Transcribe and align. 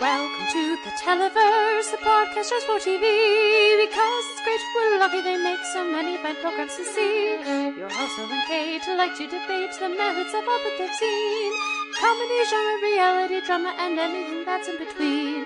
Welcome 0.00 0.46
to 0.52 0.76
the 0.82 0.90
Televerse, 0.96 1.90
the 1.90 1.98
podcast 1.98 2.48
just 2.48 2.64
for 2.64 2.78
TV. 2.80 3.04
Because 3.84 4.24
it's 4.32 4.40
great, 4.44 4.60
we're 4.74 4.98
lucky 4.98 5.20
they 5.20 5.36
make 5.36 5.60
so 5.74 5.84
many 5.92 6.16
fine 6.16 6.36
programs 6.36 6.74
to 6.76 6.84
see. 6.86 7.36
Your 7.76 7.90
hosts 7.90 8.16
Will 8.16 8.32
and 8.32 8.42
Kate 8.48 8.80
like 8.96 9.14
to 9.18 9.26
debate 9.26 9.76
the 9.78 9.90
merits 9.90 10.32
of 10.32 10.48
all 10.48 10.58
that 10.64 10.74
they've 10.78 10.94
seen. 10.94 11.52
Comedy, 12.00 12.40
genre, 12.48 12.80
reality, 12.80 13.40
drama, 13.44 13.74
and 13.76 13.98
anything 13.98 14.42
that's 14.46 14.68
in 14.68 14.78
between. 14.78 15.44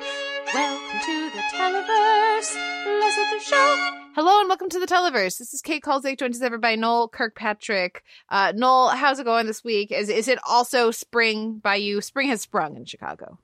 Welcome 0.55 1.01
to 1.05 1.31
the 1.31 1.43
Televerse. 1.51 2.55
Let's 3.01 3.17
the 3.17 3.41
show. 3.41 3.91
Hello 4.15 4.39
and 4.39 4.49
welcome 4.49 4.69
to 4.69 4.79
the 4.79 4.87
Televerse. 4.87 5.37
This 5.39 5.53
is 5.53 5.63
Kate 5.63 5.83
Kulzick, 5.83 6.21
joined 6.21 6.37
as 6.37 6.43
ever 6.43 6.59
by 6.59 6.77
Noel 6.77 7.09
Kirkpatrick. 7.09 8.05
Uh, 8.29 8.53
Noel, 8.55 8.91
how's 8.91 9.19
it 9.19 9.25
going 9.25 9.47
this 9.49 9.65
week? 9.65 9.91
Is 9.91 10.09
is 10.09 10.29
it 10.29 10.39
also 10.49 10.93
spring 10.93 11.59
by 11.59 11.75
you? 11.75 12.01
Spring 12.01 12.29
has 12.29 12.43
sprung 12.43 12.77
in 12.77 12.85
Chicago. 12.85 13.41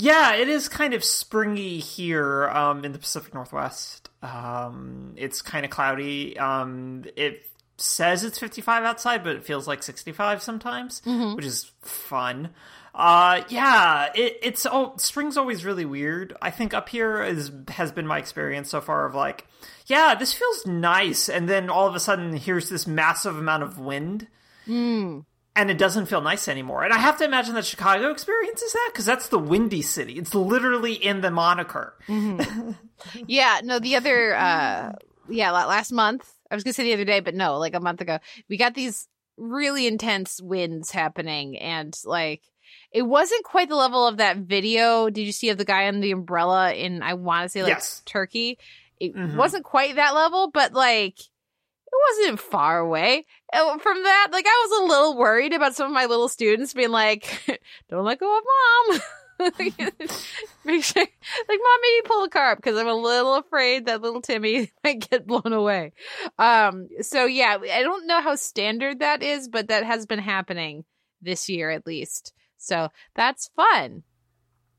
Yeah, 0.00 0.34
it 0.34 0.48
is 0.48 0.68
kind 0.68 0.94
of 0.94 1.04
springy 1.04 1.78
here 1.78 2.48
um, 2.48 2.84
in 2.84 2.92
the 2.92 2.98
Pacific 2.98 3.34
Northwest. 3.34 4.08
Um, 4.22 5.14
it's 5.16 5.42
kind 5.42 5.64
of 5.64 5.70
cloudy. 5.70 6.38
Um, 6.38 7.04
it 7.16 7.44
says 7.76 8.24
it's 8.24 8.38
55 8.38 8.84
outside, 8.84 9.22
but 9.24 9.36
it 9.36 9.44
feels 9.44 9.68
like 9.68 9.82
65 9.82 10.42
sometimes, 10.42 11.02
which 11.34 11.44
is 11.44 11.70
fun. 11.82 12.50
Uh, 12.94 13.42
yeah, 13.48 14.08
it, 14.14 14.38
it's 14.42 14.66
oh, 14.66 14.94
spring's 14.96 15.36
always 15.36 15.64
really 15.64 15.84
weird. 15.84 16.34
I 16.42 16.50
think 16.50 16.74
up 16.74 16.88
here 16.88 17.22
is 17.22 17.52
has 17.68 17.92
been 17.92 18.06
my 18.06 18.18
experience 18.18 18.68
so 18.68 18.80
far 18.80 19.06
of 19.06 19.14
like, 19.14 19.46
yeah, 19.86 20.14
this 20.14 20.32
feels 20.34 20.66
nice, 20.66 21.28
and 21.28 21.48
then 21.48 21.70
all 21.70 21.86
of 21.86 21.94
a 21.94 22.00
sudden 22.00 22.32
here's 22.34 22.68
this 22.68 22.86
massive 22.86 23.36
amount 23.38 23.62
of 23.62 23.78
wind 23.78 24.26
and 25.56 25.70
it 25.70 25.78
doesn't 25.78 26.06
feel 26.06 26.20
nice 26.20 26.48
anymore. 26.48 26.84
And 26.84 26.92
I 26.92 26.98
have 26.98 27.18
to 27.18 27.24
imagine 27.24 27.54
that 27.54 27.64
Chicago 27.66 28.10
experiences 28.10 28.72
that 28.72 28.90
because 28.92 29.04
that's 29.04 29.28
the 29.28 29.38
windy 29.38 29.82
city. 29.82 30.14
It's 30.14 30.34
literally 30.34 30.94
in 30.94 31.20
the 31.20 31.30
moniker. 31.30 31.96
Yeah, 33.26 33.60
no, 33.64 33.78
the 33.78 33.96
other, 33.96 34.34
uh, 34.36 34.92
yeah, 35.28 35.52
last 35.52 35.90
month, 35.90 36.30
I 36.50 36.54
was 36.54 36.64
gonna 36.64 36.74
say 36.74 36.84
the 36.84 36.92
other 36.92 37.06
day, 37.06 37.20
but 37.20 37.34
no, 37.34 37.56
like 37.58 37.74
a 37.74 37.80
month 37.80 38.02
ago, 38.02 38.18
we 38.48 38.58
got 38.58 38.74
these 38.74 39.08
really 39.38 39.86
intense 39.86 40.38
winds 40.42 40.90
happening 40.90 41.56
and 41.58 41.96
like, 42.04 42.42
it 42.92 43.02
wasn't 43.02 43.42
quite 43.44 43.68
the 43.70 43.76
level 43.76 44.06
of 44.06 44.18
that 44.18 44.36
video. 44.36 45.08
Did 45.08 45.22
you 45.22 45.32
see 45.32 45.48
of 45.48 45.56
the 45.58 45.64
guy 45.64 45.86
on 45.88 46.00
the 46.00 46.10
umbrella 46.10 46.74
in, 46.74 47.02
I 47.02 47.14
want 47.14 47.44
to 47.44 47.48
say 47.48 47.62
like 47.62 47.70
Yes. 47.70 48.02
Turkey? 48.04 48.58
It 48.98 49.14
Mhm. 49.14 49.36
wasn't 49.36 49.64
quite 49.64 49.94
that 49.96 50.14
level, 50.14 50.50
but 50.52 50.74
like, 50.74 51.16
it 51.92 52.22
wasn't 52.22 52.40
far 52.40 52.78
away 52.78 53.26
from 53.52 54.02
that. 54.02 54.28
Like, 54.32 54.46
I 54.46 54.66
was 54.68 54.80
a 54.80 54.86
little 54.86 55.16
worried 55.16 55.52
about 55.52 55.74
some 55.74 55.86
of 55.86 55.92
my 55.92 56.06
little 56.06 56.28
students 56.28 56.72
being 56.72 56.90
like, 56.90 57.60
"Don't 57.90 58.04
let 58.04 58.20
go 58.20 58.38
of 58.38 58.44
mom." 58.44 59.00
Make 59.58 60.84
sure, 60.84 61.02
like, 61.02 61.58
mom, 61.62 61.80
maybe 61.82 62.02
pull 62.04 62.24
a 62.24 62.28
car 62.28 62.52
up 62.52 62.58
because 62.58 62.76
I'm 62.76 62.86
a 62.86 62.94
little 62.94 63.36
afraid 63.36 63.86
that 63.86 64.02
little 64.02 64.20
Timmy 64.20 64.70
might 64.84 65.08
get 65.08 65.26
blown 65.26 65.52
away. 65.52 65.92
Um, 66.38 66.88
so 67.00 67.24
yeah, 67.24 67.56
I 67.72 67.82
don't 67.82 68.06
know 68.06 68.20
how 68.20 68.34
standard 68.34 69.00
that 69.00 69.22
is, 69.22 69.48
but 69.48 69.68
that 69.68 69.84
has 69.84 70.04
been 70.04 70.18
happening 70.18 70.84
this 71.22 71.48
year 71.48 71.70
at 71.70 71.86
least. 71.86 72.34
So 72.58 72.90
that's 73.14 73.50
fun. 73.56 74.02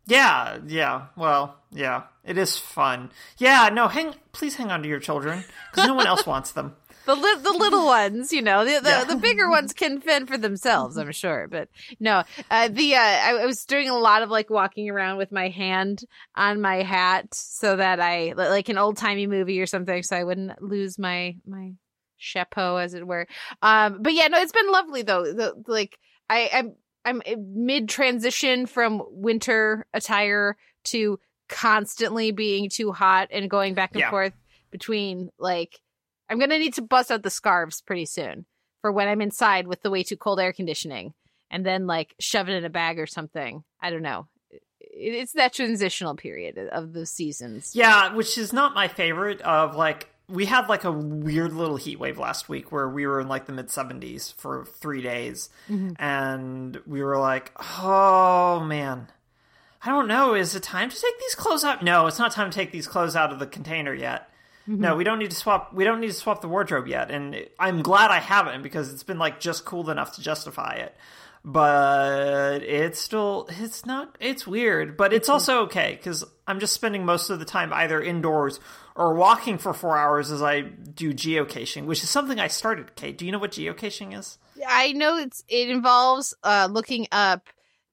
Yeah, 0.06 0.59
yeah. 0.68 1.08
Well, 1.16 1.56
yeah, 1.72 2.03
it 2.23 2.38
is 2.38 2.58
fun. 2.58 3.12
Yeah, 3.38 3.70
no, 3.72 3.88
hang. 3.88 4.16
Please 4.31 4.56
hang 4.56 4.72
on 4.72 4.84
to 4.84 4.90
your 4.90 5.00
children 5.00 5.44
because 5.72 5.88
no 5.88 5.94
one 5.94 6.08
else 6.08 6.25
wants 6.25 6.52
them. 6.52 6.75
The 7.06 7.16
li- 7.16 7.42
the 7.42 7.52
little 7.52 7.86
ones, 8.00 8.32
you 8.32 8.42
know, 8.42 8.64
the 8.66 8.80
the, 8.80 8.90
Yeah. 8.90 9.04
the 9.06 9.16
bigger 9.16 9.50
ones 9.58 9.74
can 9.74 10.00
fend 10.02 10.28
for 10.28 10.38
themselves, 10.38 10.98
I'm 10.98 11.12
sure. 11.12 11.48
But 11.50 11.70
no, 12.00 12.24
uh, 12.50 12.68
the 12.68 12.96
uh, 12.96 13.00
I, 13.00 13.46
was 13.46 13.66
doing 13.66 13.90
a 13.90 13.98
lot 13.98 14.22
of 14.22 14.30
like 14.30 14.50
walking 14.50 14.90
around 14.90 15.18
with 15.18 15.32
my 15.32 15.50
hand 15.50 16.04
on 16.36 16.62
my 16.62 16.84
hat 16.84 17.28
so 17.34 17.76
that 17.76 18.00
I 18.00 18.34
like 18.36 18.70
an 18.70 18.78
old 18.78 18.98
timey 18.98 19.28
movie 19.28 19.60
or 19.62 19.66
something, 19.66 20.04
so 20.04 20.16
I 20.16 20.24
wouldn't 20.24 20.62
lose 20.62 21.00
my 21.00 21.36
my 21.46 21.74
chapeau, 22.18 22.78
as 22.78 22.94
it 22.94 23.06
were. 23.08 23.25
Um, 23.62 23.98
but 24.02 24.14
yeah, 24.14 24.28
no, 24.28 24.40
it's 24.40 24.52
been 24.52 24.72
lovely 24.72 25.02
though. 25.02 25.24
The, 25.24 25.54
like 25.68 25.98
I 26.30 26.50
I'm 26.54 26.75
I'm 27.04 27.22
mid 27.38 27.90
transition 27.90 28.68
from 28.68 29.02
winter 29.09 29.88
attire 29.94 30.56
to 30.86 31.20
constantly 31.50 32.31
being 32.31 32.70
too 32.70 32.92
hot 32.92 33.28
and 33.31 33.50
going 33.50 33.74
back 33.74 33.92
and 33.94 34.02
Yeah. 34.02 34.09
forth 34.09 34.34
between 34.72 35.30
like 35.40 35.80
I'm 36.31 36.40
gonna 36.40 36.58
need 36.58 36.75
to 36.75 36.81
bust 36.81 37.12
out 37.12 37.24
the 37.24 37.30
scarves 37.30 37.81
pretty 37.81 38.06
soon 38.06 38.46
for 38.80 38.92
when 38.92 39.09
I'm 39.09 39.19
inside 39.19 39.68
with 39.68 39.81
the 39.81 39.92
way 39.92 40.02
too 40.02 40.16
cold 40.16 40.40
air 40.40 40.53
conditioning, 40.53 41.14
and 41.52 41.66
then 41.66 41.88
like 41.88 42.16
shove 42.19 42.47
it 42.47 42.53
in 42.53 42.64
a 42.64 42.69
bag 42.69 43.00
or 43.00 43.06
something. 43.06 43.66
I 43.81 43.90
don't 43.90 44.02
know. 44.02 44.28
It's 44.80 45.34
that 45.34 45.53
transitional 45.53 46.16
period 46.16 46.58
of 46.58 46.94
the 46.94 47.06
seasons. 47.06 47.72
Yeah, 47.75 48.16
which 48.16 48.38
is 48.38 48.53
not 48.53 48.74
my 48.74 48.88
favorite. 48.88 49.42
Of 49.42 49.75
like, 49.75 50.08
we 50.30 50.46
had 50.46 50.69
like 50.69 50.86
a 50.86 50.92
weird 50.92 51.52
little 51.52 51.75
heat 51.75 52.00
wave 52.00 52.18
last 52.18 52.48
week 52.48 52.72
where 52.72 52.88
we 52.88 53.06
were 53.06 53.19
in 53.19 53.28
like 53.28 53.46
the 53.46 53.53
mid 53.53 53.68
70s 53.68 54.34
for 54.36 54.63
three 54.66 55.02
days, 55.02 55.50
mm-hmm. 55.69 55.92
and 56.00 56.80
we 56.88 57.03
were 57.03 57.18
like, 57.18 57.52
oh 57.81 58.62
man. 58.62 59.09
I 59.84 59.90
don't 59.90 60.08
know. 60.08 60.36
Is 60.36 60.53
it 60.53 60.62
time 60.62 60.92
to 60.92 60.96
take 60.96 61.19
these 61.19 61.34
clothes 61.34 61.63
out? 61.63 61.84
No, 61.84 62.06
it's 62.06 62.19
not 62.19 62.31
time 62.31 62.52
to 62.52 62.56
take 62.56 62.72
these 62.72 62.88
clothes 62.88 63.16
out 63.16 63.34
of 63.34 63.40
the 63.40 63.48
container 63.48 63.96
yet. 63.96 64.31
No, 64.68 64.96
we 64.96 65.04
don't 65.04 65.20
need 65.20 65.32
to 65.32 65.36
swap. 65.36 65.74
We 65.74 65.84
don't 65.84 66.00
need 66.00 66.08
to 66.08 66.14
swap 66.14 66.42
the 66.42 66.48
wardrobe 66.48 66.88
yet, 66.88 67.12
and 67.12 67.48
I'm 67.60 67.82
glad 67.82 68.12
I 68.12 68.20
haven't 68.20 68.62
because 68.62 68.94
it's 68.94 69.04
been 69.04 69.20
like 69.20 69.40
just 69.40 69.66
cool 69.66 69.90
enough 69.90 70.16
to 70.16 70.22
justify 70.22 70.76
it. 70.76 70.96
But 71.44 72.62
it's 72.62 73.00
still 73.00 73.48
it's 73.50 73.86
not 73.86 74.16
it's 74.20 74.46
weird, 74.46 74.96
but 74.96 75.12
it's 75.12 75.28
also 75.28 75.64
okay 75.64 75.96
because 75.96 76.24
I'm 76.48 76.60
just 76.60 76.74
spending 76.74 77.04
most 77.04 77.32
of 77.32 77.40
the 77.40 77.46
time 77.46 77.74
either 77.74 78.00
indoors 78.00 78.60
or 78.96 79.16
walking 79.16 79.58
for 79.58 79.74
four 79.74 79.98
hours 79.98 80.30
as 80.32 80.44
I 80.44 80.62
do 80.62 81.14
geocaching, 81.14 81.86
which 81.86 82.04
is 82.04 82.10
something 82.10 82.40
I 82.40 82.48
started. 82.48 82.96
Kate, 82.96 83.18
do 83.18 83.26
you 83.26 83.32
know 83.32 83.40
what 83.40 83.52
geocaching 83.52 84.18
is? 84.18 84.38
I 84.68 84.92
know 84.92 85.18
it's 85.18 85.44
it 85.48 85.70
involves 85.70 86.36
uh 86.44 86.68
looking 86.72 87.08
up 87.12 87.48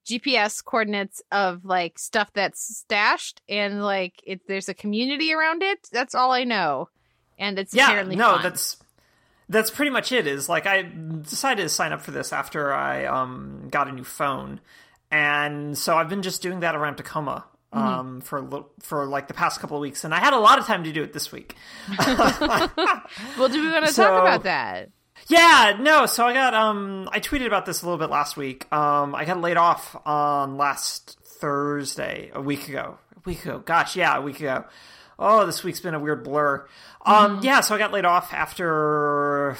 GPS 0.09 0.63
coordinates 0.63 1.21
of 1.31 1.65
like 1.65 1.99
stuff 1.99 2.31
that's 2.33 2.77
stashed 2.79 3.41
and 3.47 3.83
like 3.83 4.13
it 4.25 4.41
there's 4.47 4.69
a 4.69 4.73
community 4.73 5.33
around 5.33 5.63
it. 5.63 5.87
That's 5.91 6.15
all 6.15 6.31
I 6.31 6.43
know. 6.43 6.89
And 7.37 7.57
it's 7.59 7.73
yeah 7.73 7.85
apparently 7.87 8.15
no 8.15 8.33
fun. 8.33 8.43
that's 8.43 8.77
that's 9.47 9.71
pretty 9.71 9.91
much 9.91 10.11
it 10.11 10.27
is 10.27 10.47
like 10.49 10.67
i 10.67 10.81
decided 10.83 11.63
to 11.63 11.69
sign 11.69 11.91
up 11.93 12.01
for 12.01 12.11
this 12.11 12.31
after 12.33 12.71
i 12.73 13.05
um 13.05 13.67
got 13.71 13.87
a 13.87 13.91
new 13.91 14.03
phone 14.03 14.59
and 15.09 15.75
so 15.77 15.97
i've 15.97 16.09
been 16.09 16.21
just 16.21 16.41
doing 16.43 16.59
that 16.59 16.75
around 16.75 16.97
tacoma 16.97 17.45
Mm-hmm. 17.73 17.85
um 17.87 18.21
for 18.21 18.39
a 18.39 18.41
little, 18.41 18.67
for 18.81 19.05
like 19.05 19.27
the 19.27 19.33
past 19.35 19.59
couple 19.59 19.77
of 19.77 19.81
weeks 19.81 20.03
and 20.03 20.11
i 20.13 20.19
had 20.19 20.33
a 20.33 20.39
lot 20.39 20.57
of 20.59 20.65
time 20.65 20.83
to 20.85 20.91
do 20.91 21.01
it 21.03 21.13
this 21.13 21.31
week 21.31 21.55
well, 21.99 23.47
do 23.47 23.61
we 23.63 23.71
want 23.71 23.85
to 23.85 23.93
So- 23.93 24.03
talk 24.03 24.21
about 24.21 24.43
that? 24.43 24.89
Yeah 25.27 25.77
no 25.79 26.05
so 26.05 26.25
i 26.25 26.33
got 26.33 26.53
um 26.53 27.07
i 27.11 27.19
tweeted 27.19 27.45
about 27.47 27.65
this 27.65 27.81
a 27.81 27.85
little 27.85 27.97
bit 27.97 28.09
last 28.09 28.37
week. 28.37 28.71
Um 28.71 29.13
i 29.15 29.25
got 29.25 29.41
laid 29.41 29.57
off 29.57 29.95
on 30.05 30.57
last 30.57 31.17
thursday 31.23 32.31
a 32.33 32.41
week 32.41 32.67
ago. 32.67 32.97
A 33.15 33.19
week 33.25 33.43
ago. 33.45 33.59
Gosh 33.59 33.95
yeah 33.95 34.17
a 34.17 34.21
week 34.21 34.39
ago. 34.39 34.65
Oh 35.17 35.45
this 35.45 35.63
week's 35.63 35.79
been 35.79 35.93
a 35.93 35.99
weird 35.99 36.23
blur. 36.23 36.67
Um 37.05 37.41
yeah 37.43 37.61
so 37.61 37.75
i 37.75 37.77
got 37.77 37.91
laid 37.91 38.05
off 38.05 38.33
after 38.33 39.57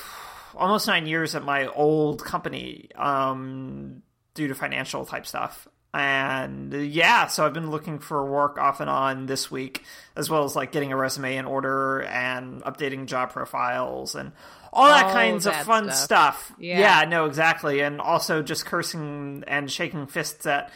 almost 0.56 0.88
nine 0.88 1.06
years 1.06 1.36
at 1.36 1.44
my 1.44 1.68
old 1.68 2.24
company 2.24 2.90
um 2.96 4.02
due 4.34 4.48
to 4.48 4.56
financial 4.56 5.06
type 5.06 5.26
stuff. 5.26 5.68
And 5.92 6.72
yeah 6.74 7.28
so 7.28 7.46
i've 7.46 7.54
been 7.54 7.72
looking 7.72 7.98
for 7.98 8.24
work 8.24 8.60
off 8.60 8.80
and 8.80 8.90
on 8.90 9.26
this 9.26 9.50
week 9.50 9.84
as 10.16 10.30
well 10.30 10.44
as 10.44 10.56
like 10.56 10.72
getting 10.72 10.92
a 10.92 10.96
resume 10.98 11.36
in 11.38 11.46
order 11.46 12.04
and 12.04 12.62
updating 12.64 13.08
job 13.08 13.32
profiles 13.32 14.14
and 14.14 14.32
all 14.74 14.88
that 14.88 15.06
All 15.06 15.12
kinds 15.14 15.46
of 15.46 15.54
that 15.54 15.66
fun 15.66 15.86
stuff. 15.92 16.48
stuff, 16.48 16.54
Yeah. 16.60 16.80
yeah 16.80 17.10
no 17.10 17.26
exactly 17.26 17.80
and 17.82 18.00
also 18.02 18.42
just 18.42 18.66
cursing 18.66 19.44
and 19.48 19.72
shaking 19.72 20.08
fists 20.08 20.46
at 20.46 20.72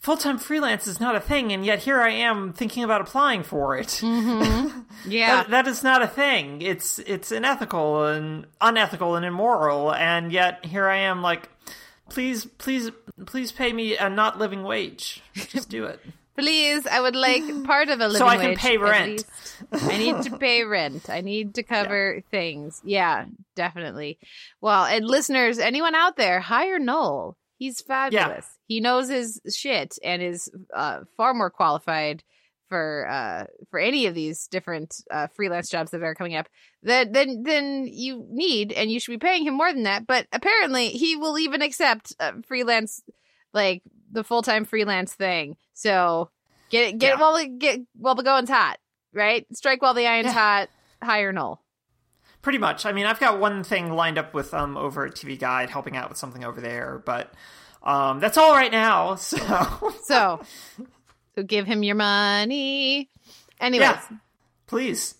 full-time 0.00 0.36
freelance 0.38 0.86
is 0.86 1.00
not 1.00 1.16
a 1.16 1.20
thing 1.20 1.50
and 1.52 1.64
yet 1.64 1.78
here 1.80 2.00
i 2.00 2.10
am 2.10 2.52
thinking 2.52 2.84
about 2.84 3.00
applying 3.00 3.42
for 3.42 3.76
it 3.76 3.88
mm-hmm. 3.88 4.80
Yeah. 5.10 5.36
that, 5.36 5.50
that 5.50 5.66
is 5.66 5.82
not 5.82 6.00
a 6.02 6.06
thing. 6.06 6.62
It's 6.62 6.98
it's 7.00 7.30
unethical 7.30 8.04
and 8.06 8.46
unethical 8.60 9.16
and 9.16 9.26
immoral, 9.26 9.92
and 9.92 10.32
yet 10.32 10.64
here 10.64 10.86
I 10.88 10.96
am, 10.98 11.20
like, 11.20 11.50
please, 12.08 12.46
please, 12.46 12.90
please 13.26 13.52
pay 13.52 13.70
me 13.74 13.98
a 13.98 14.08
not 14.08 14.38
living 14.38 14.62
wage. 14.62 15.22
Just 15.34 15.68
do 15.68 15.84
it. 15.84 16.00
Please, 16.36 16.86
I 16.86 17.00
would 17.00 17.16
like 17.16 17.42
part 17.64 17.88
of 17.88 18.00
a 18.00 18.08
living 18.08 18.18
So 18.18 18.26
I 18.26 18.36
can 18.36 18.50
wage, 18.50 18.58
pay 18.58 18.76
rent. 18.78 19.24
I 19.72 19.98
need 19.98 20.22
to 20.22 20.36
pay 20.36 20.64
rent. 20.64 21.08
I 21.08 21.20
need 21.20 21.54
to 21.54 21.62
cover 21.62 22.22
things. 22.30 22.80
Yeah, 22.84 23.26
definitely. 23.54 24.18
Well, 24.60 24.84
and 24.84 25.06
listeners, 25.06 25.58
anyone 25.58 25.94
out 25.94 26.16
there, 26.16 26.40
hire 26.40 26.78
Noel. 26.78 27.36
He's 27.58 27.80
fabulous. 27.80 28.46
He 28.66 28.80
knows 28.80 29.08
his 29.08 29.40
shit 29.54 29.96
and 30.02 30.20
is 30.20 30.50
uh, 30.74 31.00
far 31.16 31.34
more 31.34 31.50
qualified 31.50 32.24
for 32.68 33.08
uh, 33.08 33.44
for 33.70 33.78
any 33.78 34.06
of 34.06 34.14
these 34.14 34.48
different 34.48 34.96
uh, 35.10 35.28
freelance 35.28 35.70
jobs 35.70 35.92
that 35.92 36.02
are 36.02 36.14
coming 36.14 36.34
up 36.34 36.48
that 36.82 37.12
then 37.12 37.42
then 37.44 37.86
you 37.90 38.26
need, 38.28 38.72
and 38.72 38.90
you 38.90 38.98
should 38.98 39.12
be 39.12 39.18
paying 39.24 39.44
him 39.44 39.54
more 39.54 39.72
than 39.72 39.84
that. 39.84 40.06
But 40.06 40.26
apparently, 40.32 40.88
he 40.88 41.16
will 41.16 41.38
even 41.38 41.62
accept 41.62 42.14
uh, 42.18 42.32
freelance 42.46 43.02
like 43.52 43.82
the 44.14 44.24
full 44.24 44.40
time 44.42 44.64
freelance 44.64 45.12
thing. 45.12 45.56
So 45.74 46.30
get 46.70 46.88
it 46.88 46.98
get 46.98 47.14
Yeah. 47.14 47.20
while 47.20 47.36
the 47.36 47.46
get 47.48 47.80
while 47.96 48.14
the 48.14 48.22
going's 48.22 48.48
hot, 48.48 48.78
right? 49.12 49.46
Strike 49.54 49.82
while 49.82 49.92
the 49.94 50.06
iron's 50.06 50.26
Yeah. 50.26 50.32
hot. 50.32 50.68
Hire 51.02 51.32
Noel. 51.32 51.60
Pretty 52.40 52.58
much. 52.58 52.86
I 52.86 52.92
mean, 52.92 53.06
I've 53.06 53.20
got 53.20 53.38
one 53.40 53.62
thing 53.64 53.92
lined 53.92 54.16
up 54.18 54.32
with 54.32 54.54
um 54.54 54.76
over 54.76 55.04
at 55.06 55.14
TV 55.14 55.38
Guide, 55.38 55.68
helping 55.70 55.96
out 55.96 56.08
with 56.08 56.16
something 56.18 56.44
over 56.44 56.60
there, 56.60 57.02
but 57.04 57.32
um 57.82 58.20
that's 58.20 58.38
all 58.38 58.52
right 58.54 58.72
now. 58.72 59.14
So 59.18 59.92
So 60.04 60.40
so 61.34 61.42
give 61.42 61.66
him 61.66 61.82
your 61.82 61.96
money. 61.96 63.10
Anyways, 63.60 63.88
yeah, 63.88 64.00
please. 64.66 65.14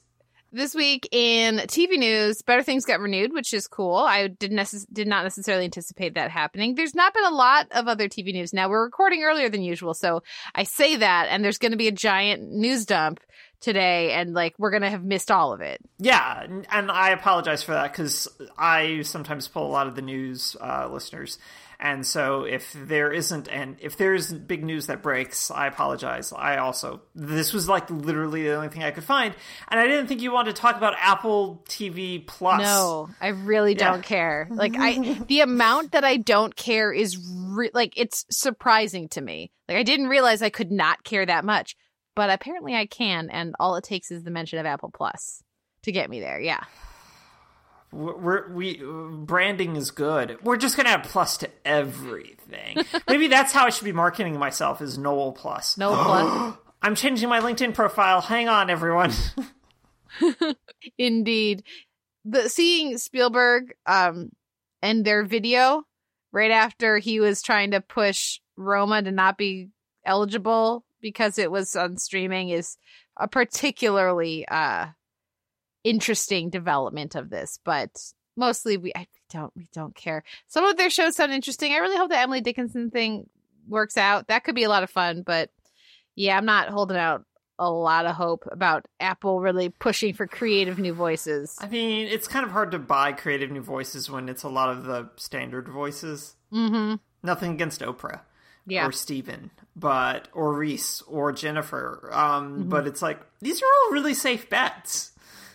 This 0.55 0.75
week 0.75 1.09
in 1.13 1.57
TV 1.59 1.99
news, 1.99 2.43
Better 2.43 2.63
Things 2.63 2.85
got 2.85 3.01
renewed, 3.01 3.33
which 3.33 3.53
is 3.53 3.67
cool. 3.67 3.97
I 3.97 4.29
did 4.29 4.53
necess- 4.53 4.87
did 4.93 5.09
not 5.09 5.25
necessarily 5.25 5.65
anticipate 5.65 6.15
that 6.15 6.31
happening. 6.31 6.75
There's 6.75 6.95
not 6.95 7.13
been 7.13 7.25
a 7.25 7.31
lot 7.35 7.67
of 7.73 7.89
other 7.89 8.09
TV 8.09 8.33
news. 8.33 8.53
Now 8.53 8.69
we're 8.69 8.85
recording 8.85 9.23
earlier 9.23 9.49
than 9.49 9.63
usual, 9.63 9.95
so 9.95 10.23
I 10.55 10.63
say 10.63 10.97
that, 10.97 11.27
and 11.31 11.45
there's 11.45 11.59
going 11.59 11.73
to 11.73 11.79
be 11.79 11.89
a 11.89 11.93
giant 11.93 12.43
news 12.51 12.87
dump 12.87 13.21
today, 13.61 14.13
and 14.13 14.35
like 14.35 14.55
we're 14.59 14.71
gonna 14.71 14.91
have 14.91 15.03
missed 15.05 15.31
all 15.31 15.55
of 15.55 15.63
it. 15.63 15.81
Yeah, 15.99 16.43
and- 16.43 16.67
and 16.71 16.91
I 16.91 17.11
apologize 17.11 17.63
for 17.63 17.73
that 17.73 17.93
because 17.93 18.29
I 18.59 19.01
sometimes 19.03 19.49
pull 19.49 19.67
a 19.67 19.73
lot 19.73 19.87
of 19.87 19.97
the 19.97 20.03
news 20.03 20.55
uh, 20.61 20.87
listeners, 20.93 21.39
and 21.81 22.07
so 22.07 22.45
if 22.45 22.73
there 22.73 23.13
isn't 23.13 23.49
and 23.49 23.77
if 23.81 23.97
there 23.97 24.15
isn't 24.15 24.47
big 24.47 24.65
news 24.65 24.87
that 24.87 25.03
breaks, 25.03 25.51
I 25.51 25.67
apologize. 25.67 26.33
I 26.33 26.59
also 26.59 27.03
this 27.15 27.53
was 27.53 27.69
like 27.69 27.91
literally 27.91 28.43
the 28.45 28.55
only 28.55 28.69
thing 28.69 28.83
I 28.83 28.91
could 28.91 29.05
find, 29.05 29.35
and 29.69 29.79
I 29.81 29.87
didn't 29.87 30.07
think 30.07 30.23
you 30.23 30.33
wanted 30.33 30.55
to 30.57 30.61
talk 30.63 30.77
about 30.77 30.95
Apple 30.99 31.63
TV 31.69 32.27
Plus. 32.27 32.63
No, 32.63 33.09
I 33.21 33.29
really 33.29 33.73
Yeah. 33.73 33.91
don't 33.91 34.03
care. 34.03 34.49
Like 34.51 34.75
I, 34.77 35.19
the 35.29 35.41
amount 35.41 35.93
that 35.93 36.05
I 36.05 36.17
don't 36.17 36.55
care 36.55 36.93
is 36.93 37.19
re- 37.49 37.71
like 37.75 37.95
it's 37.97 38.25
surprising 38.31 39.09
to 39.11 39.21
me. 39.21 39.51
Like 39.69 39.79
I 39.79 39.83
didn't 39.83 40.09
realize 40.09 40.43
I 40.43 40.51
could 40.51 40.71
not 40.73 41.05
care 41.05 41.25
that 41.27 41.45
much, 41.45 41.77
but 42.15 42.31
apparently 42.31 42.75
I 42.75 42.87
can, 42.87 43.31
and 43.31 43.55
all 43.59 43.77
it 43.77 43.85
takes 43.85 44.11
is 44.11 44.23
the 44.25 44.31
mention 44.31 44.59
of 44.59 44.67
Apple 44.67 44.91
Plus 44.95 45.43
to 45.83 45.93
get 45.93 46.09
me 46.11 46.21
there. 46.21 46.41
Yeah. 46.41 46.63
We're, 47.95 48.49
we 48.53 48.83
branding 48.83 49.77
is 49.77 49.91
good. 49.91 50.39
We're 50.43 50.57
just 50.57 50.77
gonna 50.77 50.89
have 50.89 51.05
plus 51.05 51.39
to 51.39 51.51
everything. 51.65 52.79
Maybe 53.09 53.29
that's 53.29 53.53
how 53.53 53.67
I 53.67 53.71
should 53.71 53.85
be 53.85 53.93
marketing 53.93 54.39
myself 54.39 54.83
is 54.83 54.99
Noel 54.99 55.33
Plus. 55.33 55.79
Noel 55.79 56.05
plus. 56.05 56.57
I'm 56.83 56.95
changing 56.95 57.29
my 57.29 57.41
LinkedIn 57.41 57.75
profile. 57.75 58.21
Hang 58.21 58.49
on, 58.49 58.69
everyone. 58.69 59.13
Indeed. 60.99 61.65
The 62.25 62.49
seeing 62.49 62.99
Spielberg 62.99 63.75
um 63.87 64.31
and 64.83 65.05
their 65.05 65.25
video 65.25 65.85
right 66.33 66.51
after 66.51 66.99
he 66.99 67.21
was 67.21 67.43
trying 67.43 67.71
to 67.71 67.81
push 67.81 68.41
Roma 68.57 69.03
to 69.03 69.13
not 69.13 69.39
be 69.39 69.69
eligible 70.05 70.85
because 71.01 71.39
it 71.39 71.51
was 71.51 71.77
on 71.77 71.97
streaming 71.97 72.49
is 72.49 72.77
a 73.17 73.29
particularly 73.29 74.47
uh 74.49 74.89
interesting 75.85 76.51
development 76.51 77.15
of 77.15 77.31
this, 77.31 77.59
but 77.65 77.91
mostly 78.37 78.77
we 78.77 78.93
I 78.97 79.07
don't 79.31 79.53
we 79.57 79.69
don't 79.73 79.95
care. 79.95 80.25
Some 80.49 80.65
of 80.65 80.77
their 80.77 80.91
shows 80.91 81.17
sound 81.17 81.33
interesting. 81.33 81.73
I 81.73 81.77
really 81.79 81.97
hope 81.97 82.11
the 82.11 82.19
Emily 82.19 82.41
Dickinson 82.41 82.91
thing 82.91 83.29
works 83.69 83.97
out. 83.97 84.29
That 84.29 84.45
could 84.45 84.55
be 84.55 84.65
a 84.65 84.69
lot 84.69 84.83
of 84.83 84.91
fun, 84.91 85.23
but 85.25 85.51
yeah, 86.17 86.37
I'm 86.37 86.45
not 86.47 86.69
holding 86.69 86.97
out 86.97 87.25
a 87.59 87.71
lot 87.71 88.05
of 88.07 88.17
hope 88.17 88.49
about 88.51 88.87
Apple 88.99 89.41
really 89.41 89.69
pushing 89.69 90.13
for 90.15 90.27
creative 90.27 90.79
new 90.79 90.93
voices. 90.93 91.57
I 91.61 91.69
mean, 91.69 92.09
it's 92.09 92.27
kind 92.27 92.45
of 92.45 92.51
hard 92.51 92.73
to 92.73 92.81
buy 92.81 93.13
creative 93.13 93.51
new 93.53 93.63
voices 93.63 94.11
when 94.11 94.29
it's 94.29 94.43
a 94.43 94.49
lot 94.49 94.71
of 94.71 94.85
the 94.85 95.09
standard 95.17 95.69
voices. 95.69 96.35
Mm-hmm. 96.53 96.97
Nothing 97.23 97.53
against 97.53 97.81
Oprah 97.81 98.21
Yeah. 98.67 98.87
or 98.87 98.93
Steven, 98.93 99.51
but 99.77 100.29
or 100.33 100.53
Reese 100.53 101.03
or 101.03 101.31
Jennifer. 101.33 102.11
Um, 102.13 102.59
Mm-hmm. 102.59 102.69
But 102.71 102.87
it's 102.89 103.01
like 103.03 103.21
these 103.41 103.63
are 103.63 103.67
all 103.67 103.93
really 103.93 104.15
safe 104.15 104.51
bets, 104.51 105.13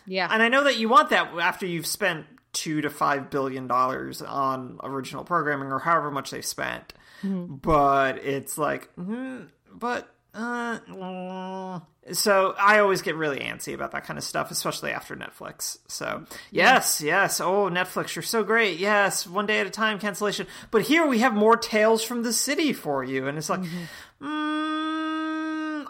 Yeah. 0.10 0.28
and 0.32 0.42
I 0.42 0.50
know 0.50 0.64
that 0.64 0.78
you 0.78 0.90
want 0.90 1.12
that 1.12 1.34
after 1.38 1.66
you've 1.66 1.86
spent 1.86 2.26
two 2.52 2.82
to 2.82 2.90
five 2.90 3.30
billion 3.30 3.68
dollars 3.68 4.22
on 4.22 4.80
original 4.84 5.24
programming 5.24 5.72
or 5.72 5.80
however 5.80 6.12
much 6.12 6.32
they've 6.32 6.46
spent. 6.46 6.94
Mm-hmm. 7.24 7.56
But 7.56 8.24
it's 8.24 8.58
like, 8.58 8.90
mm, 8.96 9.48
but. 9.74 10.14
Uh, 10.32 11.80
so 12.12 12.56
I 12.60 12.80
always 12.80 13.02
get 13.02 13.16
really 13.16 13.40
antsy 13.40 13.74
about 13.74 13.92
that 13.92 14.06
kind 14.06 14.18
of 14.18 14.24
stuff, 14.24 14.52
especially 14.52 14.92
after 14.92 15.16
Netflix. 15.16 15.78
So 15.88 16.26
yes, 16.52 17.02
yes. 17.02 17.42
Oh, 17.42 17.70
Netflix, 17.70 18.16
you're 18.16 18.24
so 18.24 18.44
great. 18.44 18.80
Yes, 18.80 19.28
one 19.28 19.46
day 19.46 19.60
at 19.60 19.68
a 19.68 19.72
time 19.72 20.00
cancellation. 20.00 20.48
But 20.72 20.84
here 20.84 21.06
we 21.06 21.20
have 21.20 21.34
more 21.34 21.58
tales 21.58 22.04
from 22.04 22.24
the 22.24 22.34
city 22.34 22.74
for 22.74 23.04
you, 23.04 23.28
and 23.28 23.38
it's 23.38 23.50
like, 23.50 23.62
mm, 23.62 23.88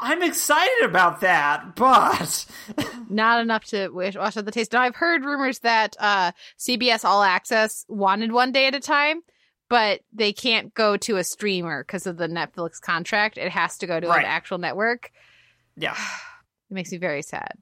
I'm 0.02 0.22
excited 0.24 0.84
about 0.86 1.22
that, 1.22 1.76
but 1.76 2.46
Not 3.10 3.42
enough 3.42 3.66
to 3.66 3.90
wish 3.90 4.16
wash 4.16 4.38
out 4.38 4.46
the 4.46 4.52
taste. 4.52 4.74
Now 4.74 4.82
I've 4.82 4.96
heard 4.96 5.26
rumors 5.26 5.60
that 5.60 5.96
uh 6.00 6.32
CBS 6.58 7.04
All 7.06 7.24
Access 7.24 7.86
wanted 7.90 8.32
one 8.32 8.52
day 8.52 8.68
at 8.68 8.76
a 8.76 8.80
time, 8.80 9.22
but 9.70 10.02
they 10.14 10.32
can't 10.34 10.74
go 10.74 10.96
to 10.98 11.18
a 11.18 11.24
streamer 11.24 11.84
because 11.84 12.08
of 12.08 12.18
the 12.18 12.28
Netflix 12.28 12.80
contract. 12.82 13.38
It 13.38 13.52
has 13.52 13.78
to 13.80 13.88
go 13.88 14.00
to 14.00 14.08
Right. 14.08 14.20
an 14.20 14.26
actual 14.26 14.58
network. 14.58 15.12
yeah. 15.76 15.96
It 16.72 16.74
makes 16.76 16.92
me 16.92 16.98
very 17.00 17.24
sad. 17.24 17.54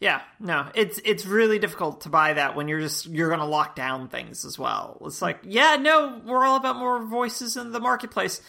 Yeah, 0.00 0.22
no, 0.40 0.66
it's 0.74 0.98
it's 1.04 1.24
really 1.26 1.58
difficult 1.60 2.00
to 2.00 2.08
buy 2.08 2.32
that 2.32 2.56
when 2.56 2.66
you're 2.66 2.80
just 2.80 3.06
you're 3.06 3.28
going 3.28 3.40
to 3.40 3.46
lock 3.46 3.76
down 3.76 4.08
things 4.08 4.44
as 4.44 4.58
well. 4.58 5.00
It's 5.04 5.22
like, 5.22 5.38
yeah, 5.44 5.76
no, 5.76 6.20
we're 6.24 6.44
all 6.44 6.56
about 6.56 6.76
more 6.76 7.04
voices 7.04 7.56
in 7.56 7.70
the 7.70 7.78
marketplace, 7.78 8.40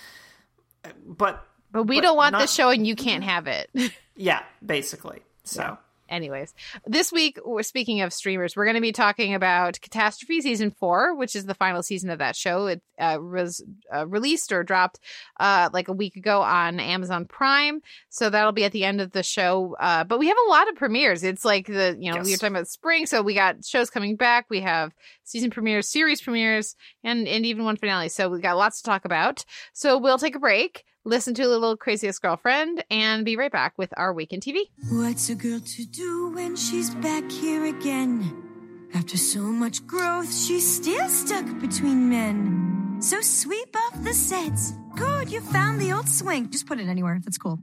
but 1.06 1.45
But 1.73 1.83
we 1.83 1.97
But 1.97 2.03
don't 2.03 2.15
want 2.15 2.31
not- 2.33 2.41
this 2.41 2.53
show 2.53 2.69
and 2.69 2.87
you 2.87 2.95
can't 2.95 3.25
have 3.25 3.47
it. 3.47 3.69
yeah, 4.15 4.43
basically. 4.65 5.19
So 5.43 5.77
Anyways, 6.13 6.53
this 6.85 7.11
week, 7.11 7.39
we're 7.43 7.63
speaking 7.63 8.01
of 8.01 8.13
streamers, 8.13 8.55
we're 8.55 8.65
going 8.65 8.75
to 8.75 8.81
be 8.81 8.91
talking 8.91 9.33
about 9.33 9.81
Catastrophe 9.81 10.41
Season 10.41 10.69
4, 10.69 11.15
which 11.15 11.35
is 11.35 11.45
the 11.45 11.55
final 11.55 11.81
season 11.81 12.11
of 12.11 12.19
that 12.19 12.35
show. 12.35 12.67
It 12.67 12.83
uh, 12.99 13.17
was 13.19 13.63
uh, 13.91 14.05
released 14.05 14.51
or 14.51 14.63
dropped 14.63 14.99
uh, 15.39 15.71
like 15.73 15.87
a 15.87 15.93
week 15.93 16.15
ago 16.15 16.43
on 16.43 16.79
Amazon 16.79 17.25
Prime. 17.25 17.81
So 18.09 18.29
that'll 18.29 18.51
be 18.51 18.65
at 18.65 18.73
the 18.73 18.83
end 18.83 19.01
of 19.01 19.11
the 19.11 19.23
show. 19.23 19.75
Uh, 19.79 20.03
but 20.03 20.19
we 20.19 20.27
have 20.27 20.37
a 20.45 20.49
lot 20.51 20.69
of 20.69 20.75
premieres. 20.75 21.23
It's 21.23 21.43
like 21.43 21.65
the, 21.65 21.97
you 21.99 22.11
know, 22.11 22.21
we 22.21 22.29
were 22.29 22.37
talking 22.37 22.55
about 22.55 22.67
spring. 22.67 23.07
So 23.07 23.23
we 23.23 23.33
got 23.33 23.65
shows 23.65 23.89
coming 23.89 24.15
back. 24.15 24.45
We 24.49 24.61
have 24.61 24.93
season 25.23 25.49
premieres, 25.49 25.89
series 25.89 26.21
premieres, 26.21 26.75
and, 27.03 27.27
and 27.27 27.43
even 27.43 27.65
one 27.65 27.77
finale. 27.77 28.09
So 28.09 28.29
we 28.29 28.39
got 28.39 28.57
lots 28.57 28.81
to 28.81 28.83
talk 28.83 29.05
about. 29.05 29.45
So 29.73 29.97
we'll 29.97 30.19
take 30.19 30.35
a 30.35 30.39
break, 30.39 30.83
listen 31.05 31.33
to 31.35 31.44
a 31.44 31.47
little 31.47 31.77
Crazy 31.77 32.07
Ex 32.07 32.19
Girlfriend, 32.19 32.83
and 32.89 33.25
be 33.25 33.36
right 33.36 33.51
back 33.51 33.74
with 33.77 33.93
our 33.98 34.13
week 34.13 34.33
in 34.33 34.39
TV. 34.39 34.62
What's 34.89 35.29
a 35.29 35.36
girl 35.36 35.60
to 35.60 35.86
do 35.86 36.31
when 36.33 36.55
she's 36.55 36.93
back 36.95 37.29
here 37.31 37.65
again? 37.65 38.89
After 38.93 39.17
so 39.17 39.41
much 39.41 39.86
growth, 39.88 40.33
she's 40.33 40.75
still 40.75 41.10
stuck 41.10 41.45
between 41.60 42.10
men. 42.10 42.98
So 43.00 43.22
sweep 43.22 43.75
off 43.75 44.03
the 44.03 44.13
sets. 44.13 44.74
Good, 44.95 45.31
you 45.31 45.41
found 45.41 45.81
the 45.81 45.91
old 45.91 46.07
swing. 46.07 46.50
Just 46.51 46.67
put 46.67 46.79
it 46.79 46.88
anywhere. 46.88 47.19
That's 47.24 47.38
cool. 47.38 47.60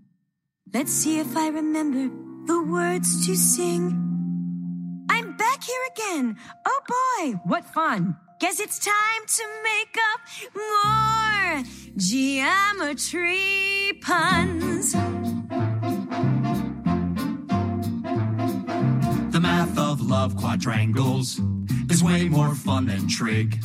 Let's 0.72 0.92
see 0.92 1.18
if 1.20 1.36
I 1.36 1.48
remember 1.48 2.10
the 2.46 2.62
words 2.62 3.26
to 3.26 3.36
sing. 3.36 5.06
I'm 5.08 5.36
back 5.36 5.62
here 5.62 5.80
again. 5.94 6.36
Oh 6.66 6.80
boy, 6.88 7.40
what 7.44 7.64
fun. 7.64 8.16
Guess 8.40 8.58
it's 8.58 8.78
time 8.78 9.22
to 9.26 9.44
make 9.62 9.98
up 10.14 10.20
more 10.56 11.62
geometry 11.98 13.92
puns. 14.00 14.92
The 19.30 19.40
math 19.42 19.76
of 19.76 20.00
love 20.00 20.36
quadrangles 20.36 21.38
is 21.90 22.02
way 22.02 22.30
more 22.30 22.54
fun 22.54 22.86
than 22.86 23.06
trig. 23.08 23.62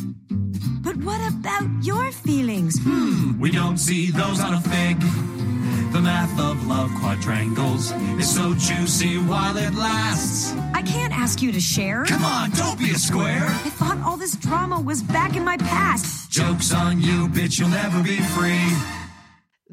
But 0.81 0.97
what 0.97 1.21
about 1.25 1.69
your 1.81 2.11
feelings? 2.11 2.77
Hmm, 2.83 3.39
we 3.39 3.51
don't 3.51 3.77
see 3.77 4.11
those 4.11 4.41
on 4.41 4.55
a 4.55 4.59
fig. 4.59 5.01
The 5.95 6.01
math 6.01 6.37
of 6.41 6.67
love 6.67 6.91
quadrangles 6.99 7.93
is 8.19 8.35
so 8.35 8.53
juicy 8.55 9.17
while 9.17 9.55
it 9.55 9.73
lasts. 9.75 10.53
I 10.73 10.81
can't 10.81 11.17
ask 11.17 11.41
you 11.41 11.53
to 11.53 11.61
share. 11.61 12.03
Come 12.03 12.25
on, 12.25 12.49
don't 12.49 12.77
be 12.77 12.91
a 12.91 12.95
square. 12.95 13.45
I 13.45 13.69
thought 13.69 13.99
all 14.05 14.17
this 14.17 14.35
drama 14.35 14.77
was 14.77 15.01
back 15.01 15.37
in 15.37 15.45
my 15.45 15.55
past. 15.55 16.29
Joke's 16.29 16.73
on 16.73 16.99
you, 16.99 17.29
bitch, 17.29 17.59
you'll 17.59 17.69
never 17.69 18.03
be 18.03 18.17
free. 18.17 19.04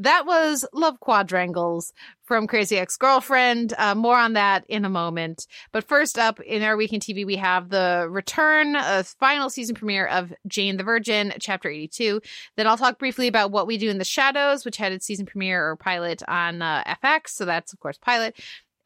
That 0.02 0.26
was 0.26 0.64
Love 0.72 0.98
Quadrangles 0.98 1.92
from 2.24 2.48
Crazy 2.48 2.76
Ex 2.76 2.96
Girlfriend. 2.96 3.72
Uh, 3.78 3.94
more 3.94 4.16
on 4.16 4.32
that 4.32 4.64
in 4.68 4.84
a 4.84 4.88
moment. 4.88 5.46
But 5.70 5.84
first 5.84 6.18
up 6.18 6.40
in 6.40 6.64
our 6.64 6.76
weekend 6.76 7.02
TV, 7.02 7.24
we 7.24 7.36
have 7.36 7.68
the 7.68 8.08
return 8.10 8.74
of 8.74 9.06
final 9.06 9.48
season 9.48 9.76
premiere 9.76 10.06
of 10.06 10.32
Jane 10.48 10.76
the 10.76 10.82
Virgin, 10.82 11.32
Chapter 11.38 11.68
82. 11.68 12.20
Then 12.56 12.66
I'll 12.66 12.76
talk 12.76 12.98
briefly 12.98 13.28
about 13.28 13.52
What 13.52 13.68
We 13.68 13.78
Do 13.78 13.90
in 13.90 13.98
the 13.98 14.04
Shadows, 14.04 14.64
which 14.64 14.76
had 14.76 14.90
its 14.90 15.06
season 15.06 15.24
premiere 15.24 15.68
or 15.68 15.76
pilot 15.76 16.20
on 16.26 16.62
uh, 16.62 16.82
FX. 17.04 17.28
So 17.28 17.44
that's, 17.44 17.72
of 17.72 17.78
course, 17.78 17.98
pilot. 17.98 18.34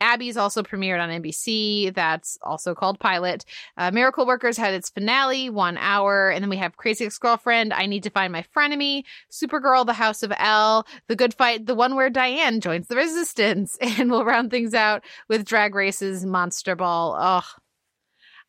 Abby's 0.00 0.36
also 0.36 0.62
premiered 0.62 1.00
on 1.00 1.08
NBC. 1.08 1.94
That's 1.94 2.38
also 2.42 2.74
called 2.74 2.98
Pilot. 2.98 3.44
Uh, 3.76 3.90
Miracle 3.90 4.26
Workers 4.26 4.56
had 4.56 4.74
its 4.74 4.90
finale, 4.90 5.50
one 5.50 5.78
hour. 5.78 6.30
And 6.30 6.42
then 6.42 6.50
we 6.50 6.56
have 6.56 6.76
Crazy 6.76 7.06
Ex 7.06 7.18
Girlfriend, 7.18 7.72
I 7.72 7.86
Need 7.86 8.02
to 8.02 8.10
Find 8.10 8.32
My 8.32 8.44
Frenemy, 8.54 9.04
Supergirl, 9.30 9.86
The 9.86 9.94
House 9.94 10.22
of 10.22 10.32
L, 10.38 10.86
The 11.08 11.16
Good 11.16 11.34
Fight, 11.34 11.66
the 11.66 11.74
one 11.74 11.94
where 11.94 12.10
Diane 12.10 12.60
joins 12.60 12.88
the 12.88 12.96
Resistance. 12.96 13.76
And 13.98 14.10
we'll 14.10 14.24
round 14.24 14.50
things 14.50 14.74
out 14.74 15.04
with 15.28 15.46
Drag 15.46 15.74
Race's 15.74 16.26
Monster 16.26 16.76
Ball. 16.76 17.16
Oh, 17.18 17.48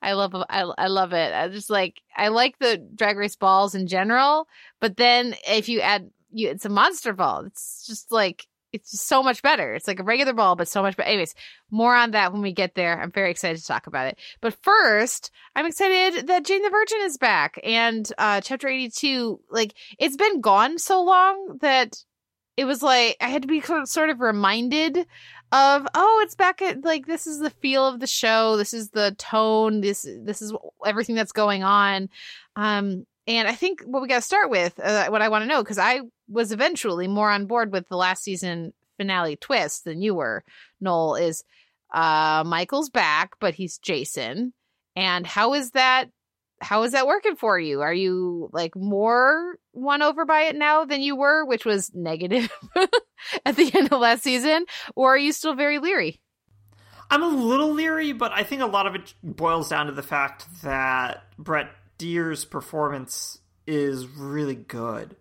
I 0.01 0.13
love 0.13 0.35
I, 0.35 0.61
I 0.77 0.87
love 0.87 1.13
it. 1.13 1.33
I 1.33 1.47
just 1.47 1.69
like 1.69 2.01
I 2.15 2.27
like 2.27 2.59
the 2.59 2.77
drag 2.77 3.17
race 3.17 3.35
balls 3.35 3.75
in 3.75 3.87
general, 3.87 4.47
but 4.79 4.97
then 4.97 5.35
if 5.47 5.69
you 5.69 5.79
add 5.81 6.09
you 6.31 6.49
it's 6.49 6.65
a 6.65 6.69
monster 6.69 7.13
ball. 7.13 7.45
It's 7.45 7.85
just 7.87 8.11
like 8.11 8.47
it's 8.73 9.01
so 9.01 9.23
much 9.23 9.41
better. 9.41 9.73
It's 9.73 9.87
like 9.87 9.99
a 9.99 10.03
regular 10.03 10.33
ball, 10.33 10.55
but 10.55 10.67
so 10.67 10.81
much 10.81 10.97
better. 10.97 11.09
Anyways, 11.09 11.35
more 11.71 11.95
on 11.95 12.11
that 12.11 12.33
when 12.33 12.41
we 12.41 12.51
get 12.51 12.75
there. 12.75 13.01
I'm 13.01 13.11
very 13.11 13.31
excited 13.31 13.59
to 13.59 13.65
talk 13.65 13.87
about 13.87 14.07
it. 14.07 14.19
But 14.41 14.57
first, 14.61 15.31
I'm 15.55 15.65
excited 15.65 16.27
that 16.27 16.45
Jane 16.45 16.61
the 16.61 16.69
Virgin 16.69 16.99
is 17.01 17.17
back 17.17 17.59
and 17.63 18.11
uh 18.17 18.41
chapter 18.41 18.67
82. 18.67 19.39
Like 19.49 19.73
it's 19.99 20.17
been 20.17 20.41
gone 20.41 20.77
so 20.79 21.03
long 21.03 21.57
that 21.61 22.03
it 22.57 22.65
was 22.65 22.81
like 22.81 23.17
I 23.21 23.29
had 23.29 23.43
to 23.43 23.47
be 23.47 23.61
sort 23.61 24.09
of 24.09 24.19
reminded 24.19 25.05
of 25.51 25.87
oh 25.95 26.21
it's 26.25 26.35
back 26.35 26.61
at 26.61 26.83
like 26.83 27.05
this 27.05 27.25
is 27.25 27.39
the 27.39 27.49
feel 27.49 27.87
of 27.87 28.01
the 28.01 28.07
show 28.07 28.57
this 28.57 28.73
is 28.73 28.89
the 28.89 29.15
tone 29.17 29.79
this 29.79 30.05
this 30.23 30.41
is 30.41 30.53
everything 30.85 31.15
that's 31.15 31.31
going 31.31 31.63
on 31.63 32.09
um 32.57 33.05
and 33.27 33.47
i 33.47 33.53
think 33.53 33.81
what 33.85 34.01
we 34.01 34.07
got 34.07 34.15
to 34.15 34.21
start 34.21 34.49
with 34.49 34.79
uh, 34.79 35.07
what 35.09 35.21
i 35.21 35.29
want 35.29 35.43
to 35.43 35.47
know 35.47 35.61
because 35.61 35.77
i 35.77 36.01
was 36.27 36.51
eventually 36.51 37.07
more 37.07 37.29
on 37.29 37.45
board 37.45 37.71
with 37.71 37.87
the 37.89 37.97
last 37.97 38.23
season 38.23 38.73
finale 38.97 39.35
twist 39.35 39.83
than 39.83 40.01
you 40.01 40.15
were 40.15 40.43
noel 40.81 41.15
is 41.15 41.43
uh 41.93 42.43
michael's 42.45 42.89
back 42.89 43.31
but 43.39 43.53
he's 43.53 43.77
jason 43.77 44.53
and 44.95 45.27
how 45.27 45.53
is 45.53 45.71
that 45.71 46.09
how 46.59 46.83
is 46.83 46.93
that 46.93 47.07
working 47.07 47.35
for 47.35 47.59
you? 47.59 47.81
Are 47.81 47.93
you 47.93 48.49
like 48.51 48.75
more 48.75 49.57
won 49.73 50.01
over 50.01 50.25
by 50.25 50.43
it 50.43 50.55
now 50.55 50.85
than 50.85 51.01
you 51.01 51.15
were, 51.15 51.45
which 51.45 51.65
was 51.65 51.93
negative 51.93 52.51
at 53.45 53.55
the 53.55 53.71
end 53.73 53.91
of 53.91 53.99
last 53.99 54.23
season, 54.23 54.65
or 54.95 55.13
are 55.13 55.17
you 55.17 55.31
still 55.31 55.55
very 55.55 55.79
leery? 55.79 56.19
I'm 57.09 57.23
a 57.23 57.27
little 57.27 57.71
leery, 57.71 58.11
but 58.11 58.31
I 58.33 58.43
think 58.43 58.61
a 58.61 58.65
lot 58.65 58.85
of 58.85 58.95
it 58.95 59.13
boils 59.23 59.69
down 59.69 59.85
to 59.85 59.93
the 59.93 60.03
fact 60.03 60.45
that 60.63 61.23
Brett 61.37 61.69
Dier's 61.97 62.45
performance 62.45 63.39
is 63.65 64.07
really 64.07 64.55
good. 64.55 65.15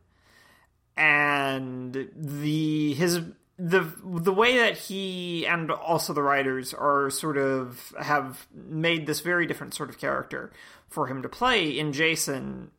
And 0.96 2.10
the 2.14 2.94
his 2.94 3.20
the 3.58 3.90
the 4.04 4.32
way 4.32 4.58
that 4.58 4.76
he 4.76 5.46
and 5.46 5.70
also 5.70 6.12
the 6.12 6.22
writers 6.22 6.74
are 6.74 7.10
sort 7.10 7.38
of 7.38 7.94
have 8.00 8.46
made 8.54 9.06
this 9.06 9.20
very 9.20 9.46
different 9.46 9.74
sort 9.74 9.88
of 9.88 9.98
character 9.98 10.52
for 10.88 11.06
him 11.06 11.22
to 11.22 11.28
play 11.28 11.78
in 11.78 11.92
Jason 11.92 12.70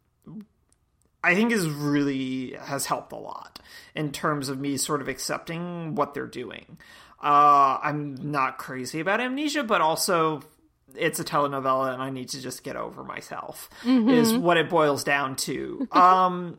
I 1.23 1.35
think 1.35 1.51
is 1.51 1.67
really 1.67 2.53
has 2.53 2.85
helped 2.85 3.11
a 3.11 3.17
lot 3.17 3.59
in 3.95 4.11
terms 4.11 4.49
of 4.49 4.59
me 4.59 4.77
sort 4.77 5.01
of 5.01 5.07
accepting 5.07 5.95
what 5.95 6.13
they're 6.13 6.27
doing. 6.27 6.77
Uh, 7.21 7.79
I'm 7.81 8.31
not 8.31 8.57
crazy 8.57 8.99
about 8.99 9.19
amnesia, 9.19 9.63
but 9.63 9.81
also 9.81 10.41
it's 10.95 11.19
a 11.19 11.23
telenovela 11.23 11.93
and 11.93 12.01
I 12.01 12.09
need 12.09 12.29
to 12.29 12.41
just 12.41 12.63
get 12.63 12.75
over 12.75 13.03
myself 13.03 13.69
mm-hmm. 13.83 14.09
is 14.09 14.33
what 14.33 14.57
it 14.57 14.69
boils 14.69 15.03
down 15.03 15.35
to. 15.37 15.87
um, 15.91 16.57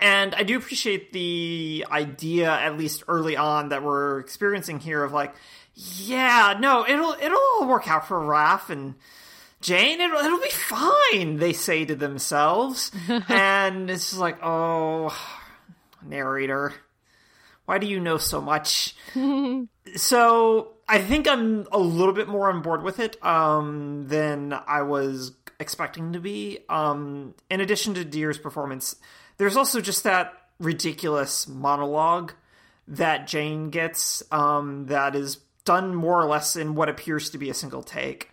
and 0.00 0.34
I 0.34 0.42
do 0.42 0.56
appreciate 0.56 1.12
the 1.12 1.86
idea, 1.90 2.50
at 2.50 2.76
least 2.76 3.04
early 3.08 3.36
on, 3.36 3.70
that 3.70 3.82
we're 3.82 4.18
experiencing 4.18 4.80
here 4.80 5.02
of 5.02 5.12
like, 5.12 5.34
yeah, 5.74 6.56
no, 6.58 6.86
it'll 6.86 7.12
it'll 7.20 7.38
all 7.38 7.68
work 7.68 7.88
out 7.88 8.08
for 8.08 8.18
Raph 8.18 8.70
and 8.70 8.94
Jane, 9.60 10.00
it'll, 10.00 10.18
it'll 10.18 10.40
be 10.40 10.50
fine, 10.50 11.36
they 11.36 11.52
say 11.52 11.84
to 11.84 11.94
themselves. 11.94 12.90
and 13.28 13.90
it's 13.90 14.10
just 14.10 14.20
like, 14.20 14.38
oh, 14.42 15.16
narrator, 16.02 16.72
why 17.64 17.78
do 17.78 17.86
you 17.86 18.00
know 18.00 18.16
so 18.16 18.40
much? 18.40 18.94
so 19.96 20.75
I 20.88 20.98
think 20.98 21.26
I'm 21.26 21.66
a 21.72 21.78
little 21.78 22.14
bit 22.14 22.28
more 22.28 22.48
on 22.48 22.62
board 22.62 22.82
with 22.82 23.00
it 23.00 23.22
um, 23.24 24.06
than 24.06 24.52
I 24.52 24.82
was 24.82 25.32
expecting 25.58 26.12
to 26.12 26.20
be. 26.20 26.60
Um, 26.68 27.34
in 27.50 27.60
addition 27.60 27.94
to 27.94 28.04
Dier's 28.04 28.38
performance, 28.38 28.96
there's 29.38 29.56
also 29.56 29.80
just 29.80 30.04
that 30.04 30.32
ridiculous 30.58 31.48
monologue 31.48 32.32
that 32.88 33.26
Jane 33.26 33.70
gets 33.70 34.22
um, 34.30 34.86
that 34.86 35.16
is 35.16 35.38
done 35.64 35.94
more 35.94 36.20
or 36.20 36.26
less 36.26 36.54
in 36.54 36.76
what 36.76 36.88
appears 36.88 37.30
to 37.30 37.38
be 37.38 37.50
a 37.50 37.54
single 37.54 37.82
take 37.82 38.30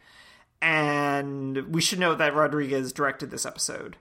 and 0.63 1.73
we 1.73 1.81
should 1.81 1.99
note 1.99 2.19
that 2.19 2.33
Rodriguez 2.33 2.93
directed 2.93 3.29
this 3.29 3.45
episode. 3.45 3.97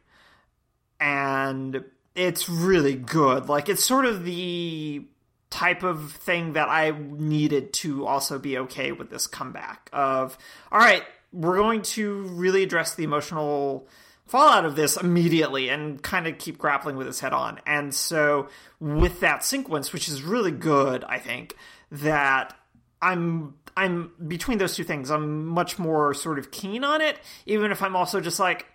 And 1.00 1.84
it's 2.14 2.48
really 2.48 2.94
good. 2.94 3.48
Like 3.48 3.68
it's 3.68 3.84
sort 3.84 4.06
of 4.06 4.24
the 4.24 5.04
type 5.52 5.82
of 5.82 6.12
thing 6.12 6.54
that 6.54 6.68
I 6.68 6.90
needed 6.90 7.74
to 7.74 8.06
also 8.06 8.38
be 8.38 8.56
okay 8.58 8.90
with 8.90 9.10
this 9.10 9.26
comeback 9.26 9.90
of 9.92 10.38
all 10.72 10.78
right, 10.78 11.04
we're 11.32 11.58
going 11.58 11.82
to 11.82 12.22
really 12.22 12.62
address 12.62 12.94
the 12.94 13.04
emotional 13.04 13.86
fallout 14.26 14.64
of 14.64 14.76
this 14.76 14.96
immediately 14.96 15.68
and 15.68 16.02
kind 16.02 16.26
of 16.26 16.38
keep 16.38 16.56
grappling 16.56 16.96
with 16.96 17.06
this 17.06 17.20
head 17.20 17.34
on. 17.34 17.60
And 17.66 17.94
so 17.94 18.48
with 18.80 19.20
that 19.20 19.44
sequence, 19.44 19.92
which 19.92 20.08
is 20.08 20.22
really 20.22 20.50
good, 20.50 21.04
I 21.04 21.18
think, 21.18 21.54
that 21.90 22.56
I'm 23.02 23.54
I'm 23.76 24.12
between 24.26 24.56
those 24.56 24.74
two 24.74 24.84
things. 24.84 25.10
I'm 25.10 25.46
much 25.46 25.78
more 25.78 26.14
sort 26.14 26.38
of 26.38 26.50
keen 26.50 26.82
on 26.82 27.02
it, 27.02 27.18
even 27.44 27.72
if 27.72 27.82
I'm 27.82 27.94
also 27.94 28.20
just 28.20 28.40
like, 28.40 28.66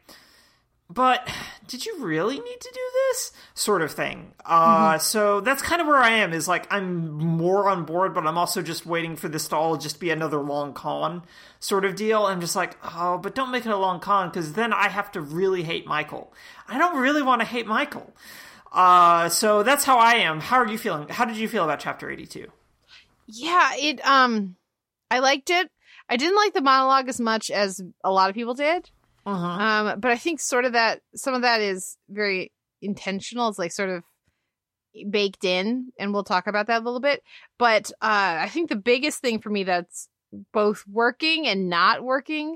but 0.90 1.28
did 1.68 1.86
you 1.86 1.98
really 2.00 2.40
need 2.40 2.62
to 2.62 2.72
do 2.74 2.80
this 3.10 3.32
sort 3.54 3.82
of 3.82 3.92
thing? 3.92 4.34
Uh, 4.46 4.94
mm-hmm. 4.94 5.00
So 5.00 5.42
that's 5.42 5.62
kind 5.62 5.82
of 5.82 5.88
where 5.88 5.98
I 5.98 6.12
am. 6.12 6.32
Is 6.32 6.48
like 6.48 6.72
I'm 6.72 7.12
more 7.12 7.70
on 7.70 7.84
board, 7.84 8.14
but 8.14 8.26
I'm 8.26 8.38
also 8.38 8.62
just 8.62 8.86
waiting 8.86 9.16
for 9.16 9.28
this 9.28 9.50
to 9.50 9.56
all 9.56 9.76
just 9.78 10.00
be 10.00 10.10
another 10.10 10.38
long 10.38 10.74
con 10.74 11.24
sort 11.60 11.84
of 11.84 11.96
deal. 11.96 12.26
I'm 12.26 12.40
just 12.40 12.56
like, 12.56 12.78
oh, 12.84 13.18
but 13.18 13.36
don't 13.36 13.52
make 13.52 13.66
it 13.66 13.72
a 13.72 13.78
long 13.78 14.00
con 14.00 14.30
because 14.30 14.54
then 14.54 14.72
I 14.72 14.88
have 14.88 15.12
to 15.14 15.22
really 15.22 15.64
hate 15.64 15.86
Michael. 15.86 16.34
I 16.68 16.78
don't 16.78 16.98
really 16.98 17.22
want 17.22 17.42
to 17.42 17.48
hate 17.48 17.68
Michael. 17.68 18.14
Uh, 18.72 19.30
so 19.30 19.64
that's 19.64 19.84
how 19.84 19.98
I 19.98 20.16
am. 20.16 20.40
How 20.40 20.58
are 20.58 20.68
you 20.68 20.78
feeling? 20.78 21.10
How 21.10 21.26
did 21.26 21.38
you 21.38 21.50
feel 21.50 21.64
about 21.64 21.80
chapter 21.80 22.10
82? 22.10 22.48
Yeah, 23.28 23.72
it 23.76 24.06
um 24.08 24.56
I 25.12 25.20
liked 25.20 25.50
it. 25.50 25.70
I 26.10 26.16
didn't 26.16 26.38
like 26.38 26.54
the 26.54 26.62
monologue 26.62 27.10
as 27.10 27.20
much 27.20 27.52
as 27.52 27.82
a 28.04 28.12
lot 28.12 28.30
of 28.30 28.36
people 28.36 28.54
did. 28.54 28.90
Uh-huh. 29.28 29.46
Um, 29.46 30.00
but 30.00 30.10
I 30.10 30.16
think 30.16 30.40
sort 30.40 30.64
of 30.64 30.72
that 30.72 31.02
some 31.14 31.34
of 31.34 31.42
that 31.42 31.60
is 31.60 31.98
very 32.10 32.54
intentional. 32.82 33.50
It's 33.50 33.60
like 33.60 33.74
sort 33.74 33.90
of 33.90 34.04
baked 35.10 35.44
in, 35.44 35.92
and 36.00 36.14
we'll 36.14 36.24
talk 36.24 36.48
about 36.48 36.68
that 36.68 36.82
a 36.82 36.86
little 36.86 37.02
bit. 37.02 37.22
But 37.58 37.92
uh, 38.02 38.40
I 38.40 38.48
think 38.48 38.70
the 38.70 38.78
biggest 38.78 39.20
thing 39.20 39.40
for 39.40 39.50
me 39.50 39.66
that's 39.66 40.08
both 40.54 40.86
working 40.88 41.46
and 41.46 41.70
not 41.70 42.04
working 42.04 42.56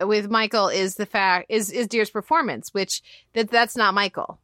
with 0.00 0.28
Michael 0.28 0.68
is 0.68 0.96
the 0.96 1.06
fact 1.06 1.46
is 1.50 1.70
is 1.70 1.86
Dier's 1.86 2.10
performance, 2.10 2.74
which 2.74 3.00
that 3.34 3.48
that's 3.48 3.76
not 3.76 3.94
Michael. 3.94 4.40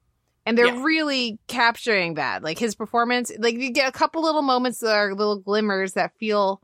And 0.46 0.56
they're 0.56 0.66
yeah. 0.66 0.82
really 0.84 1.40
capturing 1.48 2.14
that. 2.14 2.44
Like 2.44 2.60
his 2.60 2.76
performance, 2.76 3.32
like 3.36 3.56
you 3.56 3.72
get 3.72 3.88
a 3.88 3.92
couple 3.92 4.22
little 4.22 4.42
moments 4.42 4.78
that 4.78 4.94
are 4.94 5.12
little 5.12 5.40
glimmers 5.40 5.94
that 5.94 6.16
feel 6.18 6.62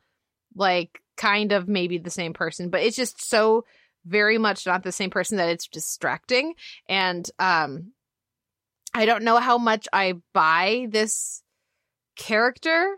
like 0.55 1.03
kind 1.17 1.51
of 1.51 1.67
maybe 1.67 1.99
the 1.99 2.11
same 2.11 2.33
person, 2.33 2.71
but 2.71 2.83
it's 2.83 2.97
just 2.97 3.29
so 3.29 3.65
very 4.07 4.39
much 4.39 4.67
not 4.67 4.83
the 4.83 4.93
same 4.93 5.11
person 5.11 5.39
that 5.39 5.49
it's 5.49 5.69
distracting. 5.69 6.55
And 6.89 7.29
um 7.39 7.93
I 8.95 9.07
don't 9.07 9.25
know 9.25 9.39
how 9.39 9.59
much 9.59 9.89
I 9.93 10.15
buy 10.33 10.87
this 10.91 11.43
character. 12.17 12.97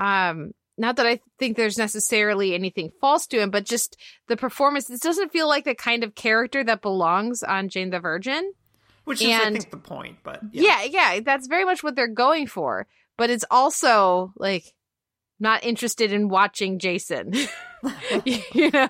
Um 0.00 0.52
not 0.78 0.96
that 0.96 1.06
I 1.06 1.20
think 1.38 1.56
there's 1.56 1.76
necessarily 1.76 2.54
anything 2.54 2.92
false 3.00 3.26
to 3.28 3.40
him, 3.40 3.50
but 3.50 3.64
just 3.64 3.96
the 4.28 4.36
performance. 4.36 4.86
This 4.86 5.00
doesn't 5.00 5.32
feel 5.32 5.48
like 5.48 5.64
the 5.64 5.74
kind 5.74 6.04
of 6.04 6.14
character 6.14 6.62
that 6.62 6.82
belongs 6.82 7.42
on 7.42 7.68
Jane 7.68 7.90
the 7.90 7.98
Virgin. 7.98 8.52
Which 9.04 9.20
is, 9.20 9.28
and, 9.28 9.56
I 9.56 9.58
think, 9.58 9.70
the 9.70 9.76
point. 9.78 10.18
But 10.22 10.40
yeah. 10.52 10.82
yeah, 10.82 11.14
yeah, 11.14 11.20
that's 11.20 11.48
very 11.48 11.64
much 11.64 11.82
what 11.82 11.96
they're 11.96 12.06
going 12.06 12.46
for. 12.46 12.86
But 13.16 13.30
it's 13.30 13.44
also 13.50 14.32
like 14.36 14.72
not 15.40 15.64
interested 15.64 16.12
in 16.12 16.28
watching 16.28 16.78
Jason. 16.78 17.32
you 18.24 18.70
know, 18.70 18.88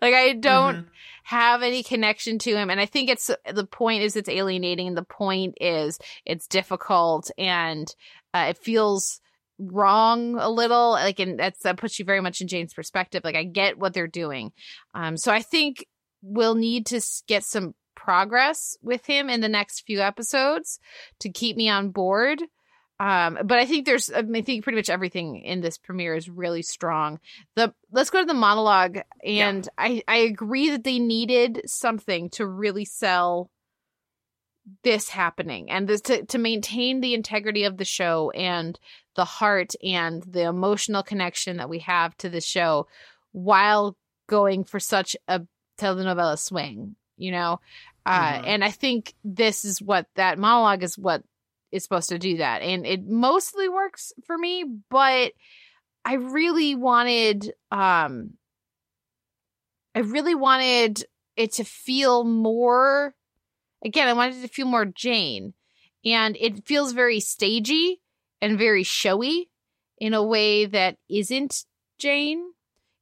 like 0.00 0.14
I 0.14 0.32
don't 0.32 0.76
mm-hmm. 0.76 0.88
have 1.24 1.62
any 1.62 1.82
connection 1.82 2.38
to 2.40 2.56
him. 2.56 2.70
And 2.70 2.80
I 2.80 2.86
think 2.86 3.10
it's 3.10 3.30
the 3.50 3.66
point 3.66 4.02
is 4.02 4.16
it's 4.16 4.28
alienating. 4.28 4.88
And 4.88 4.96
the 4.96 5.04
point 5.04 5.56
is 5.60 5.98
it's 6.24 6.46
difficult 6.46 7.30
and 7.36 7.86
uh, 8.32 8.46
it 8.50 8.58
feels 8.58 9.20
wrong 9.58 10.36
a 10.36 10.50
little 10.50 10.90
like 10.90 11.20
and 11.20 11.38
that's 11.38 11.60
that 11.60 11.76
puts 11.76 11.96
you 12.00 12.04
very 12.04 12.20
much 12.20 12.40
in 12.40 12.48
jane's 12.48 12.74
perspective 12.74 13.22
like 13.22 13.36
i 13.36 13.44
get 13.44 13.78
what 13.78 13.94
they're 13.94 14.08
doing 14.08 14.50
um 14.94 15.16
so 15.16 15.30
i 15.30 15.42
think 15.42 15.86
we'll 16.22 16.56
need 16.56 16.86
to 16.86 17.00
get 17.28 17.44
some 17.44 17.72
progress 17.94 18.76
with 18.82 19.06
him 19.06 19.30
in 19.30 19.40
the 19.40 19.48
next 19.48 19.82
few 19.86 20.00
episodes 20.00 20.80
to 21.20 21.30
keep 21.30 21.56
me 21.56 21.68
on 21.68 21.90
board 21.90 22.42
Um, 23.04 23.38
but 23.44 23.58
I 23.58 23.66
think 23.66 23.84
there's, 23.84 24.10
I, 24.10 24.22
think 24.22 24.64
pretty 24.64 24.76
much 24.76 24.88
everything 24.88 25.36
in 25.36 25.60
this 25.60 25.76
premiere 25.76 26.14
is 26.14 26.30
really 26.30 26.62
strong. 26.62 27.20
The 27.54 27.74
let's 27.92 28.08
go 28.08 28.20
to 28.20 28.24
the 28.24 28.32
monologue, 28.32 29.00
and 29.22 29.68
I 29.76 30.02
I 30.08 30.16
agree 30.16 30.70
that 30.70 30.84
they 30.84 30.98
needed 30.98 31.60
something 31.66 32.30
to 32.30 32.46
really 32.46 32.86
sell 32.86 33.50
this 34.84 35.10
happening 35.10 35.70
and 35.70 35.86
this 35.86 36.00
to 36.02 36.24
to 36.24 36.38
maintain 36.38 37.02
the 37.02 37.12
integrity 37.12 37.64
of 37.64 37.76
the 37.76 37.84
show 37.84 38.30
and 38.30 38.80
the 39.16 39.26
heart 39.26 39.72
and 39.82 40.22
the 40.22 40.44
emotional 40.44 41.02
connection 41.02 41.58
that 41.58 41.68
we 41.68 41.80
have 41.80 42.16
to 42.16 42.30
the 42.30 42.40
show 42.40 42.86
while 43.32 43.98
going 44.28 44.64
for 44.64 44.80
such 44.80 45.14
a 45.28 45.42
telenovela 45.78 46.38
swing, 46.38 46.96
you 47.18 47.32
know. 47.32 47.60
Uh, 48.06 48.38
Mhm. 48.38 48.46
And 48.46 48.64
I 48.64 48.70
think 48.70 49.12
this 49.24 49.66
is 49.66 49.82
what 49.82 50.06
that 50.14 50.38
monologue 50.38 50.82
is 50.82 50.96
what 50.96 51.22
is 51.74 51.82
supposed 51.82 52.08
to 52.08 52.18
do 52.18 52.38
that, 52.38 52.62
and 52.62 52.86
it 52.86 53.06
mostly 53.06 53.68
works 53.68 54.12
for 54.26 54.38
me. 54.38 54.64
But 54.90 55.32
I 56.04 56.14
really 56.14 56.74
wanted, 56.74 57.52
um, 57.70 58.34
I 59.94 60.00
really 60.00 60.34
wanted 60.34 61.04
it 61.36 61.52
to 61.52 61.64
feel 61.64 62.24
more. 62.24 63.14
Again, 63.84 64.08
I 64.08 64.12
wanted 64.14 64.40
to 64.42 64.48
feel 64.48 64.66
more 64.66 64.86
Jane, 64.86 65.54
and 66.04 66.36
it 66.40 66.66
feels 66.66 66.92
very 66.92 67.20
stagey 67.20 68.00
and 68.40 68.58
very 68.58 68.82
showy 68.82 69.50
in 69.98 70.14
a 70.14 70.22
way 70.22 70.66
that 70.66 70.96
isn't 71.08 71.64
Jane. 71.98 72.52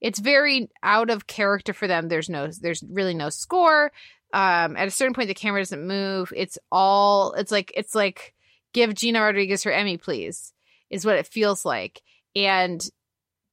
It's 0.00 0.18
very 0.18 0.68
out 0.82 1.10
of 1.10 1.26
character 1.26 1.72
for 1.72 1.86
them. 1.86 2.08
There's 2.08 2.28
no 2.28 2.48
there's 2.60 2.82
really 2.88 3.14
no 3.14 3.28
score. 3.28 3.92
Um 4.32 4.76
at 4.76 4.88
a 4.88 4.90
certain 4.90 5.14
point 5.14 5.28
the 5.28 5.34
camera 5.34 5.60
doesn't 5.60 5.86
move. 5.86 6.32
It's 6.34 6.58
all 6.70 7.32
it's 7.34 7.52
like 7.52 7.72
it's 7.76 7.94
like 7.94 8.31
give 8.72 8.94
Gina 8.94 9.20
Rodriguez 9.20 9.64
her 9.64 9.72
Emmy 9.72 9.96
please 9.96 10.52
is 10.90 11.04
what 11.04 11.16
it 11.16 11.26
feels 11.26 11.64
like. 11.64 12.02
And 12.34 12.82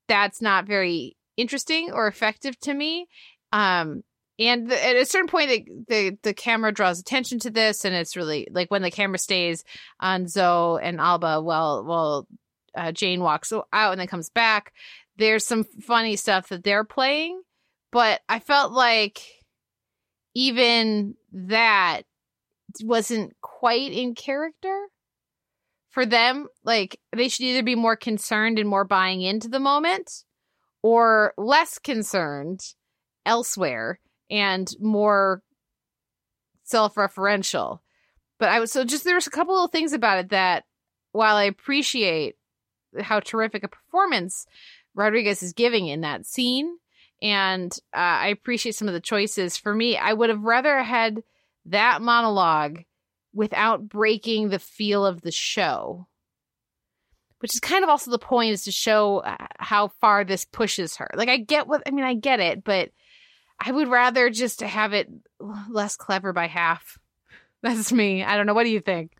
that's 0.07 0.41
not 0.41 0.65
very 0.65 1.15
interesting 1.37 1.91
or 1.91 2.07
effective 2.07 2.59
to 2.61 2.73
me. 2.73 3.07
Um 3.51 4.03
and 4.37 4.69
the, 4.69 4.85
at 4.85 4.95
a 4.95 5.05
certain 5.05 5.27
point 5.27 5.49
the, 5.49 5.65
the 5.87 6.17
the 6.23 6.33
camera 6.33 6.71
draws 6.71 6.99
attention 6.99 7.39
to 7.39 7.49
this 7.49 7.85
and 7.85 7.93
it's 7.93 8.15
really 8.15 8.47
like 8.51 8.71
when 8.71 8.81
the 8.81 8.91
camera 8.91 9.17
stays 9.17 9.63
on 9.99 10.25
Xo 10.25 10.79
and 10.81 10.99
Alba 10.99 11.41
while 11.41 11.83
while 11.83 12.27
uh, 12.75 12.91
Jane 12.91 13.21
walks 13.21 13.51
out 13.51 13.91
and 13.91 13.99
then 13.99 14.07
comes 14.07 14.29
back. 14.29 14.73
There's 15.17 15.45
some 15.45 15.65
funny 15.81 16.15
stuff 16.15 16.49
that 16.49 16.63
they're 16.63 16.85
playing, 16.85 17.41
but 17.91 18.21
I 18.29 18.39
felt 18.39 18.71
like 18.71 19.21
even 20.33 21.15
that 21.33 22.03
wasn't 22.81 23.35
quite 23.41 23.91
in 23.91 24.15
character 24.15 24.87
for 25.89 26.05
them. 26.05 26.47
Like 26.63 26.99
they 27.15 27.29
should 27.29 27.45
either 27.45 27.63
be 27.63 27.75
more 27.75 27.95
concerned 27.95 28.59
and 28.59 28.69
more 28.69 28.85
buying 28.85 29.21
into 29.21 29.47
the 29.47 29.59
moment 29.59 30.23
or 30.81 31.33
less 31.37 31.77
concerned 31.77 32.61
elsewhere 33.25 33.99
and 34.29 34.71
more 34.79 35.41
self-referential. 36.63 37.79
But 38.39 38.49
I 38.49 38.59
was 38.59 38.71
so 38.71 38.85
just 38.85 39.03
there's 39.03 39.27
a 39.27 39.31
couple 39.31 39.63
of 39.63 39.71
things 39.71 39.93
about 39.93 40.19
it 40.19 40.29
that 40.29 40.63
while 41.11 41.35
I 41.35 41.43
appreciate 41.43 42.35
how 42.99 43.19
terrific 43.19 43.63
a 43.63 43.67
performance 43.67 44.45
Rodriguez 44.95 45.43
is 45.43 45.53
giving 45.53 45.87
in 45.87 46.01
that 46.01 46.25
scene, 46.25 46.77
and 47.21 47.71
uh, 47.93 47.97
I 47.97 48.27
appreciate 48.27 48.75
some 48.75 48.87
of 48.87 48.93
the 48.93 48.99
choices. 48.99 49.57
For 49.57 49.73
me, 49.73 49.97
I 49.97 50.13
would 50.13 50.29
have 50.29 50.43
rather 50.43 50.81
had 50.81 51.23
that 51.65 52.01
monologue 52.01 52.79
without 53.33 53.87
breaking 53.87 54.49
the 54.49 54.59
feel 54.59 55.05
of 55.05 55.21
the 55.21 55.31
show, 55.31 56.07
which 57.39 57.53
is 57.53 57.59
kind 57.59 57.83
of 57.83 57.89
also 57.89 58.11
the 58.11 58.19
point 58.19 58.51
is 58.51 58.63
to 58.63 58.71
show 58.71 59.19
uh, 59.19 59.37
how 59.59 59.89
far 60.01 60.23
this 60.23 60.45
pushes 60.45 60.97
her. 60.97 61.09
Like 61.13 61.29
I 61.29 61.37
get 61.37 61.67
what 61.67 61.83
I 61.85 61.91
mean, 61.91 62.05
I 62.05 62.15
get 62.15 62.39
it, 62.39 62.63
but 62.63 62.89
I 63.59 63.71
would 63.71 63.87
rather 63.87 64.29
just 64.29 64.61
have 64.61 64.93
it 64.93 65.09
less 65.39 65.95
clever 65.95 66.33
by 66.33 66.47
half. 66.47 66.97
That's 67.61 67.91
me. 67.91 68.23
I 68.23 68.37
don't 68.37 68.45
know. 68.45 68.53
What 68.53 68.63
do 68.63 68.71
you 68.71 68.79
think? 68.79 69.13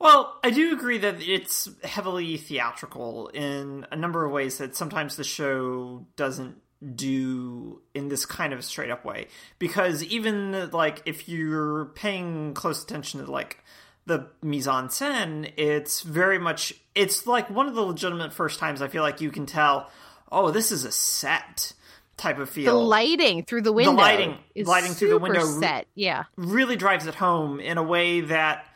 Well, 0.00 0.38
I 0.44 0.50
do 0.50 0.72
agree 0.72 0.98
that 0.98 1.20
it's 1.20 1.68
heavily 1.82 2.36
theatrical 2.36 3.28
in 3.28 3.84
a 3.90 3.96
number 3.96 4.24
of 4.24 4.30
ways 4.30 4.58
that 4.58 4.76
sometimes 4.76 5.16
the 5.16 5.24
show 5.24 6.06
doesn't 6.14 6.58
do 6.94 7.80
in 7.94 8.08
this 8.08 8.24
kind 8.26 8.52
of 8.52 8.64
straight 8.64 8.90
up 8.90 9.04
way. 9.04 9.26
Because 9.58 10.02
even 10.04 10.70
like 10.70 11.02
if 11.06 11.28
you're 11.28 11.86
paying 11.86 12.54
close 12.54 12.82
attention 12.82 13.24
to 13.24 13.30
like 13.30 13.58
the 14.06 14.28
mise 14.42 14.68
en 14.68 14.88
scène, 14.88 15.52
it's 15.56 16.02
very 16.02 16.38
much 16.38 16.74
it's 16.94 17.26
like 17.26 17.50
one 17.50 17.66
of 17.68 17.74
the 17.74 17.82
legitimate 17.82 18.32
first 18.32 18.58
times 18.58 18.80
I 18.82 18.88
feel 18.88 19.02
like 19.02 19.20
you 19.20 19.30
can 19.30 19.46
tell, 19.46 19.90
oh, 20.30 20.50
this 20.50 20.72
is 20.72 20.84
a 20.84 20.92
set 20.92 21.72
type 22.16 22.38
of 22.38 22.50
feel. 22.50 22.72
The 22.72 22.84
lighting 22.84 23.44
through 23.44 23.62
the 23.62 23.72
window, 23.72 23.92
the 23.92 23.96
lighting- 23.96 24.38
is 24.54 24.66
lighting 24.66 24.92
through 24.92 25.10
the 25.10 25.18
window- 25.18 25.44
set. 25.44 25.86
Yeah, 25.94 26.24
really 26.36 26.76
drives 26.76 27.06
it 27.06 27.14
home 27.14 27.60
in 27.60 27.78
a 27.78 27.82
way 27.82 28.22
that 28.22 28.66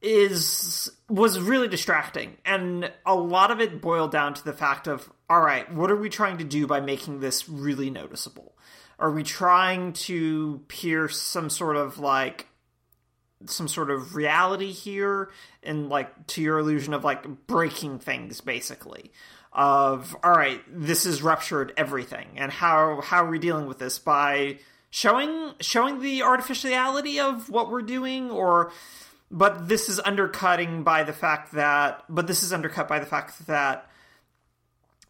is 0.00 0.90
was 1.08 1.40
really 1.40 1.68
distracting. 1.68 2.36
And 2.44 2.90
a 3.06 3.14
lot 3.14 3.50
of 3.50 3.60
it 3.60 3.80
boiled 3.80 4.12
down 4.12 4.34
to 4.34 4.44
the 4.44 4.52
fact 4.52 4.86
of 4.86 5.10
all 5.28 5.40
right 5.40 5.72
what 5.72 5.90
are 5.90 5.96
we 5.96 6.08
trying 6.08 6.38
to 6.38 6.44
do 6.44 6.66
by 6.66 6.80
making 6.80 7.20
this 7.20 7.48
really 7.48 7.90
noticeable? 7.90 8.56
Are 8.98 9.10
we 9.10 9.22
trying 9.22 9.92
to 9.94 10.60
pierce 10.68 11.20
some 11.20 11.50
sort 11.50 11.76
of 11.76 11.98
like 11.98 12.46
some 13.46 13.68
sort 13.68 13.90
of 13.90 14.14
reality 14.14 14.72
here? 14.72 15.30
And 15.62 15.88
like 15.88 16.26
to 16.28 16.42
your 16.42 16.58
illusion 16.58 16.94
of 16.94 17.04
like 17.04 17.46
breaking 17.46 17.98
things 17.98 18.40
basically 18.40 19.12
of 19.52 20.14
all 20.22 20.32
right 20.32 20.60
this 20.68 21.06
is 21.06 21.22
ruptured 21.22 21.72
everything. 21.76 22.28
And 22.36 22.52
how 22.52 23.00
how 23.00 23.24
are 23.24 23.30
we 23.30 23.38
dealing 23.38 23.66
with 23.66 23.78
this? 23.78 23.98
By 23.98 24.58
showing 24.90 25.54
showing 25.60 26.00
the 26.00 26.22
artificiality 26.22 27.18
of 27.20 27.50
what 27.50 27.70
we're 27.70 27.82
doing 27.82 28.30
or 28.30 28.70
but 29.30 29.68
this 29.68 29.88
is 29.88 30.00
undercutting 30.00 30.82
by 30.82 31.04
the 31.04 31.12
fact 31.12 31.52
that 31.52 32.04
but 32.08 32.26
this 32.26 32.42
is 32.42 32.52
undercut 32.52 32.88
by 32.88 32.98
the 32.98 33.06
fact 33.06 33.46
that 33.46 33.90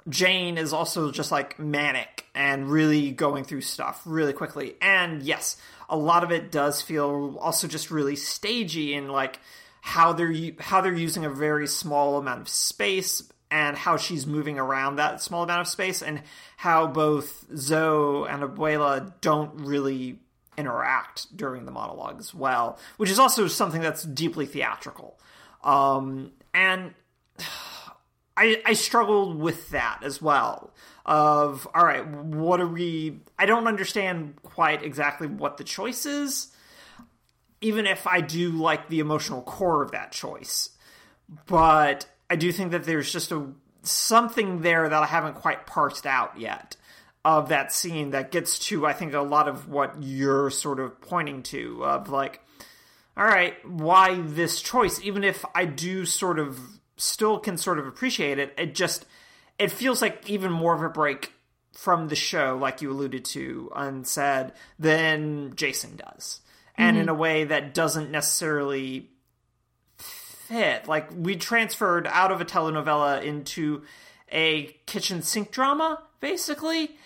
Jane 0.08 0.56
is 0.56 0.72
also 0.72 1.10
just 1.10 1.30
like 1.30 1.58
manic 1.58 2.26
and 2.34 2.70
really 2.70 3.10
going 3.10 3.44
through 3.44 3.60
stuff 3.60 4.00
really 4.04 4.32
quickly. 4.32 4.74
And 4.80 5.22
yes, 5.22 5.56
a 5.88 5.96
lot 5.96 6.24
of 6.24 6.32
it 6.32 6.50
does 6.50 6.80
feel 6.80 7.36
also 7.40 7.68
just 7.68 7.90
really 7.90 8.16
stagey 8.16 8.94
in 8.94 9.08
like 9.08 9.38
how 9.80 10.12
they're 10.12 10.34
how 10.58 10.80
they're 10.80 10.94
using 10.94 11.24
a 11.24 11.30
very 11.30 11.66
small 11.66 12.18
amount 12.18 12.40
of 12.40 12.48
space 12.48 13.22
and 13.50 13.76
how 13.76 13.96
she's 13.96 14.26
moving 14.26 14.58
around 14.58 14.96
that 14.96 15.22
small 15.22 15.42
amount 15.42 15.62
of 15.62 15.68
space 15.68 16.02
and 16.02 16.22
how 16.56 16.86
both 16.86 17.46
Xo 17.50 18.28
and 18.30 18.42
Abuela 18.42 19.12
don't 19.20 19.54
really 19.60 20.18
interact 20.58 21.34
during 21.36 21.64
the 21.64 21.70
monologue 21.70 22.18
as 22.18 22.34
well, 22.34 22.78
which 22.96 23.10
is 23.10 23.18
also 23.18 23.46
something 23.46 23.80
that's 23.80 24.02
deeply 24.02 24.44
theatrical. 24.44 25.18
Um, 25.62 26.32
and 26.52 26.94
I, 28.36 28.60
I 28.66 28.72
struggled 28.74 29.38
with 29.38 29.70
that 29.70 30.00
as 30.02 30.20
well. 30.20 30.74
Of 31.06 31.66
all 31.74 31.84
right, 31.84 32.06
what 32.06 32.60
are 32.60 32.68
we? 32.68 33.20
I 33.38 33.46
don't 33.46 33.66
understand 33.66 34.34
quite 34.42 34.82
exactly 34.82 35.26
what 35.26 35.56
the 35.56 35.64
choice 35.64 36.04
is, 36.04 36.48
even 37.62 37.86
if 37.86 38.06
I 38.06 38.20
do 38.20 38.50
like 38.50 38.88
the 38.88 39.00
emotional 39.00 39.40
core 39.40 39.82
of 39.82 39.92
that 39.92 40.12
choice. 40.12 40.70
But 41.46 42.06
I 42.28 42.36
do 42.36 42.52
think 42.52 42.72
that 42.72 42.84
there's 42.84 43.10
just 43.10 43.32
a 43.32 43.46
something 43.82 44.60
there 44.60 44.86
that 44.86 45.02
I 45.02 45.06
haven't 45.06 45.36
quite 45.36 45.66
parsed 45.66 46.04
out 46.04 46.38
yet 46.38 46.76
of 47.24 47.48
that 47.48 47.72
scene 47.72 48.10
that 48.10 48.30
gets 48.30 48.58
to 48.58 48.86
I 48.86 48.92
think 48.92 49.14
a 49.14 49.20
lot 49.20 49.48
of 49.48 49.68
what 49.68 50.02
you're 50.02 50.50
sort 50.50 50.80
of 50.80 51.00
pointing 51.00 51.42
to 51.44 51.84
of 51.84 52.08
like 52.08 52.40
all 53.16 53.24
right, 53.24 53.56
why 53.68 54.20
this 54.20 54.62
choice 54.62 55.00
even 55.02 55.24
if 55.24 55.44
I 55.54 55.64
do 55.64 56.04
sort 56.04 56.38
of 56.38 56.58
still 56.96 57.38
can 57.38 57.56
sort 57.56 57.78
of 57.78 57.86
appreciate 57.86 58.38
it, 58.38 58.54
it 58.56 58.74
just 58.74 59.06
it 59.58 59.72
feels 59.72 60.00
like 60.00 60.28
even 60.30 60.52
more 60.52 60.74
of 60.74 60.82
a 60.82 60.88
break 60.88 61.32
from 61.72 62.08
the 62.08 62.16
show 62.16 62.58
like 62.60 62.82
you 62.82 62.90
alluded 62.90 63.24
to 63.24 63.70
unsaid 63.74 64.52
than 64.78 65.54
Jason 65.54 65.96
does. 65.96 66.40
And 66.76 66.96
in 66.96 67.06
mm-hmm. 67.06 67.10
a 67.10 67.18
way 67.18 67.44
that 67.44 67.74
doesn't 67.74 68.12
necessarily 68.12 69.10
fit. 69.96 70.86
Like 70.88 71.08
we 71.14 71.36
transferred 71.36 72.06
out 72.06 72.32
of 72.32 72.40
a 72.40 72.44
telenovela 72.44 73.22
into 73.22 73.82
a 74.30 74.76
kitchen 74.86 75.22
sink 75.22 75.50
drama, 75.50 76.02
basically. 76.20 76.96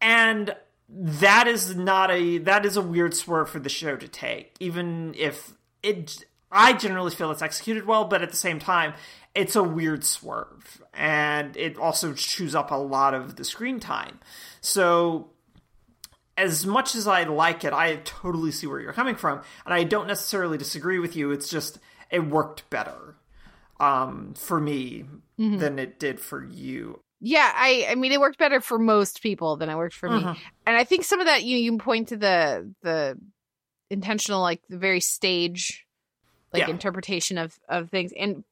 And 0.00 0.54
that 0.88 1.46
is 1.46 1.76
not 1.76 2.10
a 2.10 2.38
that 2.38 2.64
is 2.64 2.76
a 2.76 2.82
weird 2.82 3.14
swerve 3.14 3.50
for 3.50 3.58
the 3.58 3.68
show 3.68 3.96
to 3.96 4.08
take, 4.08 4.54
even 4.60 5.14
if 5.16 5.52
it 5.82 6.24
I 6.50 6.72
generally 6.72 7.10
feel 7.10 7.30
it's 7.30 7.42
executed 7.42 7.86
well, 7.86 8.04
but 8.04 8.22
at 8.22 8.30
the 8.30 8.36
same 8.36 8.58
time, 8.58 8.94
it's 9.34 9.54
a 9.54 9.62
weird 9.62 10.04
swerve. 10.04 10.82
And 10.94 11.56
it 11.56 11.76
also 11.76 12.14
chews 12.14 12.54
up 12.54 12.70
a 12.70 12.76
lot 12.76 13.14
of 13.14 13.36
the 13.36 13.44
screen 13.44 13.80
time. 13.80 14.18
So 14.60 15.30
as 16.38 16.64
much 16.64 16.94
as 16.94 17.06
I 17.06 17.24
like 17.24 17.64
it, 17.64 17.72
I 17.72 17.96
totally 17.96 18.52
see 18.52 18.66
where 18.66 18.80
you're 18.80 18.92
coming 18.92 19.16
from, 19.16 19.42
and 19.64 19.74
I 19.74 19.84
don't 19.84 20.06
necessarily 20.06 20.56
disagree 20.56 20.98
with 20.98 21.16
you. 21.16 21.32
It's 21.32 21.48
just 21.48 21.78
it 22.10 22.20
worked 22.20 22.68
better. 22.70 23.16
Um, 23.80 24.34
for 24.34 24.60
me 24.60 25.04
Mhm. 25.38 25.58
than 25.60 25.78
it 25.78 25.98
did 25.98 26.18
for 26.20 26.44
you. 26.44 27.00
Yeah, 27.20 27.50
I 27.54 27.86
I 27.90 27.94
mean 27.96 28.12
it 28.12 28.20
worked 28.20 28.38
better 28.38 28.60
for 28.60 28.78
most 28.78 29.22
people 29.22 29.56
than 29.56 29.68
it 29.68 29.76
worked 29.76 29.94
for 29.94 30.08
me. 30.08 30.22
Mhm. 30.22 30.36
And 30.66 30.76
I 30.76 30.84
think 30.84 31.04
some 31.04 31.20
of 31.20 31.26
that 31.26 31.44
you 31.44 31.56
you 31.56 31.76
point 31.78 32.08
to 32.08 32.16
the 32.16 32.72
the 32.82 33.18
intentional 33.90 34.40
like 34.40 34.60
the 34.68 34.78
very 34.78 35.00
stage 35.00 35.84
like 36.52 36.60
Yeah. 36.60 36.70
interpretation 36.70 37.38
of 37.38 37.58
of 37.68 37.90
things 37.90 38.12
and 38.16 38.44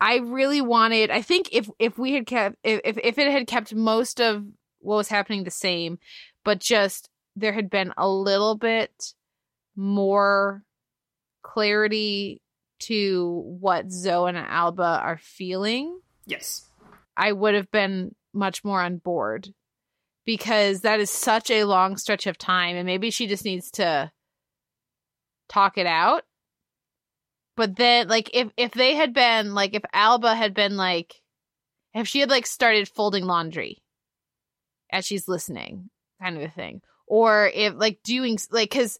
I 0.00 0.16
really 0.16 0.60
wanted 0.60 1.10
I 1.10 1.22
think 1.22 1.48
if 1.52 1.70
if 1.78 1.96
we 1.96 2.12
had 2.12 2.26
kept 2.26 2.56
if 2.64 2.98
if 2.98 3.18
it 3.18 3.30
had 3.30 3.46
kept 3.46 3.74
most 3.74 4.20
of 4.20 4.44
what 4.80 4.96
was 4.96 5.08
happening 5.08 5.44
the 5.44 5.50
same 5.50 5.98
but 6.44 6.58
just 6.58 7.08
there 7.36 7.52
had 7.52 7.70
been 7.70 7.94
a 7.96 8.08
little 8.08 8.56
bit 8.56 9.14
more 9.76 10.64
clarity 11.42 12.41
to 12.86 13.42
what 13.60 13.88
Xo 13.88 14.28
and 14.28 14.36
Alba 14.36 15.00
are 15.02 15.18
feeling 15.18 15.98
Yes. 16.26 16.68
I 17.16 17.32
would 17.32 17.54
have 17.54 17.70
been 17.70 18.14
much 18.32 18.64
more 18.64 18.82
on 18.82 18.96
board 18.96 19.52
because 20.24 20.82
that 20.82 21.00
is 21.00 21.10
such 21.10 21.50
a 21.50 21.64
long 21.64 21.96
stretch 21.96 22.26
of 22.26 22.38
time 22.38 22.76
and 22.76 22.86
maybe 22.86 23.10
she 23.10 23.26
just 23.26 23.44
needs 23.44 23.70
to 23.72 24.10
talk 25.48 25.76
it 25.78 25.86
out. 25.86 26.22
But 27.56 27.76
then 27.76 28.08
like 28.08 28.30
if 28.32 28.50
if 28.56 28.72
they 28.72 28.94
had 28.94 29.12
been 29.12 29.54
like 29.54 29.74
if 29.74 29.82
Alba 29.92 30.34
had 30.34 30.54
been 30.54 30.76
like 30.76 31.20
if 31.92 32.08
she 32.08 32.20
had 32.20 32.30
like 32.30 32.46
started 32.46 32.88
folding 32.88 33.24
laundry 33.24 33.82
as 34.90 35.06
she's 35.06 35.28
listening 35.28 35.90
kind 36.20 36.36
of 36.36 36.42
a 36.42 36.48
thing 36.48 36.80
or 37.06 37.50
if 37.52 37.74
like 37.76 37.98
doing 38.02 38.38
like 38.50 38.70
cuz 38.70 38.98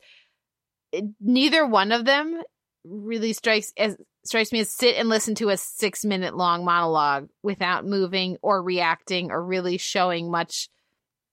neither 1.18 1.66
one 1.66 1.92
of 1.92 2.04
them 2.04 2.42
really 2.84 3.32
strikes 3.32 3.72
as 3.76 3.96
strikes 4.24 4.52
me 4.52 4.60
as 4.60 4.70
sit 4.70 4.96
and 4.96 5.08
listen 5.08 5.34
to 5.36 5.48
a 5.48 5.56
six 5.56 6.04
minute 6.04 6.36
long 6.36 6.64
monologue 6.64 7.28
without 7.42 7.84
moving 7.84 8.36
or 8.42 8.62
reacting 8.62 9.30
or 9.30 9.44
really 9.44 9.78
showing 9.78 10.30
much 10.30 10.68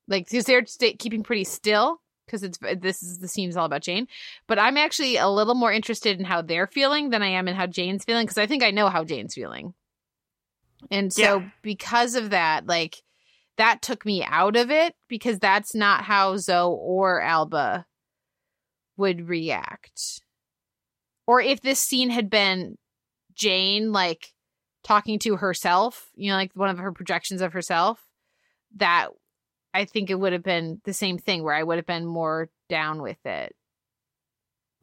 like 0.07 0.27
because 0.29 0.45
they're 0.45 0.65
sta 0.65 0.95
keeping 0.97 1.23
pretty 1.23 1.43
still 1.43 2.01
because 2.25 2.43
it's 2.43 2.59
this 2.79 3.01
is 3.01 3.17
the 3.19 3.27
scene's 3.27 3.57
all 3.57 3.65
about 3.65 3.81
Jane. 3.81 4.07
But 4.47 4.59
I'm 4.59 4.77
actually 4.77 5.17
a 5.17 5.27
little 5.27 5.55
more 5.55 5.71
interested 5.71 6.19
in 6.19 6.25
how 6.25 6.41
they're 6.41 6.67
feeling 6.67 7.09
than 7.09 7.23
I 7.23 7.29
am 7.29 7.47
in 7.47 7.55
how 7.55 7.65
Jane's 7.67 8.03
feeling 8.03 8.25
because 8.25 8.37
I 8.37 8.45
think 8.45 8.63
I 8.63 8.71
know 8.71 8.89
how 8.89 9.03
Jane's 9.03 9.33
feeling. 9.33 9.73
And 10.91 11.11
so 11.11 11.39
Yeah. 11.41 11.47
because 11.61 12.15
of 12.15 12.29
that 12.29 12.67
like 12.67 13.01
that 13.57 13.81
took 13.81 14.05
me 14.05 14.23
out 14.23 14.55
of 14.55 14.71
it 14.71 14.95
because 15.07 15.39
that's 15.39 15.75
not 15.75 16.03
how 16.03 16.35
Xo 16.35 16.69
or 16.69 17.21
Alba 17.21 17.85
would 18.95 19.27
react 19.27 20.21
or 21.29 21.39
if 21.39 21.61
this 21.61 21.79
scene 21.79 22.09
had 22.09 22.27
been 22.27 22.75
Jane 23.35 23.91
like 23.91 24.33
talking 24.83 25.19
to 25.19 25.35
herself, 25.35 26.09
you 26.15 26.31
know, 26.31 26.35
like 26.35 26.49
one 26.55 26.71
of 26.71 26.79
her 26.79 26.91
projections 26.91 27.41
of 27.41 27.53
herself, 27.53 28.03
that 28.77 29.09
I 29.71 29.85
think 29.85 30.09
it 30.09 30.19
would 30.19 30.33
have 30.33 30.41
been 30.41 30.81
the 30.85 30.93
same 30.93 31.19
thing 31.19 31.43
where 31.43 31.53
I 31.53 31.61
would 31.61 31.77
have 31.77 31.85
been 31.85 32.07
more 32.07 32.49
down 32.67 33.03
with 33.03 33.23
it. 33.27 33.55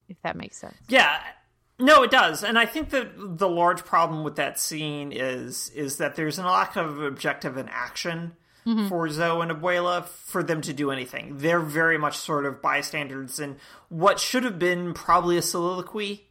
If 0.09 0.23
that 0.23 0.37
makes 0.37 0.57
sense. 0.57 0.77
Yeah. 0.87 1.19
No, 1.81 2.05
it 2.05 2.13
does. 2.13 2.45
And 2.45 2.57
I 2.57 2.65
think 2.65 2.91
that 2.91 3.11
the 3.17 3.49
large 3.49 3.85
problem 3.85 4.23
with 4.23 4.37
that 4.37 4.61
scene 4.61 5.11
is 5.11 5.71
is 5.71 5.97
that 5.97 6.15
there's 6.15 6.39
a 6.39 6.45
lack 6.45 6.77
of 6.77 7.03
objective 7.03 7.57
and 7.57 7.69
action 7.71 8.37
mm-hmm. 8.65 8.87
for 8.87 9.09
Xo 9.09 9.43
and 9.43 9.51
Abuela 9.51 10.05
for 10.05 10.45
them 10.45 10.61
to 10.61 10.73
do 10.73 10.93
anything. 10.93 11.39
They're 11.39 11.59
very 11.59 11.99
much 11.99 12.17
sort 12.17 12.47
of 12.47 12.63
bystanders 12.63 13.41
in 13.41 13.57
what 13.89 14.21
should 14.21 14.45
have 14.45 14.61
been 14.61 14.95
probably 14.95 15.37
a 15.37 15.43
soliloquy. 15.43 16.26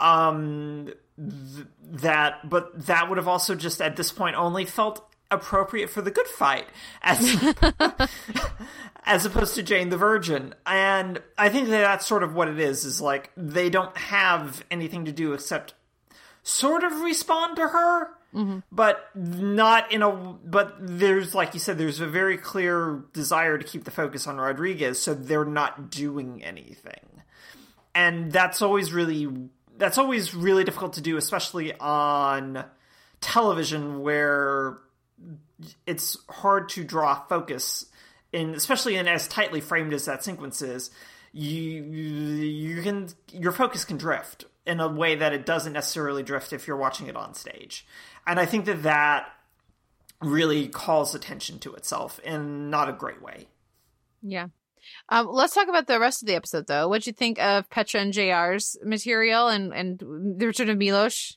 Um 0.00 0.92
th- 1.16 1.66
that 1.92 2.48
but 2.48 2.86
that 2.86 3.08
would 3.08 3.18
have 3.18 3.28
also 3.28 3.54
just 3.54 3.80
at 3.80 3.96
this 3.96 4.12
point 4.12 4.36
only 4.36 4.64
felt 4.64 5.08
appropriate 5.30 5.90
for 5.90 6.02
the 6.02 6.10
good 6.10 6.26
fight 6.26 6.66
as 7.02 7.54
as 9.04 9.26
opposed 9.26 9.54
to 9.54 9.62
Jane 9.62 9.90
the 9.90 9.96
Virgin. 9.96 10.54
And 10.66 11.20
I 11.36 11.48
think 11.48 11.68
that 11.68 11.80
that's 11.80 12.06
sort 12.06 12.22
of 12.22 12.34
what 12.34 12.48
it 12.48 12.58
is, 12.58 12.84
is 12.84 13.00
like 13.00 13.30
they 13.36 13.70
don't 13.70 13.96
have 13.96 14.64
anything 14.70 15.04
to 15.06 15.12
do 15.12 15.32
except 15.32 15.74
sort 16.42 16.84
of 16.84 16.92
respond 17.00 17.56
to 17.56 17.68
her, 17.68 18.08
but 18.72 19.08
not 19.14 19.92
in 19.92 20.02
a. 20.02 20.10
But 20.10 20.76
there's, 20.80 21.34
like 21.34 21.54
you 21.54 21.60
said, 21.60 21.78
there's 21.78 22.00
a 22.00 22.06
very 22.06 22.36
clear 22.36 23.04
desire 23.12 23.58
to 23.58 23.64
keep 23.64 23.84
the 23.84 23.90
focus 23.90 24.26
on 24.26 24.38
Rodriguez, 24.38 25.00
so 25.00 25.14
they're 25.14 25.44
not 25.44 25.90
doing 25.90 26.42
anything. 26.42 27.22
And 27.94 28.32
that's 28.32 28.60
always 28.62 28.92
really. 28.92 29.48
That's 29.76 29.98
always 29.98 30.34
really 30.34 30.64
difficult 30.64 30.94
to 30.94 31.00
do, 31.00 31.16
especially 31.16 31.74
on 31.78 32.64
television 33.20 34.02
where 34.02 34.78
it's 35.86 36.18
hard 36.28 36.68
to 36.70 36.84
draw 36.84 37.24
focus 37.26 37.86
in 38.32 38.54
especially 38.54 38.96
in 38.96 39.06
as 39.06 39.28
tightly 39.28 39.60
framed 39.60 39.92
as 39.94 40.04
that 40.04 40.24
sequence 40.24 40.60
is. 40.60 40.90
You 41.32 41.52
you 41.52 42.82
can 42.82 43.08
your 43.32 43.52
focus 43.52 43.84
can 43.84 43.96
drift 43.96 44.44
in 44.66 44.80
a 44.80 44.88
way 44.88 45.14
that 45.14 45.32
it 45.32 45.46
doesn't 45.46 45.72
necessarily 45.72 46.22
drift 46.22 46.52
if 46.52 46.66
you're 46.66 46.76
watching 46.76 47.06
it 47.06 47.16
on 47.16 47.34
stage. 47.34 47.86
And 48.26 48.38
i 48.38 48.46
think 48.46 48.64
that 48.66 48.82
that 48.82 49.28
really 50.20 50.68
calls 50.68 51.14
attention 51.14 51.58
to 51.60 51.74
itself 51.74 52.18
in 52.20 52.70
not 52.70 52.88
a 52.88 52.92
great 52.92 53.22
way. 53.22 53.48
Yeah. 54.22 54.48
Um, 55.08 55.28
let's 55.28 55.54
talk 55.54 55.68
about 55.68 55.86
the 55.86 56.00
rest 56.00 56.22
of 56.22 56.28
the 56.28 56.34
episode, 56.34 56.66
though. 56.66 56.88
What'd 56.88 57.06
you 57.06 57.12
think 57.12 57.38
of 57.38 57.68
Petra 57.70 58.00
and 58.00 58.12
JR's 58.12 58.76
material 58.84 59.48
and, 59.48 59.72
and 59.72 59.98
the 60.38 60.46
return 60.46 60.70
of 60.70 60.78
Milos? 60.78 61.36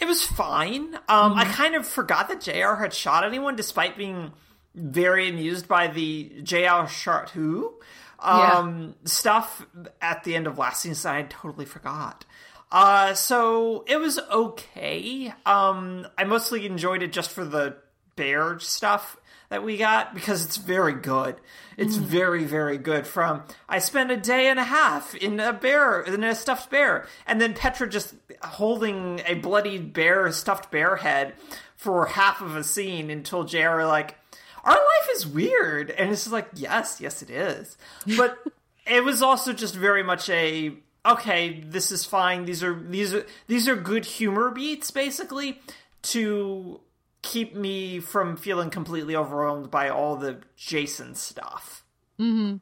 It 0.00 0.06
was 0.06 0.24
fine. 0.24 0.94
Um, 1.08 1.34
I 1.34 1.44
kind 1.44 1.74
of 1.74 1.86
forgot 1.86 2.28
that 2.28 2.40
JR 2.40 2.74
had 2.74 2.92
shot 2.92 3.24
anyone, 3.24 3.56
despite 3.56 3.96
being 3.96 4.32
very 4.74 5.28
amused 5.28 5.68
by 5.68 5.86
the 5.86 6.42
JR 6.42 6.86
shot 6.88 7.30
who 7.30 7.74
um, 8.18 8.94
stuff 9.04 9.66
at 10.00 10.24
the 10.24 10.34
end 10.34 10.46
of 10.46 10.58
last 10.58 10.82
season. 10.82 11.10
I 11.10 11.22
totally 11.22 11.66
forgot. 11.66 12.24
Uh, 12.72 13.14
so 13.14 13.84
it 13.86 14.00
was 14.00 14.18
okay. 14.18 15.32
Um, 15.46 16.06
I 16.18 16.24
mostly 16.24 16.66
enjoyed 16.66 17.02
it 17.02 17.12
just 17.12 17.30
for 17.30 17.44
the 17.44 17.76
bear 18.16 18.58
stuff 18.58 19.16
that 19.48 19.62
we 19.62 19.76
got 19.76 20.14
because 20.14 20.44
it's 20.44 20.56
very 20.56 20.94
good. 20.94 21.36
It's 21.76 21.96
mm. 21.96 22.02
very, 22.02 22.44
very 22.44 22.78
good. 22.78 23.06
From 23.06 23.42
I 23.68 23.78
spent 23.78 24.10
a 24.10 24.16
day 24.16 24.48
and 24.48 24.58
a 24.58 24.64
half 24.64 25.14
in 25.14 25.40
a 25.40 25.52
bear, 25.52 26.00
in 26.02 26.22
a 26.22 26.34
stuffed 26.34 26.70
bear, 26.70 27.06
and 27.26 27.40
then 27.40 27.54
Petra 27.54 27.88
just 27.88 28.14
holding 28.42 29.20
a 29.26 29.34
bloody 29.34 29.78
bear, 29.78 30.30
stuffed 30.32 30.70
bear 30.70 30.96
head 30.96 31.34
for 31.76 32.06
half 32.06 32.40
of 32.40 32.56
a 32.56 32.64
scene 32.64 33.10
until 33.10 33.44
JR 33.44 33.84
like, 33.84 34.16
our 34.64 34.74
life 34.74 35.08
is 35.12 35.26
weird, 35.26 35.90
and 35.90 36.10
it's 36.10 36.22
just 36.22 36.32
like, 36.32 36.48
yes, 36.54 36.98
yes, 37.00 37.22
it 37.22 37.30
is. 37.30 37.76
But 38.16 38.38
it 38.86 39.04
was 39.04 39.22
also 39.22 39.52
just 39.52 39.74
very 39.74 40.02
much 40.02 40.28
a 40.30 40.74
okay, 41.06 41.60
this 41.60 41.90
is 41.90 42.04
fine. 42.04 42.44
These 42.44 42.62
are 42.62 42.74
these 42.74 43.14
are 43.14 43.26
these 43.46 43.68
are 43.68 43.76
good 43.76 44.04
humor 44.04 44.50
beats, 44.50 44.90
basically, 44.90 45.60
to 46.02 46.80
keep 47.24 47.56
me 47.56 47.98
from 48.00 48.36
feeling 48.36 48.70
completely 48.70 49.16
overwhelmed 49.16 49.70
by 49.70 49.88
all 49.88 50.16
the 50.16 50.40
Jason 50.56 51.14
stuff. 51.14 51.84
Mm-hmm. 52.20 52.56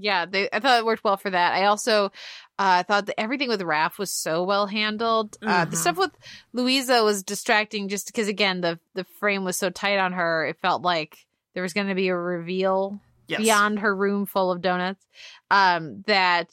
Yeah, 0.00 0.26
they, 0.26 0.48
I 0.52 0.60
thought 0.60 0.78
it 0.78 0.84
worked 0.84 1.02
well 1.02 1.16
for 1.16 1.30
that. 1.30 1.54
I 1.54 1.64
also 1.64 2.12
uh, 2.58 2.82
thought 2.84 3.06
that 3.06 3.18
everything 3.18 3.48
with 3.48 3.60
Raph 3.62 3.98
was 3.98 4.12
so 4.12 4.44
well 4.44 4.66
handled. 4.66 5.36
Uh, 5.44 5.64
the 5.64 5.76
Mhm. 5.76 5.80
stuff 5.80 5.96
with 5.96 6.10
Luisa 6.52 7.02
was 7.02 7.22
distracting 7.22 7.88
just 7.88 8.06
because, 8.06 8.28
again, 8.28 8.60
the 8.60 8.78
the 8.94 9.04
frame 9.18 9.44
was 9.44 9.56
so 9.56 9.70
tight 9.70 9.98
on 9.98 10.12
her. 10.12 10.46
It 10.46 10.58
felt 10.60 10.82
like 10.82 11.16
there 11.54 11.62
was 11.62 11.72
going 11.72 11.88
to 11.88 11.94
be 11.94 12.08
a 12.08 12.16
reveal 12.16 13.00
Yes. 13.26 13.40
beyond 13.40 13.80
her 13.80 13.94
room 13.94 14.24
full 14.26 14.50
of 14.52 14.62
donuts 14.62 15.04
um, 15.50 16.02
that 16.06 16.48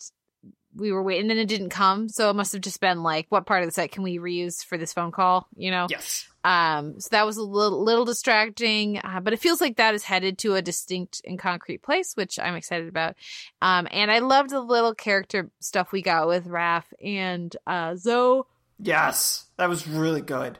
we 0.75 0.91
were 0.91 1.03
waiting, 1.03 1.29
and 1.31 1.39
it 1.39 1.47
didn't 1.47 1.69
come. 1.69 2.09
So 2.09 2.29
it 2.29 2.35
must 2.35 2.51
have 2.53 2.61
just 2.61 2.81
been 2.81 3.01
like, 3.03 3.27
what 3.29 3.45
part 3.45 3.61
of 3.63 3.67
the 3.67 3.71
set 3.71 3.91
can 3.91 4.03
we 4.03 4.17
reuse 4.17 4.63
for 4.65 4.77
this 4.77 4.91
phone 4.91 5.11
call? 5.11 5.47
You 5.55 5.71
know? 5.71 5.87
Yes. 5.89 6.27
Um, 6.45 6.99
so 6.99 7.07
that 7.11 7.25
was 7.25 7.37
a 7.37 7.41
little, 7.43 7.83
little 7.83 8.05
distracting, 8.05 8.99
uh, 8.99 9.19
but 9.19 9.33
it 9.33 9.39
feels 9.39 9.59
like 9.59 9.77
that 9.77 9.95
is 9.95 10.03
headed 10.03 10.37
to 10.39 10.53
a 10.53 10.61
distinct 10.61 11.19
and 11.25 11.39
concrete 11.39 11.81
place, 11.81 12.13
which 12.13 12.37
I'm 12.37 12.55
excited 12.55 12.87
about. 12.87 13.15
Um, 13.63 13.87
and 13.89 14.11
I 14.11 14.19
loved 14.19 14.51
the 14.51 14.59
little 14.61 14.93
character 14.93 15.49
stuff 15.59 15.91
we 15.91 16.03
got 16.03 16.27
with 16.27 16.45
Raph 16.47 16.85
and 17.03 17.55
uh, 17.65 17.93
Xo, 17.93 18.43
Yes. 18.77 19.45
That 19.57 19.69
was 19.69 19.87
really 19.87 20.21
good. 20.21 20.59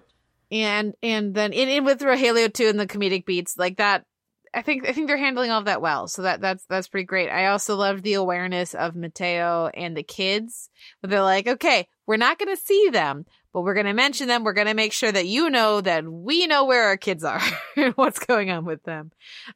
and 0.52 0.94
and 1.04 1.36
then 1.36 1.54
in, 1.54 1.68
in 1.70 1.84
with 1.86 2.00
Rogelio 2.00 2.52
too, 2.52 2.68
and 2.68 2.80
the 2.80 2.88
comedic 2.88 3.26
beats 3.26 3.58
like 3.58 3.78
that. 3.78 4.06
I 4.54 4.62
think 4.62 4.88
I 4.88 4.94
think 4.94 5.08
they're 5.08 5.18
handling 5.18 5.52
all 5.52 5.60
of 5.60 5.66
that 5.66 5.82
well, 5.82 6.08
so 6.08 6.22
that 6.22 6.40
that's 6.40 6.64
that's 6.70 6.88
pretty 6.88 7.04
great. 7.06 7.30
I 7.30 7.48
also 7.48 7.76
loved 7.76 8.04
the 8.04 8.14
awareness 8.14 8.74
of 8.74 8.96
Mateo 8.96 9.70
and 9.74 9.98
the 9.98 10.04
kids. 10.04 10.70
They're 11.04 11.22
like, 11.22 11.46
okay, 11.48 11.90
we're 12.08 12.16
not 12.16 12.40
going 12.40 12.56
to 12.56 12.62
see 12.64 12.88
them, 12.90 13.26
but 13.56 13.62
we're 13.62 13.74
going 13.74 13.86
to 13.86 13.94
mention 13.94 14.28
them. 14.28 14.44
We're 14.44 14.52
going 14.52 14.68
to 14.68 14.74
make 14.74 14.92
sure 14.92 15.14
that 15.14 15.28
you 15.28 15.50
know 15.50 15.80
that 15.80 16.04
we 16.06 16.46
know 16.46 16.66
where 16.66 16.84
our 16.88 16.98
kids 16.98 17.24
are 17.24 17.40
and 17.78 17.94
what's 17.94 18.20
going 18.20 18.52
on 18.52 18.66
with 18.66 18.84
them. 18.84 19.14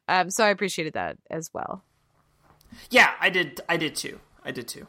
Um, 0.08 0.30
so 0.30 0.42
I 0.42 0.48
appreciated 0.48 0.94
that 0.94 1.18
as 1.30 1.50
well. 1.52 1.84
Yeah, 2.88 3.10
I 3.20 3.28
did 3.28 3.60
I 3.68 3.76
did 3.76 3.94
too. 3.94 4.18
I 4.42 4.52
did 4.52 4.68
too. 4.68 4.86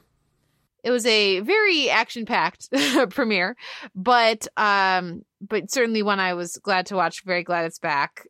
it 0.81 0.91
was 0.91 1.05
a 1.05 1.41
very 1.41 1.89
action 1.89 2.25
packed 2.25 2.69
premiere, 3.09 3.57
but 3.93 4.47
um, 4.55 5.25
but 5.41 5.69
certainly 5.69 6.03
one 6.03 6.21
I 6.21 6.33
was 6.33 6.57
glad 6.59 6.85
to 6.85 6.95
watch. 6.95 7.25
Very 7.25 7.43
glad 7.43 7.65
it's 7.65 7.79
back 7.79 8.25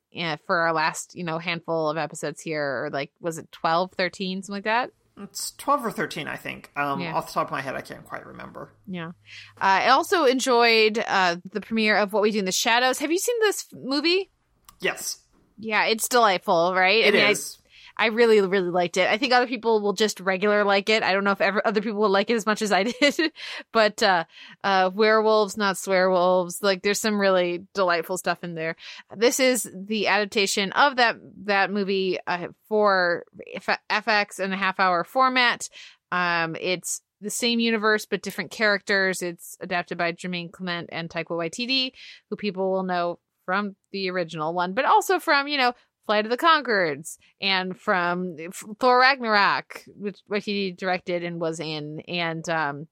for 0.47 0.57
our 0.57 0.73
last 0.73 1.13
you 1.13 1.23
know 1.23 1.37
handful 1.37 1.91
of 1.91 1.97
episodes 1.97 2.41
here, 2.41 2.85
or 2.85 2.89
like 2.91 3.11
was 3.19 3.37
it 3.37 3.51
12, 3.51 3.91
13, 3.91 4.41
something 4.41 4.55
like 4.55 4.63
that. 4.63 4.89
It's 5.21 5.51
12 5.57 5.85
or 5.85 5.91
13, 5.91 6.27
I 6.27 6.35
think. 6.35 6.71
Um, 6.75 6.99
Yeah. 7.01 7.13
Off 7.15 7.27
the 7.27 7.33
top 7.33 7.47
of 7.47 7.51
my 7.51 7.61
head, 7.61 7.75
I 7.75 7.81
can't 7.81 8.03
quite 8.05 8.25
remember. 8.25 8.73
Yeah. 8.87 9.07
Uh, 9.07 9.11
I 9.59 9.89
also 9.89 10.25
enjoyed 10.25 11.03
uh, 11.07 11.37
the 11.51 11.61
premiere 11.61 11.97
of 11.97 12.11
What 12.13 12.23
We 12.23 12.31
Do 12.31 12.39
in 12.39 12.45
the 12.45 12.51
Shadows. 12.51 12.99
Have 12.99 13.11
you 13.11 13.19
seen 13.19 13.35
this 13.41 13.67
movie? 13.73 14.31
Yes, 14.79 15.19
Yeah, 15.59 15.85
it's 15.85 16.07
delightful, 16.09 16.73
right? 16.73 17.03
it 17.03 17.13
I 17.13 17.17
mean, 17.17 17.29
is. 17.29 17.57
I 17.59 17.60
really, 18.07 18.41
really 18.41 18.69
liked 18.69 18.97
it. 18.97 19.09
I 19.09 19.17
think 19.17 19.33
other 19.33 19.47
people 19.47 19.81
will 19.81 19.93
just 19.93 20.19
regular 20.19 20.63
like 20.63 20.89
it. 20.89 21.03
I 21.03 21.13
don't 21.13 21.23
know 21.23 21.31
if 21.31 21.41
ever 21.41 21.65
other 21.65 21.81
people 21.81 22.01
will 22.01 22.09
like 22.09 22.29
it 22.29 22.35
as 22.35 22.45
much 22.45 22.61
as 22.61 22.71
I 22.71 22.83
did, 23.01 23.31
but 23.71 24.01
uh, 24.01 24.25
uh, 24.63 24.91
werewolves, 24.93 25.57
not 25.57 25.75
swearwolves. 25.75 26.61
Like, 26.61 26.81
there's 26.81 26.99
some 26.99 27.19
really 27.19 27.65
delightful 27.73 28.17
stuff 28.17 28.43
in 28.43 28.55
there. 28.55 28.75
This 29.15 29.39
is 29.39 29.69
the 29.73 30.07
adaptation 30.07 30.71
of 30.71 30.97
that 30.97 31.17
that 31.45 31.71
movie 31.71 32.19
uh, 32.25 32.47
for 32.67 33.23
F- 33.53 33.79
FX 33.89 34.39
and 34.39 34.53
a 34.53 34.57
half 34.57 34.79
hour 34.79 35.03
format. 35.03 35.69
Um, 36.11 36.55
it's 36.59 37.01
the 37.21 37.29
same 37.29 37.59
universe 37.59 38.05
but 38.05 38.21
different 38.21 38.51
characters. 38.51 39.21
It's 39.21 39.57
adapted 39.61 39.97
by 39.97 40.11
Jermaine 40.11 40.51
Clement 40.51 40.89
and 40.91 41.09
Taika 41.09 41.29
Waititi, 41.29 41.91
who 42.29 42.35
people 42.35 42.71
will 42.71 42.83
know 42.83 43.19
from 43.45 43.75
the 43.91 44.09
original 44.09 44.53
one, 44.53 44.73
but 44.73 44.85
also 44.85 45.19
from 45.19 45.47
you 45.47 45.57
know 45.57 45.73
Flight 46.05 46.25
of 46.25 46.31
the 46.31 46.37
Conchords 46.37 47.17
and 47.39 47.77
from 47.77 48.35
Thor 48.79 48.99
Ragnarok, 48.99 49.83
which 50.27 50.45
he 50.45 50.71
directed 50.71 51.23
and 51.23 51.39
was 51.39 51.59
in, 51.59 52.01
and 52.07 52.47
um, 52.49 52.87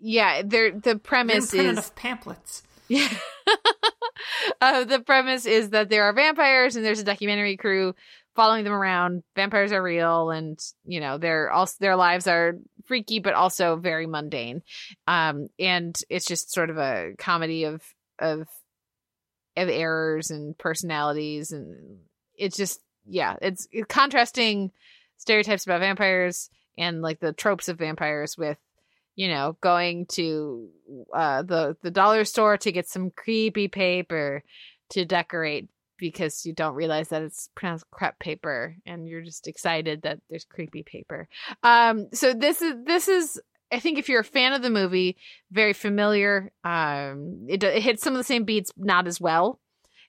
yeah, 0.00 0.42
there 0.44 0.72
the 0.72 0.98
premise 0.98 1.52
is 1.52 1.66
enough 1.66 1.94
pamphlets. 1.94 2.62
yeah. 2.88 3.08
uh, 4.60 4.84
the 4.84 5.00
premise 5.00 5.44
is 5.46 5.70
that 5.70 5.90
there 5.90 6.04
are 6.04 6.12
vampires 6.12 6.76
and 6.76 6.84
there's 6.84 7.00
a 7.00 7.04
documentary 7.04 7.56
crew 7.56 7.94
following 8.38 8.62
them 8.62 8.72
around. 8.72 9.24
Vampires 9.34 9.72
are 9.72 9.82
real, 9.82 10.30
and 10.30 10.58
you 10.84 11.00
know 11.00 11.18
their 11.18 11.50
also 11.50 11.74
their 11.80 11.96
lives 11.96 12.26
are 12.26 12.54
freaky, 12.86 13.18
but 13.18 13.34
also 13.34 13.76
very 13.76 14.06
mundane. 14.06 14.62
Um, 15.06 15.48
and 15.58 15.96
it's 16.08 16.26
just 16.26 16.52
sort 16.52 16.70
of 16.70 16.78
a 16.78 17.12
comedy 17.18 17.64
of 17.64 17.82
of 18.18 18.46
of 19.56 19.68
errors 19.68 20.30
and 20.30 20.56
personalities, 20.56 21.50
and 21.50 21.98
it's 22.38 22.56
just 22.56 22.80
yeah, 23.06 23.36
it's 23.40 23.66
contrasting 23.88 24.72
stereotypes 25.16 25.64
about 25.64 25.80
vampires 25.80 26.50
and 26.76 27.02
like 27.02 27.20
the 27.20 27.32
tropes 27.32 27.68
of 27.68 27.78
vampires 27.78 28.36
with 28.38 28.58
you 29.18 29.26
know, 29.26 29.56
going 29.60 30.06
to 30.06 30.68
uh, 31.12 31.42
the 31.42 31.76
the 31.82 31.90
dollar 31.90 32.24
store 32.24 32.56
to 32.56 32.70
get 32.70 32.88
some 32.88 33.10
creepy 33.10 33.66
paper 33.66 34.44
to 34.90 35.04
decorate 35.04 35.68
because 35.98 36.46
you 36.46 36.52
don't 36.52 36.76
realize 36.76 37.08
that 37.08 37.22
it's 37.22 37.50
pronounced 37.56 37.84
crepe 37.90 38.16
paper 38.20 38.76
and 38.86 39.08
you're 39.08 39.22
just 39.22 39.48
excited 39.48 40.02
that 40.02 40.20
there's 40.30 40.44
creepy 40.44 40.84
paper. 40.84 41.28
Um, 41.64 42.06
so 42.12 42.32
this 42.32 42.62
is 42.62 42.74
this 42.86 43.08
is 43.08 43.40
I 43.72 43.80
think 43.80 43.98
if 43.98 44.08
you're 44.08 44.20
a 44.20 44.24
fan 44.24 44.52
of 44.52 44.62
the 44.62 44.70
movie, 44.70 45.16
very 45.50 45.72
familiar. 45.72 46.52
Um, 46.62 47.46
it, 47.48 47.64
it 47.64 47.82
hits 47.82 48.04
some 48.04 48.12
of 48.12 48.18
the 48.18 48.24
same 48.24 48.44
beats, 48.44 48.72
not 48.76 49.08
as 49.08 49.20
well 49.20 49.58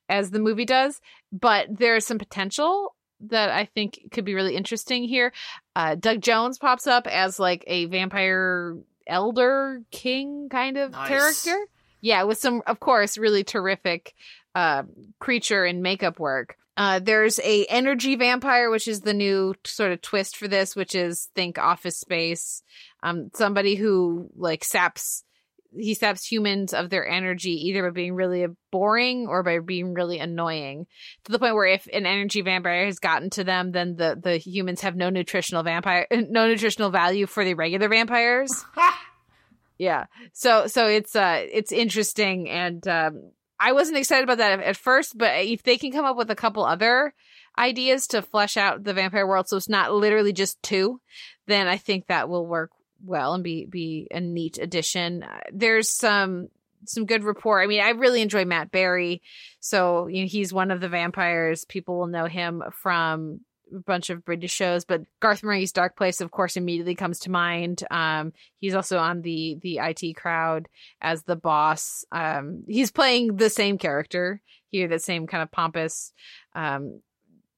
as 0.10 0.32
the 0.32 0.40
movie 0.40 0.66
does, 0.66 1.00
but 1.32 1.68
there's 1.70 2.06
some 2.06 2.18
potential 2.18 2.96
that 3.22 3.50
I 3.50 3.66
think 3.66 4.00
could 4.12 4.26
be 4.26 4.34
really 4.34 4.56
interesting 4.56 5.04
here. 5.04 5.32
Uh, 5.76 5.96
Doug 5.96 6.22
Jones 6.22 6.58
pops 6.58 6.88
up 6.88 7.06
as 7.08 7.40
like 7.40 7.64
a 7.68 7.86
vampire 7.86 8.78
elder 9.08 9.82
king 9.92 10.50
kind 10.50 10.78
of 10.78 10.92
Nice. 10.92 11.08
character. 11.08 11.66
Yeah, 12.02 12.24
with 12.24 12.38
some, 12.38 12.62
of 12.66 12.80
course, 12.80 13.18
really 13.18 13.44
terrific 13.44 14.14
uh, 14.56 14.84
creature 15.20 15.66
and 15.66 15.82
makeup 15.84 16.18
work. 16.20 16.56
Uh, 16.78 17.00
there's 17.00 17.40
a 17.44 17.66
energy 17.66 18.16
vampire, 18.16 18.70
which 18.70 18.88
is 18.88 19.02
the 19.02 19.14
new 19.14 19.54
sort 19.66 19.92
of 19.92 20.02
twist 20.02 20.38
for 20.38 20.48
this, 20.48 20.78
which 20.78 20.96
is 20.96 21.28
think 21.36 21.58
Office 21.60 21.98
Space. 21.98 22.64
Um, 23.04 23.32
somebody 23.34 23.76
who 23.76 24.30
like 24.38 24.64
saps 24.64 25.26
he 25.78 25.94
saps 25.94 26.26
humans 26.26 26.74
of 26.74 26.90
their 26.90 27.08
energy 27.08 27.52
either 27.68 27.84
by 27.84 27.90
being 27.92 28.14
really 28.14 28.46
boring 28.72 29.28
or 29.28 29.44
by 29.44 29.60
being 29.60 29.94
really 29.94 30.20
annoying 30.20 30.88
to 31.24 31.32
the 31.32 31.40
point 31.40 31.56
where 31.56 31.68
if 31.68 31.88
an 31.94 32.06
energy 32.06 32.42
vampire 32.42 32.86
has 32.86 33.00
gotten 33.00 33.30
to 33.32 33.44
them, 33.44 33.72
then 33.72 33.96
the 33.96 34.20
the 34.22 34.38
humans 34.38 34.82
have 34.82 34.96
no 34.96 35.10
nutritional 35.10 35.64
vampire 35.64 36.08
no 36.12 36.48
nutritional 36.48 36.90
value 36.90 37.28
for 37.28 37.46
the 37.46 37.54
regular 37.54 37.90
vampires. 37.90 38.66
yeah, 39.78 40.06
so 40.34 40.68
so 40.68 40.88
it's 40.88 41.16
uh 41.16 41.46
it's 41.52 41.72
interesting 41.72 42.50
and 42.50 42.88
um, 42.88 43.32
I 43.60 43.74
wasn't 43.74 43.98
excited 43.98 44.24
about 44.24 44.38
that 44.38 44.62
at 44.62 44.78
first, 44.78 45.18
but 45.18 45.46
if 45.46 45.64
they 45.64 45.78
can 45.78 45.92
come 45.92 46.06
up 46.06 46.16
with 46.16 46.32
a 46.32 46.36
couple 46.36 46.66
other 46.66 47.14
ideas 47.58 48.08
to 48.08 48.22
flesh 48.22 48.56
out 48.56 48.86
the 48.86 48.94
vampire 48.94 49.28
world, 49.28 49.50
so 49.50 49.58
it's 49.58 49.68
not 49.68 49.94
literally 49.94 50.32
just 50.32 50.62
two, 50.64 51.02
then 51.46 51.68
I 51.68 51.76
think 51.76 52.08
that 52.08 52.30
will 52.30 52.48
work 52.48 52.72
well 53.04 53.34
and 53.34 53.44
be 53.44 53.66
be 53.66 54.08
a 54.12 54.20
neat 54.20 54.58
addition. 54.58 55.24
Uh, 55.24 55.40
There's 55.52 55.90
some 55.90 56.50
some 56.86 57.06
good 57.06 57.24
rapport. 57.24 57.62
I 57.62 57.68
mean, 57.68 57.82
I 57.82 57.90
really 57.90 58.22
enjoy 58.22 58.46
Matt 58.46 58.72
Berry, 58.72 59.22
so 59.60 60.08
you 60.08 60.22
know 60.22 60.28
he's 60.28 60.54
one 60.54 60.72
of 60.72 60.82
the 60.82 60.90
vampires. 60.90 61.66
People 61.66 62.00
will 62.00 62.08
know 62.08 62.26
him 62.26 62.64
from 62.72 63.42
a 63.74 63.80
bunch 63.80 64.10
of 64.10 64.26
British 64.26 64.52
shows, 64.52 64.86
but 64.86 65.02
Garth 65.20 65.42
Marenghi's 65.42 65.72
Dark 65.72 65.96
Place, 65.96 66.22
of 66.22 66.32
course, 66.32 66.58
immediately 66.58 66.96
comes 66.96 67.20
to 67.20 67.32
mind. 67.32 67.84
Um, 67.92 68.34
he's 68.60 68.76
also 68.76 68.98
on 68.98 69.22
the 69.22 69.58
the 69.62 69.80
IT 69.80 70.16
crowd 70.16 70.68
as 71.02 71.24
the 71.24 71.36
boss. 71.36 72.06
Um, 72.12 72.64
he's 72.68 72.92
playing 72.92 73.36
the 73.36 73.50
same 73.50 73.78
character 73.78 74.42
here, 74.70 74.88
the 74.88 75.00
same 75.00 75.28
kind 75.28 75.44
of 75.44 75.52
pompous 75.52 76.14
um, 76.56 77.02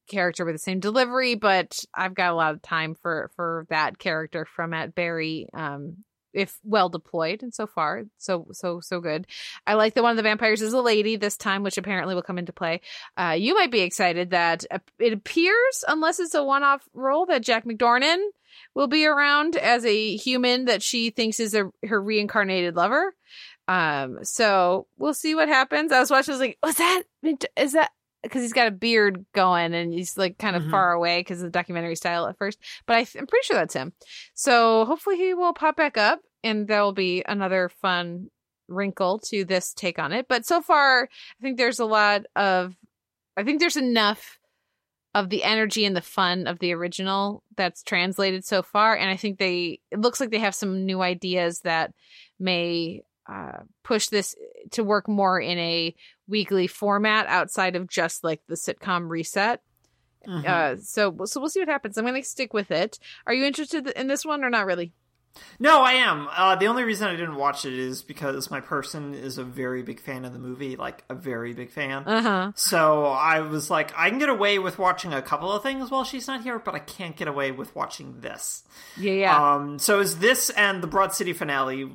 character 0.08 0.46
with 0.46 0.56
the 0.56 0.60
same 0.60 0.80
delivery, 0.80 1.36
but 1.36 1.80
I've 1.94 2.16
got 2.16 2.32
a 2.32 2.36
lot 2.36 2.54
of 2.54 2.62
time 2.62 2.96
for 2.96 3.32
for 3.36 3.66
that 3.70 3.98
character 3.98 4.46
from 4.46 4.74
at 4.74 4.96
Berry. 4.96 5.48
Um, 5.54 5.98
if 6.34 6.58
well 6.64 6.90
deployed 6.90 7.44
and 7.44 7.54
so 7.54 7.68
far 7.68 8.04
so 8.18 8.48
so 8.52 8.80
so 8.82 9.00
good. 9.00 9.28
I 9.68 9.74
like 9.74 9.94
that 9.96 10.04
one 10.04 10.12
of 10.12 10.18
the 10.18 10.24
vampires 10.24 10.62
is 10.62 10.74
a 10.74 10.82
lady 10.82 11.16
this 11.16 11.38
time 11.38 11.64
which 11.64 11.78
apparently 11.78 12.16
will 12.16 12.22
come 12.22 12.38
into 12.38 12.54
play. 12.54 12.82
Uh 13.18 13.36
you 13.38 13.54
might 13.54 13.72
be 13.72 13.82
excited 13.82 14.32
that 14.32 14.66
it 15.00 15.14
appears 15.14 15.84
unless 15.88 16.20
it's 16.20 16.34
a 16.34 16.44
one-off 16.44 16.88
role 16.94 17.26
that 17.28 17.44
Jake 17.44 17.66
McDorman 17.66 18.20
will 18.76 18.88
be 18.88 19.06
around 19.06 19.56
as 19.56 19.86
a 19.86 20.16
human 20.18 20.66
that 20.66 20.82
she 20.82 21.10
thinks 21.10 21.40
is 21.40 21.54
a, 21.54 21.70
her 21.86 22.02
reincarnated 22.02 22.76
lover. 22.76 23.14
Um 23.68 24.20
so 24.24 24.88
we'll 24.98 25.14
see 25.14 25.36
what 25.36 25.50
happens. 25.50 25.92
I 25.92 26.00
was 26.00 26.12
watching 26.12 26.32
i 26.32 26.36
was 26.36 26.42
like 26.42 26.58
was 26.64 26.76
that 26.76 27.04
is 27.58 27.74
that 27.74 27.92
because 28.24 28.42
he's 28.42 28.54
got 28.54 28.68
a 28.68 28.72
beard 28.72 29.26
going 29.34 29.74
and 29.74 29.94
he's 29.94 30.18
like 30.18 30.38
kind 30.38 30.56
of 30.56 30.64
Mhm. 30.64 30.72
far 30.72 30.92
away 30.94 31.20
because 31.22 31.40
of 31.42 31.46
the 31.46 31.52
documentary 31.52 31.96
style 31.96 32.28
at 32.28 32.38
first. 32.38 32.60
But 32.86 32.96
I, 32.98 33.00
I'm 33.18 33.28
pretty 33.28 33.44
sure 33.46 33.58
that's 33.58 33.74
him. 33.74 33.94
So 34.34 34.86
hopefully 34.86 35.18
he 35.18 35.34
will 35.34 35.54
pop 35.54 35.76
back 35.76 35.98
up 35.98 36.20
and 36.44 36.68
there 36.68 36.82
will 36.82 36.94
be 36.94 37.24
another 37.28 37.70
fun 37.70 38.28
wrinkle 38.68 39.20
to 39.20 39.44
this 39.44 39.74
take 39.74 40.00
on 40.00 40.14
it. 40.14 40.28
But 40.30 40.46
so 40.46 40.62
far, 40.62 41.04
I 41.04 41.42
think 41.42 41.58
there's 41.58 41.80
a 41.80 41.86
lot 41.86 42.26
of, 42.36 42.76
I 43.36 43.44
think 43.44 43.60
there's 43.60 43.78
enough 43.78 44.38
of 45.14 45.30
the 45.30 45.44
energy 45.44 45.84
and 45.84 45.96
the 45.96 46.02
fun 46.02 46.48
of 46.48 46.60
the 46.60 46.74
original 46.74 47.44
that's 47.58 47.84
translated 47.84 48.46
so 48.46 48.64
far. 48.64 48.96
And 48.96 49.10
I 49.10 49.18
think 49.18 49.40
they, 49.40 49.80
it 49.92 50.00
looks 50.00 50.20
like 50.22 50.30
they 50.30 50.40
have 50.40 50.56
some 50.56 50.86
new 50.86 51.02
ideas 51.02 51.60
that 51.62 51.92
may 52.40 53.02
uh, 53.28 53.60
push 53.84 54.08
this 54.08 54.36
to 54.72 54.84
work 54.84 55.08
more 55.08 55.40
in 55.40 55.58
a 55.58 55.96
weekly 56.28 56.68
format 56.68 57.28
outside 57.28 57.76
of 57.76 57.90
just 57.90 58.24
like 58.24 58.42
the 58.48 58.56
sitcom 58.56 59.10
reset. 59.10 59.62
Mhm. 60.28 60.46
Uh, 60.46 60.78
so 60.78 61.16
so 61.26 61.40
we'll 61.40 61.50
see 61.50 61.60
what 61.60 61.68
happens. 61.70 61.98
I'm 61.98 62.06
going 62.06 62.22
to 62.22 62.28
stick 62.28 62.54
with 62.54 62.72
it. 62.72 63.00
Are 63.26 63.34
you 63.34 63.44
interested 63.46 63.88
in 63.88 64.08
this 64.08 64.24
one 64.26 64.44
or 64.44 64.50
not 64.50 64.66
really? 64.66 64.94
No, 65.60 65.82
I 65.82 65.94
am. 65.94 66.28
Uh, 66.36 66.56
the 66.58 66.68
only 66.68 66.84
reason 66.84 67.08
I 67.08 67.16
didn't 67.16 67.36
watch 67.36 67.64
it 67.66 67.74
is 67.74 68.02
because 68.02 68.52
my 68.52 68.60
person 68.60 69.14
is 69.14 69.38
a 69.38 69.46
very 69.46 69.82
big 69.82 70.02
fan 70.02 70.26
of 70.26 70.34
the 70.34 70.40
movie, 70.40 70.76
like 70.76 71.06
a 71.10 71.16
very 71.16 71.54
big 71.54 71.72
fan. 71.72 72.04
Uh 72.06 72.22
huh. 72.22 72.52
So 72.56 73.06
I 73.06 73.40
was 73.40 73.70
like, 73.70 73.98
I 73.98 74.10
can 74.10 74.20
get 74.20 74.28
away 74.30 74.60
with 74.60 74.78
watching 74.78 75.14
a 75.14 75.22
couple 75.22 75.52
of 75.52 75.64
things 75.64 75.90
while 75.90 76.04
she's 76.04 76.28
not 76.28 76.44
here, 76.44 76.60
but 76.60 76.76
I 76.76 76.80
can't 76.80 77.16
get 77.16 77.30
away 77.30 77.52
with 77.52 77.74
watching 77.76 78.20
this. 78.20 78.64
Yeah, 78.98 79.14
yeah. 79.14 79.54
Um, 79.56 79.80
so 79.80 80.02
is 80.02 80.18
this 80.20 80.50
and 80.50 80.84
the 80.84 80.88
Broad 80.88 81.14
City 81.14 81.32
finale? 81.34 81.90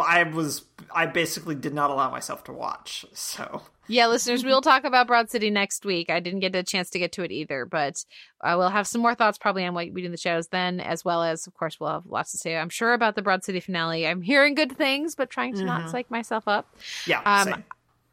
I 0.00 0.22
was, 0.22 0.64
I 0.94 1.06
basically 1.06 1.54
did 1.54 1.74
not 1.74 1.90
allow 1.90 2.10
myself 2.10 2.44
to 2.44 2.52
watch. 2.52 3.04
So 3.12 3.62
yeah, 3.86 4.06
listeners, 4.06 4.44
we'll 4.44 4.62
talk 4.62 4.84
about 4.84 5.06
Broad 5.06 5.30
City 5.30 5.50
next 5.50 5.84
week. 5.84 6.08
I 6.08 6.20
didn't 6.20 6.40
get 6.40 6.56
a 6.56 6.62
chance 6.62 6.90
to 6.90 6.98
get 6.98 7.12
to 7.12 7.22
it 7.22 7.30
either, 7.30 7.66
but 7.66 8.04
I 8.40 8.56
will 8.56 8.70
have 8.70 8.86
some 8.86 9.02
more 9.02 9.14
thoughts 9.14 9.36
probably 9.36 9.64
on 9.66 9.74
what 9.74 9.92
we 9.92 10.00
do 10.02 10.06
in 10.06 10.12
the 10.12 10.16
shadows 10.16 10.48
then, 10.48 10.80
as 10.80 11.04
well 11.04 11.22
as, 11.22 11.46
of 11.46 11.54
course, 11.54 11.78
we'll 11.78 11.90
have 11.90 12.06
lots 12.06 12.32
to 12.32 12.38
say. 12.38 12.56
I'm 12.56 12.70
sure 12.70 12.94
about 12.94 13.14
the 13.14 13.22
Broad 13.22 13.44
City 13.44 13.60
finale. 13.60 14.06
I'm 14.06 14.22
hearing 14.22 14.54
good 14.54 14.76
things, 14.76 15.14
but 15.14 15.28
trying 15.28 15.54
to 15.54 15.64
not 15.64 15.90
psych 15.90 16.10
myself 16.10 16.48
up. 16.48 16.74
yeah, 17.06 17.20
Um, 17.24 17.48
same. 17.48 17.64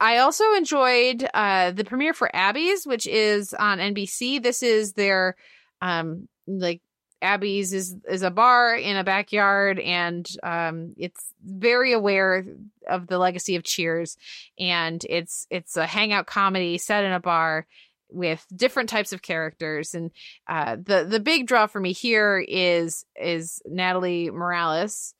I 0.01 0.17
also 0.17 0.43
enjoyed 0.55 1.27
uh, 1.33 1.71
the 1.71 1.85
premiere 1.85 2.15
for 2.15 2.35
Abby's, 2.35 2.87
which 2.87 3.05
is 3.05 3.53
on 3.53 3.77
NBC. 3.77 4.41
This 4.41 4.63
is 4.63 4.93
their 4.93 5.35
um, 5.79 6.27
like 6.47 6.81
Abby's 7.21 7.73
is 7.73 7.95
is 8.09 8.23
a 8.23 8.31
bar 8.31 8.75
in 8.75 8.97
a 8.97 9.03
backyard, 9.03 9.79
and 9.79 10.27
um, 10.43 10.93
it's 10.97 11.33
very 11.43 11.93
aware 11.93 12.45
of 12.87 13.07
the 13.07 13.17
legacy 13.17 13.55
of 13.55 13.63
Cheers, 13.63 14.17
and 14.59 15.03
it's 15.09 15.47
it's 15.49 15.77
a 15.77 15.85
hangout 15.85 16.25
comedy 16.25 16.77
set 16.77 17.03
in 17.03 17.11
a 17.11 17.19
bar 17.19 17.67
with 18.09 18.45
different 18.55 18.89
types 18.89 19.13
of 19.13 19.21
characters, 19.21 19.93
and 19.93 20.11
uh, 20.47 20.75
the 20.75 21.05
the 21.09 21.19
big 21.19 21.47
draw 21.47 21.67
for 21.67 21.79
me 21.79 21.93
here 21.93 22.43
is 22.47 23.05
is 23.15 23.61
Natalie 23.65 24.29
Morales, 24.31 25.13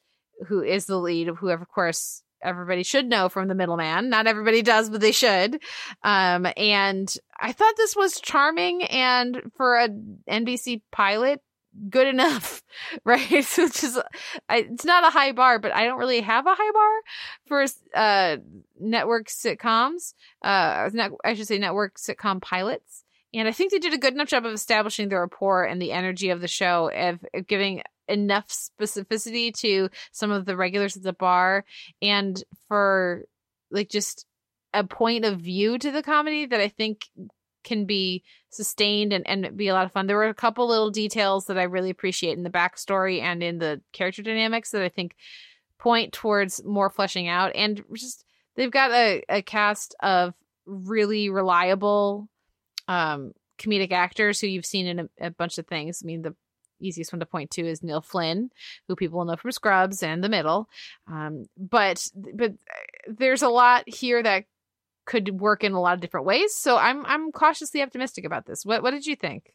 who 0.47 0.61
is 0.61 0.85
the 0.85 0.97
lead, 0.97 1.27
who 1.27 1.49
of 1.49 1.67
course 1.69 2.23
everybody 2.43 2.83
should 2.83 3.07
know 3.07 3.29
from 3.29 3.47
the 3.47 3.55
middleman. 3.55 4.09
Not 4.09 4.27
everybody 4.27 4.61
does, 4.61 4.89
but 4.89 5.01
they 5.01 5.11
should. 5.11 5.61
Um, 6.03 6.47
and 6.57 7.13
I 7.39 7.51
thought 7.51 7.75
this 7.77 7.95
was 7.95 8.19
charming 8.19 8.83
and 8.83 9.51
for 9.55 9.77
a 9.77 9.89
NBC 9.89 10.81
pilot, 10.91 11.41
good 11.89 12.07
enough, 12.07 12.61
right? 13.05 13.43
So 13.43 13.63
it's 13.63 13.81
just, 13.81 13.99
I, 14.49 14.67
it's 14.71 14.85
not 14.85 15.05
a 15.05 15.09
high 15.09 15.31
bar, 15.31 15.59
but 15.59 15.73
I 15.73 15.85
don't 15.85 15.99
really 15.99 16.21
have 16.21 16.45
a 16.45 16.55
high 16.55 16.71
bar 16.71 17.01
for 17.47 17.65
uh 17.95 18.37
network 18.79 19.27
sitcoms. 19.27 20.13
Uh, 20.41 20.89
net, 20.93 21.11
I 21.23 21.33
should 21.33 21.47
say 21.47 21.57
network 21.57 21.97
sitcom 21.97 22.41
pilots. 22.41 23.03
And 23.33 23.47
I 23.47 23.51
think 23.51 23.71
they 23.71 23.79
did 23.79 23.93
a 23.93 23.97
good 23.97 24.13
enough 24.13 24.27
job 24.27 24.45
of 24.45 24.53
establishing 24.53 25.07
the 25.07 25.17
rapport 25.17 25.63
and 25.63 25.81
the 25.81 25.93
energy 25.93 26.31
of 26.31 26.41
the 26.41 26.49
show, 26.49 26.91
of, 26.93 27.19
of 27.33 27.47
giving 27.47 27.81
enough 28.09 28.49
specificity 28.49 29.53
to 29.59 29.89
some 30.11 30.31
of 30.31 30.45
the 30.45 30.57
regulars 30.57 30.97
at 30.97 31.03
the 31.03 31.13
bar 31.13 31.63
and 32.01 32.43
for 32.67 33.23
like 33.71 33.89
just 33.89 34.25
a 34.73 34.83
point 34.83 35.23
of 35.23 35.39
view 35.39 35.77
to 35.77 35.91
the 35.91 36.03
comedy 36.03 36.45
that 36.45 36.59
I 36.59 36.67
think 36.67 37.05
can 37.63 37.85
be 37.85 38.23
sustained 38.49 39.13
and, 39.13 39.27
and 39.27 39.55
be 39.55 39.67
a 39.67 39.73
lot 39.73 39.85
of 39.85 39.91
fun. 39.91 40.07
There 40.07 40.17
were 40.17 40.27
a 40.27 40.33
couple 40.33 40.67
little 40.67 40.91
details 40.91 41.45
that 41.45 41.57
I 41.57 41.63
really 41.63 41.89
appreciate 41.89 42.37
in 42.37 42.43
the 42.43 42.49
backstory 42.49 43.21
and 43.21 43.41
in 43.41 43.59
the 43.59 43.81
character 43.93 44.21
dynamics 44.21 44.71
that 44.71 44.81
I 44.81 44.89
think 44.89 45.15
point 45.77 46.13
towards 46.13 46.63
more 46.63 46.89
fleshing 46.89 47.27
out. 47.27 47.51
And 47.55 47.83
just 47.93 48.25
they've 48.55 48.71
got 48.71 48.91
a, 48.91 49.23
a 49.29 49.41
cast 49.41 49.95
of 50.01 50.33
really 50.65 51.29
reliable 51.29 52.29
um 52.87 53.33
comedic 53.57 53.91
actors 53.91 54.39
who 54.39 54.47
you've 54.47 54.65
seen 54.65 54.87
in 54.87 54.99
a, 54.99 55.09
a 55.19 55.29
bunch 55.29 55.57
of 55.57 55.67
things. 55.67 56.01
I 56.03 56.05
mean, 56.05 56.23
the 56.23 56.35
easiest 56.79 57.13
one 57.13 57.19
to 57.19 57.25
point 57.25 57.51
to 57.51 57.61
is 57.61 57.83
Neil 57.83 58.01
Flynn, 58.01 58.49
who 58.87 58.95
people 58.95 59.19
will 59.19 59.25
know 59.25 59.35
from 59.35 59.51
Scrubs 59.51 60.01
and 60.01 60.23
The 60.23 60.29
Middle. 60.29 60.67
Um, 61.07 61.45
but 61.57 62.07
but 62.15 62.53
there's 63.07 63.43
a 63.43 63.49
lot 63.49 63.83
here 63.87 64.21
that 64.23 64.45
could 65.05 65.39
work 65.39 65.63
in 65.63 65.73
a 65.73 65.81
lot 65.81 65.93
of 65.93 65.99
different 65.99 66.25
ways. 66.25 66.55
So 66.55 66.77
I'm 66.77 67.05
I'm 67.05 67.31
cautiously 67.31 67.81
optimistic 67.81 68.25
about 68.25 68.45
this. 68.45 68.65
What 68.65 68.83
what 68.83 68.91
did 68.91 69.05
you 69.05 69.15
think? 69.15 69.53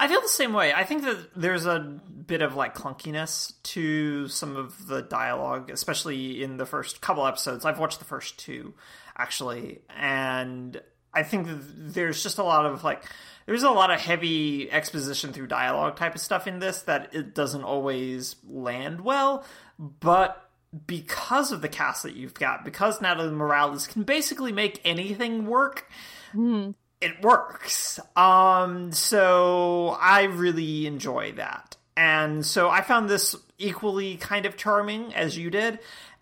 I 0.00 0.06
feel 0.06 0.20
the 0.20 0.28
same 0.28 0.52
way. 0.52 0.72
I 0.72 0.84
think 0.84 1.02
that 1.02 1.34
there's 1.34 1.66
a 1.66 1.80
bit 1.80 2.40
of 2.40 2.54
like 2.54 2.76
clunkiness 2.76 3.54
to 3.64 4.28
some 4.28 4.56
of 4.56 4.86
the 4.86 5.02
dialogue, 5.02 5.70
especially 5.70 6.42
in 6.42 6.56
the 6.56 6.66
first 6.66 7.00
couple 7.00 7.26
episodes. 7.26 7.64
I've 7.64 7.80
watched 7.80 7.98
the 7.98 8.04
first 8.04 8.38
two 8.38 8.74
actually, 9.16 9.80
and 9.96 10.80
I 11.12 11.24
think 11.24 11.48
there's 11.50 12.22
just 12.22 12.38
a 12.38 12.44
lot 12.44 12.64
of 12.64 12.84
like 12.84 13.02
there's 13.46 13.64
a 13.64 13.70
lot 13.70 13.90
of 13.90 13.98
heavy 13.98 14.70
exposition 14.70 15.32
through 15.32 15.48
dialogue 15.48 15.96
type 15.96 16.14
of 16.14 16.20
stuff 16.20 16.46
in 16.46 16.60
this 16.60 16.82
that 16.82 17.14
it 17.14 17.34
doesn't 17.34 17.64
always 17.64 18.36
land 18.48 19.00
well, 19.00 19.44
but 19.78 20.47
because 20.86 21.52
of 21.52 21.62
the 21.62 21.68
cast 21.68 22.02
that 22.02 22.14
you've 22.14 22.34
got, 22.34 22.64
because 22.64 23.00
Natalie 23.00 23.30
Morales 23.30 23.86
can 23.86 24.02
basically 24.02 24.52
make 24.52 24.80
anything 24.84 25.46
work, 25.46 25.90
mm. 26.34 26.74
it 27.00 27.22
works. 27.22 27.98
Um, 28.16 28.92
so 28.92 29.96
I 30.00 30.24
really 30.24 30.86
enjoy 30.86 31.32
that. 31.32 31.76
And 31.96 32.46
so 32.46 32.68
I 32.68 32.82
found 32.82 33.08
this 33.08 33.34
equally 33.58 34.16
kind 34.16 34.46
of 34.46 34.56
charming 34.56 35.14
as 35.14 35.36
you 35.36 35.50
did, 35.50 35.80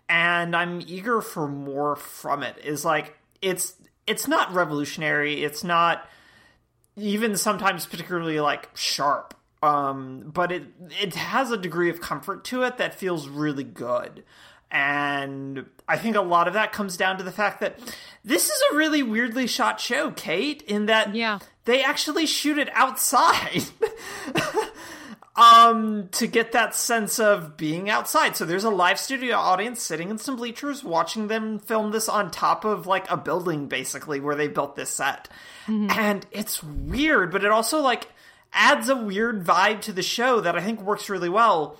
and 0.09 0.55
I'm 0.55 0.81
eager 0.81 1.21
for 1.21 1.47
more 1.47 1.95
from 1.95 2.41
it. 2.41 2.57
Is 2.63 2.83
like 2.83 3.15
it's 3.41 3.75
it's 4.07 4.27
not 4.27 4.53
revolutionary, 4.53 5.43
it's 5.43 5.63
not 5.63 6.09
even 6.95 7.37
sometimes 7.37 7.85
particularly 7.85 8.39
like 8.39 8.69
sharp. 8.75 9.35
Um, 9.63 10.29
but 10.33 10.51
it 10.51 10.63
it 11.01 11.15
has 11.15 11.51
a 11.51 11.57
degree 11.57 11.89
of 11.89 11.99
comfort 11.99 12.43
to 12.45 12.63
it 12.63 12.77
that 12.77 12.93
feels 12.93 13.27
really 13.27 13.63
good. 13.63 14.23
And 14.69 15.65
I 15.87 15.97
think 15.97 16.15
a 16.15 16.21
lot 16.21 16.47
of 16.47 16.53
that 16.55 16.73
comes 16.73 16.97
down 16.97 17.17
to 17.17 17.23
the 17.23 17.31
fact 17.31 17.61
that 17.61 17.79
this 18.23 18.49
is 18.49 18.61
a 18.71 18.75
really 18.75 19.01
weirdly 19.01 19.47
shot 19.47 19.79
show, 19.79 20.11
Kate, 20.11 20.61
in 20.63 20.87
that 20.87 21.15
yeah. 21.15 21.39
they 21.65 21.83
actually 21.83 22.25
shoot 22.25 22.57
it 22.57 22.69
outside. 22.73 23.63
um 25.37 26.09
to 26.09 26.25
get 26.25 26.51
that 26.53 26.75
sense 26.75 27.19
of 27.19 27.55
being 27.57 27.89
outside. 27.89 28.35
So 28.35 28.43
there's 28.43 28.63
a 28.63 28.71
live 28.71 28.99
studio 28.99 29.37
audience 29.37 29.81
sitting 29.81 30.09
in 30.09 30.17
some 30.17 30.35
bleachers 30.35 30.83
watching 30.83 31.27
them 31.27 31.59
film 31.59 31.91
this 31.91 32.09
on 32.09 32.31
top 32.31 32.65
of 32.65 32.87
like 32.87 33.09
a 33.09 33.17
building 33.17 33.67
basically 33.67 34.19
where 34.19 34.35
they 34.35 34.47
built 34.47 34.75
this 34.75 34.89
set. 34.89 35.29
Mm-hmm. 35.67 35.91
And 35.97 36.25
it's 36.31 36.63
weird, 36.63 37.31
but 37.31 37.43
it 37.45 37.51
also 37.51 37.81
like 37.81 38.09
adds 38.53 38.89
a 38.89 38.95
weird 38.95 39.43
vibe 39.43 39.81
to 39.81 39.93
the 39.93 40.03
show 40.03 40.41
that 40.41 40.55
I 40.55 40.61
think 40.61 40.81
works 40.81 41.09
really 41.09 41.29
well. 41.29 41.77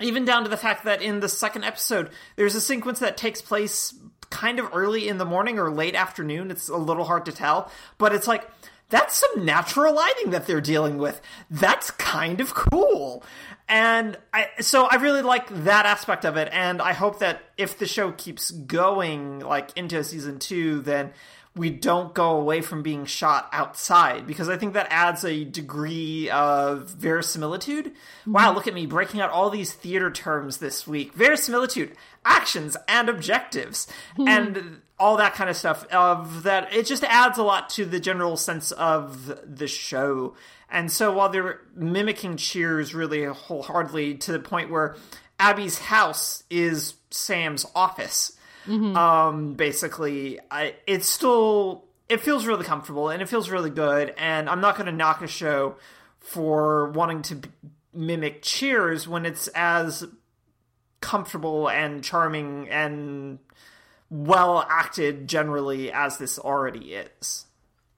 Even 0.00 0.24
down 0.24 0.44
to 0.44 0.50
the 0.50 0.56
fact 0.56 0.84
that 0.84 1.00
in 1.00 1.20
the 1.20 1.28
second 1.28 1.64
episode, 1.64 2.10
there's 2.36 2.54
a 2.54 2.60
sequence 2.60 2.98
that 2.98 3.16
takes 3.16 3.40
place 3.40 3.94
kind 4.30 4.58
of 4.58 4.68
early 4.74 5.08
in 5.08 5.18
the 5.18 5.24
morning 5.24 5.58
or 5.58 5.70
late 5.70 5.94
afternoon. 5.94 6.50
It's 6.50 6.68
a 6.68 6.76
little 6.76 7.04
hard 7.04 7.24
to 7.26 7.32
tell, 7.32 7.70
but 7.96 8.14
it's 8.14 8.26
like 8.26 8.46
that's 8.88 9.16
some 9.16 9.44
natural 9.44 9.94
lighting 9.94 10.30
that 10.30 10.46
they're 10.46 10.60
dealing 10.60 10.98
with. 10.98 11.20
That's 11.50 11.90
kind 11.90 12.40
of 12.40 12.54
cool. 12.54 13.24
And 13.68 14.16
I, 14.32 14.48
so 14.60 14.84
I 14.84 14.96
really 14.96 15.22
like 15.22 15.48
that 15.64 15.86
aspect 15.86 16.24
of 16.24 16.36
it. 16.36 16.48
And 16.52 16.80
I 16.80 16.92
hope 16.92 17.18
that 17.18 17.42
if 17.56 17.78
the 17.78 17.86
show 17.86 18.12
keeps 18.12 18.52
going, 18.52 19.40
like 19.40 19.76
into 19.76 20.04
season 20.04 20.38
two, 20.38 20.82
then 20.82 21.12
we 21.56 21.70
don't 21.70 22.12
go 22.12 22.36
away 22.36 22.60
from 22.60 22.82
being 22.82 23.06
shot 23.06 23.48
outside 23.50 24.26
because 24.26 24.48
I 24.48 24.58
think 24.58 24.74
that 24.74 24.88
adds 24.90 25.24
a 25.24 25.44
degree 25.44 26.28
of 26.28 26.90
verisimilitude. 26.90 27.86
Mm-hmm. 27.86 28.32
Wow, 28.32 28.52
look 28.52 28.68
at 28.68 28.74
me 28.74 28.84
breaking 28.84 29.22
out 29.22 29.30
all 29.30 29.48
these 29.48 29.72
theater 29.72 30.10
terms 30.10 30.58
this 30.58 30.86
week. 30.86 31.14
Verisimilitude, 31.14 31.96
actions 32.26 32.76
and 32.86 33.08
objectives. 33.08 33.88
Mm-hmm. 34.18 34.28
And 34.28 34.82
all 34.98 35.16
that 35.16 35.34
kind 35.34 35.50
of 35.50 35.56
stuff 35.56 35.86
of 35.92 36.44
that 36.44 36.72
it 36.72 36.86
just 36.86 37.04
adds 37.04 37.38
a 37.38 37.42
lot 37.42 37.68
to 37.68 37.84
the 37.84 38.00
general 38.00 38.36
sense 38.36 38.72
of 38.72 39.30
the 39.44 39.68
show 39.68 40.34
and 40.70 40.90
so 40.90 41.12
while 41.12 41.28
they're 41.28 41.60
mimicking 41.74 42.34
cheers 42.38 42.94
really 42.94 43.24
wholeheartedly 43.24 44.14
to 44.14 44.32
the 44.32 44.38
point 44.38 44.70
where 44.70 44.96
abby's 45.38 45.78
house 45.80 46.44
is 46.48 46.94
sam's 47.10 47.66
office 47.74 48.38
mm-hmm. 48.66 48.96
um 48.96 49.54
basically 49.54 50.38
I, 50.50 50.74
it's 50.86 51.08
still 51.08 51.84
it 52.08 52.20
feels 52.20 52.46
really 52.46 52.64
comfortable 52.64 53.08
and 53.08 53.22
it 53.22 53.28
feels 53.28 53.50
really 53.50 53.70
good 53.70 54.14
and 54.16 54.48
i'm 54.48 54.60
not 54.60 54.76
going 54.76 54.86
to 54.86 54.92
knock 54.92 55.22
a 55.22 55.26
show 55.26 55.76
for 56.18 56.90
wanting 56.90 57.22
to 57.22 57.40
mimic 57.94 58.42
cheers 58.42 59.08
when 59.08 59.24
it's 59.24 59.48
as 59.48 60.04
comfortable 61.00 61.68
and 61.68 62.02
charming 62.02 62.68
and 62.68 63.38
well 64.10 64.66
acted 64.68 65.28
generally 65.28 65.90
as 65.92 66.18
this 66.18 66.38
already 66.38 66.94
is. 66.94 67.46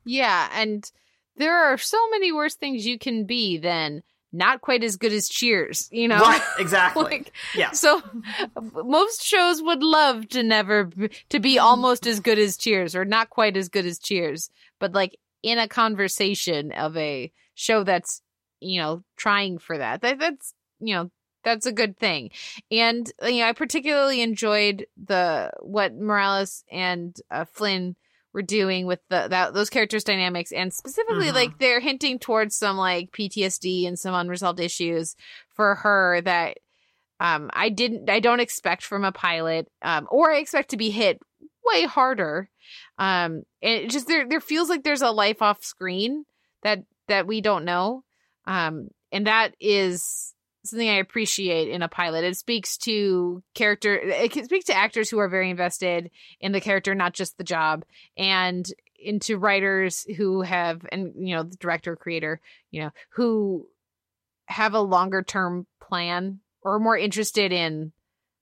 Yeah, 0.05 0.49
and 0.55 0.91
there 1.37 1.57
are 1.57 1.79
so 1.79 1.99
many 2.11 2.33
worse 2.33 2.55
things 2.55 2.87
you 2.87 2.99
can 2.99 3.25
be 3.25 3.59
than 3.59 4.03
not 4.33 4.61
quite 4.61 4.85
as 4.85 4.97
good 4.97 5.12
as 5.12 5.29
Cheers, 5.29 5.88
you 5.91 6.09
know? 6.09 6.19
Right, 6.19 6.43
exactly. 6.59 7.05
like, 7.05 7.33
yeah. 7.55 7.73
So 7.73 8.03
most 8.85 9.25
shows 9.25 9.62
would 9.62 9.83
love 9.83 10.29
to 10.31 10.43
never 10.43 10.91
to 11.31 11.41
be 11.41 11.59
almost 11.59 12.07
as 12.07 12.21
good 12.21 12.38
as 12.38 12.57
Cheers 12.57 12.95
or 12.95 13.05
not 13.05 13.31
quite 13.31 13.57
as 13.57 13.69
good 13.69 13.87
as 13.87 13.99
Cheers, 13.99 14.51
but 14.79 14.93
like 14.93 15.19
in 15.43 15.59
a 15.59 15.69
conversation 15.69 16.73
of 16.73 16.97
a 16.97 17.33
show 17.55 17.85
that's, 17.85 18.23
you 18.61 18.81
know, 18.81 19.03
trying 19.17 19.59
for 19.59 19.79
that. 19.79 20.03
that 20.03 20.19
that's, 20.19 20.55
you 20.81 20.95
know, 20.95 21.11
that's 21.45 21.67
a 21.67 21.73
good 21.73 21.97
thing. 21.97 22.31
And 22.71 23.11
you 23.23 23.38
know, 23.38 23.49
I 23.49 23.53
particularly 23.53 24.21
enjoyed 24.21 24.87
the 25.03 25.51
what 25.61 25.95
Morales 25.95 26.64
and 26.71 27.17
uh, 27.31 27.47
Flynn 27.47 27.97
were 28.38 28.42
doing 28.42 28.87
with 28.87 29.01
the 29.09 29.27
that 29.29 29.53
those 29.53 29.68
characters 29.68 30.05
dynamics 30.05 30.53
and 30.53 30.72
specifically 30.72 31.27
mm-hmm. 31.27 31.35
like 31.35 31.59
they're 31.59 31.81
hinting 31.81 32.20
towards 32.20 32.55
some 32.55 32.77
like 32.77 33.11
PTSD 33.11 33.88
and 33.88 33.98
some 33.98 34.14
unresolved 34.14 34.61
issues 34.61 35.16
for 35.57 35.74
her 35.74 36.20
that 36.20 36.59
um 37.18 37.51
I 37.53 37.68
didn't 37.68 38.09
I 38.09 38.20
don't 38.20 38.39
expect 38.39 38.84
from 38.84 39.05
a 39.05 39.11
pilot 39.11 39.66
um 39.82 40.07
or 40.09 40.30
I 40.30 40.36
expect 40.36 40.70
to 40.70 40.76
be 40.76 40.91
hit 40.91 41.18
way 41.64 41.82
harder. 41.82 42.49
Um 42.97 43.43
and 43.61 43.82
it 43.82 43.91
just 43.91 44.07
there 44.07 44.28
there 44.28 44.41
feels 44.41 44.68
like 44.68 44.84
there's 44.84 45.03
a 45.03 45.11
life 45.11 45.43
off 45.43 45.64
screen 45.64 46.24
that 46.62 46.84
that 47.09 47.26
we 47.26 47.41
don't 47.41 47.64
know. 47.64 48.05
Um 48.47 48.86
and 49.11 49.26
that 49.26 49.57
is 49.59 50.32
something 50.71 50.89
I 50.89 50.99
appreciate 50.99 51.69
in 51.69 51.83
a 51.83 51.89
pilot. 51.89 52.25
It 52.25 52.37
speaks 52.37 52.77
to 52.79 53.43
character. 53.55 53.95
It 53.97 54.33
can 54.33 54.45
speak 54.45 54.64
to 54.66 54.77
actors 54.77 55.11
who 55.11 55.19
are 55.19 55.29
very 55.29 55.51
invested 55.51 56.11
in 56.41 56.53
the 56.53 56.61
character, 56.61 56.95
not 56.95 57.14
just 57.14 57.39
the 57.39 57.45
job, 57.45 57.85
and 58.16 58.66
into 58.99 59.39
writers 59.39 60.05
who 60.16 60.43
have, 60.43 60.85
and 60.91 61.12
you 61.16 61.37
know, 61.37 61.45
the 61.45 61.57
director, 61.57 61.97
creator, 61.97 62.41
you 62.71 62.83
know, 62.83 62.91
who 63.11 63.66
have 64.47 64.75
a 64.75 64.81
longer 64.81 65.23
term 65.23 65.66
plan 65.81 66.41
or 66.62 66.79
more 66.79 66.97
interested 66.97 67.53
in 67.53 67.93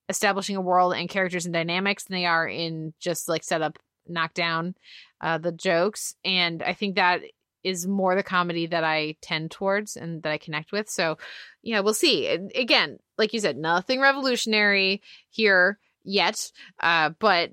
establishing 0.08 0.56
a 0.56 0.60
world 0.60 0.94
and 0.94 1.08
characters 1.08 1.46
and 1.46 1.52
dynamics 1.54 2.04
than 2.04 2.16
they 2.16 2.26
are 2.26 2.46
in 2.46 2.94
just 3.00 3.28
like 3.28 3.42
set 3.42 3.62
up 3.62 3.78
knock 4.08 4.34
down 4.34 4.74
uh, 5.20 5.36
the 5.36 5.50
jokes 5.50 6.14
and 6.24 6.62
i 6.62 6.72
think 6.72 6.94
that 6.94 7.22
is 7.66 7.86
more 7.86 8.14
the 8.14 8.22
comedy 8.22 8.66
that 8.66 8.84
i 8.84 9.14
tend 9.20 9.50
towards 9.50 9.96
and 9.96 10.22
that 10.22 10.32
i 10.32 10.38
connect 10.38 10.72
with 10.72 10.88
so 10.88 11.18
yeah 11.62 11.80
we'll 11.80 11.92
see 11.94 12.28
And 12.28 12.50
again 12.54 12.98
like 13.18 13.32
you 13.32 13.40
said 13.40 13.56
nothing 13.56 14.00
revolutionary 14.00 15.02
here 15.30 15.78
yet 16.04 16.50
uh, 16.80 17.10
but 17.18 17.50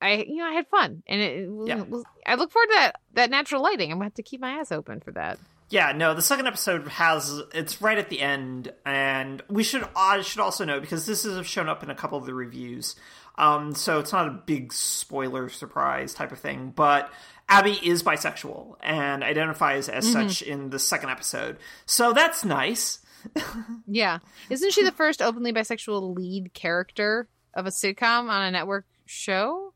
i 0.00 0.24
you 0.28 0.36
know 0.36 0.46
i 0.46 0.52
had 0.52 0.66
fun 0.68 1.02
and 1.06 1.20
it, 1.20 1.48
Yeah. 1.66 1.84
i 2.26 2.34
look 2.36 2.50
forward 2.52 2.66
to 2.68 2.74
that 2.74 2.96
that 3.14 3.30
natural 3.30 3.62
lighting 3.62 3.90
i'm 3.90 3.98
gonna 3.98 4.06
have 4.06 4.14
to 4.14 4.22
keep 4.22 4.40
my 4.40 4.52
ass 4.52 4.72
open 4.72 5.00
for 5.00 5.12
that 5.12 5.38
Yeah, 5.70 5.92
no, 5.96 6.12
the 6.12 6.20
second 6.20 6.46
episode 6.46 6.86
has 6.88 7.40
it's 7.54 7.80
right 7.80 7.96
at 7.96 8.10
the 8.10 8.20
end, 8.20 8.74
and 8.84 9.40
we 9.48 9.64
should 9.64 9.88
I 9.96 10.20
should 10.20 10.40
also 10.42 10.66
know 10.66 10.80
because 10.80 11.06
this 11.06 11.22
has 11.24 11.46
shown 11.46 11.66
up 11.66 11.82
in 11.82 11.88
a 11.88 11.94
couple 11.94 12.18
of 12.18 12.26
the 12.26 12.34
reviews. 12.34 12.94
Um, 13.38 13.74
so 13.74 13.98
it's 13.98 14.12
not 14.12 14.28
a 14.28 14.32
big 14.32 14.74
spoiler 14.74 15.48
surprise 15.48 16.12
type 16.12 16.30
of 16.30 16.38
thing, 16.40 16.74
but 16.76 17.10
Abby 17.52 17.78
is 17.82 18.02
bisexual 18.02 18.76
and 18.82 19.22
identifies 19.22 19.88
as 19.88 20.10
such 20.10 20.42
in 20.42 20.70
the 20.70 20.78
second 20.78 21.10
episode. 21.10 21.58
So 21.86 22.12
that's 22.12 22.44
nice. 22.44 22.98
Yeah. 23.86 24.18
Isn't 24.50 24.72
she 24.72 24.82
the 24.82 24.90
first 24.90 25.22
openly 25.22 25.52
bisexual 25.52 26.16
lead 26.16 26.54
character 26.54 27.28
of 27.54 27.66
a 27.66 27.70
sitcom 27.70 28.28
on 28.30 28.42
a 28.42 28.50
network 28.50 28.84
show? 29.06 29.74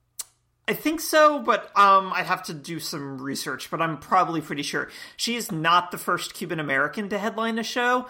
I 0.69 0.73
think 0.73 0.99
so, 1.01 1.39
but 1.39 1.71
um, 1.79 2.13
I'd 2.13 2.27
have 2.27 2.43
to 2.45 2.55
do 2.55 2.81
some 2.81 3.23
research. 3.23 3.71
But 3.71 3.81
I'm 3.81 3.99
probably 3.99 4.41
pretty 4.41 4.63
sure 4.65 4.89
she 5.17 5.37
is 5.37 5.53
not 5.53 5.93
the 5.93 5.99
first 5.99 6.35
Cuban 6.35 6.59
American 6.59 7.09
to 7.11 7.19
headline 7.19 7.61
a 7.61 7.63
show, 7.63 8.09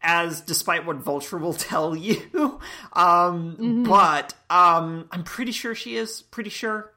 as 0.00 0.40
despite 0.40 0.86
what 0.86 0.96
Vulture 0.96 1.36
will 1.36 1.52
tell 1.70 1.94
you. 1.94 2.58
Um, 2.94 3.84
But 3.86 4.32
um, 4.48 5.06
I'm 5.12 5.22
pretty 5.24 5.52
sure 5.52 5.74
she 5.74 5.96
is. 5.96 6.22
Pretty 6.22 6.48
sure. 6.50 6.94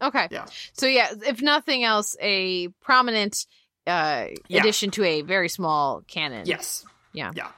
Okay. 0.00 0.28
Yeah. 0.30 0.46
So 0.72 0.86
yeah, 0.86 1.12
if 1.26 1.42
nothing 1.42 1.84
else, 1.84 2.16
a 2.20 2.68
prominent 2.82 3.46
uh 3.86 4.26
Yeah. 4.48 4.60
addition 4.60 4.90
to 4.92 5.04
a 5.04 5.22
very 5.22 5.48
small 5.48 6.02
canon. 6.06 6.46
Yes. 6.46 6.84
Yeah. 7.12 7.32
Yeah. 7.34 7.48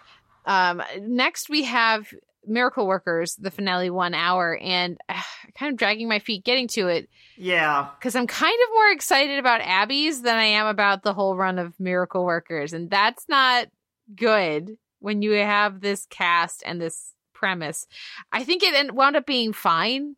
Um 0.46 0.82
next 1.00 1.48
we 1.50 1.64
have 1.64 2.06
Miracle 2.46 2.86
Workers, 2.86 3.36
the 3.36 3.50
finale 3.50 3.90
one 3.90 4.14
hour, 4.14 4.56
and 4.56 4.98
uh, 5.10 5.20
kind 5.58 5.72
of 5.72 5.78
dragging 5.78 6.08
my 6.08 6.20
feet 6.20 6.42
getting 6.42 6.68
to 6.68 6.88
it 6.88 7.10
Yeah. 7.36 7.88
because 7.98 8.16
I'm 8.16 8.26
kind 8.26 8.58
of 8.66 8.74
more 8.74 8.90
excited 8.92 9.38
about 9.38 9.60
Abby's 9.60 10.22
than 10.22 10.36
I 10.36 10.44
am 10.44 10.66
about 10.66 11.02
the 11.02 11.12
whole 11.12 11.36
run 11.36 11.58
of 11.58 11.78
Miracle 11.78 12.24
Workers, 12.24 12.72
and 12.72 12.88
that's 12.88 13.28
not 13.28 13.66
good 14.14 14.78
when 15.00 15.20
you 15.20 15.32
have 15.32 15.80
this 15.80 16.06
cast 16.06 16.62
and 16.64 16.80
this 16.80 17.12
premise. 17.34 17.86
I 18.32 18.44
think 18.44 18.62
it 18.62 18.94
wound 18.94 19.16
up 19.16 19.26
being 19.26 19.52
fine, 19.52 20.16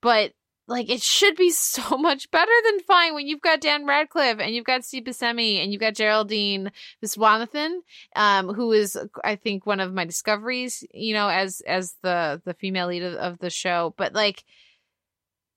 but 0.00 0.32
like 0.66 0.90
it 0.90 1.02
should 1.02 1.36
be 1.36 1.50
so 1.50 1.96
much 1.96 2.30
better 2.30 2.52
than 2.64 2.80
fine 2.80 3.14
when 3.14 3.26
you've 3.26 3.40
got 3.40 3.60
Dan 3.60 3.86
Radcliffe 3.86 4.38
and 4.40 4.54
you've 4.54 4.64
got 4.64 4.84
Steve 4.84 5.04
Buscemi 5.04 5.62
and 5.62 5.72
you've 5.72 5.80
got 5.80 5.94
Geraldine 5.94 6.70
Viswanathan, 7.02 7.78
um, 8.16 8.48
who 8.52 8.72
is 8.72 8.98
I 9.24 9.36
think 9.36 9.66
one 9.66 9.80
of 9.80 9.92
my 9.92 10.04
discoveries, 10.04 10.84
you 10.92 11.14
know, 11.14 11.28
as 11.28 11.60
as 11.66 11.94
the 12.02 12.40
the 12.44 12.54
female 12.54 12.88
lead 12.88 13.02
of, 13.02 13.14
of 13.14 13.38
the 13.38 13.50
show. 13.50 13.94
But 13.96 14.12
like, 14.12 14.44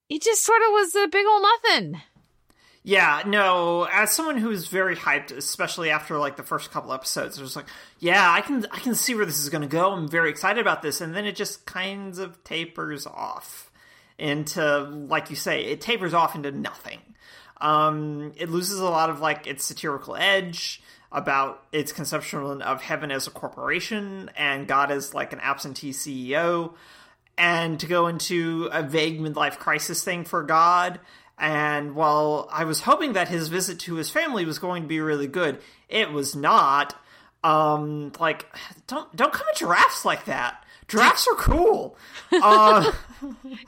it 0.08 0.22
just 0.22 0.44
sort 0.44 0.62
of 0.62 0.72
was 0.72 0.94
a 0.94 1.08
big 1.08 1.26
old 1.26 1.42
nothing. 1.42 2.00
Yeah, 2.82 3.22
no, 3.26 3.82
as 3.90 4.12
someone 4.12 4.36
who's 4.36 4.68
very 4.68 4.94
hyped, 4.94 5.32
especially 5.32 5.90
after 5.90 6.18
like 6.18 6.36
the 6.36 6.44
first 6.44 6.70
couple 6.70 6.92
episodes, 6.92 7.36
I 7.36 7.42
was 7.42 7.56
like, 7.56 7.66
yeah, 7.98 8.30
I 8.30 8.40
can 8.42 8.64
I 8.70 8.78
can 8.78 8.94
see 8.94 9.16
where 9.16 9.26
this 9.26 9.40
is 9.40 9.48
going 9.48 9.62
to 9.62 9.68
go. 9.68 9.90
I'm 9.90 10.08
very 10.08 10.30
excited 10.30 10.60
about 10.60 10.82
this, 10.82 11.00
and 11.00 11.14
then 11.14 11.26
it 11.26 11.34
just 11.34 11.66
kind 11.66 12.16
of 12.16 12.44
tapers 12.44 13.04
off 13.04 13.65
into 14.18 14.80
like 15.08 15.30
you 15.30 15.36
say, 15.36 15.64
it 15.64 15.80
tapers 15.80 16.14
off 16.14 16.34
into 16.34 16.50
nothing. 16.50 17.00
Um, 17.60 18.32
it 18.36 18.50
loses 18.50 18.80
a 18.80 18.84
lot 18.84 19.10
of 19.10 19.20
like 19.20 19.46
its 19.46 19.64
satirical 19.64 20.16
edge 20.16 20.82
about 21.12 21.64
its 21.72 21.92
conception 21.92 22.60
of 22.62 22.82
heaven 22.82 23.10
as 23.10 23.26
a 23.26 23.30
corporation 23.30 24.30
and 24.36 24.66
God 24.66 24.90
as 24.90 25.14
like 25.14 25.32
an 25.32 25.40
absentee 25.40 25.92
CEO 25.92 26.74
and 27.38 27.78
to 27.80 27.86
go 27.86 28.06
into 28.06 28.68
a 28.72 28.82
vague 28.82 29.20
midlife 29.20 29.58
crisis 29.58 30.02
thing 30.02 30.24
for 30.24 30.42
God. 30.42 31.00
And 31.38 31.94
while 31.94 32.48
I 32.50 32.64
was 32.64 32.80
hoping 32.80 33.12
that 33.12 33.28
his 33.28 33.48
visit 33.48 33.78
to 33.80 33.96
his 33.96 34.10
family 34.10 34.44
was 34.44 34.58
going 34.58 34.82
to 34.82 34.88
be 34.88 35.00
really 35.00 35.26
good, 35.26 35.58
it 35.88 36.12
was 36.12 36.34
not. 36.34 36.94
Um, 37.44 38.10
like 38.18 38.46
don't 38.88 39.14
don't 39.14 39.32
come 39.32 39.46
at 39.48 39.56
giraffes 39.56 40.04
like 40.04 40.24
that. 40.24 40.64
Giraffes 40.88 41.26
are 41.28 41.36
cool. 41.36 41.96
Uh, 42.32 42.92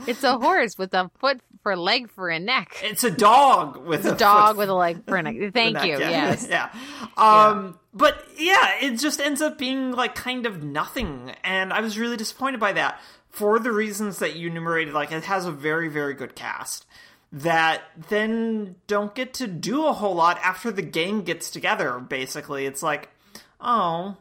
It's 0.06 0.22
a 0.24 0.38
horse 0.38 0.76
with 0.78 0.92
a 0.94 1.10
foot 1.18 1.40
for 1.62 1.72
a 1.72 1.76
leg 1.76 2.10
for 2.10 2.28
a 2.28 2.38
neck. 2.38 2.76
it's 2.82 3.02
a 3.02 3.10
dog 3.10 3.78
with 3.78 4.04
a 4.06 4.12
a 4.12 4.16
dog 4.16 4.56
with 4.56 4.68
a 4.68 4.74
leg 4.74 5.04
for 5.06 5.16
a 5.16 5.22
neck. 5.22 5.36
Thank 5.54 5.74
neck, 5.74 5.86
you. 5.86 5.98
yeah. 5.98 6.10
Yes. 6.10 6.46
yeah. 6.50 6.70
Um, 7.16 7.78
but 7.94 8.24
yeah, 8.36 8.74
it 8.82 8.96
just 8.98 9.20
ends 9.20 9.40
up 9.42 9.58
being 9.58 9.92
like 9.92 10.14
kind 10.14 10.46
of 10.46 10.62
nothing, 10.62 11.32
and 11.42 11.72
I 11.72 11.80
was 11.80 11.98
really 11.98 12.16
disappointed 12.16 12.60
by 12.60 12.72
that 12.74 13.00
for 13.30 13.58
the 13.58 13.72
reasons 13.72 14.18
that 14.18 14.36
you 14.36 14.48
enumerated. 14.48 14.94
Like, 14.94 15.12
it 15.12 15.24
has 15.24 15.46
a 15.46 15.52
very, 15.52 15.88
very 15.88 16.14
good 16.14 16.34
cast 16.36 16.86
that 17.32 17.82
then 18.08 18.76
don't 18.86 19.14
get 19.14 19.34
to 19.34 19.46
do 19.46 19.86
a 19.86 19.92
whole 19.92 20.14
lot 20.14 20.38
after 20.42 20.70
the 20.70 20.82
gang 20.82 21.22
gets 21.22 21.50
together. 21.50 21.98
Basically, 21.98 22.66
it's 22.66 22.82
like, 22.82 23.08
oh, 23.60 24.16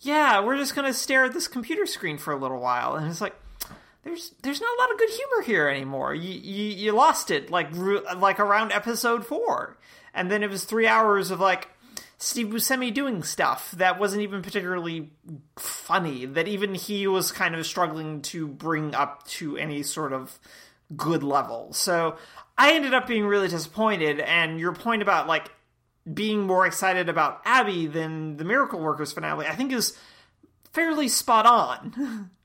yeah, 0.00 0.40
we're 0.40 0.56
just 0.56 0.74
gonna 0.74 0.92
stare 0.94 1.24
at 1.24 1.32
this 1.32 1.48
computer 1.48 1.86
screen 1.86 2.18
for 2.18 2.32
a 2.32 2.36
little 2.36 2.60
while, 2.60 2.96
and 2.96 3.06
it's 3.08 3.20
like. 3.20 3.34
There's 4.02 4.32
there's 4.40 4.62
not 4.62 4.78
a 4.78 4.80
lot 4.80 4.92
of 4.92 4.98
good 4.98 5.10
humor 5.10 5.42
here 5.44 5.68
anymore. 5.68 6.14
You 6.14 6.32
you, 6.32 6.64
you 6.74 6.92
lost 6.92 7.30
it 7.30 7.50
like 7.50 7.68
like 8.16 8.40
around 8.40 8.72
episode 8.72 9.26
four, 9.26 9.76
and 10.14 10.30
then 10.30 10.42
it 10.42 10.48
was 10.48 10.64
three 10.64 10.86
hours 10.86 11.30
of 11.30 11.38
like 11.38 11.68
Steve 12.16 12.48
Buscemi 12.48 12.92
doing 12.92 13.22
stuff 13.22 13.70
that 13.72 13.98
wasn't 13.98 14.22
even 14.22 14.42
particularly 14.42 15.10
funny. 15.56 16.26
That 16.26 16.48
even 16.48 16.74
he 16.74 17.06
was 17.06 17.32
kind 17.32 17.54
of 17.54 17.64
struggling 17.66 18.20
to 18.22 18.46
bring 18.46 18.94
up 18.94 19.26
to 19.28 19.56
any 19.56 19.82
sort 19.82 20.12
of 20.12 20.38
good 20.94 21.22
level. 21.22 21.72
So 21.72 22.16
I 22.58 22.74
ended 22.74 22.92
up 22.92 23.06
being 23.06 23.24
really 23.24 23.48
disappointed. 23.48 24.20
And 24.20 24.60
your 24.60 24.72
point 24.72 25.00
about 25.00 25.26
like 25.26 25.50
being 26.12 26.46
more 26.46 26.66
excited 26.66 27.08
about 27.08 27.40
Abby 27.44 27.86
than 27.86 28.36
the 28.36 28.44
Miracle 28.44 28.80
Workers 28.80 29.12
finale, 29.12 29.46
I 29.46 29.54
think 29.54 29.72
is 29.72 29.96
fairly 30.72 31.08
spot 31.08 31.46
on. 31.46 32.30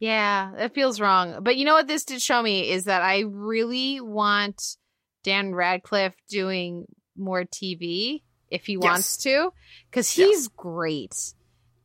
Yeah, 0.00 0.54
it 0.56 0.74
feels 0.74 1.00
wrong. 1.00 1.38
But 1.42 1.56
you 1.56 1.64
know 1.64 1.74
what 1.74 1.88
this 1.88 2.04
did 2.04 2.22
show 2.22 2.40
me 2.40 2.70
is 2.70 2.84
that 2.84 3.02
I 3.02 3.24
really 3.26 4.00
want 4.00 4.76
Dan 5.24 5.52
Radcliffe 5.54 6.14
doing 6.30 6.86
more 7.16 7.42
TV 7.44 8.22
if 8.48 8.64
he 8.64 8.76
wants 8.76 9.16
to 9.24 9.52
cuz 9.90 10.08
he's 10.08 10.46
great 10.48 11.16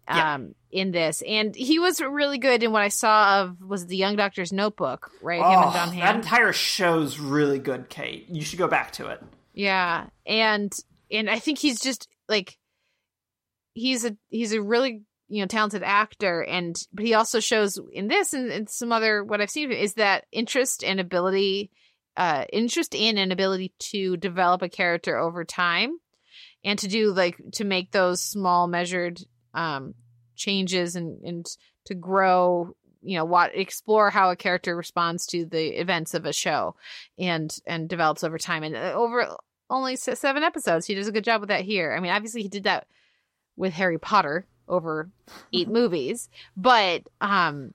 Yeah. 0.07 0.35
um 0.35 0.53
in 0.69 0.91
this 0.91 1.23
and 1.27 1.55
he 1.55 1.79
was 1.79 1.99
really 2.01 2.37
good 2.37 2.61
in 2.61 2.71
what 2.71 2.83
I 2.83 2.89
saw 2.89 3.41
of 3.41 3.59
was 3.61 3.87
the 3.87 3.97
Young 3.97 4.15
Doctor's 4.15 4.53
Notebook, 4.53 5.09
right? 5.23 5.39
Him 5.39 5.45
Oh, 5.47 5.63
and 5.63 5.73
John 5.73 5.99
that 5.99 6.15
entire 6.17 6.53
show's 6.53 7.17
really 7.17 7.57
good, 7.57 7.89
Kate. 7.89 8.29
You 8.29 8.43
should 8.43 8.59
go 8.59 8.67
back 8.67 8.91
to 8.91 9.07
it. 9.07 9.23
Yeah, 9.55 10.05
and 10.27 10.71
and 11.11 11.29
I 11.29 11.39
think 11.39 11.59
he's 11.59 11.79
just 11.79 12.07
like 12.27 12.57
he's 13.73 14.05
a 14.05 14.15
he's 14.29 14.53
a 14.53 14.61
really 14.61 15.03
you 15.27 15.41
know 15.41 15.47
talented 15.47 15.83
actor, 15.83 16.41
and 16.43 16.75
but 16.93 17.05
he 17.05 17.13
also 17.13 17.39
shows 17.39 17.79
in 17.91 18.07
this 18.07 18.33
and, 18.33 18.51
and 18.51 18.69
some 18.69 18.91
other 18.91 19.23
what 19.23 19.41
I've 19.41 19.49
seen 19.49 19.71
is 19.71 19.95
that 19.95 20.25
interest 20.31 20.83
and 20.83 20.99
ability, 20.99 21.71
uh, 22.17 22.45
interest 22.51 22.95
in 22.95 23.17
and 23.17 23.31
ability 23.31 23.73
to 23.91 24.17
develop 24.17 24.61
a 24.61 24.69
character 24.69 25.17
over 25.17 25.43
time, 25.43 25.97
and 26.63 26.77
to 26.79 26.87
do 26.87 27.11
like 27.11 27.37
to 27.53 27.63
make 27.63 27.91
those 27.91 28.21
small 28.21 28.67
measured 28.67 29.19
um 29.53 29.93
changes 30.35 30.95
and 30.95 31.23
and 31.23 31.45
to 31.85 31.93
grow 31.93 32.75
you 33.03 33.17
know 33.17 33.25
what 33.25 33.55
explore 33.55 34.09
how 34.09 34.31
a 34.31 34.35
character 34.35 34.75
responds 34.75 35.25
to 35.27 35.45
the 35.45 35.79
events 35.79 36.13
of 36.13 36.25
a 36.25 36.33
show 36.33 36.75
and 37.19 37.55
and 37.65 37.89
develops 37.89 38.23
over 38.23 38.37
time. 38.37 38.63
And 38.63 38.75
uh, 38.75 38.93
over 38.95 39.35
only 39.73 39.95
seven 39.95 40.43
episodes. 40.43 40.85
He 40.85 40.93
does 40.93 41.07
a 41.07 41.11
good 41.11 41.23
job 41.23 41.41
with 41.41 41.49
that 41.49 41.61
here. 41.61 41.93
I 41.93 41.99
mean 41.99 42.11
obviously 42.11 42.43
he 42.43 42.47
did 42.47 42.63
that 42.63 42.87
with 43.57 43.73
harry 43.73 43.97
potter 43.99 44.45
over 44.67 45.09
eight 45.53 45.67
movies 45.67 46.29
but 46.55 47.03
um 47.19 47.73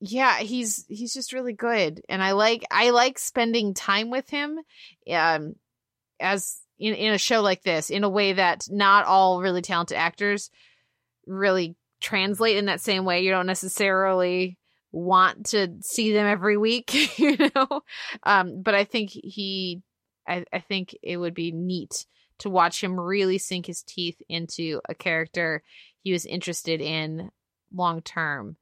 yeah 0.00 0.38
he's 0.38 0.84
he's 0.88 1.14
just 1.14 1.32
really 1.32 1.54
good. 1.54 2.02
And 2.08 2.22
i 2.22 2.32
like 2.32 2.64
i 2.70 2.90
like 2.90 3.18
spending 3.18 3.74
time 3.74 4.10
with 4.10 4.28
him 4.28 4.60
um 5.10 5.56
as 6.20 6.58
in, 6.78 6.94
in 6.94 7.12
a 7.12 7.18
show 7.18 7.40
like 7.40 7.62
this 7.62 7.88
in 7.88 8.04
a 8.04 8.08
way 8.08 8.34
that 8.34 8.66
not 8.70 9.06
all 9.06 9.40
really 9.40 9.62
talented 9.62 9.96
actors 9.96 10.50
really 11.26 11.74
translate 12.00 12.58
in 12.58 12.66
that 12.66 12.82
same 12.82 13.06
way. 13.06 13.22
You 13.22 13.30
don't 13.30 13.46
necessarily 13.46 14.58
want 14.92 15.46
to 15.46 15.76
see 15.80 16.12
them 16.12 16.26
every 16.26 16.58
week 16.58 17.18
you 17.18 17.36
know? 17.54 17.80
Um 18.22 18.62
but 18.62 18.74
i 18.74 18.84
think 18.84 19.10
he 19.10 19.82
i, 20.28 20.44
I 20.52 20.60
think 20.60 20.96
it 21.02 21.16
would 21.16 21.34
be 21.34 21.52
neat 21.52 22.06
to 22.38 22.50
watch 22.50 22.82
him 22.82 22.98
really 23.00 23.38
sink 23.38 23.66
his 23.66 23.82
teeth 23.82 24.20
into 24.28 24.80
a 24.88 24.94
character 24.94 25.62
he 26.06 26.12
was 26.12 26.24
interested 26.24 26.80
in 26.80 27.32
long 27.74 28.00
term. 28.00 28.56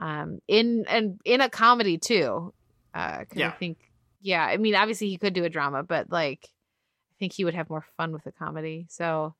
Um, 0.00 0.40
in 0.48 0.84
and 0.88 1.20
in 1.24 1.40
a 1.40 1.48
comedy 1.48 1.96
too. 1.96 2.52
Uh, 2.92 3.24
Yeah. 3.32 3.50
I 3.50 3.50
think, 3.52 3.78
yeah, 4.20 4.44
I 4.44 4.56
mean, 4.56 4.74
obviously 4.74 5.08
he 5.08 5.16
could 5.16 5.32
do 5.32 5.44
a 5.44 5.48
drama, 5.48 5.84
but 5.84 6.10
like, 6.10 6.40
I 6.42 7.14
think 7.20 7.32
he 7.32 7.44
would 7.44 7.54
have 7.54 7.70
more 7.70 7.84
fun 7.96 8.12
with 8.12 8.26
a 8.26 8.32
comedy. 8.32 8.86
So 8.88 9.36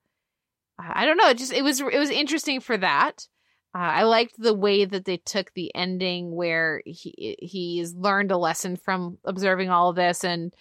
I 0.79 1.03
I 1.03 1.05
don't 1.05 1.17
know. 1.17 1.31
It 1.31 1.39
just 1.39 1.53
it 1.53 1.63
was 1.63 1.81
it 1.81 1.99
was 1.99 2.11
interesting 2.11 2.61
for 2.61 2.77
that. 2.79 3.27
Uh, 3.75 3.79
I 3.79 4.03
liked 4.05 4.35
the 4.39 4.55
way 4.55 4.85
that 4.85 5.05
they 5.05 5.17
took 5.17 5.53
the 5.55 5.75
ending 5.75 6.33
where 6.33 6.81
he 6.87 7.37
he's 7.41 7.93
learned 7.93 8.31
a 8.31 8.39
lesson 8.39 8.77
from 8.77 9.19
observing 9.25 9.69
all 9.71 9.91
of 9.91 9.97
this 9.97 10.23
and 10.23 10.55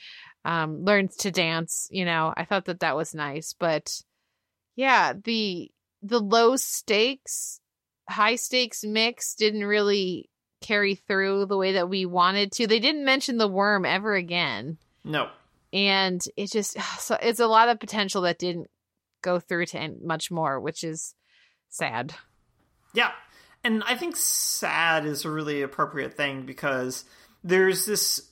um, 0.47 0.83
learns 0.85 1.15
to 1.17 1.29
dance. 1.31 1.87
You 1.91 2.05
know, 2.05 2.33
I 2.35 2.45
thought 2.45 2.65
that 2.65 2.79
that 2.79 2.95
was 2.95 3.13
nice, 3.13 3.53
but 3.53 4.01
yeah, 4.75 5.13
the 5.23 5.69
the 6.01 6.19
low 6.19 6.55
stakes, 6.55 7.59
high 8.09 8.35
stakes 8.37 8.83
mix 8.83 9.35
didn't 9.35 9.65
really 9.65 10.29
carry 10.61 10.95
through 10.95 11.45
the 11.45 11.57
way 11.57 11.73
that 11.73 11.89
we 11.89 12.05
wanted 12.05 12.51
to. 12.53 12.65
They 12.65 12.79
didn't 12.79 13.05
mention 13.05 13.37
the 13.37 13.47
worm 13.47 13.85
ever 13.85 14.15
again 14.15 14.77
No. 15.03 15.29
and 15.71 16.19
it 16.35 16.51
just 16.51 16.77
so 16.99 17.17
it's 17.21 17.39
a 17.39 17.45
lot 17.47 17.69
of 17.69 17.79
potential 17.79 18.23
that 18.23 18.39
didn't 18.39 18.67
go 19.21 19.39
through 19.39 19.65
to 19.67 19.93
much 20.01 20.31
more 20.31 20.59
which 20.59 20.83
is 20.83 21.13
sad 21.69 22.15
Yeah. 22.93 23.11
And 23.63 23.83
I 23.83 23.95
think 23.95 24.15
sad 24.15 25.05
is 25.05 25.25
a 25.25 25.29
really 25.31 25.61
appropriate 25.61 26.13
thing 26.15 26.45
because 26.45 27.03
there's 27.43 27.85
this 27.85 28.31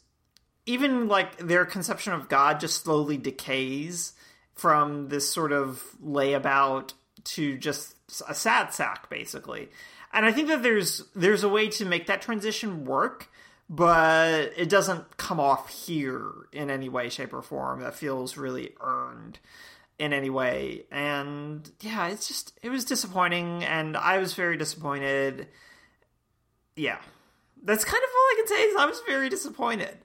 even 0.66 1.08
like 1.08 1.38
their 1.38 1.66
conception 1.66 2.14
of 2.14 2.30
God 2.30 2.60
just 2.60 2.84
slowly 2.84 3.18
decays 3.18 4.14
from 4.56 5.10
this 5.10 5.32
sort 5.32 5.52
of 5.52 5.84
layabout 6.04 6.94
to 7.24 7.58
just 7.58 7.96
a 8.28 8.34
sad 8.34 8.74
sack 8.74 9.10
basically. 9.10 9.70
And 10.14 10.26
I 10.26 10.32
think 10.32 10.48
that 10.48 10.64
there's 10.64 11.04
there's 11.16 11.44
a 11.44 11.50
way 11.50 11.68
to 11.70 11.86
make 11.86 12.08
that 12.08 12.22
transition 12.22 12.86
work, 12.86 13.30
but 13.70 14.54
it 14.56 14.70
doesn't 14.70 15.18
come 15.18 15.40
off 15.40 15.70
here 15.70 16.32
in 16.52 16.70
any 16.70 16.90
way 16.90 17.10
shape 17.10 17.34
or 17.34 17.42
form 17.42 17.82
that 17.82 17.96
feels 17.96 18.38
really 18.38 18.74
earned 18.80 19.40
in 20.00 20.14
any 20.14 20.30
way. 20.30 20.86
And 20.92 21.70
yeah, 21.82 22.08
it's 22.08 22.28
just 22.28 22.58
it 22.62 22.70
was 22.70 22.86
disappointing 22.86 23.64
and 23.64 23.98
I 23.98 24.18
was 24.18 24.34
very 24.34 24.58
disappointed. 24.58 25.48
Yeah. 26.76 27.00
That's 27.64 27.84
kind 27.84 28.04
of 28.04 28.10
all 28.10 28.16
I 28.16 28.36
can 28.38 28.48
say 28.48 28.84
I 28.84 28.86
was 28.86 29.02
very 29.08 29.28
disappointed. 29.28 29.98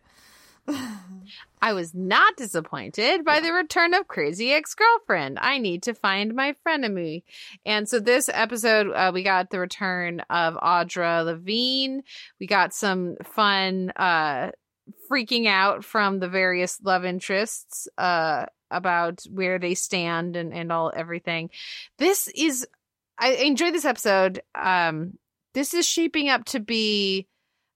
I 1.63 1.73
was 1.73 1.95
not 1.95 2.37
disappointed 2.37 3.25
by 3.25 3.41
the 3.41 3.53
return 3.53 3.95
of 3.95 4.09
crazy 4.09 4.53
ex-girlfriend. 4.53 5.39
I 5.41 5.59
need 5.59 5.83
to 5.85 5.95
find 5.95 6.35
my 6.35 6.55
frenemy. 6.67 7.23
And 7.65 7.89
so 7.89 8.01
this 8.01 8.29
episode 8.33 8.93
uh, 8.93 9.11
we 9.13 9.23
got 9.23 9.51
the 9.51 9.59
return 9.59 10.21
of 10.31 10.55
audra 10.55 11.25
levine. 11.25 12.03
We 12.39 12.47
got 12.47 12.73
some 12.75 13.17
fun 13.25 13.93
uh 13.97 14.51
freaking 15.11 15.47
out 15.47 15.85
from 15.85 16.19
the 16.19 16.29
various 16.29 16.81
love 16.83 17.05
interests 17.05 17.89
uh 17.99 18.47
about 18.71 19.23
where 19.31 19.59
they 19.59 19.75
stand 19.75 20.37
and 20.37 20.53
and 20.53 20.73
all 20.73 20.93
everything. 20.95 21.51
This 21.99 22.29
is 22.29 22.67
i 23.19 23.31
enjoyed 23.33 23.75
this 23.75 23.85
episode. 23.85 24.43
Um 24.55 25.19
this 25.55 25.75
is 25.75 25.87
shaping 25.87 26.29
up 26.29 26.45
to 26.47 26.61
be 26.61 27.27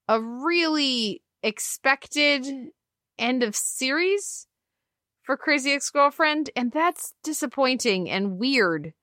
a 0.08 0.20
really 0.20 1.22
expected 1.44 2.46
end 3.18 3.42
of 3.42 3.54
series 3.54 4.46
for 5.22 5.36
crazy 5.36 5.72
ex-girlfriend 5.72 6.50
and 6.56 6.72
that's 6.72 7.12
disappointing 7.22 8.10
and 8.10 8.38
weird. 8.38 8.94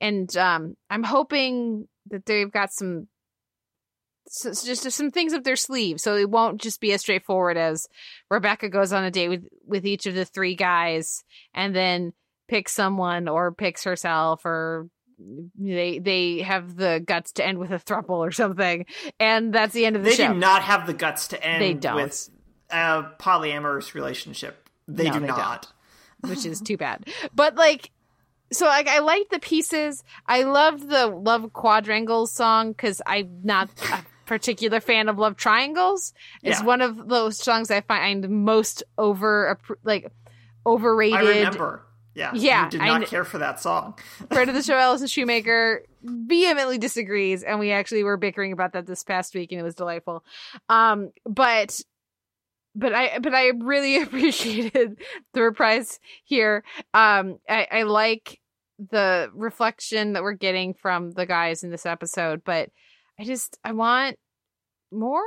And 0.00 0.34
um 0.36 0.76
i'm 0.90 1.02
hoping 1.02 1.88
that 2.10 2.26
they've 2.26 2.52
got 2.52 2.70
some 2.70 3.08
so, 4.28 4.52
so 4.52 4.66
just 4.66 4.90
some 4.90 5.10
things 5.10 5.32
up 5.32 5.42
their 5.42 5.56
sleeve 5.56 6.00
so 6.00 6.16
it 6.16 6.28
won't 6.28 6.60
just 6.60 6.80
be 6.80 6.92
as 6.92 7.00
straightforward 7.00 7.56
as 7.56 7.86
rebecca 8.30 8.68
goes 8.68 8.92
on 8.92 9.04
a 9.04 9.10
date 9.10 9.28
with 9.28 9.46
with 9.64 9.86
each 9.86 10.04
of 10.04 10.14
the 10.14 10.26
three 10.26 10.54
guys 10.54 11.24
and 11.54 11.74
then 11.74 12.12
picks 12.46 12.72
someone 12.72 13.26
or 13.26 13.52
picks 13.52 13.84
herself 13.84 14.44
or 14.44 14.88
they 15.18 15.98
they 15.98 16.40
have 16.42 16.76
the 16.76 17.02
guts 17.04 17.32
to 17.32 17.46
end 17.46 17.58
with 17.58 17.70
a 17.70 17.78
thruple 17.78 18.10
or 18.18 18.30
something 18.32 18.84
and 19.18 19.52
that's 19.52 19.72
the 19.72 19.86
end 19.86 19.96
of 19.96 20.02
the 20.04 20.10
They 20.10 20.16
show 20.16 20.28
They 20.28 20.34
do 20.34 20.38
not 20.38 20.62
have 20.62 20.86
the 20.86 20.92
guts 20.94 21.28
to 21.28 21.42
end 21.42 21.62
They 21.62 21.74
don't. 21.74 21.96
with 21.96 22.28
a 22.70 23.04
polyamorous 23.18 23.94
relationship. 23.94 24.68
They 24.88 25.04
No, 25.04 25.12
do 25.14 25.20
they 25.20 25.26
not. 25.28 25.72
which 26.20 26.44
is 26.44 26.60
too 26.60 26.76
bad. 26.76 27.06
But 27.34 27.54
like, 27.56 27.90
so 28.52 28.66
like 28.66 28.88
I 28.88 28.98
liked 28.98 29.30
the 29.30 29.38
pieces. 29.38 30.04
I 30.26 30.42
loved 30.42 30.88
the 30.88 31.06
Love 31.06 31.52
Quadrangles 31.52 32.32
song 32.32 32.72
because 32.72 33.00
I'm 33.06 33.40
not 33.42 33.70
a 33.92 34.04
particular 34.26 34.80
fan 34.80 35.08
of 35.08 35.18
Love 35.18 35.36
Triangles. 35.36 36.12
It's 36.42 36.60
Yeah. 36.60 36.66
one 36.66 36.82
of 36.82 37.08
those 37.08 37.38
songs 37.38 37.70
I 37.70 37.80
find 37.80 38.28
most 38.28 38.82
over 38.98 39.58
like 39.84 40.12
overrated. 40.66 41.16
I 41.18 41.20
remember. 41.38 41.85
Yeah. 42.16 42.30
Yeah, 42.34 42.64
You 42.64 42.70
did 42.70 42.80
not 42.80 43.00
kn- 43.00 43.06
care 43.06 43.24
for 43.24 43.38
that 43.38 43.60
song. 43.60 43.98
Friend 44.32 44.48
of 44.48 44.56
the 44.56 44.62
show, 44.62 44.74
Allison 44.74 45.06
Shoemaker, 45.06 45.82
vehemently 46.02 46.78
disagrees, 46.78 47.42
and 47.42 47.58
we 47.60 47.70
actually 47.72 48.02
were 48.04 48.16
bickering 48.16 48.52
about 48.52 48.72
that 48.72 48.86
this 48.86 49.04
past 49.04 49.34
week, 49.34 49.52
and 49.52 49.60
it 49.60 49.64
was 49.64 49.74
delightful. 49.74 50.24
Um, 50.70 51.10
but 51.26 51.78
but 52.74 52.94
I 52.94 53.18
but 53.18 53.34
I 53.34 53.48
really 53.58 54.00
appreciated 54.02 54.98
the 55.34 55.42
reprise 55.42 56.00
here. 56.24 56.64
Um, 56.94 57.38
I, 57.48 57.68
I 57.70 57.82
like 57.82 58.40
the 58.78 59.30
reflection 59.34 60.14
that 60.14 60.22
we're 60.22 60.32
getting 60.32 60.74
from 60.74 61.12
the 61.12 61.26
guys 61.26 61.62
in 61.64 61.70
this 61.70 61.86
episode, 61.86 62.42
but 62.44 62.70
I 63.20 63.24
just 63.24 63.58
I 63.62 63.72
want 63.72 64.16
more. 64.90 65.22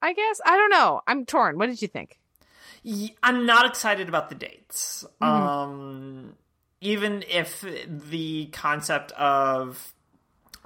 I 0.00 0.12
guess 0.12 0.40
I 0.46 0.56
don't 0.56 0.70
know. 0.70 1.00
I'm 1.08 1.26
torn. 1.26 1.58
What 1.58 1.66
did 1.66 1.82
you 1.82 1.88
think? 1.88 2.18
I'm 3.22 3.46
not 3.46 3.66
excited 3.66 4.08
about 4.08 4.28
the 4.28 4.34
dates. 4.34 5.04
Mhm. 5.22 5.26
Um, 5.26 6.36
even 6.80 7.24
if 7.28 7.64
the 7.86 8.46
concept 8.46 9.12
of 9.12 9.92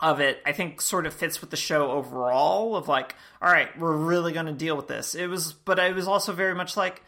of 0.01 0.21
it, 0.21 0.41
I 0.47 0.53
think, 0.53 0.81
sort 0.81 1.07
of 1.07 1.15
fits 1.15 1.41
with 1.41 1.51
the 1.51 1.57
show 1.57 1.91
overall. 1.91 2.77
Of 2.77 2.89
like, 2.89 3.17
all 3.43 3.51
right, 3.51 3.77
we're 3.79 3.97
really 3.97 4.33
going 4.33 4.47
to 4.47 4.53
deal 4.53 4.77
with 4.77 4.87
this. 4.89 5.15
It 5.15 5.27
was, 5.27 5.53
but 5.53 5.79
it 5.79 5.95
was 5.95 6.07
also 6.07 6.33
very 6.33 6.55
much 6.55 6.77
like, 6.77 7.03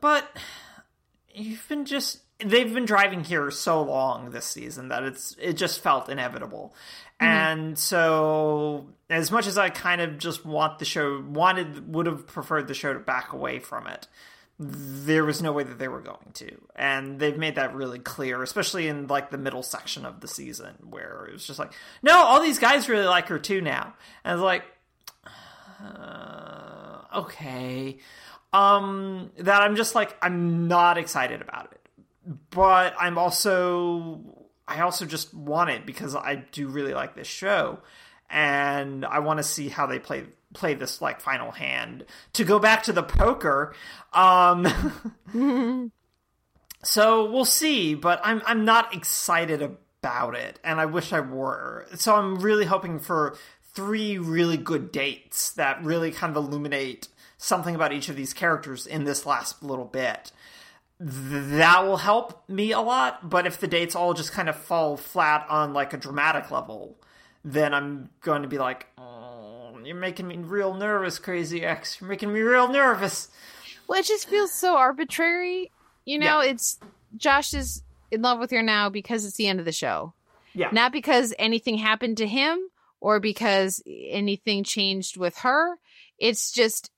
but 0.00 0.28
you've 1.34 1.66
been 1.68 1.84
just 1.84 2.20
they've 2.38 2.72
been 2.74 2.84
driving 2.84 3.24
here 3.24 3.50
so 3.50 3.82
long 3.82 4.30
this 4.30 4.46
season 4.46 4.88
that 4.88 5.04
it's 5.04 5.36
it 5.40 5.54
just 5.54 5.80
felt 5.80 6.08
inevitable. 6.08 6.74
And 7.22 7.78
so 7.78 8.86
as 9.10 9.30
much 9.30 9.46
as 9.46 9.58
I 9.58 9.68
kind 9.68 10.00
of 10.00 10.18
just 10.18 10.44
want 10.44 10.78
the 10.78 10.84
show 10.84 11.22
wanted 11.28 11.92
would 11.92 12.06
have 12.06 12.26
preferred 12.26 12.68
the 12.68 12.74
show 12.74 12.92
to 12.92 12.98
back 12.98 13.32
away 13.32 13.58
from 13.58 13.86
it. 13.86 14.08
There 14.58 15.24
was 15.24 15.42
no 15.42 15.52
way 15.52 15.64
that 15.64 15.78
they 15.78 15.88
were 15.88 16.00
going 16.00 16.30
to. 16.34 16.56
And 16.76 17.18
they've 17.18 17.36
made 17.36 17.56
that 17.56 17.74
really 17.74 17.98
clear, 17.98 18.42
especially 18.42 18.86
in 18.86 19.08
like 19.08 19.30
the 19.30 19.38
middle 19.38 19.62
section 19.62 20.06
of 20.06 20.20
the 20.20 20.28
season 20.28 20.74
where 20.88 21.26
it 21.28 21.32
was 21.32 21.46
just 21.46 21.58
like, 21.58 21.72
no, 22.02 22.16
all 22.16 22.40
these 22.40 22.58
guys 22.58 22.88
really 22.88 23.06
like 23.06 23.28
her 23.28 23.38
too 23.38 23.60
now. 23.60 23.94
And 24.24 24.34
it's 24.34 24.42
like 24.42 24.64
uh, 25.84 26.98
okay. 27.16 27.98
Um, 28.52 29.30
that 29.38 29.62
I'm 29.62 29.76
just 29.76 29.94
like 29.94 30.16
I'm 30.22 30.68
not 30.68 30.98
excited 30.98 31.40
about 31.40 31.72
it, 31.72 31.80
but 32.50 32.94
I'm 32.98 33.18
also 33.18 34.20
I 34.72 34.80
also 34.80 35.04
just 35.04 35.34
want 35.34 35.70
it 35.70 35.84
because 35.84 36.16
I 36.16 36.36
do 36.50 36.68
really 36.68 36.94
like 36.94 37.14
this 37.14 37.26
show, 37.26 37.80
and 38.30 39.04
I 39.04 39.18
want 39.18 39.38
to 39.38 39.42
see 39.42 39.68
how 39.68 39.86
they 39.86 39.98
play 39.98 40.24
play 40.54 40.74
this 40.74 41.02
like 41.02 41.20
final 41.20 41.50
hand. 41.50 42.06
To 42.34 42.44
go 42.44 42.58
back 42.58 42.84
to 42.84 42.92
the 42.92 43.02
poker, 43.02 43.74
um, 44.14 44.66
so 46.82 47.30
we'll 47.30 47.44
see. 47.44 47.94
But 47.94 48.20
I'm 48.24 48.40
I'm 48.46 48.64
not 48.64 48.94
excited 48.94 49.60
about 49.60 50.34
it, 50.36 50.58
and 50.64 50.80
I 50.80 50.86
wish 50.86 51.12
I 51.12 51.20
were. 51.20 51.86
So 51.96 52.16
I'm 52.16 52.36
really 52.36 52.64
hoping 52.64 52.98
for 52.98 53.36
three 53.74 54.16
really 54.16 54.56
good 54.56 54.90
dates 54.90 55.52
that 55.52 55.84
really 55.84 56.10
kind 56.10 56.34
of 56.34 56.44
illuminate 56.44 57.08
something 57.36 57.74
about 57.74 57.92
each 57.92 58.08
of 58.08 58.16
these 58.16 58.32
characters 58.32 58.86
in 58.86 59.04
this 59.04 59.26
last 59.26 59.62
little 59.62 59.84
bit. 59.84 60.32
Th- 61.02 61.44
That 61.58 61.84
will 61.84 61.96
help 61.98 62.48
me 62.48 62.72
a 62.72 62.80
lot, 62.80 63.28
but 63.28 63.46
if 63.46 63.58
the 63.58 63.66
dates 63.66 63.94
all 63.96 64.14
just 64.14 64.32
kind 64.32 64.48
of 64.48 64.56
fall 64.56 64.96
flat 64.96 65.46
on 65.48 65.72
like 65.72 65.92
a 65.92 65.96
dramatic 65.96 66.50
level, 66.50 66.96
then 67.44 67.74
I'm 67.74 68.10
going 68.20 68.42
to 68.42 68.48
be 68.48 68.58
like, 68.58 68.86
oh, 68.98 69.78
you're 69.84 69.96
making 69.96 70.28
me 70.28 70.36
real 70.38 70.74
nervous, 70.74 71.18
Crazy 71.18 71.64
Ex. 71.64 72.00
You're 72.00 72.08
making 72.08 72.32
me 72.32 72.40
real 72.40 72.68
nervous. 72.68 73.28
Well, 73.88 73.98
it 73.98 74.06
just 74.06 74.28
feels 74.28 74.52
so 74.52 74.76
arbitrary. 74.76 75.72
You 76.04 76.18
know, 76.20 76.40
Yeah. 76.40 76.50
it's 76.52 76.78
Josh 77.16 77.52
is 77.52 77.82
in 78.12 78.22
love 78.22 78.38
with 78.38 78.52
her 78.52 78.62
now 78.62 78.88
because 78.88 79.24
it's 79.24 79.36
the 79.36 79.48
end 79.48 79.58
of 79.58 79.64
the 79.64 79.72
show. 79.72 80.14
Yeah. 80.54 80.68
Not 80.70 80.92
because 80.92 81.34
anything 81.38 81.78
happened 81.78 82.18
to 82.18 82.26
him 82.28 82.60
or 83.00 83.18
because 83.18 83.82
anything 83.86 84.62
changed 84.62 85.16
with 85.16 85.38
her. 85.38 85.78
It's 86.18 86.52
just 86.52 86.91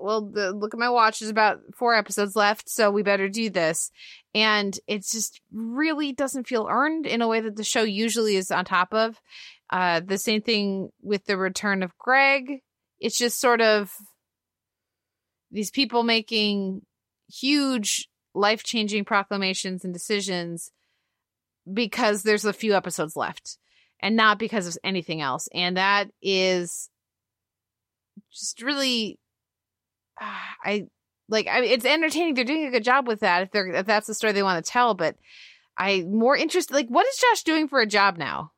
well, 0.00 0.22
the, 0.22 0.52
look 0.52 0.74
at 0.74 0.80
my 0.80 0.90
watch. 0.90 1.18
There's 1.18 1.30
about 1.30 1.60
four 1.76 1.94
episodes 1.94 2.36
left, 2.36 2.68
so 2.68 2.90
we 2.90 3.02
better 3.02 3.28
do 3.28 3.50
this. 3.50 3.90
And 4.34 4.78
it 4.86 5.04
just 5.04 5.40
really 5.52 6.12
doesn't 6.12 6.46
feel 6.46 6.68
earned 6.70 7.06
in 7.06 7.22
a 7.22 7.28
way 7.28 7.40
that 7.40 7.56
the 7.56 7.64
show 7.64 7.82
usually 7.82 8.36
is 8.36 8.50
on 8.50 8.64
top 8.64 8.92
of. 8.92 9.20
Uh, 9.70 10.00
the 10.04 10.18
same 10.18 10.42
thing 10.42 10.90
with 11.02 11.24
the 11.24 11.36
return 11.36 11.82
of 11.82 11.96
Greg. 11.98 12.60
It's 13.00 13.18
just 13.18 13.40
sort 13.40 13.60
of 13.60 13.92
these 15.50 15.70
people 15.70 16.02
making 16.02 16.82
huge 17.28 18.08
life 18.34 18.62
changing 18.62 19.04
proclamations 19.04 19.84
and 19.84 19.92
decisions 19.92 20.70
because 21.72 22.22
there's 22.22 22.44
a 22.44 22.52
few 22.52 22.74
episodes 22.74 23.16
left 23.16 23.58
and 24.00 24.16
not 24.16 24.38
because 24.38 24.66
of 24.66 24.78
anything 24.84 25.20
else. 25.20 25.48
And 25.52 25.76
that 25.76 26.10
is 26.22 26.90
just 28.32 28.62
really, 28.62 29.18
I 30.64 30.86
like, 31.28 31.48
I 31.50 31.60
mean, 31.60 31.70
it's 31.70 31.84
entertaining. 31.84 32.34
They're 32.34 32.44
doing 32.44 32.66
a 32.66 32.70
good 32.70 32.84
job 32.84 33.08
with 33.08 33.20
that 33.20 33.42
if 33.42 33.50
they're, 33.50 33.66
if 33.68 33.86
that's 33.86 34.06
the 34.06 34.14
story 34.14 34.32
they 34.32 34.42
want 34.42 34.64
to 34.64 34.70
tell, 34.70 34.94
but 34.94 35.16
I 35.76 36.02
more 36.02 36.36
interested, 36.36 36.72
like, 36.74 36.88
what 36.88 37.06
is 37.06 37.16
Josh 37.18 37.42
doing 37.42 37.68
for 37.68 37.80
a 37.80 37.86
job 37.86 38.16
now? 38.16 38.52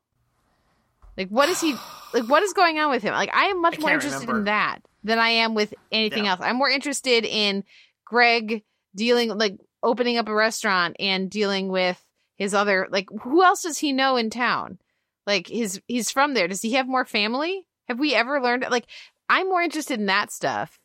Like, 1.17 1.29
what 1.29 1.49
is 1.49 1.59
he, 1.59 1.73
like, 2.13 2.25
what 2.25 2.43
is 2.43 2.53
going 2.53 2.79
on 2.79 2.89
with 2.91 3.03
him? 3.03 3.13
Like, 3.13 3.33
I 3.33 3.45
am 3.45 3.61
much 3.61 3.77
I 3.79 3.81
more 3.81 3.91
interested 3.91 4.21
remember. 4.21 4.39
in 4.39 4.45
that 4.45 4.79
than 5.03 5.19
I 5.19 5.29
am 5.29 5.55
with 5.55 5.73
anything 5.91 6.25
Yeah. 6.25 6.31
else. 6.31 6.41
I'm 6.41 6.57
more 6.57 6.69
interested 6.69 7.25
in 7.25 7.63
Greg 8.05 8.63
dealing, 8.95 9.29
like, 9.37 9.57
opening 9.81 10.17
up 10.17 10.27
a 10.27 10.33
restaurant 10.33 10.95
and 10.99 11.29
dealing 11.29 11.69
with 11.69 12.03
his 12.35 12.53
other, 12.53 12.87
like, 12.91 13.07
who 13.23 13.43
else 13.43 13.63
does 13.63 13.79
he 13.79 13.91
know 13.93 14.15
in 14.15 14.29
town? 14.29 14.77
Like, 15.25 15.47
his, 15.47 15.81
he's 15.87 16.11
from 16.11 16.33
there. 16.33 16.47
Does 16.47 16.61
he 16.61 16.73
have 16.73 16.87
more 16.87 17.05
family? 17.05 17.65
Have 17.87 17.99
we 17.99 18.13
ever 18.15 18.41
learned, 18.41 18.65
like, 18.69 18.85
I'm 19.27 19.47
more 19.49 19.61
interested 19.61 19.99
in 19.99 20.05
that 20.07 20.31
stuff 20.31 20.78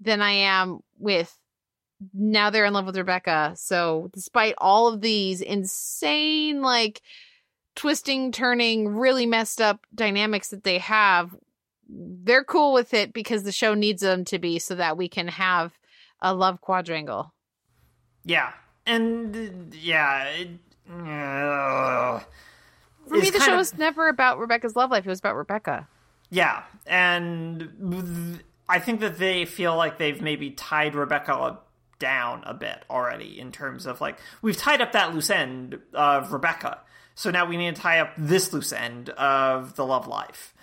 than 0.00 0.20
I 0.22 0.30
am 0.32 0.80
with 0.98 1.34
now 2.14 2.50
they're 2.50 2.64
in 2.64 2.72
love 2.72 2.86
with 2.86 2.96
Rebecca. 2.96 3.52
So, 3.56 4.08
despite 4.12 4.54
all 4.58 4.86
of 4.88 5.00
these 5.00 5.40
insane, 5.40 6.62
like, 6.62 7.02
twisting, 7.74 8.30
turning, 8.30 8.88
really 8.88 9.26
messed 9.26 9.60
up 9.60 9.84
dynamics 9.94 10.48
that 10.50 10.62
they 10.64 10.78
have, 10.78 11.34
they're 11.88 12.44
cool 12.44 12.72
with 12.72 12.94
it 12.94 13.12
because 13.12 13.42
the 13.42 13.50
show 13.52 13.74
needs 13.74 14.02
them 14.02 14.24
to 14.26 14.38
be 14.38 14.58
so 14.58 14.74
that 14.76 14.96
we 14.96 15.08
can 15.08 15.26
have 15.28 15.76
a 16.20 16.32
love 16.34 16.60
quadrangle. 16.60 17.34
Yeah, 18.24 18.52
and 18.86 19.74
yeah, 19.74 20.24
it, 20.26 20.48
uh, 20.88 22.20
For 23.08 23.16
me, 23.16 23.30
the 23.30 23.40
show 23.40 23.52
of- 23.52 23.58
was 23.58 23.76
never 23.76 24.08
about 24.08 24.38
Rebecca's 24.38 24.76
love 24.76 24.90
life. 24.90 25.04
It 25.06 25.08
was 25.10 25.18
about 25.18 25.34
Rebecca. 25.36 25.88
Yeah, 26.30 26.62
and 26.86 27.72
I 28.68 28.78
think 28.78 29.00
that 29.00 29.18
they 29.18 29.44
feel 29.44 29.76
like 29.76 29.98
they've 29.98 30.20
maybe 30.20 30.50
tied 30.50 30.94
Rebecca 30.94 31.58
down 31.98 32.42
a 32.46 32.54
bit 32.54 32.84
already 32.88 33.40
in 33.40 33.50
terms 33.50 33.86
of 33.86 34.00
like 34.00 34.18
we've 34.42 34.56
tied 34.56 34.80
up 34.80 34.92
that 34.92 35.14
loose 35.14 35.30
end 35.30 35.78
of 35.94 36.32
Rebecca, 36.32 36.80
so 37.14 37.30
now 37.30 37.46
we 37.46 37.56
need 37.56 37.74
to 37.74 37.80
tie 37.80 38.00
up 38.00 38.12
this 38.16 38.52
loose 38.52 38.72
end 38.72 39.10
of 39.10 39.74
the 39.76 39.84
love 39.84 40.06
life. 40.06 40.54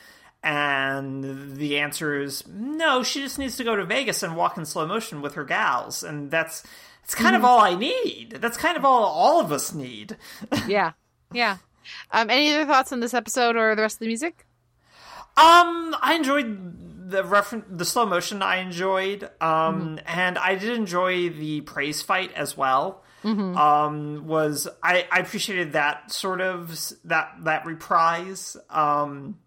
And 0.43 1.55
the 1.57 1.79
answer 1.79 2.21
is 2.21 2.47
no. 2.47 3.01
She 3.01 3.21
just 3.21 3.39
needs 3.39 3.57
to 3.57 3.63
go 3.63 3.75
to 3.75 3.83
Vegas 3.83 4.21
and 4.21 4.35
walk 4.35 4.57
in 4.57 4.65
slow 4.65 4.85
motion 4.85 5.21
with 5.21 5.33
her 5.33 5.43
gals, 5.43 6.03
and 6.03 6.29
that's 6.29 6.63
that's 7.01 7.15
kind 7.15 7.35
of 7.35 7.43
all 7.43 7.59
I 7.59 7.75
need. 7.75 8.37
That's 8.39 8.55
kind 8.55 8.77
of 8.77 8.85
all 8.85 9.03
all 9.05 9.41
of 9.41 9.51
us 9.51 9.73
need. 9.73 10.17
Yeah. 10.67 10.91
Yeah. 11.33 11.57
Um, 12.11 12.29
any 12.29 12.53
other 12.53 12.65
thoughts 12.65 12.91
on 12.91 12.99
this 12.99 13.13
episode 13.13 13.55
or 13.55 13.75
the 13.75 13.81
rest 13.81 13.95
of 13.95 13.99
the 13.99 14.07
music? 14.07 14.45
Um, 15.37 15.95
I 16.01 16.13
enjoyed 16.15 16.94
the 17.07 17.23
reference, 17.23 17.65
the 17.69 17.85
slow 17.85 18.05
motion. 18.05 18.41
I 18.41 18.57
enjoyed, 18.57 19.29
um, 19.41 19.99
and 20.05 20.37
I 20.37 20.55
did 20.55 20.73
enjoy 20.73 21.29
the 21.29 21.61
praise 21.61 22.01
fight 22.01 22.31
as 22.33 22.57
well. 22.57 23.03
Um, 23.57 24.27
was 24.27 24.67
I, 24.83 25.07
I 25.11 25.19
appreciated 25.19 25.73
that 25.73 26.11
sort 26.11 26.41
of 26.41 26.77
that 27.05 27.33
that 27.43 27.65
reprise. 27.65 28.57
Um, 28.69 29.39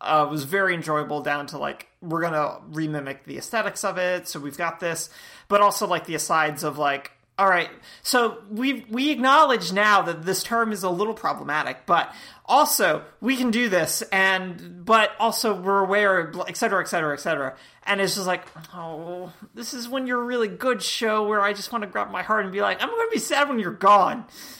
uh, 0.00 0.28
was 0.30 0.44
very 0.44 0.74
enjoyable 0.74 1.22
down 1.22 1.46
to 1.48 1.58
like 1.58 1.88
we're 2.02 2.20
gonna 2.20 2.60
remimic 2.70 3.24
the 3.24 3.38
aesthetics 3.38 3.82
of 3.84 3.96
it, 3.98 4.28
so 4.28 4.38
we've 4.38 4.58
got 4.58 4.78
this, 4.80 5.08
but 5.48 5.60
also 5.60 5.86
like 5.86 6.06
the 6.06 6.14
asides 6.14 6.64
of 6.64 6.78
like. 6.78 7.12
All 7.38 7.48
right, 7.48 7.68
so 8.02 8.38
we 8.50 8.86
we 8.88 9.10
acknowledge 9.10 9.70
now 9.70 10.00
that 10.00 10.24
this 10.24 10.42
term 10.42 10.72
is 10.72 10.82
a 10.82 10.88
little 10.88 11.12
problematic, 11.12 11.84
but 11.84 12.10
also 12.46 13.04
we 13.20 13.36
can 13.36 13.50
do 13.50 13.68
this, 13.68 14.00
and 14.10 14.86
but 14.86 15.10
also 15.20 15.54
we're 15.54 15.80
aware, 15.84 16.32
et 16.48 16.56
cetera, 16.56 16.80
et 16.80 16.88
cetera, 16.88 17.12
et 17.12 17.20
cetera. 17.20 17.54
And 17.82 18.00
it's 18.00 18.14
just 18.14 18.26
like, 18.26 18.42
oh, 18.74 19.34
this 19.54 19.74
is 19.74 19.86
when 19.86 20.06
you're 20.06 20.22
a 20.22 20.24
really 20.24 20.48
good 20.48 20.82
show 20.82 21.28
where 21.28 21.42
I 21.42 21.52
just 21.52 21.70
want 21.72 21.82
to 21.82 21.90
grab 21.90 22.10
my 22.10 22.22
heart 22.22 22.44
and 22.44 22.52
be 22.52 22.62
like, 22.62 22.82
I'm 22.82 22.88
going 22.88 23.06
to 23.06 23.12
be 23.12 23.20
sad 23.20 23.50
when 23.50 23.58
you're 23.58 23.70
gone. 23.70 24.24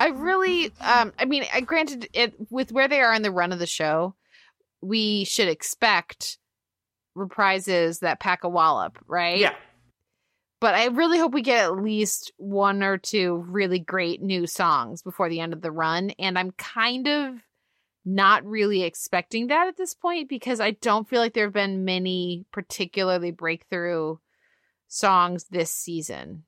I 0.00 0.08
really, 0.14 0.66
um, 0.80 1.12
I 1.18 1.24
mean, 1.24 1.44
I 1.52 1.60
granted 1.60 2.08
it 2.12 2.34
with 2.50 2.70
where 2.70 2.86
they 2.86 3.00
are 3.00 3.12
in 3.12 3.22
the 3.22 3.32
run 3.32 3.52
of 3.52 3.58
the 3.58 3.66
show, 3.66 4.14
we 4.80 5.24
should 5.24 5.48
expect 5.48 6.38
reprises 7.16 8.00
that 8.00 8.20
pack 8.20 8.44
a 8.44 8.48
wallop, 8.48 8.96
right? 9.06 9.38
Yeah, 9.38 9.54
But 10.60 10.74
I 10.74 10.86
really 10.86 11.18
hope 11.18 11.32
we 11.32 11.42
get 11.42 11.64
at 11.64 11.76
least 11.80 12.32
one 12.36 12.82
or 12.82 12.98
two 12.98 13.44
really 13.48 13.78
great 13.78 14.20
new 14.20 14.46
songs 14.46 15.02
before 15.02 15.28
the 15.28 15.40
end 15.40 15.52
of 15.52 15.60
the 15.62 15.70
run. 15.70 16.10
And 16.18 16.38
I'm 16.38 16.50
kind 16.52 17.06
of 17.06 17.34
not 18.04 18.44
really 18.44 18.82
expecting 18.82 19.48
that 19.48 19.68
at 19.68 19.76
this 19.76 19.94
point 19.94 20.28
because 20.28 20.60
I 20.60 20.72
don't 20.72 21.08
feel 21.08 21.20
like 21.20 21.34
there 21.34 21.44
have 21.44 21.52
been 21.52 21.84
many 21.84 22.46
particularly 22.52 23.30
breakthrough 23.30 24.16
songs 24.88 25.44
this 25.44 25.70
season. 25.70 26.44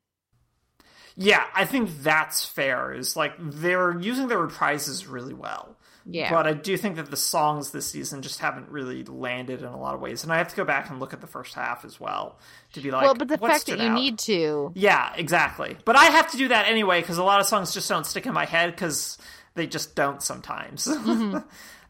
yeah, 1.17 1.45
I 1.55 1.65
think 1.67 2.03
that's 2.03 2.45
fair. 2.45 2.93
Is 2.93 3.17
like 3.17 3.35
they're 3.39 3.99
using 4.01 4.29
their 4.29 4.39
reprises 4.39 5.11
really 5.11 5.35
well. 5.35 5.77
Yeah. 6.07 6.33
But 6.33 6.47
I 6.47 6.53
do 6.55 6.77
think 6.77 6.97
that 6.97 7.11
the 7.11 7.17
songs 7.17 7.71
this 7.71 7.87
season 7.87 8.23
just 8.23 8.41
haven't 8.41 8.69
really 8.71 9.05
landed 9.05 9.61
in 9.61 9.67
a 9.67 9.79
lot 9.79 9.95
of 9.95 10.01
ways, 10.01 10.23
and 10.23 10.33
I 10.33 10.39
have 10.39 10.49
to 10.49 10.57
go 10.57 10.65
back 10.65 10.91
and 10.91 10.99
look 11.01 11.13
at 11.13 11.21
the 11.21 11.27
first 11.27 11.55
half 11.55 11.85
as 11.85 12.01
well 12.01 12.39
to 12.73 12.81
be 12.81 12.91
like, 12.91 13.03
well, 13.03 13.15
but 13.15 13.29
the 13.29 13.37
what 13.37 13.51
fact 13.51 13.67
that 13.67 13.79
you 13.79 13.89
out? 13.89 13.95
need 13.95 14.19
to. 14.21 14.73
yeah, 14.75 15.13
exactly. 15.17 15.77
But 15.85 15.97
I 15.97 16.07
have 16.07 16.31
to 16.33 16.37
do 16.37 16.49
that 16.49 16.67
anyway 16.69 17.01
because 17.01 17.19
a 17.19 17.25
lot 17.25 17.41
of 17.41 17.47
songs 17.47 17.75
just 17.75 17.89
don't 17.89 18.07
stick 18.07 18.27
in 18.27 18.33
my 18.33 18.47
head 18.47 18.71
because 18.75 19.19
they 19.55 19.67
just 19.67 19.95
don't 19.95 20.23
sometimes. 20.23 20.87
Mm-hmm. 20.87 21.39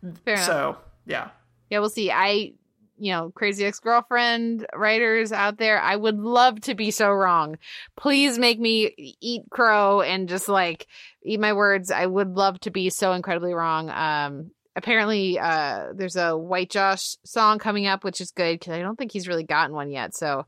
Enough. 0.26 0.44
so 0.46 0.78
yeah, 1.06 1.28
Yeah, 1.68 1.80
we'll 1.80 1.90
see. 1.90 2.11
I, 2.11 2.54
you 3.01 3.12
know, 3.12 3.32
crazy 3.34 3.64
ex 3.64 3.80
girlfriend 3.80 4.66
writers 4.74 5.32
out 5.32 5.57
there, 5.57 5.80
I 5.80 5.96
would 5.96 6.18
love 6.18 6.61
to 6.62 6.74
be 6.74 6.90
so 6.90 7.11
wrong. 7.11 7.57
Please 7.96 8.38
make 8.38 8.61
me 8.61 9.16
eat 9.20 9.42
crow 9.51 10.03
and 10.03 10.28
just 10.28 10.48
like 10.48 10.86
eat 11.24 11.40
my 11.40 11.55
words. 11.55 11.90
I 11.90 12.05
would 12.07 12.36
love 12.36 12.61
to 12.61 12.70
be 12.70 12.90
so 12.90 13.12
incredibly 13.12 13.55
wrong. 13.55 13.88
Um, 13.90 14.51
apparently, 14.76 15.38
uh, 15.38 15.86
there's 15.94 16.16
a 16.16 16.36
White 16.36 16.70
Josh 16.70 17.16
song 17.24 17.59
coming 17.59 17.86
up, 17.86 18.05
which 18.05 18.20
is 18.20 18.32
good 18.32 18.61
because 18.61 18.74
I 18.74 18.80
don't 18.80 18.96
think 18.96 19.12
he's 19.12 19.28
really 19.28 19.44
gotten 19.44 19.74
one 19.74 19.90
yet. 19.90 20.14
So 20.14 20.44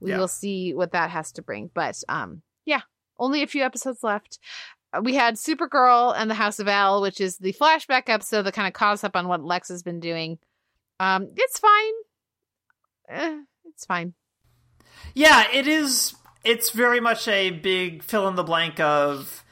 we 0.00 0.10
Yeah. 0.10 0.18
will 0.18 0.28
see 0.28 0.74
what 0.74 0.92
that 0.92 1.10
has 1.10 1.30
to 1.32 1.42
bring. 1.42 1.70
But 1.72 2.02
um, 2.08 2.42
yeah, 2.64 2.82
only 3.18 3.42
a 3.42 3.46
few 3.46 3.62
episodes 3.62 4.02
left. 4.02 4.40
Uh, 4.92 5.00
We 5.02 5.14
had 5.14 5.36
Supergirl 5.36 6.12
and 6.16 6.28
the 6.28 6.34
House 6.34 6.58
of 6.58 6.66
L, 6.66 7.00
which 7.02 7.20
is 7.20 7.38
the 7.38 7.52
flashback 7.52 8.08
episode 8.08 8.42
that 8.42 8.54
kind 8.54 8.66
of 8.66 8.74
caught 8.74 8.94
us 8.94 9.04
up 9.04 9.14
on 9.14 9.28
what 9.28 9.44
Lex 9.44 9.68
has 9.68 9.82
been 9.84 10.00
doing. 10.00 10.38
Um, 11.04 11.28
it's 11.36 11.58
fine. 11.58 11.92
Eh, 13.10 13.40
it's 13.66 13.84
fine. 13.84 14.14
yeah, 15.14 15.44
it 15.52 15.66
is. 15.66 16.14
It's 16.44 16.70
very 16.70 17.00
much 17.00 17.28
a 17.28 17.50
big 17.50 18.02
fill 18.02 18.26
in 18.28 18.36
the 18.36 18.42
blank 18.42 18.80
of 18.80 19.44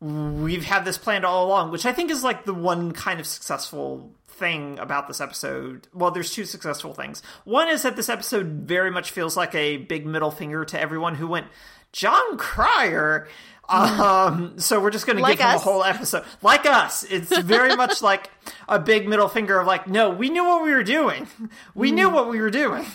we've 0.00 0.64
had 0.64 0.84
this 0.84 0.98
planned 0.98 1.24
all 1.24 1.46
along, 1.46 1.70
which 1.70 1.84
I 1.86 1.92
think 1.92 2.10
is 2.10 2.24
like 2.24 2.44
the 2.44 2.54
one 2.54 2.92
kind 2.92 3.20
of 3.20 3.26
successful 3.26 4.14
thing 4.26 4.78
about 4.78 5.08
this 5.08 5.20
episode. 5.20 5.88
Well, 5.92 6.10
there's 6.10 6.32
two 6.32 6.44
successful 6.44 6.94
things. 6.94 7.22
One 7.44 7.68
is 7.68 7.82
that 7.82 7.96
this 7.96 8.08
episode 8.08 8.46
very 8.66 8.90
much 8.90 9.10
feels 9.10 9.36
like 9.36 9.54
a 9.54 9.78
big 9.78 10.06
middle 10.06 10.30
finger 10.30 10.64
to 10.64 10.80
everyone 10.80 11.14
who 11.16 11.26
went, 11.26 11.46
Jon 11.92 12.36
Cryer. 12.36 13.28
Um, 13.68 14.58
so 14.58 14.80
we're 14.80 14.90
just 14.90 15.06
going 15.06 15.16
to 15.16 15.22
Like 15.22 15.38
give 15.38 15.46
him 15.46 15.54
a 15.56 15.58
whole 15.58 15.82
episode. 15.84 16.24
Like 16.42 16.66
us. 16.66 17.04
It's 17.04 17.36
very 17.38 17.74
much 17.82 18.02
like 18.02 18.30
a 18.68 18.78
big 18.78 19.08
middle 19.08 19.28
finger 19.28 19.58
of 19.58 19.66
like, 19.66 19.88
no, 19.88 20.10
we 20.10 20.30
knew 20.30 20.44
what 20.44 20.62
we 20.62 20.72
were 20.72 20.84
doing. 20.84 21.26
We 21.74 21.90
knew 21.92 22.08
what 22.10 22.28
we 22.28 22.40
were 22.40 22.50
doing. 22.50 22.86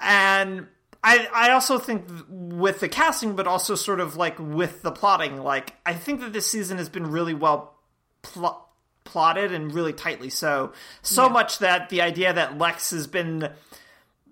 And 0.00 0.66
I, 1.04 1.28
I 1.32 1.50
also 1.50 1.78
think 1.78 2.06
with 2.28 2.80
the 2.80 2.88
casting, 2.88 3.36
but 3.36 3.46
also 3.46 3.74
sort 3.74 4.00
of 4.00 4.16
like 4.16 4.38
with 4.38 4.82
the 4.82 4.92
plotting, 4.92 5.42
like 5.42 5.74
I 5.84 5.94
think 5.94 6.20
that 6.20 6.32
this 6.32 6.46
season 6.46 6.78
has 6.78 6.88
been 6.88 7.10
really 7.10 7.34
well 7.34 7.74
pl- 8.22 8.66
plotted 9.04 9.52
and 9.52 9.74
really 9.74 9.92
tightly 9.92 10.30
so. 10.30 10.72
So 11.02 11.28
much 11.28 11.58
that 11.58 11.88
the 11.88 12.02
idea 12.02 12.32
that 12.32 12.56
Lex 12.56 12.90
has 12.90 13.06
been 13.06 13.50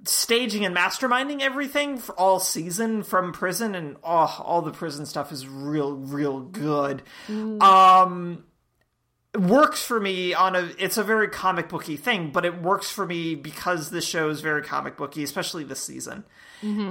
staging 0.04 0.64
and 0.64 0.74
masterminding 0.74 1.40
everything 1.42 1.98
for 1.98 2.14
all 2.18 2.40
season 2.40 3.02
from 3.02 3.32
prison 3.32 3.74
and 3.74 3.96
oh, 4.02 4.42
all 4.44 4.62
the 4.62 4.70
prison 4.72 5.04
stuff 5.06 5.30
is 5.32 5.46
real, 5.46 5.92
real 5.94 6.40
good. 6.40 7.02
Um, 7.62 8.44
works 9.38 9.82
for 9.84 10.00
me 10.00 10.34
on 10.34 10.56
a 10.56 10.70
it's 10.78 10.96
a 10.96 11.04
very 11.04 11.28
comic 11.28 11.68
booky 11.68 11.96
thing 11.96 12.32
but 12.32 12.44
it 12.44 12.60
works 12.60 12.90
for 12.90 13.06
me 13.06 13.36
because 13.36 13.90
this 13.90 14.04
show 14.04 14.28
is 14.28 14.40
very 14.40 14.60
comic 14.60 14.96
booky 14.96 15.22
especially 15.22 15.62
this 15.62 15.78
season. 15.80 16.24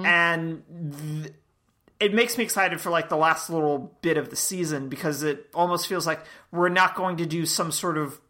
And 0.05 0.64
th- 1.24 1.34
it 1.99 2.14
makes 2.14 2.38
me 2.38 2.45
excited 2.45 2.80
for 2.80 2.91
like 2.91 3.10
the 3.10 3.18
last 3.18 3.49
little 3.49 3.93
bit 4.01 4.16
of 4.18 4.30
the 4.30 4.38
season 4.38 4.88
because 4.88 5.22
it 5.22 5.49
almost 5.53 5.86
feels 5.88 6.07
like 6.07 6.22
we're 6.49 6.70
not 6.70 6.95
going 6.95 7.18
to 7.18 7.26
do 7.26 7.45
some 7.45 7.74
sort 7.74 7.97
of 7.97 8.22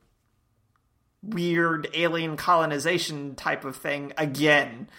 weird 1.22 1.90
alien 1.94 2.38
colonization 2.38 3.36
type 3.36 3.66
of 3.66 3.76
thing 3.76 4.14
again. 4.18 4.90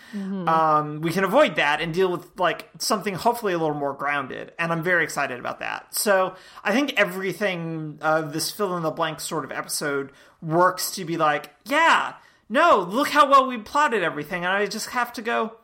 Um, 0.49 1.01
we 1.01 1.13
can 1.13 1.25
avoid 1.25 1.57
that 1.57 1.81
and 1.81 1.95
deal 1.95 2.11
with 2.11 2.39
like 2.39 2.69
something 2.79 3.15
hopefully 3.15 3.55
a 3.55 3.59
little 3.59 3.75
more 3.75 3.95
grounded, 3.95 4.53
and 4.59 4.71
I'm 4.71 4.83
very 4.83 5.03
excited 5.03 5.41
about 5.41 5.61
that. 5.61 5.95
So 5.95 6.35
I 6.63 6.73
think 6.73 6.95
everything 6.99 7.99
of 8.03 8.33
this 8.33 8.51
fill 8.51 8.77
in 8.77 8.83
the 8.83 8.91
blank 8.91 9.21
sort 9.21 9.45
of 9.45 9.53
episode 9.53 10.13
works 10.43 10.91
to 10.93 11.05
be 11.05 11.17
like, 11.17 11.55
yeah, 11.65 12.15
no, 12.49 12.81
look 12.81 13.09
how 13.09 13.31
well 13.31 13.47
we 13.47 13.57
plotted 13.59 14.03
everything, 14.03 14.45
and 14.45 14.53
I 14.53 14.67
just 14.67 14.91
have 14.91 15.13
to 15.15 15.23
go, 15.23 15.57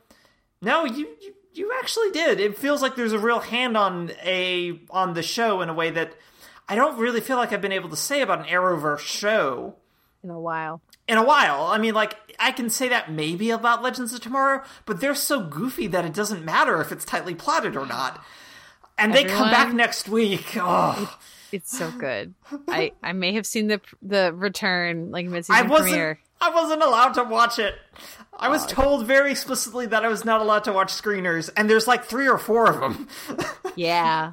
no, 0.62 0.84
you. 0.84 1.09
you 1.20 1.32
you 1.52 1.72
actually 1.78 2.11
did. 2.11 2.38
It 2.38 2.59
feels 2.59 2.82
like 2.82 2.96
there's 2.96 3.14
a 3.14 3.18
real 3.18 3.40
hand 3.40 3.78
on 3.78 4.12
a 4.22 4.78
on 4.90 5.14
the 5.14 5.22
show 5.22 5.62
in 5.62 5.70
a 5.70 5.72
way 5.72 5.88
that 5.90 6.14
I 6.68 6.74
don't 6.74 6.98
really 6.98 7.22
feel 7.22 7.38
like 7.38 7.50
I've 7.50 7.62
been 7.62 7.72
able 7.72 7.88
to 7.88 7.96
say 7.96 8.20
about 8.20 8.40
an 8.40 8.44
Arrowverse 8.44 8.98
show 8.98 9.76
in 10.22 10.30
a 10.30 10.40
while. 10.40 10.80
in 11.08 11.18
a 11.18 11.24
while. 11.24 11.64
I 11.66 11.78
mean, 11.78 11.94
like, 11.94 12.16
I 12.38 12.50
can 12.52 12.68
say 12.70 12.88
that 12.88 13.10
maybe 13.12 13.50
about 13.50 13.82
Legends 13.82 14.12
of 14.12 14.20
Tomorrow, 14.20 14.62
but 14.86 15.00
they're 15.00 15.14
so 15.14 15.40
goofy 15.40 15.86
that 15.88 16.04
it 16.04 16.12
doesn't 16.14 16.44
matter 16.44 16.80
if 16.80 16.90
it's 16.92 17.04
tightly 17.04 17.34
plotted 17.34 17.76
or 17.76 17.86
not. 17.86 18.24
And 18.98 19.14
they 19.14 19.24
come 19.24 19.50
back 19.50 19.72
next 19.74 20.08
week. 20.08 20.56
Oh, 20.56 21.18
It's 21.52 21.76
so 21.76 21.90
good. 21.92 22.34
I 22.68 22.92
I 23.02 23.12
may 23.12 23.32
have 23.34 23.46
seen 23.46 23.68
the 23.68 23.80
the 24.02 24.32
return 24.34 25.10
like 25.10 25.26
mid 25.26 25.44
season 25.44 25.68
premiere. 25.68 26.18
I 26.40 26.50
wasn't 26.50 26.82
allowed 26.82 27.12
to 27.14 27.24
watch 27.24 27.58
it. 27.58 27.74
I 28.38 28.48
was 28.48 28.66
told 28.66 29.06
very 29.06 29.30
explicitly 29.30 29.86
that 29.86 30.04
I 30.04 30.08
was 30.08 30.24
not 30.24 30.40
allowed 30.40 30.64
to 30.64 30.72
watch 30.72 30.88
screeners, 30.92 31.48
and 31.56 31.70
there's 31.70 31.86
like 31.86 32.04
three 32.04 32.28
or 32.28 32.36
four 32.38 32.68
of 32.70 32.80
them. 32.80 33.08
Yeah, 33.76 34.30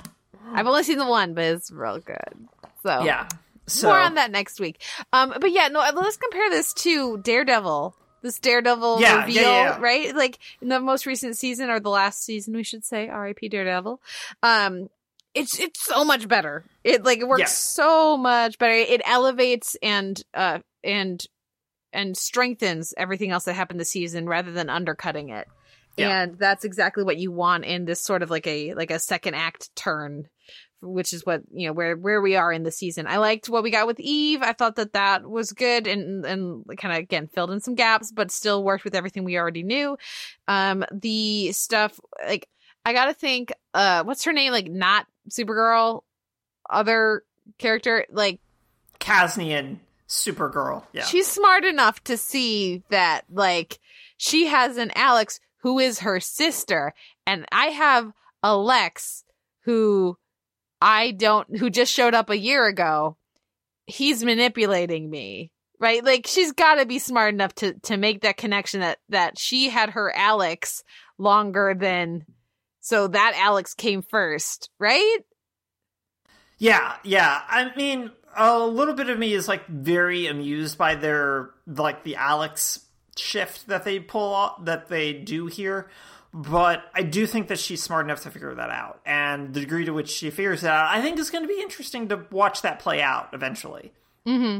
I've 0.53 0.65
only 0.67 0.84
seen 0.84 0.97
the 0.97 1.05
one, 1.05 1.34
but 1.34 1.43
it's 1.43 1.69
real 1.69 1.99
good. 1.99 2.47
So 2.81 3.03
yeah. 3.03 3.27
So 3.68 3.88
more 3.88 3.97
on 3.99 4.16
that 4.16 4.32
next 4.32 4.59
week. 4.59 4.82
Um, 5.14 5.34
but 5.39 5.51
yeah, 5.51 5.68
no, 5.70 5.80
let's 5.95 6.18
compare 6.18 6.49
this 6.49 6.74
to 6.76 7.18
Daredevil. 7.20 7.95
This 8.22 8.39
Daredevil 8.39 9.01
Yeah, 9.01 9.22
reveal, 9.26 9.41
yeah, 9.43 9.64
yeah. 9.64 9.78
right? 9.80 10.16
Like 10.16 10.39
in 10.61 10.70
the 10.70 10.80
most 10.80 11.05
recent 11.05 11.38
season 11.38 11.70
or 11.70 11.80
the 11.80 11.89
last 11.89 12.24
season, 12.24 12.55
we 12.55 12.64
should 12.64 12.86
say, 12.86 13.07
R.I.P. 13.09 13.49
Daredevil. 13.49 14.01
Um, 14.41 14.88
it's 15.34 15.59
it's 15.59 15.84
so 15.84 16.05
much 16.05 16.28
better. 16.28 16.64
It 16.84 17.03
like 17.03 17.20
it 17.20 17.28
works 17.28 17.39
Yes. 17.41 17.57
so 17.57 18.16
much 18.18 18.57
better. 18.59 18.74
It 18.74 19.01
elevates 19.05 19.76
and 19.82 20.22
uh 20.34 20.59
and 20.84 21.24
and 21.91 22.16
strengthens 22.16 22.93
everything 22.97 23.32
else 23.32 23.45
that 23.45 23.53
happened 23.53 23.80
this 23.80 23.89
season 23.89 24.28
rather 24.28 24.51
than 24.51 24.70
undercutting 24.70 25.30
it. 25.30 25.47
Yeah. 25.97 26.22
And 26.24 26.38
that's 26.38 26.66
exactly 26.66 27.03
what 27.03 27.18
you 27.18 27.32
want 27.32 27.66
in 27.66 27.86
this 27.86 28.01
sort 28.01 28.22
of 28.24 28.30
like 28.30 28.45
a 28.47 28.74
like 28.76 28.91
a 28.91 28.99
second 28.99 29.34
act 29.36 29.76
turn 29.76 30.28
which 30.84 31.13
is 31.13 31.25
what 31.25 31.41
you 31.51 31.67
know 31.67 31.73
where 31.73 31.95
where 31.95 32.21
we 32.21 32.36
are 32.36 32.51
in 32.51 32.63
the 32.63 32.71
season. 32.71 33.07
I 33.07 33.17
liked 33.17 33.49
what 33.49 33.63
we 33.63 33.71
got 33.71 33.88
with 33.88 33.99
Eve. 33.99 34.41
I 34.41 34.53
thought 34.53 34.75
that 34.75 34.93
that 34.93 35.27
was 35.27 35.51
good 35.53 35.88
and 35.88 36.25
and 36.25 36.65
kind 36.77 36.93
of 36.93 36.99
again 36.99 37.27
filled 37.27 37.51
in 37.51 37.61
some 37.61 37.75
gaps, 37.75 38.11
but 38.11 38.31
still 38.31 38.63
worked 38.63 38.84
with 38.84 38.95
everything 38.95 39.23
we 39.23 39.38
already 39.38 39.63
knew. 39.63 39.97
Um, 40.47 40.86
the 40.91 41.51
stuff 41.53 41.99
like 42.25 42.47
I 42.86 42.93
gotta 42.93 43.13
think, 43.13 43.53
uh, 43.73 44.03
what's 44.03 44.25
her 44.25 44.34
name? 44.34 44.51
Like 44.51 44.69
not 44.69 45.07
Supergirl, 45.29 46.01
other 46.69 47.23
character 47.57 48.05
like 48.09 48.39
Kaznian, 48.99 49.77
Supergirl. 50.07 50.86
Yeah. 50.93 51.03
she's 51.03 51.27
smart 51.27 51.65
enough 51.65 52.03
to 52.05 52.17
see 52.17 52.84
that 52.89 53.21
like 53.31 53.79
she 54.17 54.47
has 54.47 54.77
an 54.77 54.91
Alex 54.95 55.39
who 55.57 55.79
is 55.79 55.99
her 55.99 56.19
sister 56.19 56.93
and 57.25 57.45
I 57.51 57.67
have 57.67 58.11
a 58.43 58.55
Lex 58.55 59.23
who 59.61 60.17
I 60.84 61.11
don't 61.11 61.57
who 61.57 61.69
just 61.69 61.93
showed 61.93 62.13
up 62.13 62.29
a 62.29 62.38
year 62.38 62.67
ago. 62.67 63.15
He's 63.88 64.23
manipulating 64.23 65.09
me. 65.09 65.49
Right? 65.79 66.03
Like 66.03 66.27
she's 66.27 66.51
got 66.51 66.75
to 66.75 66.86
be 66.86 66.99
smart 66.99 67.34
enough 67.34 67.55
to 67.55 67.73
to 67.84 67.97
make 67.97 68.21
that 68.21 68.38
connection 68.38 68.81
that 68.81 68.99
that 69.09 69.39
she 69.39 69.69
had 69.69 69.91
her 69.91 70.13
Alex 70.15 70.84
longer 71.17 71.75
than 71.77 72.25
so 72.81 73.07
that 73.07 73.34
Alex 73.38 73.73
came 73.73 74.01
first, 74.01 74.69
right? 74.77 75.19
Yeah, 76.57 76.95
yeah. 77.03 77.41
I 77.47 77.73
mean, 77.75 78.11
a 78.36 78.59
little 78.59 78.93
bit 78.93 79.09
of 79.09 79.17
me 79.17 79.34
is 79.34 79.47
like 79.47 79.65
very 79.67 80.27
amused 80.27 80.77
by 80.77 80.95
their 80.95 81.51
like 81.65 82.03
the 82.03 82.17
Alex 82.17 82.86
shift 83.17 83.67
that 83.67 83.86
they 83.86 83.99
pull 83.99 84.34
off, 84.34 84.65
that 84.65 84.89
they 84.89 85.13
do 85.13 85.47
here. 85.47 85.89
But 86.34 86.84
I 86.95 87.03
do 87.03 87.27
think 87.27 87.47
that 87.49 87.59
she's 87.59 87.84
smart 87.84 88.05
enough 88.05 88.21
to 88.23 88.31
figure 88.31 88.55
that 88.55 88.69
out, 88.71 89.01
and 89.05 89.53
the 89.53 89.59
degree 89.59 89.86
to 89.86 89.91
which 89.93 90.09
she 90.09 90.31
figures 90.31 90.61
that 90.61 90.73
out, 90.73 90.88
I 90.95 90.99
think 91.01 91.19
is 91.19 91.29
going 91.29 91.43
to 91.43 91.47
be 91.47 91.61
interesting 91.61 92.07
to 92.09 92.25
watch 92.31 92.63
that 92.63 92.79
play 92.79 93.01
out 93.03 93.29
eventually. 93.34 93.91
Mm-hmm. 94.27 94.59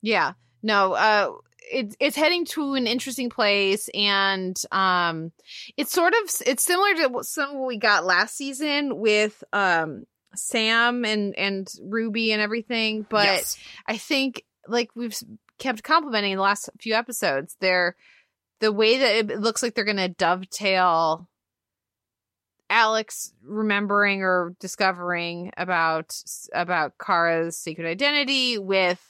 Yeah. 0.00 0.32
No, 0.62 0.92
uh 0.94 1.32
it's 1.70 1.94
it's 2.00 2.16
heading 2.16 2.44
to 2.44 2.74
an 2.74 2.86
interesting 2.86 3.30
place 3.30 3.88
and 3.94 4.56
um 4.72 5.30
it's 5.76 5.92
sort 5.92 6.12
of 6.12 6.30
it's 6.46 6.64
similar 6.64 6.94
to 6.94 7.06
what- 7.08 7.24
some 7.26 7.50
of 7.50 7.56
what 7.56 7.68
we 7.68 7.76
got 7.76 8.04
last 8.04 8.36
season 8.36 8.96
with 8.98 9.44
um 9.52 10.04
Sam 10.34 11.04
and 11.04 11.36
and 11.38 11.68
Ruby 11.82 12.32
and 12.32 12.40
everything, 12.40 13.04
but 13.08 13.24
Yes. 13.26 13.58
I 13.86 13.96
think 13.96 14.44
like 14.66 14.90
we've 14.94 15.14
kept 15.58 15.82
complimenting 15.82 16.34
the 16.36 16.42
last 16.42 16.70
few 16.80 16.94
episodes, 16.94 17.56
they're 17.60 17.94
the 18.62 18.72
way 18.72 18.98
that 18.98 19.32
it 19.32 19.40
looks 19.40 19.60
like 19.60 19.74
they're 19.74 19.84
going 19.84 19.96
to 19.96 20.08
dovetail 20.08 21.28
Alex 22.70 23.34
remembering 23.42 24.22
or 24.22 24.54
discovering 24.60 25.50
about 25.56 26.16
about 26.54 26.96
Kara's 26.96 27.58
secret 27.58 27.88
identity 27.88 28.58
with 28.58 29.04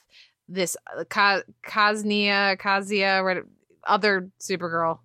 this 0.49 0.75
uh, 0.97 1.03
Ka- 1.05 1.43
Kaznia, 1.65 2.57
Kazia, 2.57 3.43
other 3.85 4.31
Supergirl, 4.41 4.99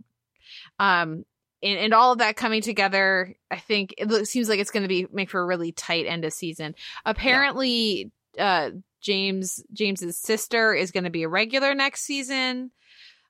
um, 0.79 1.25
and, 1.63 1.79
and 1.79 1.93
all 1.93 2.13
of 2.13 2.19
that 2.19 2.37
coming 2.37 2.63
together. 2.63 3.37
I 3.51 3.59
think 3.59 3.95
it 3.99 4.09
looks, 4.09 4.31
seems 4.31 4.49
like 4.49 4.61
it's 4.61 4.71
going 4.71 4.83
to 4.83 4.89
be 4.89 5.07
make 5.13 5.29
for 5.29 5.43
a 5.43 5.47
really 5.47 5.73
tight 5.73 6.07
end 6.07 6.25
of 6.25 6.33
season. 6.33 6.75
Apparently, 7.05 8.11
uh, 8.39 8.71
James 9.03 9.63
James's 9.75 10.17
sister 10.17 10.73
is 10.73 10.91
going 10.91 11.05
to 11.05 11.11
be 11.11 11.23
a 11.23 11.29
regular 11.29 11.75
next 11.75 12.03
season. 12.03 12.71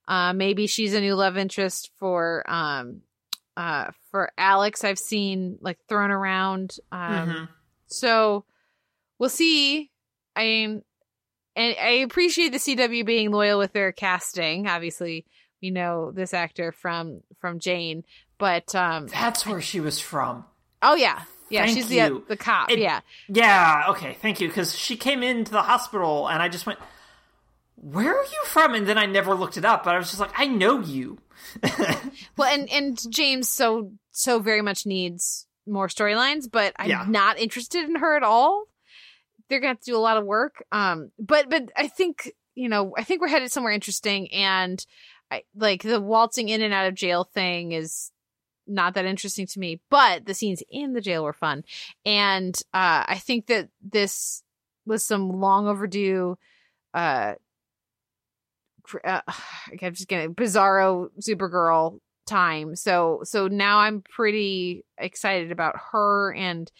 Uh, 0.08 0.32
maybe 0.32 0.66
she's 0.66 0.94
a 0.94 1.00
new 1.00 1.14
love 1.14 1.36
interest 1.36 1.90
for 1.98 2.42
um, 2.50 3.02
uh, 3.56 3.90
for 4.10 4.32
Alex. 4.38 4.82
I've 4.82 4.98
seen 4.98 5.58
like 5.60 5.78
thrown 5.88 6.10
around. 6.10 6.76
Um, 6.90 6.98
Mhm. 7.28 7.48
so 7.88 8.44
we'll 9.18 9.28
see. 9.28 9.90
I 10.34 10.44
mean, 10.44 10.82
and 11.56 11.76
I 11.80 11.90
appreciate 12.04 12.50
the 12.52 12.58
CW 12.58 13.04
being 13.04 13.30
loyal 13.32 13.58
with 13.58 13.72
their 13.72 13.92
casting. 13.92 14.66
Obviously, 14.66 15.26
we 15.60 15.70
know 15.70 16.10
this 16.12 16.32
actor 16.32 16.72
from 16.72 17.20
from 17.40 17.58
Jane, 17.58 18.04
but 18.38 18.74
um, 18.74 19.08
That's 19.08 19.44
where 19.44 19.60
she 19.60 19.80
was 19.80 20.00
from. 20.00 20.44
oh 20.80 20.94
yeah, 20.94 21.22
yeah, 21.50 21.64
Thank 21.64 21.76
she's 21.76 21.90
you. 21.92 22.24
the 22.24 22.24
the 22.28 22.36
cop. 22.38 22.70
It- 22.70 22.78
yeah, 22.78 23.00
Yeah, 23.28 23.86
okay, 23.90 24.16
thank 24.22 24.40
you. 24.40 24.48
Because 24.48 24.74
she 24.78 24.96
came 24.96 25.22
into 25.22 25.50
the 25.52 25.62
hospital, 25.62 26.28
and 26.28 26.40
I 26.42 26.48
just 26.48 26.64
went, 26.64 26.78
"Where 27.80 28.14
are 28.16 28.24
you 28.24 28.42
from?" 28.46 28.74
And 28.74 28.86
then 28.86 28.98
I 28.98 29.06
never 29.06 29.34
looked 29.34 29.56
it 29.56 29.64
up, 29.64 29.84
but 29.84 29.94
I 29.94 29.98
was 29.98 30.08
just 30.08 30.20
like, 30.20 30.32
"I 30.38 30.46
know 30.46 30.80
you." 30.80 31.18
well, 32.36 32.52
and 32.52 32.68
and 32.70 32.98
James 33.12 33.48
so 33.48 33.92
so 34.10 34.38
very 34.40 34.62
much 34.62 34.86
needs 34.86 35.46
more 35.66 35.88
storylines, 35.88 36.50
but 36.50 36.72
I'm 36.78 36.88
Yeah. 36.90 37.04
not 37.08 37.38
interested 37.38 37.84
in 37.88 37.96
her 37.96 38.16
at 38.16 38.22
all. 38.22 38.64
They're 39.48 39.60
gonna 39.60 39.68
have 39.74 39.80
to 39.80 39.90
do 39.92 39.96
a 39.96 39.98
lot 39.98 40.16
of 40.16 40.24
work. 40.24 40.64
Um, 40.72 41.10
but 41.18 41.48
but 41.50 41.70
I 41.76 41.88
think 41.88 42.32
you 42.54 42.68
know 42.68 42.92
I 42.96 43.04
think 43.04 43.20
we're 43.20 43.28
headed 43.28 43.50
somewhere 43.52 43.72
interesting, 43.72 44.32
and 44.32 44.84
I 45.30 45.42
like 45.54 45.82
the 45.82 46.00
waltzing 46.00 46.48
in 46.48 46.62
and 46.62 46.74
out 46.74 46.86
of 46.88 46.94
jail 46.94 47.24
thing 47.24 47.72
is 47.72 48.10
not 48.66 48.94
that 48.94 49.06
interesting 49.06 49.46
to 49.46 49.58
me, 49.60 49.80
but 49.90 50.26
the 50.26 50.34
scenes 50.34 50.62
in 50.70 50.92
the 50.92 51.00
jail 51.00 51.22
were 51.24 51.32
fun, 51.32 51.64
and 52.04 52.54
uh, 52.74 53.04
I 53.06 53.18
think 53.22 53.46
that 53.46 53.68
this 53.82 54.42
was 54.84 55.04
some 55.04 55.30
long 55.30 55.68
overdue. 55.68 56.36
Uh, 56.92 57.34
uh, 59.04 59.20
I'm 59.82 59.94
just 59.94 60.08
gonna 60.08 60.30
bizarro 60.30 61.08
Supergirl 61.20 62.00
time. 62.26 62.76
So 62.76 63.20
so 63.24 63.48
now 63.48 63.78
I'm 63.78 64.02
pretty 64.02 64.84
excited 64.98 65.50
about 65.50 65.76
her 65.92 66.32
and 66.32 66.70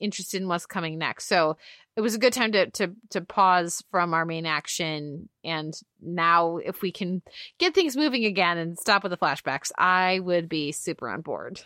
interested 0.00 0.40
in 0.40 0.48
what's 0.48 0.66
coming 0.66 0.98
next. 0.98 1.26
So 1.26 1.56
it 1.96 2.00
was 2.00 2.14
a 2.14 2.18
good 2.18 2.32
time 2.32 2.52
to 2.52 2.70
to 2.70 2.92
to 3.10 3.20
pause 3.20 3.82
from 3.90 4.14
our 4.14 4.24
main 4.24 4.46
action 4.46 5.28
and 5.44 5.74
now 6.00 6.56
if 6.58 6.82
we 6.82 6.92
can 6.92 7.22
get 7.58 7.74
things 7.74 7.96
moving 7.96 8.24
again 8.24 8.58
and 8.58 8.78
stop 8.78 9.02
with 9.02 9.10
the 9.10 9.18
flashbacks, 9.18 9.70
I 9.78 10.20
would 10.20 10.48
be 10.48 10.72
super 10.72 11.08
on 11.08 11.20
board. 11.20 11.62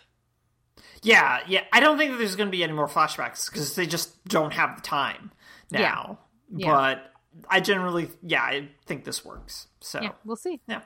Yeah, 1.01 1.39
yeah. 1.47 1.63
I 1.71 1.79
don't 1.79 1.97
think 1.97 2.11
that 2.11 2.17
there's 2.17 2.35
going 2.35 2.47
to 2.47 2.51
be 2.51 2.63
any 2.63 2.73
more 2.73 2.87
flashbacks 2.87 3.49
because 3.49 3.75
they 3.75 3.85
just 3.85 4.25
don't 4.25 4.53
have 4.53 4.75
the 4.75 4.81
time 4.81 5.31
now. 5.71 6.19
Yeah. 6.53 6.71
but 6.71 7.11
I 7.49 7.59
generally, 7.59 8.09
yeah, 8.21 8.41
I 8.43 8.69
think 8.85 9.03
this 9.03 9.23
works. 9.25 9.67
So 9.79 10.01
Yeah, 10.01 10.11
we'll 10.23 10.35
see. 10.35 10.61
Yeah. 10.67 10.81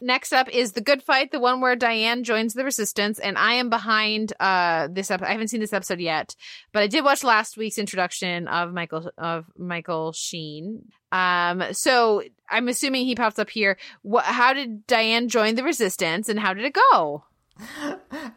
Next 0.00 0.32
up 0.32 0.48
is 0.48 0.72
the 0.72 0.80
good 0.80 1.00
fight, 1.00 1.30
the 1.30 1.38
one 1.38 1.60
where 1.60 1.76
Diane 1.76 2.24
joins 2.24 2.54
the 2.54 2.64
resistance, 2.64 3.20
and 3.20 3.38
I 3.38 3.52
am 3.54 3.70
behind 3.70 4.32
uh 4.40 4.88
this 4.90 5.12
episode. 5.12 5.28
I 5.28 5.32
haven't 5.32 5.46
seen 5.48 5.60
this 5.60 5.72
episode 5.72 6.00
yet, 6.00 6.34
but 6.72 6.82
I 6.82 6.88
did 6.88 7.04
watch 7.04 7.22
last 7.22 7.56
week's 7.56 7.78
introduction 7.78 8.48
of 8.48 8.72
Michael 8.72 9.12
of 9.16 9.44
Michael 9.56 10.12
Sheen. 10.12 10.90
Um, 11.12 11.62
so 11.70 12.24
I'm 12.50 12.66
assuming 12.66 13.06
he 13.06 13.14
pops 13.14 13.38
up 13.38 13.50
here. 13.50 13.78
What? 14.02 14.24
How 14.24 14.52
did 14.52 14.88
Diane 14.88 15.28
join 15.28 15.54
the 15.54 15.62
resistance, 15.62 16.28
and 16.28 16.40
how 16.40 16.52
did 16.52 16.64
it 16.64 16.76
go? 16.90 17.22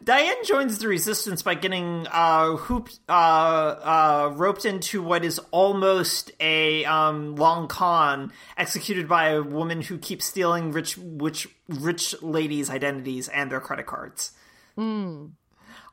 Diane 0.04 0.44
joins 0.44 0.78
the 0.78 0.88
resistance 0.88 1.42
by 1.42 1.54
getting 1.54 2.06
uh, 2.10 2.56
hooped, 2.56 3.00
uh, 3.08 3.12
uh, 3.12 4.32
roped 4.36 4.64
into 4.64 5.02
what 5.02 5.24
is 5.24 5.40
almost 5.50 6.30
a 6.38 6.84
um, 6.84 7.34
long 7.36 7.66
con 7.68 8.32
executed 8.56 9.08
by 9.08 9.30
a 9.30 9.42
woman 9.42 9.82
who 9.82 9.98
keeps 9.98 10.24
stealing 10.26 10.70
rich, 10.72 10.96
rich, 10.98 11.48
rich 11.68 12.14
ladies' 12.22 12.70
identities 12.70 13.28
and 13.28 13.50
their 13.50 13.60
credit 13.60 13.86
cards. 13.86 14.32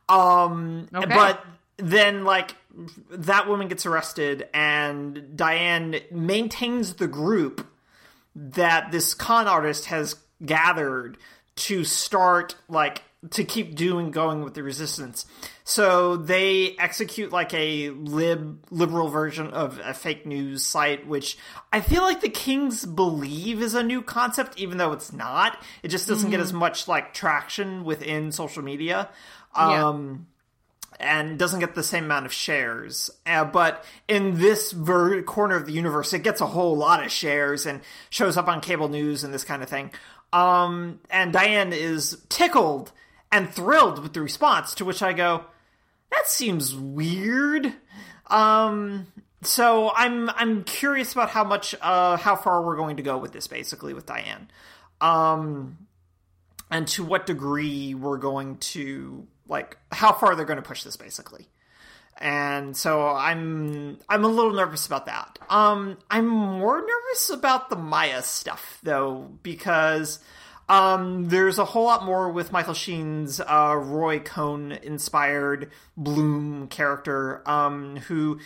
Um, 0.10 0.88
Okay. 0.94 1.06
but 1.06 1.44
then 1.78 2.24
like 2.26 2.56
that 3.10 3.48
woman 3.48 3.68
gets 3.68 3.86
arrested, 3.86 4.48
and 4.54 5.36
Diane 5.36 5.96
maintains 6.12 6.96
the 6.96 7.08
group 7.08 7.66
that 8.36 8.92
this 8.92 9.14
con 9.14 9.48
artist 9.48 9.86
has 9.86 10.16
gathered 10.46 11.18
to 11.56 11.84
start 11.84 12.56
like 12.68 13.02
to 13.32 13.44
keep 13.44 13.76
doing 13.76 14.12
going 14.12 14.44
with 14.44 14.54
the 14.54 14.62
resistance 14.64 15.26
so 15.64 16.18
they 16.18 16.76
execute 16.78 17.32
like 17.32 17.54
a 17.54 17.90
lib 17.92 18.64
liberal 18.70 19.08
version 19.08 19.48
of 19.48 19.80
a 19.84 19.94
fake 19.94 20.26
news 20.26 20.64
site 20.64 21.08
which 21.08 21.38
i 21.72 21.80
feel 21.80 22.02
like 22.02 22.20
the 22.22 22.30
kings 22.30 22.86
believe 22.86 23.62
is 23.62 23.74
a 23.76 23.84
new 23.84 24.02
concept 24.02 24.58
even 24.58 24.78
though 24.78 24.92
it's 24.92 25.14
not 25.14 25.62
it 25.84 25.88
just 25.88 26.08
doesn't 26.08 26.32
get 26.32 26.40
as 26.40 26.52
much 26.52 26.88
like 26.88 27.14
traction 27.14 27.84
within 27.84 28.32
social 28.32 28.62
media 28.64 29.10
Yeah. 29.56 29.88
um 29.88 30.28
and 31.00 31.40
doesn't 31.40 31.60
get 31.60 31.74
the 31.74 31.82
same 31.84 32.06
amount 32.06 32.28
of 32.28 32.32
shares. 32.32 33.10
Uh, 33.26 33.44
but 33.44 33.84
in 34.08 34.38
this 34.38 34.72
ver- 34.72 35.24
corner 35.24 35.56
of 35.56 35.66
the 35.66 35.72
universe, 35.72 36.14
it 36.14 36.20
gets 36.20 36.40
a 36.40 36.46
whole 36.46 36.78
lot 36.78 37.04
of 37.04 37.12
shares 37.12 37.66
and 37.66 37.82
shows 38.12 38.38
up 38.38 38.48
on 38.48 38.62
cable 38.62 38.88
news 38.90 39.24
and 39.24 39.34
this 39.34 39.44
kind 39.44 39.64
of 39.64 39.70
thing. 39.70 39.90
Um, 40.32 41.00
and 41.10 41.34
Diane 41.34 41.74
is 41.74 42.22
tickled 42.30 42.92
and 43.34 43.50
thrilled 43.50 44.02
with 44.02 44.14
the 44.14 44.22
response, 44.22 44.74
to 44.76 44.86
which 44.86 45.02
I 45.02 45.12
go, 45.12 45.46
that 46.12 46.28
seems 46.28 46.76
weird. 46.76 47.74
Um, 48.28 49.08
so 49.42 49.92
I'm 49.94 50.30
I'm 50.30 50.64
curious 50.64 51.12
about 51.12 51.30
how 51.30 51.44
much 51.44 51.76
uh 51.82 52.16
how 52.16 52.36
far 52.38 52.62
we're 52.62 52.78
going 52.78 52.98
to 52.98 53.04
go 53.04 53.18
with 53.18 53.34
this 53.34 53.48
basically 53.48 53.94
with 53.94 54.06
Diane. 54.06 54.50
Um 55.02 55.88
and 56.72 56.88
to 56.90 57.04
what 57.04 57.26
degree 57.26 57.94
we're 57.94 58.18
going 58.18 58.58
to 58.58 59.28
like 59.48 59.78
how 59.92 60.14
far 60.14 60.36
they're 60.36 60.46
going 60.46 60.62
to 60.62 60.68
push 60.68 60.84
this 60.84 60.96
basically 60.96 61.48
and 62.18 62.78
so 62.78 63.08
i'm 63.08 63.98
i'm 64.08 64.24
a 64.24 64.28
little 64.28 64.54
nervous 64.54 64.86
about 64.86 65.06
that 65.08 65.38
um 65.50 65.98
i'm 66.10 66.28
more 66.28 66.80
nervous 66.80 67.30
about 67.30 67.70
the 67.70 67.76
maya 67.76 68.22
stuff 68.24 68.80
though 68.84 69.30
because 69.44 70.20
um 70.70 71.30
there's 71.30 71.58
a 71.58 71.66
whole 71.66 71.86
lot 71.86 72.06
more 72.06 72.30
with 72.30 72.52
michael 72.52 72.74
sheen's 72.74 73.40
uh 73.40 73.76
roy 73.78 74.20
cohn 74.20 74.72
inspired 74.84 75.70
bloom 75.98 76.68
character 76.68 77.42
um 77.50 77.98
who 77.98 78.40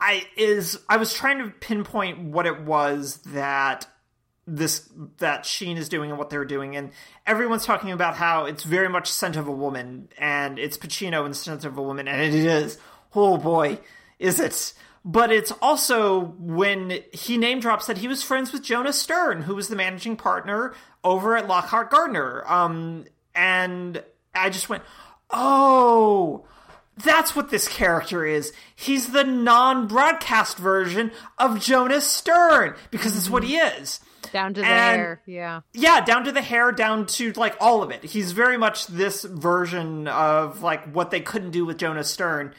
i 0.00 0.26
is 0.36 0.78
i 0.88 0.96
was 0.96 1.14
trying 1.14 1.38
to 1.38 1.50
pinpoint 1.60 2.18
what 2.18 2.46
it 2.46 2.62
was 2.62 3.18
that 3.26 3.86
this 4.46 4.88
that 5.18 5.46
Sheen 5.46 5.76
is 5.76 5.88
doing 5.88 6.10
and 6.10 6.18
what 6.18 6.30
they're 6.30 6.44
doing, 6.44 6.76
and 6.76 6.90
everyone's 7.26 7.64
talking 7.64 7.92
about 7.92 8.16
how 8.16 8.46
it's 8.46 8.64
very 8.64 8.88
much 8.88 9.10
scent 9.10 9.36
of 9.36 9.46
a 9.46 9.52
woman, 9.52 10.08
and 10.18 10.58
it's 10.58 10.76
Pacino 10.76 11.24
in 11.26 11.34
scent 11.34 11.64
of 11.64 11.78
a 11.78 11.82
woman, 11.82 12.08
and 12.08 12.20
it 12.20 12.34
is. 12.34 12.78
Oh 13.14 13.36
boy, 13.36 13.78
is 14.18 14.40
it! 14.40 14.74
But 15.04 15.32
it's 15.32 15.50
also 15.60 16.20
when 16.38 17.00
he 17.12 17.36
name 17.36 17.58
drops 17.58 17.86
that 17.86 17.98
he 17.98 18.06
was 18.08 18.22
friends 18.22 18.52
with 18.52 18.62
Jonas 18.62 19.00
Stern, 19.00 19.42
who 19.42 19.54
was 19.56 19.66
the 19.68 19.74
managing 19.76 20.16
partner 20.16 20.74
over 21.02 21.36
at 21.36 21.48
Lockhart 21.48 21.90
Gardner. 21.90 22.44
Um, 22.46 23.06
and 23.34 24.02
I 24.32 24.48
just 24.48 24.68
went, 24.68 24.84
oh, 25.30 26.44
that's 26.96 27.34
what 27.34 27.50
this 27.50 27.66
character 27.66 28.24
is. 28.24 28.52
He's 28.76 29.08
the 29.12 29.24
non-broadcast 29.24 30.58
version 30.58 31.10
of 31.38 31.58
Jonas 31.60 32.06
Stern 32.06 32.74
because 32.92 33.16
it's 33.16 33.30
what 33.30 33.42
he 33.42 33.56
is. 33.56 33.98
Down 34.32 34.54
to 34.54 34.60
the 34.60 34.66
And- 34.66 35.00
hair. 35.00 35.22
Yeah. 35.26 35.60
Yeah, 35.72 36.00
down 36.04 36.24
to 36.24 36.32
the 36.32 36.42
hair, 36.42 36.70
down 36.70 37.06
to 37.06 37.32
like 37.32 37.56
all 37.60 37.82
of 37.82 37.90
it. 37.90 38.04
He's 38.04 38.30
very 38.32 38.56
much 38.56 38.86
this 38.86 39.24
version 39.24 40.06
of 40.06 40.62
like 40.62 40.92
what 40.92 41.10
they 41.10 41.20
couldn't 41.20 41.50
do 41.50 41.64
with 41.64 41.78
Jonas 41.78 42.08
Stern 42.08 42.54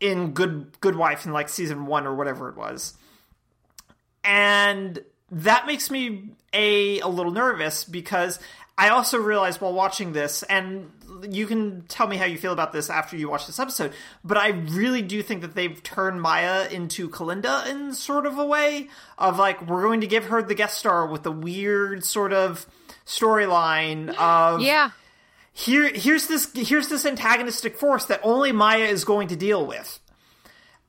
in 0.00 0.32
Good 0.32 0.80
Good 0.80 0.96
Wife 0.96 1.26
in 1.26 1.32
like 1.32 1.48
season 1.48 1.86
one 1.86 2.06
or 2.06 2.14
whatever 2.14 2.48
it 2.48 2.56
was. 2.56 2.94
And 4.24 4.98
that 5.30 5.66
makes 5.66 5.90
me 5.90 6.30
a 6.52 7.00
a 7.00 7.08
little 7.08 7.32
nervous 7.32 7.84
because 7.84 8.38
I 8.78 8.90
also 8.90 9.18
realized 9.18 9.60
while 9.60 9.72
watching 9.72 10.12
this, 10.12 10.42
and 10.42 10.90
you 11.30 11.46
can 11.46 11.84
tell 11.88 12.06
me 12.06 12.18
how 12.18 12.26
you 12.26 12.36
feel 12.36 12.52
about 12.52 12.74
this 12.74 12.90
after 12.90 13.16
you 13.16 13.28
watch 13.30 13.46
this 13.46 13.58
episode, 13.58 13.92
but 14.22 14.36
I 14.36 14.48
really 14.48 15.00
do 15.00 15.22
think 15.22 15.40
that 15.40 15.54
they've 15.54 15.82
turned 15.82 16.20
Maya 16.20 16.68
into 16.68 17.08
Kalinda 17.08 17.66
in 17.68 17.94
sort 17.94 18.26
of 18.26 18.36
a 18.38 18.44
way 18.44 18.88
of 19.16 19.38
like 19.38 19.66
we're 19.66 19.82
going 19.82 20.02
to 20.02 20.06
give 20.06 20.26
her 20.26 20.42
the 20.42 20.54
guest 20.54 20.76
star 20.78 21.06
with 21.06 21.22
the 21.22 21.32
weird 21.32 22.04
sort 22.04 22.34
of 22.34 22.66
storyline 23.06 24.14
of 24.16 24.60
Yeah. 24.60 24.90
Here 25.56 25.88
here's 25.88 26.26
this 26.26 26.52
here's 26.54 26.88
this 26.88 27.06
antagonistic 27.06 27.78
force 27.78 28.04
that 28.04 28.20
only 28.22 28.52
Maya 28.52 28.84
is 28.84 29.04
going 29.04 29.28
to 29.28 29.36
deal 29.36 29.66
with 29.66 29.98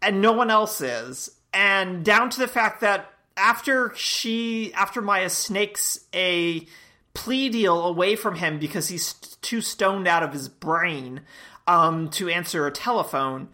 and 0.01 0.22
no 0.22 0.34
one 0.34 0.51
else 0.51 0.82
is 0.82 1.32
and 1.53 2.03
down 2.03 2.30
to 2.30 2.38
the 2.38 2.49
fact 2.49 2.82
that 2.82 3.09
after 3.38 3.93
she 3.95 4.74
after 4.74 5.01
Maya 5.01 5.30
snakes 5.30 6.05
a 6.13 6.68
plea 7.13 7.47
deal 7.47 7.86
away 7.86 8.18
from 8.18 8.36
him 8.36 8.59
because 8.59 8.89
he's 8.89 9.13
too 9.13 9.61
stoned 9.61 10.05
out 10.05 10.22
of 10.22 10.34
his 10.34 10.49
brain 10.49 11.22
um, 11.65 12.09
to 12.09 12.28
answer 12.28 12.68
a 12.68 12.72
telephone 12.72 13.47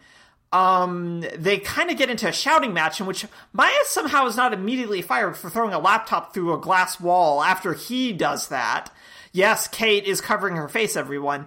um, 0.52 1.24
they 1.36 1.58
kind 1.58 1.92
of 1.92 1.96
get 1.96 2.10
into 2.10 2.28
a 2.28 2.32
shouting 2.32 2.72
match 2.72 2.98
in 2.98 3.06
which 3.06 3.24
Maya 3.52 3.72
somehow 3.84 4.26
is 4.26 4.36
not 4.36 4.52
immediately 4.52 5.00
fired 5.00 5.36
for 5.36 5.48
throwing 5.48 5.74
a 5.74 5.78
laptop 5.78 6.34
through 6.34 6.52
a 6.54 6.60
glass 6.60 7.00
wall 7.00 7.42
after 7.42 7.72
he 7.74 8.12
does 8.12 8.48
that. 8.48 8.90
Yes, 9.34 9.66
Kate 9.66 10.04
is 10.04 10.20
covering 10.20 10.54
her 10.54 10.68
face, 10.68 10.94
everyone. 10.94 11.46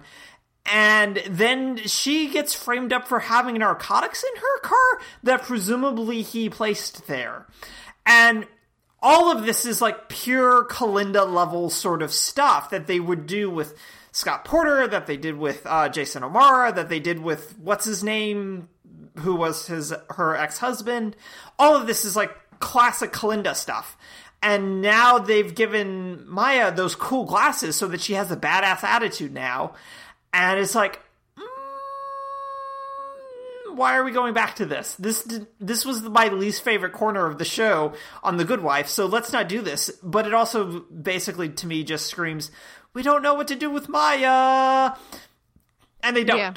And 0.70 1.22
then 1.26 1.78
she 1.78 2.28
gets 2.28 2.54
framed 2.54 2.92
up 2.92 3.08
for 3.08 3.18
having 3.18 3.56
narcotics 3.56 4.22
in 4.22 4.38
her 4.38 4.60
car 4.60 5.00
that 5.22 5.42
presumably 5.42 6.20
he 6.20 6.50
placed 6.50 7.06
there. 7.06 7.46
And 8.04 8.46
all 9.00 9.32
of 9.32 9.46
this 9.46 9.64
is 9.64 9.80
like 9.80 10.10
pure 10.10 10.66
Kalinda 10.66 11.26
level 11.26 11.70
sort 11.70 12.02
of 12.02 12.12
stuff 12.12 12.68
that 12.68 12.88
they 12.88 13.00
would 13.00 13.26
do 13.26 13.48
with 13.48 13.74
Scott 14.12 14.44
Porter, 14.44 14.86
that 14.86 15.06
they 15.06 15.16
did 15.16 15.38
with 15.38 15.62
uh, 15.64 15.88
Jason 15.88 16.22
O'Mara, 16.22 16.70
that 16.70 16.90
they 16.90 17.00
did 17.00 17.20
with 17.20 17.58
what's 17.58 17.86
his 17.86 18.04
name, 18.04 18.68
who 19.20 19.34
was 19.34 19.66
his 19.66 19.94
her 20.10 20.36
ex 20.36 20.58
husband. 20.58 21.16
All 21.58 21.74
of 21.74 21.86
this 21.86 22.04
is 22.04 22.14
like 22.14 22.36
classic 22.60 23.12
Kalinda 23.12 23.54
stuff. 23.54 23.96
And 24.42 24.80
now 24.80 25.18
they've 25.18 25.52
given 25.52 26.28
Maya 26.28 26.72
those 26.72 26.94
cool 26.94 27.24
glasses 27.24 27.76
so 27.76 27.88
that 27.88 28.00
she 28.00 28.14
has 28.14 28.30
a 28.30 28.36
badass 28.36 28.84
attitude 28.84 29.32
now. 29.32 29.74
And 30.32 30.60
it's 30.60 30.76
like, 30.76 31.00
mm, 31.36 31.44
why 33.74 33.96
are 33.96 34.04
we 34.04 34.12
going 34.12 34.34
back 34.34 34.56
to 34.56 34.66
this? 34.66 34.94
This 34.94 35.40
this 35.58 35.84
was 35.84 36.02
my 36.02 36.28
least 36.28 36.62
favorite 36.62 36.92
corner 36.92 37.26
of 37.26 37.38
the 37.38 37.44
show 37.44 37.94
on 38.22 38.36
The 38.36 38.44
Good 38.44 38.62
Wife, 38.62 38.88
so 38.88 39.06
let's 39.06 39.32
not 39.32 39.48
do 39.48 39.60
this. 39.60 39.90
But 40.02 40.26
it 40.26 40.34
also 40.34 40.80
basically 40.82 41.48
to 41.48 41.66
me 41.66 41.82
just 41.82 42.06
screams, 42.06 42.52
we 42.94 43.02
don't 43.02 43.22
know 43.22 43.34
what 43.34 43.48
to 43.48 43.56
do 43.56 43.70
with 43.70 43.88
Maya, 43.88 44.92
and 46.02 46.16
they 46.16 46.24
don't. 46.24 46.38
Yeah. 46.38 46.54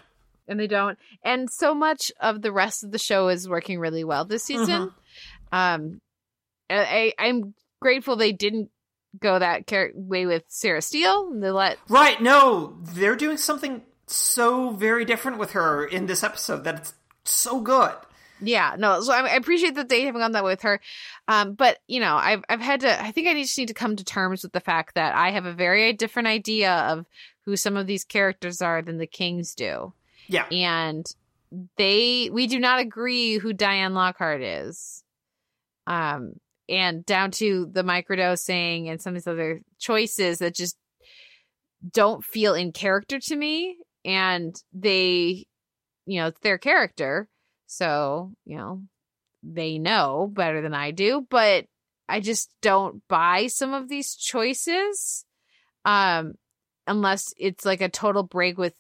And 0.47 0.59
they 0.59 0.67
don't. 0.67 0.97
And 1.23 1.49
so 1.49 1.73
much 1.73 2.11
of 2.19 2.41
the 2.41 2.51
rest 2.51 2.84
of 2.84 2.91
the 2.91 2.99
show 2.99 3.29
is 3.29 3.47
working 3.47 3.79
really 3.79 4.03
well 4.03 4.25
this 4.25 4.43
season. 4.43 4.67
Mm-hmm. 4.67 5.55
Um, 5.55 6.01
I, 6.69 7.13
I 7.17 7.27
I'm 7.27 7.53
grateful 7.82 8.15
they 8.15 8.32
didn't 8.32 8.69
go 9.19 9.38
that 9.39 9.67
char- 9.67 9.91
way 9.93 10.25
with 10.25 10.43
Sarah 10.47 10.82
Steele. 10.82 11.32
They 11.39 11.51
let 11.51 11.77
Right? 11.89 12.21
No, 12.21 12.77
they're 12.82 13.15
doing 13.15 13.38
something 13.38 13.82
so 14.07 14.69
very 14.71 15.05
different 15.05 15.38
with 15.38 15.51
her 15.51 15.86
in 15.86 16.05
this 16.05 16.23
episode 16.23 16.63
that 16.63 16.75
it's 16.75 16.93
so 17.23 17.59
good. 17.61 17.93
Yeah, 18.43 18.75
no. 18.77 19.01
So 19.01 19.13
I, 19.13 19.21
I 19.27 19.36
appreciate 19.36 19.75
that 19.75 19.88
they 19.89 20.03
haven't 20.05 20.21
gone 20.21 20.32
that 20.32 20.43
way 20.43 20.53
with 20.53 20.63
her. 20.63 20.79
Um, 21.27 21.53
but 21.53 21.77
you 21.88 21.99
know, 21.99 22.15
I've 22.15 22.43
I've 22.49 22.59
had 22.61 22.79
to. 22.82 23.01
I 23.01 23.11
think 23.11 23.27
I 23.27 23.34
just 23.36 23.57
need 23.57 23.67
to 23.67 23.73
come 23.73 23.95
to 23.95 24.03
terms 24.03 24.41
with 24.43 24.51
the 24.51 24.59
fact 24.59 24.95
that 24.95 25.13
I 25.15 25.29
have 25.32 25.45
a 25.45 25.53
very 25.53 25.93
different 25.93 26.27
idea 26.27 26.73
of 26.73 27.05
who 27.45 27.55
some 27.55 27.77
of 27.77 27.86
these 27.88 28.03
characters 28.03 28.61
are 28.61 28.82
than 28.82 28.97
the 28.97 29.05
Kings 29.07 29.53
do, 29.53 29.93
Yeah. 30.27 30.45
and 30.51 31.05
they 31.77 32.29
we 32.32 32.47
do 32.47 32.59
not 32.59 32.79
agree 32.79 33.38
who 33.38 33.53
Diane 33.53 33.93
Lockhart 33.93 34.41
is. 34.41 35.03
Um, 35.86 36.34
and 36.72 37.05
down 37.05 37.32
to 37.32 37.69
the 37.72 37.84
microdosing 37.84 38.89
and 38.89 39.01
some 39.01 39.11
of 39.11 39.15
these 39.15 39.28
other 39.28 39.61
choices 39.78 40.39
that 40.39 40.55
just 40.55 40.78
don't 41.91 42.24
feel 42.24 42.53
in 42.53 42.72
character 42.72 43.19
to 43.19 43.36
me. 43.36 43.78
And 44.05 44.55
they, 44.74 45.45
you 46.05 46.22
know, 46.22 46.28
it's 46.28 46.39
their 46.39 46.57
character. 46.57 47.28
So, 47.67 48.32
you 48.45 48.57
know, 48.57 48.84
they 49.43 49.80
know 49.80 50.32
better 50.32 50.61
than 50.61 50.74
I 50.74 50.91
do, 50.91 51.28
but 51.30 51.65
I 52.07 52.22
just 52.22 52.49
don't 52.61 53.01
buy 53.07 53.47
some 53.47 53.74
of 53.74 53.89
these 53.89 54.15
choices. 54.15 55.26
Um, 55.84 56.34
unless 56.88 57.34
it's 57.38 57.65
like 57.65 57.82
a 57.82 57.89
total 57.89 58.24
break 58.24 58.57
with 58.57 58.74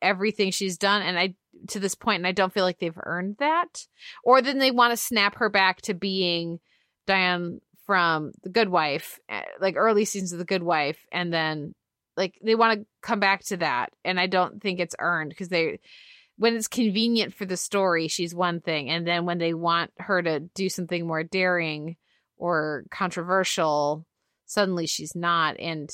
everything 0.00 0.50
she's 0.50 0.78
done. 0.78 1.02
And 1.02 1.18
I, 1.18 1.34
to 1.68 1.80
this 1.80 1.94
point, 1.94 2.18
and 2.18 2.26
I 2.26 2.32
don't 2.32 2.52
feel 2.52 2.64
like 2.64 2.78
they've 2.78 2.98
earned 3.02 3.36
that. 3.38 3.86
Or 4.24 4.40
then 4.40 4.58
they 4.58 4.70
want 4.70 4.92
to 4.92 4.96
snap 4.96 5.36
her 5.36 5.48
back 5.48 5.82
to 5.82 5.94
being 5.94 6.60
Diane 7.08 7.60
from 7.86 8.32
The 8.42 8.50
Good 8.50 8.68
Wife, 8.68 9.18
eh, 9.28 9.42
like 9.60 9.74
early 9.76 10.04
seasons 10.04 10.32
of 10.32 10.38
The 10.38 10.44
Good 10.44 10.62
Wife, 10.62 10.98
and 11.10 11.32
then 11.32 11.74
like 12.16 12.38
they 12.42 12.54
want 12.54 12.80
to 12.80 12.86
come 13.02 13.18
back 13.18 13.44
to 13.46 13.56
that, 13.56 13.92
and 14.04 14.20
I 14.20 14.26
don't 14.26 14.62
think 14.62 14.78
it's 14.78 14.94
earned 14.98 15.30
because 15.30 15.48
they 15.48 15.80
when 16.36 16.54
it's 16.54 16.68
convenient 16.68 17.34
for 17.34 17.46
the 17.46 17.56
story, 17.56 18.06
she's 18.06 18.34
one 18.34 18.60
thing, 18.60 18.90
and 18.90 19.06
then 19.06 19.24
when 19.24 19.38
they 19.38 19.54
want 19.54 19.90
her 19.98 20.22
to 20.22 20.40
do 20.40 20.68
something 20.68 21.04
more 21.06 21.24
daring 21.24 21.96
or 22.36 22.84
controversial, 22.90 24.06
suddenly 24.46 24.86
she's 24.86 25.16
not, 25.16 25.58
and 25.58 25.90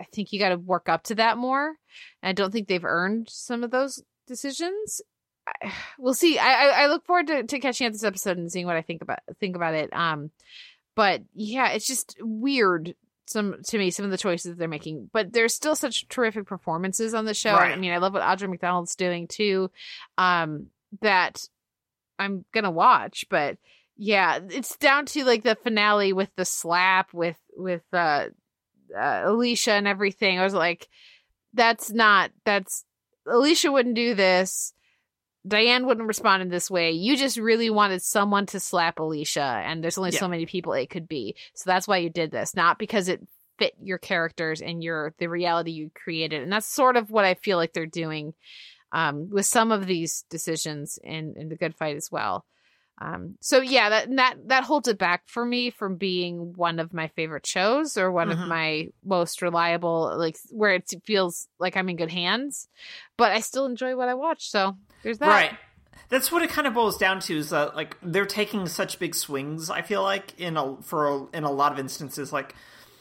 I 0.00 0.04
think 0.04 0.32
you 0.32 0.38
got 0.38 0.50
to 0.50 0.56
work 0.56 0.88
up 0.88 1.04
to 1.04 1.14
that 1.16 1.38
more. 1.38 1.74
And 2.22 2.30
I 2.30 2.32
don't 2.32 2.50
think 2.50 2.68
they've 2.68 2.84
earned 2.84 3.28
some 3.30 3.62
of 3.62 3.70
those 3.70 4.02
decisions. 4.26 5.00
We'll 5.98 6.14
see. 6.14 6.38
I, 6.38 6.52
I, 6.52 6.82
I 6.82 6.86
look 6.88 7.06
forward 7.06 7.28
to, 7.28 7.42
to 7.44 7.58
catching 7.58 7.86
up 7.86 7.92
this 7.92 8.04
episode 8.04 8.36
and 8.36 8.52
seeing 8.52 8.66
what 8.66 8.76
I 8.76 8.82
think 8.82 9.02
about 9.02 9.20
think 9.40 9.56
about 9.56 9.74
it. 9.74 9.92
Um, 9.92 10.30
but 10.94 11.22
yeah, 11.34 11.70
it's 11.70 11.86
just 11.86 12.16
weird 12.20 12.94
some 13.26 13.56
to 13.64 13.78
me 13.78 13.90
some 13.90 14.04
of 14.04 14.10
the 14.10 14.18
choices 14.18 14.50
that 14.50 14.58
they're 14.58 14.68
making. 14.68 15.10
But 15.12 15.32
there's 15.32 15.54
still 15.54 15.76
such 15.76 16.08
terrific 16.08 16.46
performances 16.46 17.14
on 17.14 17.24
the 17.24 17.34
show. 17.34 17.52
Right. 17.52 17.72
I 17.72 17.76
mean, 17.76 17.92
I 17.92 17.98
love 17.98 18.14
what 18.14 18.22
Audra 18.22 18.48
McDonald's 18.48 18.96
doing 18.96 19.26
too. 19.26 19.70
Um, 20.18 20.66
that 21.00 21.48
I'm 22.18 22.44
gonna 22.52 22.70
watch, 22.70 23.26
but 23.28 23.58
yeah, 23.96 24.38
it's 24.50 24.76
down 24.76 25.06
to 25.06 25.24
like 25.24 25.42
the 25.42 25.56
finale 25.56 26.12
with 26.12 26.30
the 26.36 26.44
slap 26.44 27.12
with 27.12 27.38
with 27.56 27.82
uh, 27.92 28.26
uh 28.96 29.22
Alicia 29.24 29.72
and 29.72 29.88
everything. 29.88 30.38
I 30.38 30.44
was 30.44 30.54
like, 30.54 30.88
that's 31.54 31.90
not 31.90 32.30
that's 32.44 32.84
Alicia 33.26 33.72
wouldn't 33.72 33.96
do 33.96 34.14
this. 34.14 34.72
Diane 35.46 35.86
wouldn't 35.86 36.08
respond 36.08 36.42
in 36.42 36.48
this 36.48 36.70
way. 36.70 36.90
You 36.92 37.16
just 37.16 37.36
really 37.36 37.70
wanted 37.70 38.02
someone 38.02 38.46
to 38.46 38.60
slap 38.60 38.98
Alicia, 38.98 39.62
and 39.64 39.82
there's 39.82 39.98
only 39.98 40.10
Yeah. 40.10 40.20
so 40.20 40.28
many 40.28 40.46
people 40.46 40.72
it 40.72 40.90
could 40.90 41.08
be. 41.08 41.36
So 41.54 41.70
that's 41.70 41.86
why 41.86 41.98
you 41.98 42.10
did 42.10 42.30
this, 42.30 42.54
not 42.54 42.78
because 42.78 43.08
it 43.08 43.20
fit 43.58 43.74
your 43.80 43.98
characters 43.98 44.60
and 44.60 44.82
your 44.82 45.14
the 45.18 45.28
reality 45.28 45.70
you 45.70 45.90
created. 45.94 46.42
And 46.42 46.52
that's 46.52 46.66
sort 46.66 46.96
of 46.96 47.10
what 47.10 47.24
I 47.24 47.34
feel 47.34 47.56
like 47.56 47.72
they're 47.72 47.86
doing 47.86 48.34
um, 48.92 49.30
with 49.30 49.46
some 49.46 49.72
of 49.72 49.86
these 49.86 50.24
decisions 50.30 50.98
in 51.02 51.34
in 51.36 51.48
the 51.48 51.56
Good 51.56 51.74
Fight 51.74 51.96
as 51.96 52.10
well. 52.10 52.44
Um, 52.98 53.36
so 53.40 53.60
yeah, 53.60 53.90
that 53.90 54.16
that 54.16 54.34
that 54.46 54.64
holds 54.64 54.88
it 54.88 54.98
back 54.98 55.22
for 55.26 55.44
me 55.44 55.70
from 55.70 55.96
being 55.96 56.54
one 56.56 56.78
of 56.78 56.94
my 56.94 57.08
favorite 57.08 57.46
shows 57.46 57.98
or 57.98 58.10
one 58.10 58.28
Mhm. 58.28 58.32
of 58.42 58.48
my 58.48 58.88
most 59.04 59.42
reliable, 59.42 60.16
like 60.16 60.38
where 60.50 60.72
it 60.74 60.90
feels 61.04 61.46
like 61.58 61.76
I'm 61.76 61.88
in 61.90 61.96
good 61.96 62.10
hands. 62.10 62.68
But 63.18 63.32
I 63.32 63.40
still 63.40 63.66
enjoy 63.66 63.96
what 63.96 64.08
I 64.08 64.14
watch, 64.14 64.48
so 64.50 64.78
there's 65.02 65.18
that. 65.18 65.28
Right. 65.28 65.58
That's 66.08 66.30
what 66.30 66.42
it 66.42 66.50
kind 66.50 66.66
of 66.66 66.74
boils 66.74 66.96
down 66.96 67.20
to 67.20 67.36
is 67.36 67.50
that 67.50 67.74
like 67.76 67.96
they're 68.02 68.24
taking 68.26 68.66
such 68.68 68.98
big 68.98 69.14
swings. 69.14 69.68
I 69.70 69.82
feel 69.82 70.02
like 70.02 70.32
in 70.38 70.56
a 70.56 70.80
for 70.82 71.06
a, 71.08 71.26
in 71.34 71.44
a 71.44 71.50
lot 71.50 71.72
of 71.72 71.78
instances, 71.78 72.32
like 72.32 72.54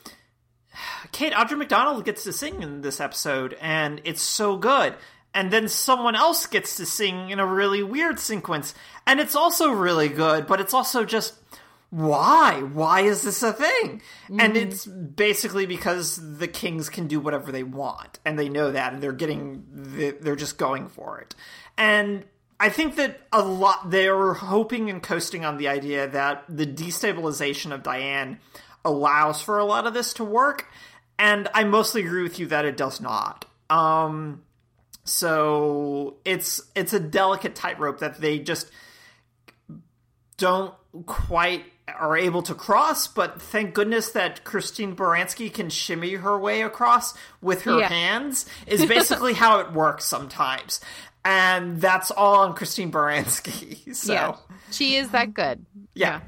Kate 1.11 1.33
Audra 1.33 1.57
McDonald 1.57 2.03
gets 2.03 2.23
to 2.23 2.33
sing 2.33 2.61
in 2.61 2.81
this 2.81 2.99
episode, 2.99 3.55
and 3.61 4.01
it's 4.03 4.21
so 4.21 4.57
good. 4.57 4.95
And 5.35 5.51
then 5.51 5.67
someone 5.67 6.15
else 6.15 6.47
gets 6.47 6.77
to 6.77 6.85
sing 6.85 7.29
in 7.29 7.39
a 7.39 7.45
really 7.45 7.83
weird 7.83 8.19
sequence, 8.19 8.73
and 9.05 9.19
it's 9.19 9.35
also 9.35 9.69
really 9.69 10.09
good. 10.09 10.47
But 10.47 10.61
it's 10.61 10.73
also 10.73 11.05
just 11.05 11.35
why? 11.89 12.61
Why 12.61 13.01
is 13.01 13.21
this 13.21 13.43
a 13.43 13.53
thing? 13.53 14.01
And 14.39 14.57
it's 14.57 14.85
basically 14.85 15.65
because 15.65 16.37
the 16.39 16.47
kings 16.47 16.89
can 16.89 17.07
do 17.07 17.19
whatever 17.19 17.51
they 17.51 17.63
want, 17.63 18.19
and 18.25 18.39
they 18.39 18.49
know 18.49 18.71
that, 18.71 18.93
and 18.93 19.03
they're 19.03 19.13
getting, 19.13 19.63
they're 19.71 20.35
just 20.35 20.57
going 20.57 20.89
for 20.89 21.19
it. 21.19 21.35
And 21.77 22.25
I 22.59 22.69
think 22.69 22.95
that 22.95 23.21
a 23.31 23.41
lot 23.41 23.91
they're 23.91 24.33
hoping 24.33 24.89
and 24.89 25.03
coasting 25.03 25.45
on 25.45 25.57
the 25.57 25.67
idea 25.67 26.07
that 26.07 26.45
the 26.49 26.65
destabilization 26.65 27.73
of 27.73 27.83
Diane 27.83 28.39
allows 28.83 29.41
for 29.41 29.59
a 29.59 29.65
lot 29.65 29.85
of 29.85 29.93
this 29.93 30.13
to 30.13 30.23
work, 30.23 30.67
and 31.19 31.47
I 31.53 31.63
mostly 31.65 32.05
agree 32.05 32.23
with 32.23 32.39
you 32.39 32.47
that 32.47 32.65
it 32.65 32.77
does 32.77 32.99
not. 32.99 33.45
Um, 33.69 34.43
so 35.05 36.17
it's 36.25 36.61
it's 36.75 36.91
a 36.93 36.99
delicate 36.99 37.55
tightrope 37.55 37.99
that 37.99 38.19
they 38.19 38.39
just 38.39 38.69
don't 40.37 40.73
quite 41.05 41.63
are 41.87 42.17
able 42.17 42.41
to 42.41 42.55
cross, 42.55 43.07
but 43.07 43.39
thank 43.41 43.75
goodness 43.75 44.09
that 44.11 44.43
Christine 44.43 44.95
Baranski 44.95 45.53
can 45.53 45.69
shimmy 45.69 46.15
her 46.15 46.37
way 46.37 46.63
across 46.63 47.13
with 47.41 47.61
her 47.63 47.79
Yeah. 47.79 47.87
hands 47.89 48.47
is 48.65 48.85
basically 48.87 49.33
how 49.43 49.59
it 49.59 49.71
works 49.71 50.03
sometimes. 50.05 50.81
And 51.23 51.79
that's 51.79 52.09
all 52.11 52.39
on 52.39 52.55
Christine 52.55 52.91
Baranski. 52.91 53.93
So 53.95 54.13
Yeah, 54.13 54.35
she 54.71 54.95
is 54.95 55.09
that 55.11 55.33
good. 55.33 55.65
yeah. 55.93 56.21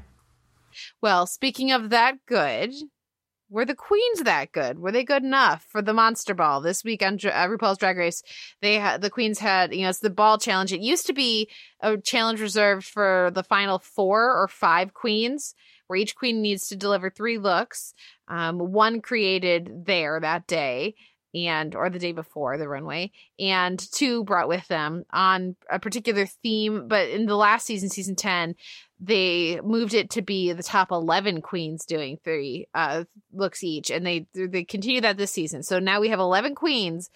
Well, 1.02 1.26
speaking 1.26 1.72
of 1.72 1.90
that 1.90 2.24
good, 2.26 2.72
were 3.50 3.64
the 3.64 3.74
queens 3.74 4.22
that 4.22 4.52
good? 4.52 4.78
Were 4.78 4.92
they 4.92 5.04
good 5.04 5.22
enough 5.22 5.64
for 5.68 5.80
the 5.80 5.94
Monster 5.94 6.34
Ball 6.34 6.60
this 6.60 6.84
week 6.84 7.02
on 7.02 7.14
uh, 7.14 7.48
RuPaul's 7.48 7.78
Drag 7.78 7.96
Race? 7.96 8.22
They 8.60 8.74
had 8.74 9.00
the 9.00 9.10
queens 9.10 9.38
had 9.38 9.74
you 9.74 9.82
know 9.82 9.88
it's 9.88 10.00
the 10.00 10.10
ball 10.10 10.38
challenge. 10.38 10.72
It 10.72 10.80
used 10.80 11.06
to 11.06 11.12
be 11.12 11.48
a 11.80 11.96
challenge 11.96 12.40
reserved 12.40 12.86
for 12.86 13.30
the 13.34 13.42
final 13.42 13.78
four 13.78 14.36
or 14.36 14.48
five 14.48 14.92
queens, 14.92 15.54
where 15.86 15.98
each 15.98 16.16
queen 16.16 16.42
needs 16.42 16.68
to 16.68 16.76
deliver 16.76 17.10
three 17.10 17.38
looks. 17.38 17.94
Um, 18.28 18.58
one 18.58 19.00
created 19.00 19.86
there 19.86 20.20
that 20.20 20.46
day. 20.46 20.94
And 21.34 21.74
or 21.74 21.90
the 21.90 21.98
day 21.98 22.12
before 22.12 22.56
the 22.56 22.66
runway, 22.66 23.12
and 23.38 23.78
two 23.78 24.24
brought 24.24 24.48
with 24.48 24.66
them 24.68 25.04
on 25.12 25.56
a 25.70 25.78
particular 25.78 26.24
theme. 26.24 26.88
But 26.88 27.10
in 27.10 27.26
the 27.26 27.36
last 27.36 27.66
season, 27.66 27.90
season 27.90 28.16
ten, 28.16 28.54
they 29.00 29.60
moved 29.62 29.94
it 29.94 30.10
to 30.10 30.22
be 30.22 30.52
the 30.52 30.62
top 30.62 30.90
11 30.90 31.40
queens 31.40 31.84
doing 31.84 32.18
three 32.24 32.66
uh 32.74 33.04
looks 33.32 33.62
each 33.62 33.90
and 33.90 34.04
they 34.04 34.26
they 34.34 34.64
continue 34.64 35.00
that 35.00 35.16
this 35.16 35.30
season 35.30 35.62
so 35.62 35.78
now 35.78 36.00
we 36.00 36.08
have 36.08 36.18
11 36.18 36.54
queens 36.54 37.10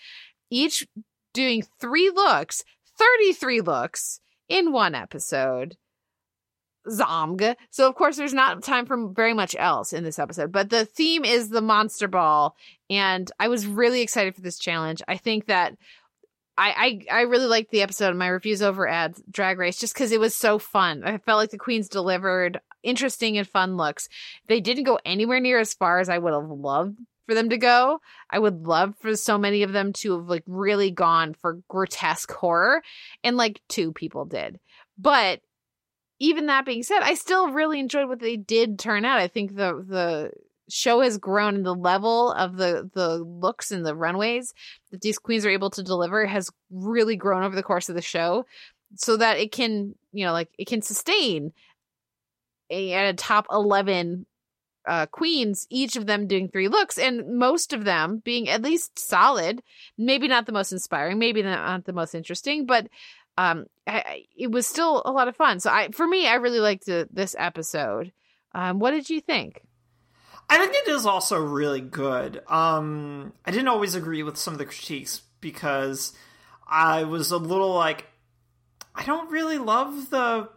each 0.51 0.87
doing 1.33 1.63
three 1.81 2.11
looks 2.15 2.65
33 2.99 3.61
looks 3.63 4.21
in 4.49 4.73
one 4.73 4.95
episode 4.95 5.77
Zomg. 6.89 7.55
So 7.71 7.89
of 7.89 7.95
course 7.95 8.17
there's 8.17 8.35
not 8.35 8.63
time 8.63 8.87
for 8.87 9.09
very 9.09 9.35
much 9.35 9.55
else 9.59 9.93
in 9.93 10.05
this 10.05 10.19
episode, 10.19 10.51
but 10.51 10.71
the 10.71 10.85
theme 10.85 11.25
is 11.25 11.49
the 11.49 11.61
monster 11.61 12.09
ball 12.09 12.57
and 12.91 13.31
I 13.39 13.49
was 13.49 13.67
really 13.67 14.03
excited 14.03 14.35
for 14.35 14.41
this 14.41 14.59
challenge. 14.59 15.01
I 15.09 15.17
think 15.17 15.47
that 15.47 15.75
I, 16.57 17.05
I 17.11 17.19
I 17.19 17.21
really 17.23 17.47
liked 17.47 17.71
the 17.71 17.83
episode. 17.83 18.15
My 18.17 18.29
reviews 18.29 18.63
over 18.63 18.87
at 18.87 19.15
Drag 19.31 19.59
Race 19.59 19.79
just 19.79 19.95
because 19.95 20.13
it 20.13 20.21
was 20.21 20.35
so 20.35 20.59
fun. 20.59 21.03
I 21.05 21.19
felt 21.19 21.39
like 21.39 21.51
the 21.51 21.59
queens 21.59 21.89
delivered 21.89 22.61
interesting 22.83 23.39
and 23.39 23.49
fun 23.49 23.77
looks. 23.77 24.09
They 24.49 24.61
didn't 24.61 24.85
go 24.85 24.99
anywhere 25.05 25.41
near 25.41 25.59
as 25.59 25.75
far 25.75 25.99
as 25.99 26.09
I 26.09 26.19
would 26.19 26.33
have 26.35 26.51
loved 26.51 26.99
for 27.27 27.35
them 27.35 27.49
to 27.51 27.57
go. 27.57 28.01
I 28.29 28.39
would 28.39 28.67
love 28.67 28.95
for 29.01 29.17
so 29.17 29.39
many 29.39 29.63
of 29.63 29.73
them 29.73 29.93
to 29.95 30.19
have 30.19 30.29
like 30.29 30.45
really 30.47 30.91
gone 30.91 31.35
for 31.35 31.61
grotesque 31.69 32.31
horror, 32.33 32.83
and 33.25 33.37
like 33.37 33.61
two 33.69 33.93
people 33.93 34.25
did. 34.25 34.61
But 34.99 35.41
even 36.19 36.47
that 36.47 36.67
being 36.67 36.83
said, 36.83 37.01
I 37.01 37.15
still 37.15 37.49
really 37.51 37.81
enjoyed 37.81 38.09
what 38.09 38.21
they 38.21 38.37
did 38.37 38.79
turn 38.79 39.05
out. 39.05 39.19
I 39.21 39.29
think 39.29 39.57
the 39.57 39.85
the 39.87 40.33
show 40.69 41.01
has 41.01 41.19
grown 41.19 41.57
and 41.57 41.67
the 41.67 41.75
level 41.75 42.33
of 42.33 42.57
the 42.57 42.89
the 42.95 43.19
looks 43.19 43.71
and 43.71 43.85
the 43.85 43.95
runways 43.95 44.53
that 44.91 45.01
these 45.01 45.19
queens 45.19 45.45
are 45.45 45.51
able 45.51 45.71
to 45.71 45.83
deliver 45.83 46.27
has 46.27 46.51
really 46.71 47.17
grown 47.17 47.43
over 47.43 47.57
the 47.57 47.63
course 47.63 47.89
of 47.89 47.95
the 47.95 48.03
show 48.03 48.45
so 48.97 49.17
that 49.17 49.39
it 49.39 49.53
can 49.53 49.95
you 50.13 50.25
know 50.25 50.33
like 50.33 50.49
it 50.59 50.67
can 50.67 50.83
sustain 50.83 51.53
a, 52.71 52.93
at 52.93 53.13
a 53.13 53.15
top 53.15 53.47
11 53.51 54.27
uh 54.87 55.07
queens 55.07 55.67
each 55.71 55.97
of 55.97 56.07
them 56.07 56.27
doing 56.27 56.49
three 56.49 56.69
looks 56.69 56.99
and 56.99 57.39
most 57.39 57.73
of 57.73 57.85
them 57.85 58.21
being 58.25 58.49
at 58.49 58.63
least 58.63 58.99
solid 58.99 59.63
maybe 59.99 60.29
not 60.29 60.47
the 60.47 60.53
most 60.53 60.73
inspiring 60.73 61.19
maybe 61.19 61.43
not 61.43 61.85
the 61.85 61.93
most 61.93 62.15
interesting 62.15 62.67
but 62.67 62.89
um 63.39 63.67
I, 63.87 64.25
it 64.37 64.51
was 64.51 64.67
still 64.67 65.03
a 65.05 65.13
lot 65.13 65.29
of 65.29 65.37
fun. 65.37 65.61
So 65.61 65.71
i 65.71 65.89
for 65.93 66.07
me 66.07 66.27
i 66.27 66.35
really 66.35 66.61
liked 66.61 66.87
the, 66.87 67.09
this 67.13 67.35
episode. 67.39 68.13
Um 68.55 68.79
what 68.79 68.93
did 68.93 69.09
you 69.09 69.21
think 69.21 69.63
I 70.49 70.59
think 70.59 70.75
it 70.75 70.91
is 70.91 71.07
also 71.07 71.39
really 71.39 71.81
good. 71.81 72.43
Um, 72.49 73.33
I 73.45 73.51
didn't 73.51 73.69
always 73.69 73.95
agree 73.95 74.23
with 74.23 74.37
some 74.37 74.53
of 74.53 74.59
the 74.59 74.67
critiques 74.67 75.23
because 75.41 76.13
I 76.67 77.05
was 77.05 77.31
a 77.31 77.39
little 77.39 77.75
like, 77.75 78.07
I 78.95 79.05
don't 79.05 79.31
really 79.31 79.59
love 79.59 80.11
the 80.11 80.49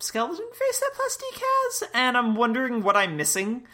skeleton 0.00 0.48
face 0.52 0.80
that 0.80 0.90
Plastique 0.94 1.42
has, 1.42 1.84
and 1.94 2.16
I'm 2.16 2.34
wondering 2.34 2.82
what 2.82 2.96
I'm 2.96 3.16
missing 3.16 3.66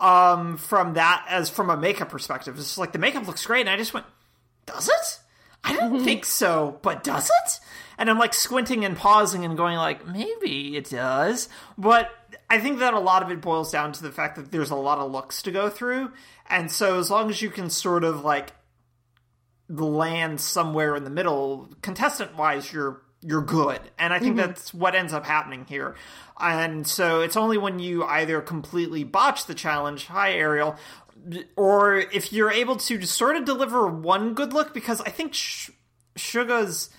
um, 0.00 0.56
from 0.56 0.94
that 0.94 1.26
as 1.28 1.50
from 1.50 1.70
a 1.70 1.76
makeup 1.76 2.08
perspective. 2.08 2.58
It's 2.58 2.78
like 2.78 2.92
the 2.92 2.98
makeup 2.98 3.26
looks 3.26 3.44
great, 3.44 3.60
and 3.60 3.70
I 3.70 3.76
just 3.76 3.92
went, 3.92 4.06
does 4.64 4.88
it? 4.88 5.20
I 5.64 5.74
don't 5.74 6.04
think 6.04 6.24
so, 6.24 6.78
but 6.82 7.02
does 7.02 7.28
it? 7.28 7.60
And 7.98 8.08
I'm 8.08 8.18
like 8.18 8.34
squinting 8.34 8.84
and 8.84 8.96
pausing 8.96 9.44
and 9.44 9.56
going 9.56 9.76
like, 9.76 10.06
maybe 10.06 10.76
it 10.76 10.90
does. 10.90 11.48
But 11.76 12.10
I 12.48 12.60
think 12.60 12.78
that 12.78 12.94
a 12.94 13.00
lot 13.00 13.22
of 13.22 13.30
it 13.30 13.40
boils 13.40 13.72
down 13.72 13.92
to 13.92 14.02
the 14.02 14.12
fact 14.12 14.36
that 14.36 14.52
there's 14.52 14.70
a 14.70 14.76
lot 14.76 14.98
of 14.98 15.10
looks 15.10 15.42
to 15.42 15.50
go 15.50 15.68
through. 15.68 16.12
And 16.48 16.70
so 16.70 16.98
as 16.98 17.10
long 17.10 17.28
as 17.28 17.42
you 17.42 17.50
can 17.50 17.70
sort 17.70 18.04
of 18.04 18.24
like 18.24 18.52
land 19.68 20.40
somewhere 20.40 20.94
in 20.94 21.04
the 21.04 21.10
middle, 21.10 21.68
contestant 21.82 22.36
wise, 22.36 22.72
you're 22.72 23.02
you're 23.22 23.42
good. 23.42 23.80
And 23.98 24.12
I 24.12 24.20
think 24.20 24.36
mm-hmm. 24.36 24.46
that's 24.46 24.72
what 24.72 24.94
ends 24.94 25.12
up 25.12 25.26
happening 25.26 25.64
here. 25.68 25.96
And 26.38 26.86
so 26.86 27.22
it's 27.22 27.36
only 27.36 27.58
when 27.58 27.80
you 27.80 28.04
either 28.04 28.40
completely 28.40 29.02
botch 29.02 29.46
the 29.46 29.54
challenge, 29.54 30.06
hi 30.06 30.32
Ariel, 30.32 30.76
or 31.56 31.96
if 31.96 32.32
you're 32.32 32.52
able 32.52 32.76
to 32.76 32.98
just 32.98 33.16
sort 33.16 33.36
of 33.36 33.44
deliver 33.44 33.88
one 33.88 34.34
good 34.34 34.52
look, 34.52 34.72
because 34.72 35.00
I 35.00 35.10
think 35.10 35.34
Sh- 35.34 35.70
Shuga's 36.14 36.90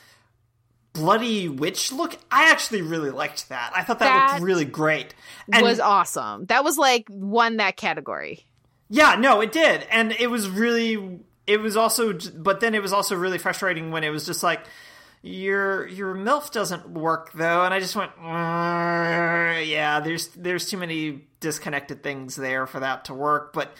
bloody 0.98 1.48
witch 1.50 1.92
look, 1.92 2.18
I 2.32 2.52
actually 2.52 2.82
really 2.82 3.10
liked 3.12 3.50
that. 3.50 3.72
I 3.76 3.84
thought 3.84 4.00
that, 4.00 4.06
That 4.08 4.32
looked 4.34 4.44
really 4.44 4.66
great. 4.66 5.14
And 5.52 5.64
was 5.64 5.80
awesome. 5.80 6.46
That 6.48 6.64
was 6.64 6.78
like 6.78 7.06
won 7.10 7.58
that 7.58 7.78
category. 7.78 8.46
yeah, 8.90 9.16
no, 9.16 9.42
it 9.42 9.52
did. 9.52 9.86
And 9.92 10.12
it 10.14 10.30
was 10.30 10.50
really 10.50 11.20
it 11.46 11.62
was 11.62 11.78
also 11.78 12.14
but 12.36 12.60
then 12.60 12.76
it 12.76 12.82
was 12.82 12.92
also 12.92 13.16
really 13.16 13.38
frustrating 13.38 13.92
when 13.92 14.04
it 14.04 14.10
was 14.10 14.26
just 14.26 14.44
like 14.44 14.62
your 15.24 15.88
your 15.88 16.14
milf 16.14 16.52
doesn't 16.52 16.90
work 16.90 17.32
though 17.34 17.64
and 17.64 17.74
i 17.74 17.80
just 17.80 17.96
went 17.96 18.12
"Uh, 18.22 19.60
yeah 19.62 20.00
there's 20.00 20.28
there's 20.36 20.70
too 20.70 20.78
many 20.78 21.26
disconnected 21.40 22.04
things 22.04 22.36
there 22.36 22.68
for 22.68 22.82
that 22.82 23.06
to 23.06 23.14
work 23.16 23.52
but 23.52 23.72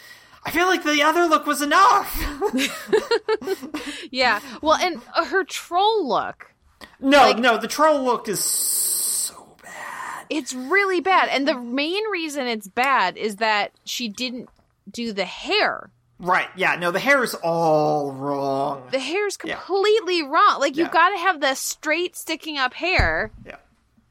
i 0.44 0.50
feel 0.50 0.66
like 0.66 0.82
the 0.82 1.02
other 1.02 1.26
look 1.26 1.46
was 1.46 1.62
enough 1.62 2.10
Yeah. 4.10 4.40
Well, 4.62 4.74
and 4.80 5.00
her 5.26 5.44
troll 5.44 6.08
look. 6.08 6.52
No 7.00 7.18
Like- 7.18 7.38
no 7.38 7.58
the 7.58 7.68
troll 7.68 8.02
look 8.02 8.28
is 8.28 8.42
so 8.44 9.56
bad 9.62 10.26
It's 10.30 10.52
really 10.54 11.00
bad. 11.00 11.28
And 11.30 11.46
the 11.48 11.54
main 11.58 12.04
reason 12.10 12.46
it's 12.46 12.68
bad 12.68 13.16
is 13.16 13.36
that 13.36 13.72
she 13.84 14.08
didn't 14.08 14.48
do 14.90 15.12
the 15.12 15.24
hair. 15.24 15.90
right 16.18 16.48
yeah 16.56 16.74
no 16.76 16.90
the 16.90 16.98
hair 16.98 17.22
is 17.22 17.34
all 17.36 18.12
wrong 18.12 18.88
The 18.90 18.98
hair's 18.98 19.38
Yeah. 19.44 19.56
completely 19.56 20.22
wrong. 20.22 20.58
Like, 20.60 20.76
Yeah. 20.76 20.84
you've 20.84 20.92
got 20.92 21.10
to 21.10 21.18
have 21.18 21.40
the 21.40 21.54
straight 21.54 22.16
sticking 22.16 22.58
up 22.58 22.74
hair 22.74 23.30
yeah 23.46 23.56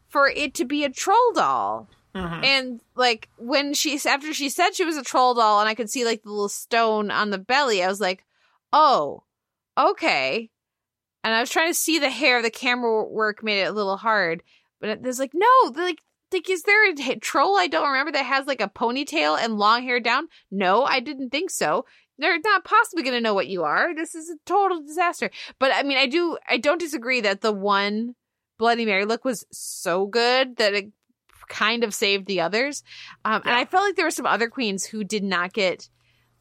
for 0.10 0.30
it 0.30 0.54
to 0.56 0.64
be 0.66 0.84
a 0.86 0.90
troll 0.90 1.34
doll. 1.34 1.88
Mm-hmm. 2.16 2.44
And 2.44 2.82
like 2.96 3.28
when 3.38 3.74
she 3.74 4.00
after 4.08 4.34
she 4.34 4.50
said 4.50 4.74
she 4.74 4.86
was 4.86 4.96
a 4.98 5.04
troll 5.04 5.34
doll 5.36 5.60
and 5.60 5.68
I 5.70 5.76
could 5.76 5.90
see 5.90 6.06
like 6.06 6.24
the 6.24 6.30
little 6.32 6.50
stone 6.50 7.12
on 7.12 7.30
the 7.30 7.38
belly, 7.38 7.84
I 7.84 7.88
was 7.88 8.00
like, 8.02 8.24
"Oh, 8.74 9.24
okay." 9.78 10.50
And 11.28 11.36
I 11.36 11.42
was 11.42 11.50
trying 11.50 11.70
to 11.70 11.78
see 11.78 12.00
the 12.00 12.10
hair. 12.10 12.42
The 12.42 12.50
camera 12.50 13.04
work 13.04 13.44
made 13.44 13.60
it 13.60 13.68
a 13.68 13.74
little 13.74 13.98
hard, 13.98 14.44
but 14.80 14.90
it, 14.90 15.04
there's 15.04 15.20
like 15.20 15.34
no, 15.34 15.72
like 15.76 16.02
like 16.32 16.50
is 16.50 16.64
there 16.64 16.90
a 16.90 17.16
troll 17.18 17.58
I 17.58 17.68
don't 17.68 17.90
remember 17.90 18.14
that 18.14 18.26
has 18.26 18.48
like 18.48 18.62
a 18.62 18.70
ponytail 18.70 19.38
and 19.38 19.58
long 19.58 19.84
hair 19.84 20.00
down? 20.00 20.30
No, 20.50 20.84
I 20.84 21.02
didn't 21.02 21.32
think 21.32 21.50
so. 21.50 21.86
They're 22.18 22.40
not 22.40 22.64
possibly 22.64 23.04
going 23.04 23.14
to 23.14 23.20
know 23.20 23.34
what 23.34 23.48
you 23.48 23.64
are. 23.64 23.94
This 23.94 24.16
is 24.16 24.30
a 24.30 24.38
total 24.46 24.82
disaster. 24.82 25.30
But 25.60 25.74
I 25.74 25.84
mean, 25.84 25.98
I 25.98 26.06
do 26.08 26.38
I 26.48 26.60
don't 26.60 26.80
disagree 26.80 27.20
that 27.20 27.42
the 27.42 27.52
one 27.52 28.16
Bloody 28.58 28.86
Mary 28.86 29.04
look 29.04 29.26
was 29.26 29.46
so 29.52 30.06
good 30.06 30.56
that 30.56 30.76
it 30.76 30.92
kind 31.50 31.84
of 31.84 31.94
saved 31.94 32.28
the 32.28 32.40
others. 32.40 32.86
Um, 33.26 33.42
And 33.44 33.54
I 33.54 33.66
felt 33.66 33.84
like 33.84 33.98
there 33.98 34.06
were 34.06 34.12
some 34.12 34.26
other 34.26 34.48
queens 34.48 34.86
who 34.86 35.04
did 35.04 35.26
not 35.26 35.52
get. 35.52 35.90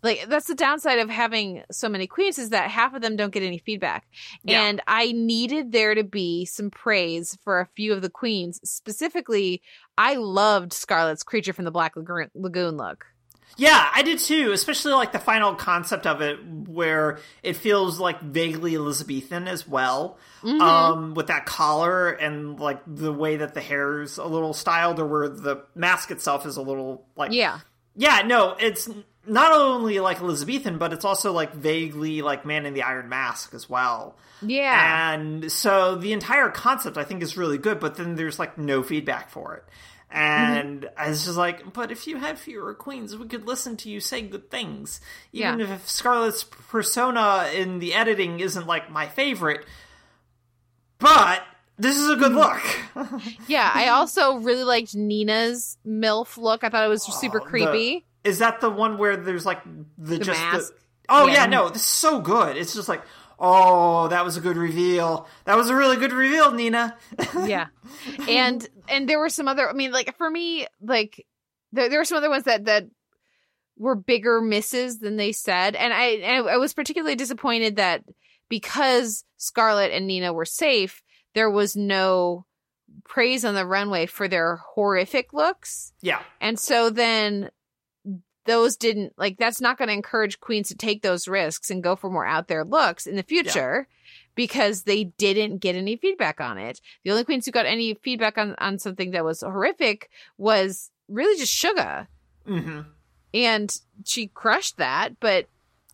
Like 0.07 0.29
that's 0.29 0.47
the 0.47 0.55
downside 0.55 1.01
of 1.01 1.11
having 1.11 1.65
so 1.73 1.89
many 1.89 2.07
queens 2.07 2.39
is 2.39 2.51
that 2.51 2.71
half 2.71 2.95
of 2.95 3.03
them 3.03 3.17
don't 3.17 3.33
get 3.33 3.43
any 3.43 3.59
feedback. 3.59 4.07
Yeah. 4.45 4.63
And 4.63 4.81
I 4.87 5.11
needed 5.11 5.73
there 5.73 5.97
to 5.97 6.05
be 6.05 6.45
some 6.45 6.71
praise 6.71 7.37
for 7.43 7.59
a 7.59 7.67
few 7.75 7.93
of 7.93 8.03
the 8.03 8.09
queens. 8.09 8.61
Specifically, 8.63 9.63
I 9.99 10.15
loved 10.15 10.73
Scarlet's 10.73 11.25
creature 11.25 11.53
from 11.53 11.65
the 11.65 11.73
Black 11.73 11.97
Lagoon, 11.97 12.31
Lagoon 12.37 12.77
look. 12.77 13.07
Yeah, 13.57 13.91
I 13.93 14.03
did 14.03 14.21
too, 14.21 14.53
especially 14.53 14.93
like 14.93 15.11
the 15.11 15.19
final 15.19 15.57
concept 15.57 16.07
of 16.07 16.21
it 16.21 16.39
where 16.47 17.19
it 17.43 17.57
feels 17.57 17.99
like 17.99 18.21
vaguely 18.21 18.77
Elizabethan 18.77 19.49
as 19.49 19.67
well. 19.67 20.19
Mm-hmm. 20.43 20.61
Um 20.61 21.15
with 21.15 21.27
that 21.27 21.47
collar 21.47 22.11
and 22.11 22.61
like 22.61 22.81
the 22.87 23.13
way 23.13 23.39
that 23.39 23.55
the 23.55 23.61
hair's 23.61 24.19
a 24.19 24.27
little 24.27 24.55
styled 24.55 25.01
or 25.01 25.07
where 25.07 25.29
the 25.29 25.65
mask 25.75 26.13
itself 26.13 26.47
is 26.47 26.57
a 26.57 26.63
little 26.63 27.09
like 27.17 27.33
Yeah. 27.33 27.59
Yeah, 27.97 28.23
no, 28.27 28.55
it's 28.61 28.89
not 29.27 29.53
only 29.53 29.99
like 30.01 30.21
Elizabethan, 30.21 30.79
but 30.79 30.93
it's 30.93 31.05
also 31.05 31.33
like 31.33 31.53
vaguely 31.55 32.23
like 32.23 32.45
Man 32.47 32.67
in 32.67 32.75
the 32.75 32.83
Iron 32.83 33.09
Mask 33.09 33.55
as 33.55 33.69
well. 33.69 34.17
Yeah. 34.43 35.15
And 35.15 35.51
so 35.51 35.95
the 35.97 36.13
entire 36.13 36.51
concept 36.51 36.97
I 36.97 37.05
think 37.05 37.23
is 37.23 37.37
really 37.37 37.59
good, 37.59 37.81
but 37.81 37.97
then 37.97 38.15
there's 38.17 38.39
like 38.39 38.57
no 38.59 38.83
feedback 38.83 39.31
for 39.31 39.55
it. 39.55 39.65
Mm-hmm. 40.15 40.19
And 40.19 40.89
I 40.97 41.09
was 41.09 41.25
just 41.25 41.37
like, 41.37 41.73
but 41.73 41.91
if 41.91 42.07
you 42.07 42.17
had 42.19 42.39
fewer 42.39 42.73
queens, 42.75 43.17
we 43.17 43.27
could 43.27 43.47
listen 43.47 43.77
to 43.79 43.91
you 43.91 43.99
say 44.01 44.23
good 44.23 44.51
things. 44.51 45.01
Even 45.33 45.59
Yeah. 45.61 45.75
if 45.75 45.89
Scarlet's 45.89 46.45
persona 46.45 47.51
in 47.55 47.81
the 47.81 47.93
editing 47.95 48.39
isn't 48.41 48.67
like 48.67 48.91
my 48.91 49.09
favorite, 49.09 49.65
but 50.99 51.43
this 51.79 51.97
is 51.97 52.09
a 52.09 52.17
good 52.17 52.33
look. 52.33 52.63
Yeah. 53.49 53.71
I 53.75 53.89
also 53.91 54.37
really 54.37 54.65
liked 54.65 54.95
Nina's 54.95 55.77
MILF 55.87 56.39
look. 56.39 56.65
I 56.65 56.69
thought 56.71 56.85
it 56.85 56.89
was 56.89 57.03
super 57.03 57.41
Oh, 57.41 57.45
creepy. 57.45 58.06
Is 58.27 58.39
that 58.39 58.61
the 58.61 58.71
one 58.71 58.99
where 58.99 59.17
there's 59.17 59.47
like 59.47 59.63
the, 59.97 60.19
just 60.19 60.41
mask? 60.41 60.75
the 60.75 60.81
Oh 61.09 61.27
Yeah. 61.27 61.35
yeah, 61.35 61.47
no, 61.47 61.69
this 61.69 61.83
is 61.83 61.89
so 61.89 62.21
good. 62.21 62.57
It's 62.57 62.75
just 62.75 62.89
like, 62.89 63.03
oh, 63.39 64.09
that 64.09 64.25
was 64.25 64.37
a 64.37 64.41
good 64.41 64.57
reveal. 64.57 65.29
That 65.45 65.57
was 65.57 65.71
a 65.71 65.77
really 65.77 65.97
good 65.97 66.13
reveal, 66.13 66.51
Nina. 66.51 66.97
yeah 67.47 67.67
and 68.29 68.69
and 68.89 69.09
there 69.09 69.19
were 69.19 69.29
some 69.29 69.49
other 69.49 69.69
i 69.69 69.73
mean 69.73 69.93
like 69.93 70.17
for 70.17 70.31
me 70.31 70.67
like 70.81 71.25
there, 71.73 71.89
there 71.89 71.99
were 71.99 72.05
some 72.05 72.19
other 72.19 72.31
ones 72.31 72.45
that 72.45 72.65
that 72.65 72.85
were 73.79 73.95
bigger 73.95 74.41
misses 74.41 74.99
than 74.99 75.17
they 75.17 75.33
said 75.33 75.77
and 75.77 75.93
i 75.93 76.05
and 76.07 76.49
i 76.49 76.57
was 76.57 76.73
particularly 76.73 77.17
disappointed 77.17 77.77
that 77.77 78.03
because 78.49 79.25
scarlett 79.37 79.93
and 79.93 80.07
nina 80.07 80.33
were 80.33 80.45
safe 80.45 81.03
there 81.35 81.51
was 81.51 81.77
no 81.77 82.47
praise 83.05 83.45
on 83.45 83.55
the 83.55 83.67
runway 83.67 84.07
for 84.07 84.29
their 84.29 84.57
horrific 84.75 85.33
looks 85.33 85.93
yeah. 86.01 86.21
and 86.41 86.59
so 86.59 86.91
then 86.91 87.51
those 88.47 88.77
didn't 88.77 89.13
like 89.17 89.39
that's 89.39 89.61
not 89.61 89.79
going 89.79 89.89
to 89.89 89.95
encourage 89.95 90.41
queens 90.41 90.69
to 90.69 90.75
take 90.75 91.03
those 91.03 91.29
risks 91.29 91.71
and 91.71 91.83
go 91.83 91.97
for 91.97 92.11
more 92.11 92.27
out 92.27 92.49
there 92.49 92.65
looks 92.65 93.07
in 93.07 93.17
the 93.17 93.23
future 93.23 93.87
because 94.35 94.83
they 94.83 95.05
didn't 95.05 95.59
get 95.59 95.77
any 95.77 95.97
feedback 95.97 96.41
on 96.41 96.59
it. 96.59 96.81
The 97.05 97.11
only 97.11 97.25
queens 97.25 97.47
who 97.47 97.53
got 97.53 97.67
any 97.67 97.95
feedback 97.95 98.39
on 98.39 98.55
on 98.59 98.79
something 98.79 99.11
that 99.13 99.25
was 99.25 99.41
horrific 99.41 100.11
was 100.39 100.91
really 101.09 101.39
just 101.39 101.53
Shuga. 101.53 102.07
hmm 102.47 102.81
And 103.35 103.75
she 104.05 104.29
crushed 104.29 104.79
that, 104.79 105.19
but 105.21 105.47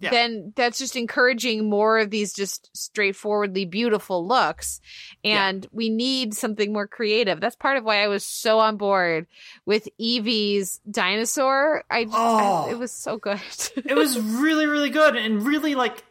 Yeah. 0.02 0.10
then 0.10 0.52
that's 0.56 0.78
just 0.78 0.96
encouraging 0.96 1.70
more 1.70 1.98
of 1.98 2.10
these 2.10 2.32
just 2.32 2.76
straightforwardly 2.76 3.64
beautiful 3.64 4.26
looks. 4.26 4.80
And 5.22 5.66
we 5.72 5.88
need 5.88 6.34
something 6.34 6.72
more 6.72 6.88
creative. 6.88 7.40
That's 7.40 7.56
part 7.56 7.76
of 7.76 7.84
why 7.84 8.02
I 8.02 8.08
was 8.08 8.24
so 8.24 8.58
on 8.58 8.76
board 8.76 9.26
with 9.64 9.88
Yvie's 10.00 10.80
dinosaur. 10.90 11.84
I 11.90 12.04
just, 12.04 12.16
I- 12.16 12.42
Oh. 12.42 12.70
it 12.70 12.78
was 12.78 12.92
so 12.92 13.16
good. 13.16 13.40
It 13.84 13.94
was 13.94 14.18
really, 14.18 14.66
really 14.66 14.90
good 14.90 15.16
and 15.16 15.46
really 15.46 15.74
like 15.74 16.04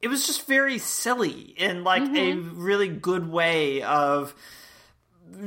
it 0.00 0.08
was 0.08 0.26
just 0.26 0.46
very 0.46 0.78
silly 0.78 1.54
in 1.56 1.84
like 1.84 2.02
a 2.02 2.06
mm-hmm. 2.06 2.60
really 2.60 2.88
good 2.88 3.28
way 3.28 3.82
of 3.82 4.34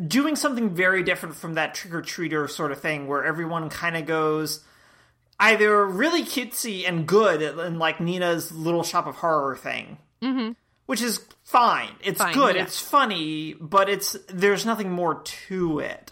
doing 0.07 0.35
something 0.35 0.75
very 0.75 1.03
different 1.03 1.35
from 1.35 1.55
that 1.55 1.73
trick 1.73 1.93
or 1.93 2.01
treater 2.01 2.49
sort 2.49 2.71
of 2.71 2.79
thing 2.79 3.07
where 3.07 3.23
everyone 3.23 3.69
kind 3.69 3.97
of 3.97 4.05
goes 4.05 4.63
either 5.41 5.85
really 5.85 6.23
cutesy 6.23 6.87
and 6.87 7.05
good 7.05 7.41
in 7.41 7.77
like 7.79 7.99
Nina's 7.99 8.51
little 8.53 8.83
shop 8.83 9.07
of 9.07 9.15
horror 9.15 9.57
thing. 9.57 9.97
Mhm. 10.21 10.55
Which 10.85 11.01
is 11.01 11.19
fine. 11.43 11.89
It's 12.01 12.19
Fine, 12.21 12.33
good. 12.33 12.55
yeah. 12.55 12.63
It's 12.63 12.79
funny, 12.79 13.53
but 13.59 13.89
it's 13.89 14.15
there's 14.29 14.65
nothing 14.65 14.91
more 14.91 15.15
to 15.47 15.79
it. 15.79 16.11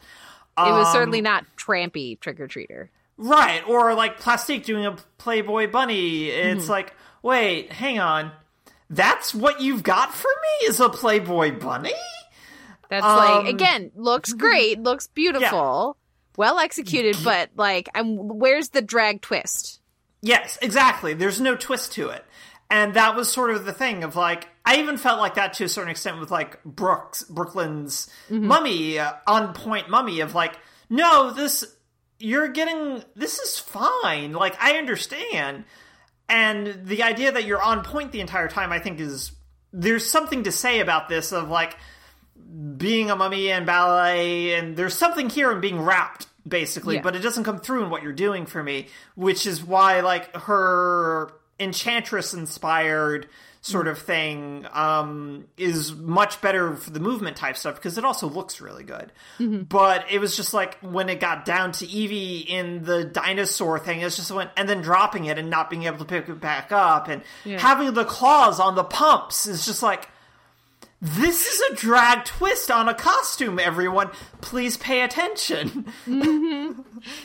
it 0.58 0.62
was 0.72 0.88
Um, 0.88 0.94
certainly 0.94 1.22
not 1.22 1.46
trampy 1.58 2.20
trick 2.20 2.40
or 2.40 2.48
treater. 2.48 2.90
Right, 3.18 3.62
or 3.68 3.94
like 3.94 4.20
Plastique 4.20 4.64
doing 4.66 4.86
a 4.86 4.94
Playboy 5.18 5.70
bunny. 5.72 6.28
It's 6.30 6.64
Mm-hmm. 6.64 6.72
like, 6.72 6.94
wait, 7.22 7.72
hang 7.72 8.00
on. 8.00 8.32
That's 8.90 9.36
what 9.36 9.62
you've 9.62 9.84
got 9.84 10.14
for 10.14 10.28
me 10.30 10.68
is 10.68 10.80
a 10.80 10.90
Playboy 10.90 11.60
bunny? 11.60 11.94
That's 12.90 13.06
Um, 13.06 13.18
like 13.18 13.54
again, 13.54 13.92
looks 13.96 14.34
great, 14.46 14.80
looks 14.82 15.08
beautiful, 15.08 15.96
well 16.38 16.60
executed, 16.60 17.18
but 17.24 17.50
like 17.56 17.90
I'm 17.94 18.18
where's 18.18 18.70
the 18.70 18.82
drag 18.82 19.22
twist? 19.22 19.82
Yes, 20.22 20.58
exactly. 20.62 21.14
There's 21.14 21.40
no 21.40 21.56
twist 21.56 21.94
to 21.94 22.10
it. 22.10 22.26
And 22.70 22.94
that 22.94 23.16
was 23.16 23.32
sort 23.32 23.52
of 23.52 23.66
the 23.66 23.74
thing 23.74 24.04
of 24.04 24.16
like, 24.16 24.48
I 24.66 24.78
even 24.78 24.98
felt 24.98 25.20
like 25.20 25.36
that 25.36 25.54
to 25.54 25.64
a 25.64 25.70
certain 25.70 25.90
extent 25.90 26.20
with 26.20 26.30
like 26.30 26.64
Brooks, 26.64 27.24
Brooke 27.24 27.56
Lynn's 27.56 28.10
mummy, 28.30 29.00
uh, 29.00 29.14
on 29.26 29.54
point 29.54 29.90
mummy 29.90 30.20
of 30.20 30.36
like, 30.36 30.60
no, 30.90 31.32
this, 31.32 31.64
you're 32.20 32.50
getting, 32.50 33.04
this 33.16 33.40
is 33.40 33.58
fine. 33.58 34.34
Like, 34.34 34.56
I 34.62 34.74
understand. 34.74 35.64
And 36.28 36.86
the 36.86 37.02
idea 37.02 37.32
that 37.32 37.46
you're 37.46 37.62
on 37.62 37.84
point 37.84 38.12
the 38.12 38.22
entire 38.22 38.50
time, 38.50 38.72
I 38.72 38.78
think 38.80 39.00
is, 39.00 39.32
there's 39.74 40.06
something 40.06 40.44
to 40.44 40.52
say 40.52 40.80
about 40.80 41.10
this 41.10 41.32
of 41.32 41.50
like, 41.50 41.76
being 42.78 43.10
a 43.12 43.16
mummy 43.16 43.52
and 43.52 43.66
ballet, 43.66 44.54
and 44.56 44.76
there's 44.78 44.96
something 44.96 45.30
here 45.30 45.52
in 45.52 45.62
being 45.62 45.82
wrapped, 45.82 46.28
basically, 46.48 46.96
Yeah. 46.96 47.02
but 47.02 47.16
it 47.16 47.20
doesn't 47.20 47.44
come 47.44 47.60
through 47.60 47.84
in 47.84 47.90
what 47.90 48.04
you're 48.04 48.14
doing 48.14 48.46
for 48.46 48.64
me, 48.64 48.88
which 49.16 49.46
is 49.46 49.64
why, 49.64 50.00
like, 50.02 50.36
her 50.36 51.32
enchantress 51.60 52.34
inspired 52.34 53.28
sort 53.62 53.90
of 53.90 54.00
thing 54.00 54.66
um, 54.72 55.44
is 55.58 55.94
much 55.94 56.40
better 56.40 56.78
for 56.78 56.92
the 56.92 57.00
movement 57.02 57.36
type 57.36 57.58
stuff 57.58 57.76
because 57.76 57.98
it 57.98 58.06
also 58.06 58.30
looks 58.30 58.62
really 58.62 58.86
good. 58.86 59.12
But 59.38 60.06
it 60.10 60.20
was 60.20 60.38
just 60.38 60.54
like 60.54 60.78
when 60.80 61.10
it 61.10 61.20
got 61.20 61.44
down 61.44 61.74
to 61.74 61.86
Yvie 61.86 62.46
in 62.48 62.86
the 62.86 63.04
dinosaur 63.04 63.78
thing, 63.78 64.00
it's 64.00 64.16
just 64.16 64.32
went 64.32 64.52
and 64.56 64.70
then 64.70 64.80
dropping 64.82 65.26
it 65.26 65.38
and 65.38 65.50
not 65.50 65.70
being 65.70 65.84
able 65.84 65.98
to 65.98 66.06
pick 66.06 66.30
it 66.30 66.40
back 66.40 66.72
up 66.72 67.10
and 67.10 67.22
having 67.60 67.94
the 67.94 68.06
claws 68.06 68.62
on 68.62 68.76
the 68.76 68.84
pumps 68.86 69.46
is 69.46 69.66
just 69.66 69.84
like 69.84 70.08
this 71.02 71.46
is 71.46 71.62
a 71.72 71.76
drag 71.76 72.26
twist 72.26 72.70
on 72.70 72.90
a 72.90 72.94
costume, 72.94 73.60
everyone. 73.60 74.10
Please 74.42 74.78
pay 74.78 75.02
attention. 75.02 75.86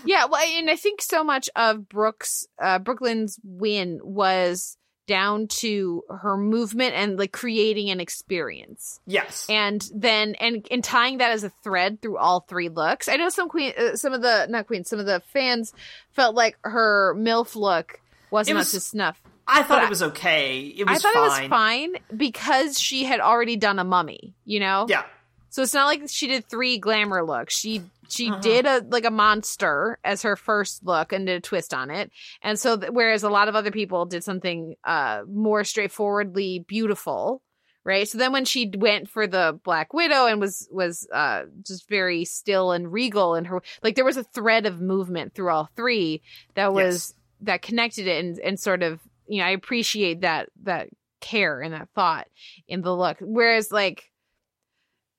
Yeah, 0.05 0.27
well, 0.27 0.41
and 0.41 0.71
I 0.71 0.77
think 0.77 1.03
so 1.03 1.25
much 1.25 1.51
of 1.57 1.89
Brooks, 1.89 2.47
uh, 2.63 2.79
Brooke 2.79 3.01
Lynn's 3.01 3.39
win 3.43 4.01
was 4.03 4.77
down 5.07 5.47
to 5.49 6.03
her 6.09 6.37
movement 6.37 6.95
and 6.95 7.19
like 7.19 7.33
creating 7.33 7.91
an 7.91 8.01
experience, 8.01 9.01
Yes. 9.07 9.47
and 9.51 9.87
then 9.95 10.35
and 10.37 10.67
and 10.71 10.83
tying 10.83 11.19
that 11.19 11.33
as 11.33 11.45
a 11.45 11.53
thread 11.63 12.01
through 12.01 12.17
all 12.17 12.41
three 12.41 12.71
looks. 12.71 13.09
I 13.09 13.17
know 13.17 13.29
some 13.29 13.49
queen, 13.51 13.75
uh, 13.77 13.97
some 13.97 14.15
of 14.15 14.23
the 14.23 14.47
not 14.49 14.67
queens, 14.67 14.89
some 14.89 14.99
of 15.01 15.07
the 15.07 15.21
fans 15.33 15.75
felt 16.13 16.35
like 16.35 16.57
her 16.63 17.15
milf 17.19 17.55
look 17.55 18.01
wasn't 18.31 18.57
It 18.57 18.61
up 18.63 18.67
to 18.69 18.81
snuff. 18.81 19.21
I 19.47 19.63
thought 19.63 19.79
but 19.81 19.85
it 19.85 19.91
was 19.91 20.03
okay. 20.03 20.61
It 20.77 20.89
was 20.89 20.99
I 20.99 21.01
thought 21.01 21.15
fine. 21.15 21.25
it 21.25 21.43
was 21.43 21.49
fine 21.49 21.95
because 22.17 22.81
she 22.81 23.05
had 23.05 23.21
already 23.21 23.57
done 23.57 23.79
a 23.79 23.85
mummy, 23.85 24.35
you 24.45 24.61
know. 24.61 24.87
Yeah. 24.89 25.05
So 25.51 25.63
it's 25.63 25.75
not 25.75 25.87
like 25.87 26.03
she 26.09 26.27
did 26.27 26.49
three 26.49 26.79
glamour 26.79 27.23
looks. 27.25 27.55
She 27.57 27.83
she 28.09 28.29
Uh-huh. 28.31 28.41
did 28.41 28.67
a 28.67 28.85
like 28.89 29.05
a 29.05 29.11
monster 29.11 29.99
as 30.05 30.23
her 30.23 30.35
first 30.37 30.85
look 30.85 31.13
and 31.13 31.27
did 31.27 31.37
a 31.37 31.41
twist 31.41 31.73
on 31.73 31.91
it. 31.91 32.11
And 32.43 32.59
so 32.59 32.77
th- 32.77 32.91
whereas 32.93 33.23
a 33.23 33.31
lot 33.31 33.49
of 33.49 33.55
other 33.55 33.71
people 33.71 34.05
did 34.07 34.25
something 34.25 34.75
uh 34.85 35.23
more 35.29 35.63
straightforwardly 35.65 36.65
beautiful, 36.67 37.41
right? 37.85 38.09
So 38.09 38.19
then 38.19 38.33
when 38.33 38.45
she 38.45 38.71
went 38.77 39.09
for 39.09 39.27
the 39.27 39.59
Black 39.63 39.93
Widow 39.95 40.27
and 40.27 40.41
was 40.41 40.69
was 40.73 41.07
uh 41.13 41.43
just 41.65 41.89
very 41.89 42.25
still 42.25 42.73
and 42.73 42.91
regal 42.93 43.35
and 43.35 43.47
her 43.47 43.63
like 43.83 43.95
there 43.95 44.05
was 44.05 44.17
a 44.17 44.25
thread 44.25 44.67
of 44.67 44.81
movement 44.81 45.35
through 45.35 45.51
all 45.51 45.69
three 45.77 46.21
that 46.55 46.73
was 46.75 46.85
Yes. 46.85 47.15
that 47.43 47.63
connected 47.63 48.07
it 48.09 48.25
and 48.25 48.39
and 48.41 48.59
sort 48.59 48.83
of 48.83 49.01
you 49.27 49.39
know 49.41 49.47
I 49.47 49.51
appreciate 49.51 50.21
that 50.23 50.49
that 50.63 50.89
care 51.21 51.61
and 51.61 51.73
that 51.75 51.89
thought 51.95 52.27
in 52.69 52.83
the 52.83 52.95
look. 52.95 53.17
Whereas 53.21 53.73
like 53.73 54.11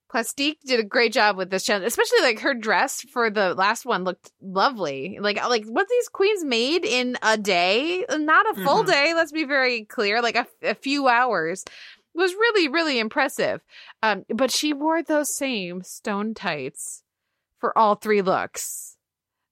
Plastique 0.10 0.60
did 0.66 0.80
a 0.80 0.84
great 0.84 1.12
job 1.12 1.36
with 1.36 1.50
this 1.50 1.64
challenge, 1.64 1.88
especially 1.88 2.22
like 2.22 2.40
her 2.40 2.54
dress 2.54 3.02
for 3.02 3.30
the 3.30 3.54
last 3.56 3.86
one 3.86 4.04
looked 4.04 4.32
lovely. 4.42 5.18
Like 5.20 5.38
like 5.50 5.66
what 5.66 5.88
these 5.90 6.08
queens 6.10 6.44
made 6.46 6.86
in 6.86 7.18
a 7.22 7.38
day, 7.38 8.06
not 8.10 8.46
a 8.58 8.62
full 8.64 8.84
Mhm. 8.84 8.88
day. 8.88 9.14
Let's 9.14 9.32
be 9.32 9.46
very 9.46 9.84
clear, 9.84 10.22
like 10.22 10.36
a, 10.36 10.46
a 10.62 10.76
few 10.76 11.08
hours 11.08 11.66
was 12.14 12.34
really 12.34 12.70
really 12.70 13.00
impressive. 13.00 13.62
Um, 14.04 14.24
but 14.30 14.52
she 14.52 14.74
wore 14.74 15.02
those 15.04 15.36
same 15.36 15.82
stone 15.84 16.34
tights 16.34 17.04
for 17.60 17.78
all 17.78 17.96
three 17.96 18.22
looks. 18.22 18.96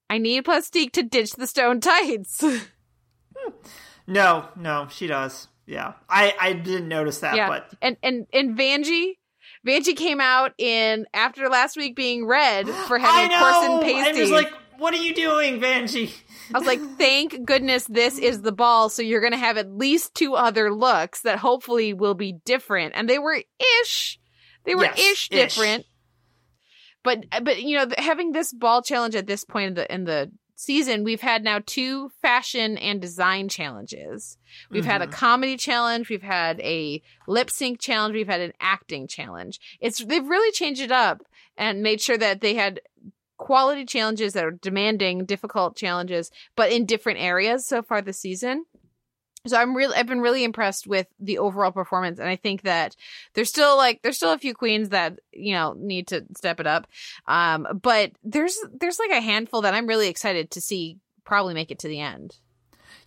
I 0.10 0.20
need 0.20 0.46
Plastique 0.46 0.94
to 0.94 1.04
ditch 1.04 1.32
the 1.34 1.48
stone 1.48 1.82
tights. 1.82 2.44
No, 4.08 4.48
no, 4.56 4.88
she 4.90 5.08
does. 5.08 5.48
Yeah. 5.66 5.94
I, 6.10 6.34
I 6.40 6.54
didn't 6.54 6.88
notice 6.90 7.20
that, 7.20 7.36
yeah, 7.36 7.48
but 7.48 7.70
and 7.82 7.98
and 8.04 8.28
and 8.34 8.58
Vanjie. 8.58 9.14
Vanjie 9.66 9.96
came 9.96 10.20
out 10.20 10.52
in 10.58 11.06
after 11.14 11.48
last 11.50 11.78
week 11.78 11.96
being 11.96 12.26
red 12.26 12.68
for 12.68 12.98
I 13.00 13.02
having 13.02 13.32
know. 13.32 13.40
corset 13.40 13.72
I 13.72 14.04
pasties. 14.04 14.22
was 14.24 14.32
like, 14.32 14.54
what 14.78 14.94
are 14.94 14.98
you 15.02 15.14
doing, 15.16 15.62
Vanjie? 15.62 16.14
I 16.54 16.58
was 16.58 16.68
like, 16.68 16.82
thank 16.98 17.46
goodness 17.46 17.86
this 17.86 18.18
is 18.18 18.42
the 18.42 18.52
ball. 18.52 18.90
So 18.90 19.02
you're 19.02 19.22
going 19.22 19.32
to 19.32 19.38
have 19.38 19.56
at 19.58 19.72
least 19.72 20.16
two 20.16 20.36
other 20.36 20.74
looks 20.74 21.22
that 21.22 21.40
hopefully 21.40 21.94
will 21.94 22.14
be 22.16 22.34
different. 22.46 22.94
And 22.96 23.10
they 23.10 23.20
were 23.20 23.42
ish. 23.82 24.20
They 24.66 24.76
were 24.76 24.84
Yes, 24.84 25.00
ish 25.00 25.30
ish. 25.32 25.56
different. 25.56 25.86
But, 27.04 27.26
but, 27.44 27.62
you 27.62 27.78
know, 27.78 27.88
having 27.98 28.32
this 28.34 28.52
ball 28.54 28.82
challenge 28.82 29.16
at 29.16 29.28
this 29.28 29.44
point 29.46 29.68
in 29.70 29.74
the, 29.76 29.94
in 29.94 30.04
the 30.06 30.32
season, 30.64 31.04
we've 31.04 31.22
had 31.22 31.44
now 31.44 31.60
two 31.66 32.10
fashion 32.22 32.78
and 32.78 33.02
design 33.02 33.50
challenges. 33.50 34.38
We've 34.70 34.86
had 34.86 35.02
a 35.02 35.06
Mm-hmm. 35.06 35.14
comedy 35.14 35.58
challenge. 35.58 36.10
We've 36.10 36.22
had 36.22 36.60
a 36.62 37.02
lip 37.28 37.50
sync 37.50 37.80
challenge. 37.80 38.16
We've 38.16 38.28
had 38.28 38.42
an 38.42 38.54
acting 38.60 39.08
challenge. 39.08 39.60
It's, 39.80 40.04
they've 40.04 40.26
really 40.28 40.52
changed 40.52 40.82
it 40.82 40.92
up 40.92 41.22
and 41.58 41.84
made 41.84 42.02
sure 42.02 42.18
that 42.18 42.42
they 42.42 42.56
had 42.56 42.82
quality 43.38 43.86
challenges 43.86 44.34
that 44.34 44.46
are 44.46 44.52
demanding, 44.52 45.26
difficult 45.26 45.76
challenges, 45.76 46.32
but 46.56 46.72
in 46.72 46.86
different 46.86 47.20
areas 47.20 47.66
so 47.68 47.82
far 47.82 48.02
this 48.02 48.20
season. 48.20 48.66
So 49.46 49.58
I'm 49.58 49.76
really 49.76 49.96
I've 49.96 50.08
been 50.08 50.22
really 50.22 50.46
impressed 50.46 50.88
with 50.88 51.08
the 51.20 51.40
overall 51.40 51.72
performance 51.72 52.20
and 52.20 52.30
I 52.30 52.38
think 52.38 52.62
that 52.62 52.96
there's 53.34 53.50
still 53.50 53.76
like 53.76 54.02
there's 54.02 54.16
still 54.16 54.32
a 54.32 54.38
few 54.38 54.54
queens 54.54 54.90
that, 54.90 55.20
you 55.34 55.54
know, 55.54 55.76
need 55.78 56.08
to 56.08 56.26
step 56.38 56.62
it 56.62 56.68
up. 56.68 56.88
Um 57.28 57.68
but 57.82 58.12
there's 58.24 58.58
there's 58.80 59.00
like 59.00 59.12
a 59.12 59.22
handful 59.22 59.62
that 59.62 59.74
I'm 59.74 59.88
really 59.88 60.08
excited 60.08 60.52
to 60.52 60.62
see 60.62 60.98
probably 61.26 61.54
make 61.54 61.72
it 61.72 61.80
to 61.80 61.90
the 61.90 62.00
end. 62.00 62.38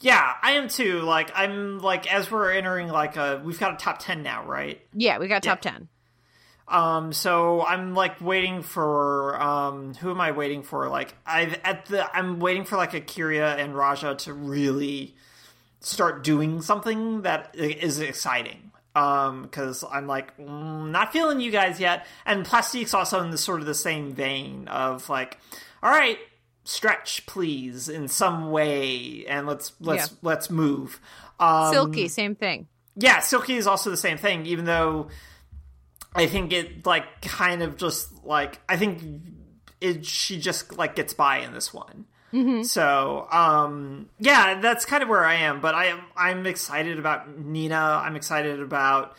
Yeah, 0.01 0.35
I 0.43 0.53
am 0.53 0.69
too. 0.69 1.01
Like, 1.01 1.31
I'm 1.35 1.79
like, 1.79 2.13
as 2.13 2.31
we're 2.31 2.53
entering, 2.53 2.89
like, 2.89 3.17
a, 3.17 3.41
we've 3.43 3.59
got 3.59 3.73
a 3.73 3.77
top 3.79 3.99
10 3.99 4.23
now, 4.23 4.45
right? 4.45 4.79
Yeah, 4.93 5.19
we 5.19 5.27
got 5.27 5.43
top 5.43 5.63
10. 5.63 5.89
Um, 6.69 7.13
so 7.13 7.65
I'm 7.65 7.95
like 7.95 8.21
waiting 8.21 8.63
for 8.63 9.41
um 9.41 9.95
who 9.95 10.11
am 10.11 10.21
I 10.21 10.33
waiting 10.33 10.65
for? 10.65 10.89
Like 10.89 11.15
I've 11.25 11.61
at 11.63 11.87
the 11.87 12.15
I'm 12.17 12.41
waiting 12.41 12.65
for 12.65 12.77
like 12.77 12.91
A'keria 12.91 13.57
and 13.57 13.73
Ra'Jah 13.73 14.19
to 14.19 14.33
really 14.35 15.15
start 15.81 16.25
doing 16.25 16.63
something 16.63 17.23
that 17.23 17.55
is 17.55 18.01
exciting. 18.01 18.71
Um, 18.95 19.43
because 19.43 19.85
I'm 19.91 20.07
like 20.07 20.35
mm, 20.39 20.89
not 20.91 21.13
feeling 21.13 21.39
you 21.41 21.51
guys 21.51 21.79
yet, 21.79 22.07
and 22.25 22.47
Plastique's 22.47 22.95
also 22.95 23.21
in 23.23 23.31
the 23.31 23.37
sort 23.37 23.61
of 23.61 23.67
the 23.67 23.75
same 23.75 24.15
vein 24.15 24.69
of 24.69 25.11
like, 25.11 25.39
all 25.83 25.91
right, 25.91 26.19
stretch 26.65 27.27
please 27.27 27.91
in 27.91 28.09
some 28.09 28.51
way, 28.51 29.27
and 29.27 29.47
let's 29.47 29.73
let's 29.81 30.13
Yeah. 30.13 30.17
let's 30.23 30.49
move. 30.49 30.99
Um, 31.39 31.75
Silky, 31.75 32.09
same 32.09 32.35
thing. 32.35 32.69
yeah, 32.97 33.21
Silky 33.21 33.57
is 33.57 33.67
also 33.67 33.91
the 33.91 33.99
same 33.99 34.17
thing, 34.17 34.47
even 34.47 34.65
though 34.65 35.09
I 36.15 36.27
think 36.27 36.55
it 36.55 36.87
like 36.87 37.21
kind 37.21 37.63
of 37.63 37.77
just 37.77 38.25
like 38.25 38.61
I 38.67 38.79
think 38.79 39.03
it 39.83 40.07
she 40.07 40.41
just 40.41 40.75
like 40.79 40.97
gets 40.97 41.13
by 41.13 41.41
in 41.41 41.53
this 41.53 41.75
one. 41.75 42.07
So, 42.65 43.29
um 43.31 44.09
yeah, 44.19 44.61
that's 44.61 44.85
kind 44.85 45.03
of 45.03 45.09
where 45.09 45.25
I 45.25 45.35
am, 45.35 45.61
but 45.61 45.75
I 45.75 45.87
am 45.87 46.01
I'm 46.17 46.47
excited 46.47 46.99
about 46.99 47.39
Nina. 47.39 48.01
I'm 48.05 48.17
excited 48.17 48.61
about 48.61 49.17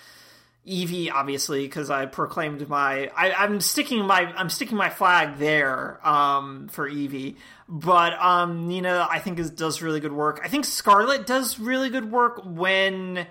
Yvie, 0.67 1.09
obviously, 1.11 1.63
because 1.65 1.89
I 1.89 2.05
proclaimed 2.05 2.67
my 2.67 3.09
I, 3.15 3.31
I'm 3.31 3.61
sticking 3.61 4.05
my 4.05 4.33
I'm 4.35 4.49
sticking 4.49 4.77
my 4.77 4.89
flag 4.89 5.37
there 5.37 6.05
um, 6.05 6.67
for 6.67 6.89
Yvie. 6.89 7.37
But 7.69 8.13
um, 8.13 8.67
Nina, 8.67 9.07
I 9.09 9.19
think 9.19 9.39
is 9.39 9.49
does 9.49 9.81
really 9.81 9.99
good 9.99 10.13
work. 10.13 10.41
I 10.43 10.47
think 10.47 10.65
Scarlet 10.65 11.25
does 11.25 11.59
really 11.59 11.89
good 11.89 12.11
work 12.11 12.41
when 12.43 13.27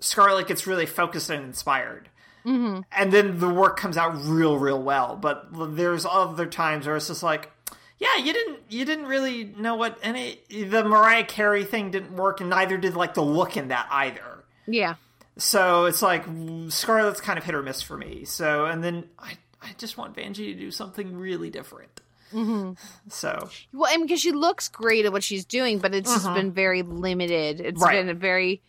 Scarlet 0.00 0.46
gets 0.46 0.66
really 0.66 0.86
focused 0.86 1.30
and 1.30 1.44
inspired. 1.44 2.08
Mm-hmm. 2.44 2.80
And 2.92 3.12
then 3.12 3.38
the 3.38 3.48
work 3.48 3.78
comes 3.78 3.96
out 3.96 4.16
real, 4.24 4.58
real 4.58 4.82
well. 4.82 5.16
But 5.16 5.48
there's 5.76 6.04
other 6.04 6.46
times 6.46 6.86
where 6.86 6.96
it's 6.96 7.08
just 7.08 7.22
like, 7.22 7.50
yeah, 7.98 8.16
you 8.16 8.32
didn't, 8.32 8.58
you 8.68 8.84
didn't 8.84 9.06
really 9.06 9.44
know 9.44 9.76
what 9.76 9.98
any 10.02 10.40
the 10.50 10.84
Mariah 10.84 11.24
Carey 11.24 11.64
thing 11.64 11.90
didn't 11.90 12.14
work, 12.16 12.40
and 12.40 12.50
neither 12.50 12.76
did 12.76 12.94
like 12.96 13.14
the 13.14 13.22
look 13.22 13.56
in 13.56 13.68
that 13.68 13.86
either. 13.90 14.44
Yeah. 14.66 14.96
So 15.36 15.86
it's 15.86 16.02
like 16.02 16.24
Scarlet's 16.68 17.20
kind 17.20 17.38
of 17.38 17.44
hit 17.44 17.54
or 17.54 17.62
miss 17.62 17.82
for 17.82 17.96
me. 17.96 18.24
So 18.24 18.66
and 18.66 18.82
then 18.84 19.08
I 19.18 19.32
I 19.62 19.70
just 19.78 19.96
want 19.96 20.16
Vanjie 20.16 20.52
to 20.52 20.54
do 20.54 20.70
something 20.70 21.16
really 21.16 21.50
different. 21.50 22.00
Mm-hmm. 22.32 22.72
So 23.08 23.48
Well, 23.72 23.90
I 23.92 23.96
mean, 23.96 24.06
because 24.06 24.20
she 24.20 24.32
looks 24.32 24.68
great 24.68 25.04
at 25.06 25.12
what 25.12 25.22
she's 25.22 25.44
doing, 25.44 25.78
but 25.78 25.94
it's 25.94 26.12
just 26.12 26.32
been 26.34 26.52
very 26.52 26.82
limited. 26.82 27.60
It's 27.60 27.80
Right. 27.80 27.92
been 27.92 28.08
a 28.08 28.14
very 28.14 28.62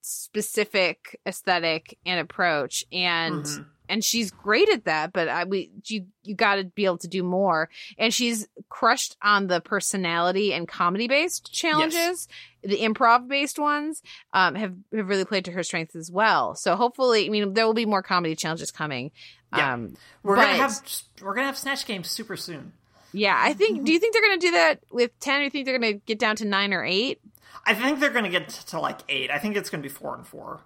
specific 0.00 1.18
aesthetic 1.26 1.98
and 2.04 2.20
approach, 2.20 2.84
and 2.92 3.46
and 3.88 4.02
she's 4.04 4.30
great 4.30 4.68
at 4.68 4.84
that. 4.84 5.12
But 5.12 5.28
I 5.28 5.44
we 5.44 5.70
you 5.84 6.06
you 6.22 6.34
got 6.34 6.56
to 6.56 6.64
be 6.64 6.84
able 6.86 6.98
to 6.98 7.08
do 7.08 7.22
more. 7.22 7.68
And 7.98 8.12
she's 8.12 8.46
crushed 8.68 9.16
on 9.22 9.46
the 9.46 9.60
personality 9.60 10.52
and 10.54 10.66
comedy 10.66 11.08
based 11.08 11.52
challenges. 11.52 12.28
The 12.62 12.78
improv 12.78 13.28
based 13.28 13.58
ones 13.58 14.02
um, 14.32 14.54
have 14.54 14.74
have 14.94 15.08
really 15.08 15.24
played 15.24 15.44
to 15.46 15.52
her 15.52 15.62
strengths 15.62 15.94
as 15.96 16.10
well. 16.10 16.54
So 16.54 16.76
hopefully, 16.76 17.26
I 17.26 17.28
mean, 17.28 17.52
there 17.54 17.66
will 17.66 17.74
be 17.74 17.86
more 17.86 18.02
comedy 18.02 18.34
challenges 18.36 18.70
coming. 18.70 19.10
Yeah. 19.54 19.74
Um, 19.74 19.96
We're 20.22 20.36
but- 20.36 20.46
gonna 20.46 20.56
have 20.58 20.82
we're 21.22 21.34
gonna 21.34 21.46
have 21.46 21.58
snatch 21.58 21.86
games 21.86 22.10
super 22.10 22.36
soon. 22.36 22.72
yeah, 23.12 23.38
I 23.38 23.52
think. 23.52 23.84
Do 23.84 23.92
you 23.92 23.98
think 24.00 24.12
they're 24.12 24.22
going 24.22 24.40
to 24.40 24.46
do 24.46 24.52
that 24.52 24.80
with 24.90 25.16
ten? 25.20 25.36
Or 25.36 25.38
do 25.40 25.44
you 25.44 25.50
think 25.50 25.66
they're 25.66 25.78
going 25.78 25.92
to 26.00 26.00
get 26.06 26.18
down 26.18 26.34
to 26.36 26.44
nine 26.44 26.72
or 26.74 26.84
eight? 26.84 27.20
I 27.66 27.72
think 27.74 28.00
they're 28.00 28.10
gonna 28.10 28.28
get 28.30 28.48
to 28.48 28.80
like 28.80 28.98
eight. 29.08 29.30
I 29.30 29.38
think 29.38 29.56
it's 29.56 29.70
gonna 29.70 29.82
be 29.82 29.88
four 29.88 30.14
and 30.16 30.26
four. 30.26 30.60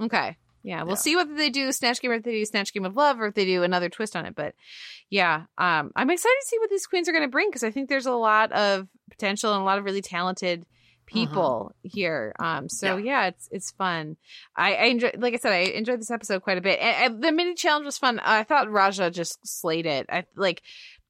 Okay. 0.00 0.36
Yeah, 0.62 0.82
we'll 0.82 0.92
Yeah. 0.92 0.96
see 0.96 1.16
whether 1.16 1.34
they 1.34 1.50
do 1.50 1.72
Snatch 1.72 2.00
Game 2.00 2.10
or 2.10 2.14
if 2.14 2.22
they 2.22 2.32
do 2.32 2.44
Snatch 2.44 2.72
Game 2.72 2.84
of 2.84 2.96
Love 2.96 3.20
or 3.20 3.26
if 3.26 3.34
they 3.34 3.44
do 3.44 3.62
another 3.62 3.88
twist 3.88 4.14
on 4.16 4.26
it. 4.26 4.34
But 4.34 4.54
yeah, 5.10 5.44
um, 5.58 5.90
I'm 5.96 6.10
excited 6.10 6.36
to 6.40 6.46
see 6.46 6.58
what 6.58 6.70
these 6.70 6.86
queens 6.86 7.08
are 7.08 7.12
going 7.12 7.24
to 7.24 7.28
bring 7.30 7.48
because 7.48 7.64
I 7.64 7.70
think 7.70 7.88
there's 7.88 8.06
a 8.06 8.12
lot 8.12 8.52
of 8.52 8.88
potential 9.10 9.52
and 9.52 9.62
a 9.62 9.64
lot 9.64 9.78
of 9.78 9.84
really 9.84 10.02
talented 10.02 10.64
people 11.04 11.74
here. 11.82 12.32
Um, 12.38 12.68
so 12.68 12.96
yeah. 12.96 13.26
it's 13.26 13.48
it's 13.50 13.70
fun. 13.72 14.16
I, 14.56 14.74
I 14.74 14.84
enjoy, 14.84 15.10
like 15.18 15.34
I 15.34 15.36
said, 15.36 15.52
I 15.52 15.58
enjoyed 15.76 16.00
this 16.00 16.10
episode 16.10 16.42
quite 16.42 16.58
a 16.58 16.62
bit. 16.62 16.78
And, 16.80 17.14
and 17.14 17.24
the 17.24 17.32
mini 17.32 17.54
challenge 17.54 17.84
was 17.84 17.98
fun. 17.98 18.20
I 18.20 18.44
thought 18.44 18.68
Ra'Jah 18.68 19.12
just 19.12 19.38
slayed 19.46 19.84
it. 19.86 20.06
I 20.08 20.24
like 20.36 20.62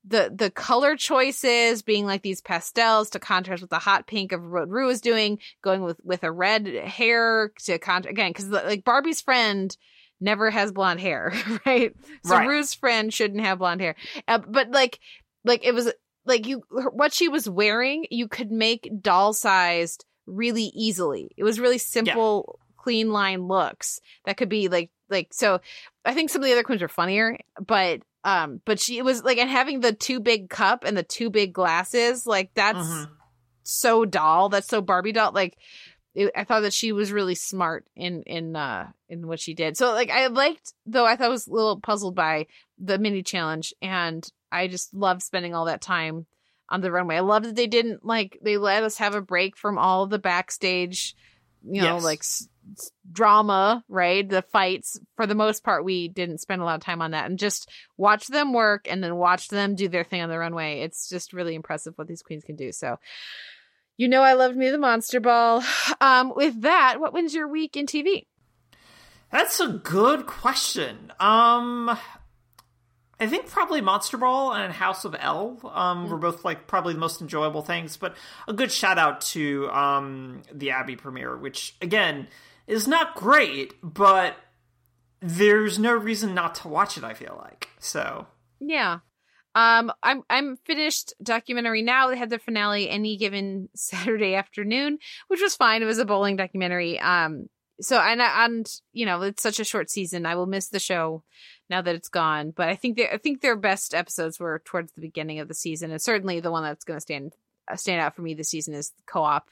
the 0.05 0.33
the 0.35 0.51
color 0.51 0.97
choices 0.97 1.83
being 1.83 2.07
like 2.07 2.23
these 2.23 2.41
pastels 2.41 3.11
to 3.11 3.21
contrast 3.21 3.63
with 3.63 3.71
the 3.71 3.79
hot 3.79 4.07
pink 4.07 4.33
of 4.33 4.43
what 4.43 4.69
Ru 4.69 4.89
is 4.89 5.01
doing, 5.01 5.39
going 5.63 5.83
with 5.83 6.01
with 6.03 6.25
a 6.25 6.33
red 6.33 6.67
hair 6.67 7.53
to 7.65 7.79
contrast 7.79 8.11
again 8.11 8.31
because 8.31 8.49
like 8.49 8.85
Barbie's 8.85 9.21
friend 9.21 9.77
never 10.21 10.51
has 10.51 10.73
blonde 10.73 11.01
hair, 11.01 11.33
right? 11.67 11.95
So 12.25 12.37
Right. 12.37 12.49
Ru's 12.49 12.75
friend 12.75 13.13
shouldn't 13.13 13.45
have 13.45 13.59
blonde 13.59 13.81
hair, 13.81 13.95
uh, 14.27 14.39
but 14.39 14.71
like 14.71 14.99
like 15.45 15.65
it 15.65 15.75
was 15.75 15.93
like 16.25 16.47
you 16.47 16.63
what 16.71 17.13
she 17.13 17.29
was 17.29 17.49
wearing 17.49 18.07
you 18.11 18.29
could 18.29 18.51
make 18.51 18.91
doll 19.01 19.33
sized 19.33 20.05
really 20.27 20.73
easily. 20.75 21.31
It 21.37 21.45
was 21.45 21.61
really 21.61 21.79
simple, 21.79 22.59
clean 22.77 23.13
line 23.13 23.47
looks 23.47 24.01
that 24.25 24.37
could 24.37 24.49
be 24.49 24.69
like 24.69 24.91
like 25.09 25.33
so. 25.33 25.61
I 26.05 26.15
think 26.15 26.31
some 26.31 26.43
of 26.43 26.47
the 26.47 26.53
other 26.53 26.65
queens 26.65 26.83
are 26.83 26.89
funnier, 26.89 27.39
but 27.65 28.01
um, 28.25 28.61
but 28.65 28.79
she 28.81 29.03
was 29.03 29.23
like 29.25 29.39
and 29.39 29.51
having 29.51 29.81
the 29.81 29.93
too 29.93 30.21
big 30.21 30.49
cup 30.49 30.85
and 30.85 30.97
the 30.97 31.03
too 31.03 31.31
big 31.31 31.53
glasses 31.53 32.27
like 32.27 32.51
that's 32.55 32.79
Mhm. 32.79 33.11
so 33.63 34.05
doll. 34.05 34.49
That's 34.49 34.69
so 34.69 34.81
Barbie 34.81 35.13
doll. 35.13 35.33
Like 35.33 35.57
it, 36.15 36.31
I 36.37 36.45
thought 36.45 36.61
that 36.61 36.73
she 36.75 36.93
was 36.93 37.11
really 37.13 37.35
smart 37.35 37.87
in 37.97 38.23
in 38.23 38.55
uh 38.57 38.91
in 39.09 39.27
what 39.27 39.41
she 39.41 39.55
did. 39.55 39.77
So 39.77 39.93
like 39.93 40.11
I 40.11 40.27
liked 40.29 40.75
though 40.87 41.07
I 41.07 41.17
thought 41.17 41.27
I 41.27 41.31
was 41.31 41.47
a 41.47 41.53
little 41.53 41.81
puzzled 41.81 42.15
by 42.15 42.47
the 42.79 42.99
mini 42.99 43.23
challenge 43.23 43.73
and 43.81 44.27
I 44.51 44.69
just 44.69 44.93
loved 44.95 45.23
spending 45.23 45.55
all 45.55 45.65
that 45.67 45.81
time 45.81 46.27
on 46.69 46.81
the 46.81 46.91
runway. 46.93 47.17
I 47.17 47.21
love 47.21 47.45
that 47.45 47.57
they 47.57 47.67
didn't 47.67 48.05
like 48.05 48.39
they 48.43 48.57
let 48.59 48.83
us 48.83 48.99
have 48.99 49.15
a 49.15 49.21
break 49.23 49.57
from 49.57 49.79
all 49.79 50.07
the 50.07 50.19
backstage, 50.19 51.15
you 51.65 51.81
know, 51.83 51.95
Yes. 51.97 52.05
like 52.05 52.21
s- 52.21 52.49
drama, 53.11 53.85
right? 53.89 54.29
The 54.29 54.43
fights. 54.43 54.99
For 55.17 55.27
the 55.27 55.35
most 55.35 55.65
part, 55.65 55.85
we 55.85 56.09
didn't 56.09 56.39
spend 56.39 56.63
a 56.63 56.65
lot 56.65 56.77
of 56.77 56.83
time 56.83 57.03
on 57.03 57.13
that 57.13 57.27
and 57.27 57.39
just 57.39 57.71
watch 57.97 58.27
them 58.29 58.53
work 58.53 58.87
and 58.91 59.03
then 59.03 59.17
watch 59.17 59.49
them 59.49 59.75
do 59.75 59.89
their 59.89 60.05
thing 60.05 60.23
on 60.23 60.29
the 60.29 60.39
runway. 60.39 60.81
It's 60.81 61.09
just 61.09 61.33
really 61.33 61.55
impressive 61.55 61.95
what 61.97 62.09
these 62.09 62.23
queens 62.23 62.45
can 62.45 62.57
do. 62.57 62.73
So, 62.73 62.99
you 63.97 64.09
know, 64.09 64.23
I 64.23 64.35
loved 64.35 64.57
me 64.57 64.71
the 64.71 64.79
Monster 64.79 65.21
Ball. 65.21 65.63
Um, 66.01 66.33
with 66.35 66.63
that, 66.63 66.99
what 66.99 67.13
wins 67.13 67.33
your 67.33 67.47
week 67.47 67.77
in 67.77 67.87
TV? 67.87 68.27
That's 69.31 69.61
a 69.61 69.69
good 69.69 70.27
question. 70.27 71.13
Um, 71.21 71.97
I 73.23 73.29
think 73.29 73.47
probably 73.47 73.81
Monster 73.81 74.17
Ball 74.17 74.53
and 74.53 74.73
House 74.73 75.05
of 75.05 75.15
L 75.17 75.61
um, 75.73 76.11
were 76.11 76.19
both 76.19 76.45
like 76.45 76.67
probably 76.67 76.93
the 76.93 76.99
most 76.99 77.21
enjoyable 77.21 77.63
things. 77.63 77.97
But 77.97 78.17
a 78.49 78.53
good 78.53 78.73
shout 78.73 78.99
out 78.99 79.21
to 79.33 79.71
um, 79.71 80.43
the 80.53 80.73
Abbey 80.73 80.97
premiere, 80.97 81.37
which 81.37 81.77
again 81.81 82.27
is 82.67 82.89
not 82.89 83.15
great, 83.15 83.75
but 83.83 84.37
there's 85.21 85.79
no 85.79 85.95
reason 85.95 86.35
not 86.35 86.55
to 86.57 86.69
watch 86.69 86.97
it. 86.97 87.05
I 87.05 87.15
feel 87.15 87.39
like 87.43 87.69
so. 87.79 88.27
Yeah. 88.61 88.99
Um, 89.55 89.93
I'm 90.03 90.23
I'm 90.31 90.57
finished 90.57 91.13
documentary 91.23 91.83
now. 91.83 92.09
They 92.09 92.17
had 92.17 92.31
the 92.31 92.39
finale 92.39 92.89
any 92.89 93.17
given 93.17 93.69
Saturday 93.77 94.35
afternoon, 94.35 94.99
which 95.29 95.43
was 95.43 95.55
fine. 95.55 95.83
It 95.83 95.87
was 95.87 95.99
a 95.99 96.05
bowling 96.05 96.37
documentary. 96.37 96.99
Um, 96.99 97.49
so 97.81 97.99
and 97.99 98.21
and 98.21 98.67
you 98.93 99.05
know 99.07 99.23
it's 99.23 99.43
such 99.43 99.61
a 99.61 99.65
short 99.65 99.91
season. 99.91 100.27
I 100.27 100.37
will 100.37 100.47
miss 100.47 100.69
the 100.69 100.79
show 100.79 101.23
now 101.69 101.83
that 101.83 101.95
it's 101.95 102.09
gone. 102.09 102.53
But 102.55 102.69
I 102.69 102.77
think 102.77 102.97
they, 102.97 103.09
I 103.09 103.19
think 103.19 103.41
their 103.41 103.57
best 103.57 103.95
episodes 103.95 104.41
were 104.41 104.63
towards 104.65 104.93
the 104.93 105.01
beginning 105.01 105.41
of 105.41 105.49
the 105.49 105.55
season, 105.55 105.91
and 105.91 106.01
certainly 106.01 106.41
the 106.41 106.51
one 106.51 106.63
that's 106.63 106.85
going 106.85 106.97
to 106.97 107.01
stand 107.03 107.35
stand 107.77 108.01
out 108.01 108.15
for 108.17 108.23
me 108.23 108.35
this 108.35 108.51
season 108.51 108.75
is 108.75 108.93
co-op. 109.07 109.49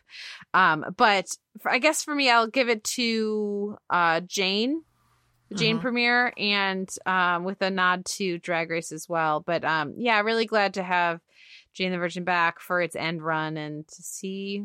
Um, 0.54 0.84
but 0.96 1.26
for, 1.60 1.70
I 1.70 1.78
guess 1.78 2.02
for 2.02 2.14
me, 2.14 2.30
I'll 2.30 2.46
give 2.48 2.68
it 2.68 2.84
to 2.84 3.76
uh 3.88 4.20
Jane 4.20 4.82
the 5.48 5.56
Jane 5.56 5.78
Mhm. 5.78 5.80
premiere 5.80 6.32
and 6.36 6.88
um, 7.06 7.42
with 7.44 7.60
a 7.60 7.70
nod 7.70 8.04
to 8.06 8.38
Drag 8.38 8.70
Race 8.70 8.92
as 8.92 9.08
well. 9.08 9.40
But 9.40 9.64
um, 9.64 9.94
yeah, 9.98 10.20
really 10.20 10.46
glad 10.46 10.74
to 10.74 10.82
have 10.82 11.20
Jane 11.74 11.90
the 11.92 11.98
Virgin 11.98 12.22
back 12.24 12.60
for 12.60 12.80
its 12.80 12.94
end 12.94 13.20
run 13.22 13.56
and 13.56 13.86
to 13.88 14.02
see 14.02 14.64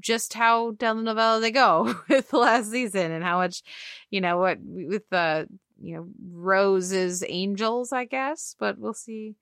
just 0.00 0.34
how 0.34 0.72
down 0.72 0.96
the 0.96 1.02
novella 1.04 1.40
they 1.40 1.50
go 1.52 1.94
with 2.08 2.30
the 2.30 2.38
last 2.38 2.70
season 2.70 3.12
and 3.12 3.22
how 3.24 3.38
much, 3.38 3.62
you 4.10 4.20
know, 4.20 4.38
what 4.38 4.58
with 4.60 5.08
the 5.10 5.46
you 5.80 5.96
know 5.96 6.08
Rose's 6.32 7.22
Angels, 7.28 7.92
I 7.92 8.04
guess. 8.04 8.56
But 8.58 8.78
we'll 8.78 8.94
see 8.94 9.34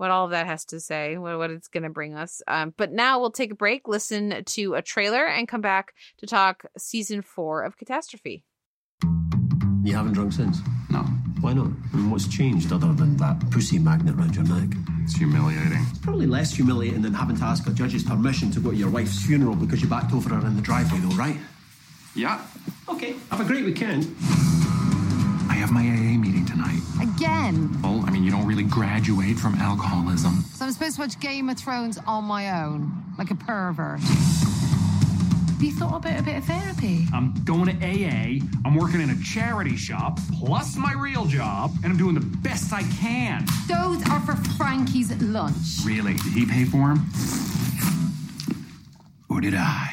what 0.00 0.10
all 0.10 0.24
of 0.24 0.30
that 0.30 0.46
has 0.46 0.64
to 0.64 0.80
say, 0.80 1.18
what, 1.18 1.36
what 1.36 1.50
it's 1.50 1.68
going 1.68 1.82
to 1.82 1.90
bring 1.90 2.14
us. 2.14 2.40
Um, 2.48 2.72
but 2.78 2.90
now 2.90 3.20
we'll 3.20 3.30
take 3.30 3.52
a 3.52 3.54
break, 3.54 3.86
listen 3.86 4.42
to 4.42 4.72
a 4.72 4.80
trailer, 4.80 5.26
and 5.26 5.46
come 5.46 5.60
back 5.60 5.92
to 6.16 6.26
talk 6.26 6.64
season 6.78 7.20
four 7.20 7.62
of 7.64 7.76
Catastrophe. 7.76 8.42
You 9.84 9.94
haven't 9.94 10.14
drunk 10.14 10.32
since? 10.32 10.60
No, 10.88 11.00
Why 11.42 11.52
not? 11.52 11.66
And 11.92 12.10
what's 12.10 12.26
changed 12.26 12.72
other 12.72 12.94
than 12.94 13.18
that 13.18 13.50
pussy 13.50 13.78
magnet 13.78 14.14
round 14.14 14.34
your 14.34 14.46
neck? 14.46 14.70
it's 15.02 15.16
humiliating. 15.16 15.84
Probably 16.00 16.26
less 16.26 16.54
humiliating 16.54 17.02
than 17.02 17.12
having 17.12 17.36
to 17.36 17.44
ask 17.44 17.66
a 17.66 17.70
judge's 17.70 18.02
permission 18.02 18.50
to 18.52 18.60
go 18.60 18.70
to 18.70 18.76
your 18.76 18.88
wife's 18.88 19.22
funeral 19.26 19.54
because 19.54 19.82
you 19.82 19.88
backed 19.88 20.14
over 20.14 20.30
her 20.30 20.46
in 20.46 20.56
the 20.56 20.62
driveway, 20.62 20.98
though, 21.00 21.14
right? 21.14 21.36
Yeah. 22.14 22.40
Okay, 22.88 23.16
have 23.30 23.40
a 23.40 23.44
great 23.44 23.66
weekend. 23.66 24.16
I 25.60 25.64
have 25.64 25.72
my 25.72 25.82
AA 25.82 26.16
meeting 26.16 26.46
tonight. 26.46 26.80
Again. 27.02 27.82
Well, 27.82 28.02
I 28.06 28.10
mean, 28.10 28.24
you 28.24 28.30
don't 28.30 28.46
really 28.46 28.62
graduate 28.62 29.38
from 29.38 29.56
alcoholism. 29.56 30.42
So 30.54 30.64
I'm 30.64 30.72
supposed 30.72 30.94
to 30.94 31.02
watch 31.02 31.20
Game 31.20 31.50
of 31.50 31.58
Thrones 31.58 31.98
on 32.06 32.24
my 32.24 32.62
own, 32.62 32.90
like 33.18 33.30
a 33.30 33.34
pervert. 33.34 34.00
Have 34.00 35.62
you 35.62 35.72
thought 35.72 35.96
about 35.96 36.18
a 36.18 36.22
bit 36.22 36.38
of 36.38 36.46
therapy? 36.46 37.04
I'm 37.12 37.34
going 37.44 37.66
to 37.66 37.86
AA, 37.86 38.40
I'm 38.64 38.74
working 38.74 39.02
in 39.02 39.10
a 39.10 39.22
charity 39.22 39.76
shop, 39.76 40.18
plus 40.38 40.76
my 40.76 40.94
real 40.94 41.26
job, 41.26 41.72
and 41.84 41.92
I'm 41.92 41.98
doing 41.98 42.14
the 42.14 42.24
best 42.38 42.72
I 42.72 42.82
can. 42.98 43.44
Those 43.68 44.02
are 44.08 44.20
for 44.20 44.36
Frankie's 44.56 45.14
lunch. 45.20 45.84
Really? 45.84 46.14
Did 46.14 46.32
he 46.32 46.46
pay 46.46 46.64
for 46.64 46.94
them? 46.94 47.06
Or 49.28 49.42
did 49.42 49.54
I? 49.54 49.92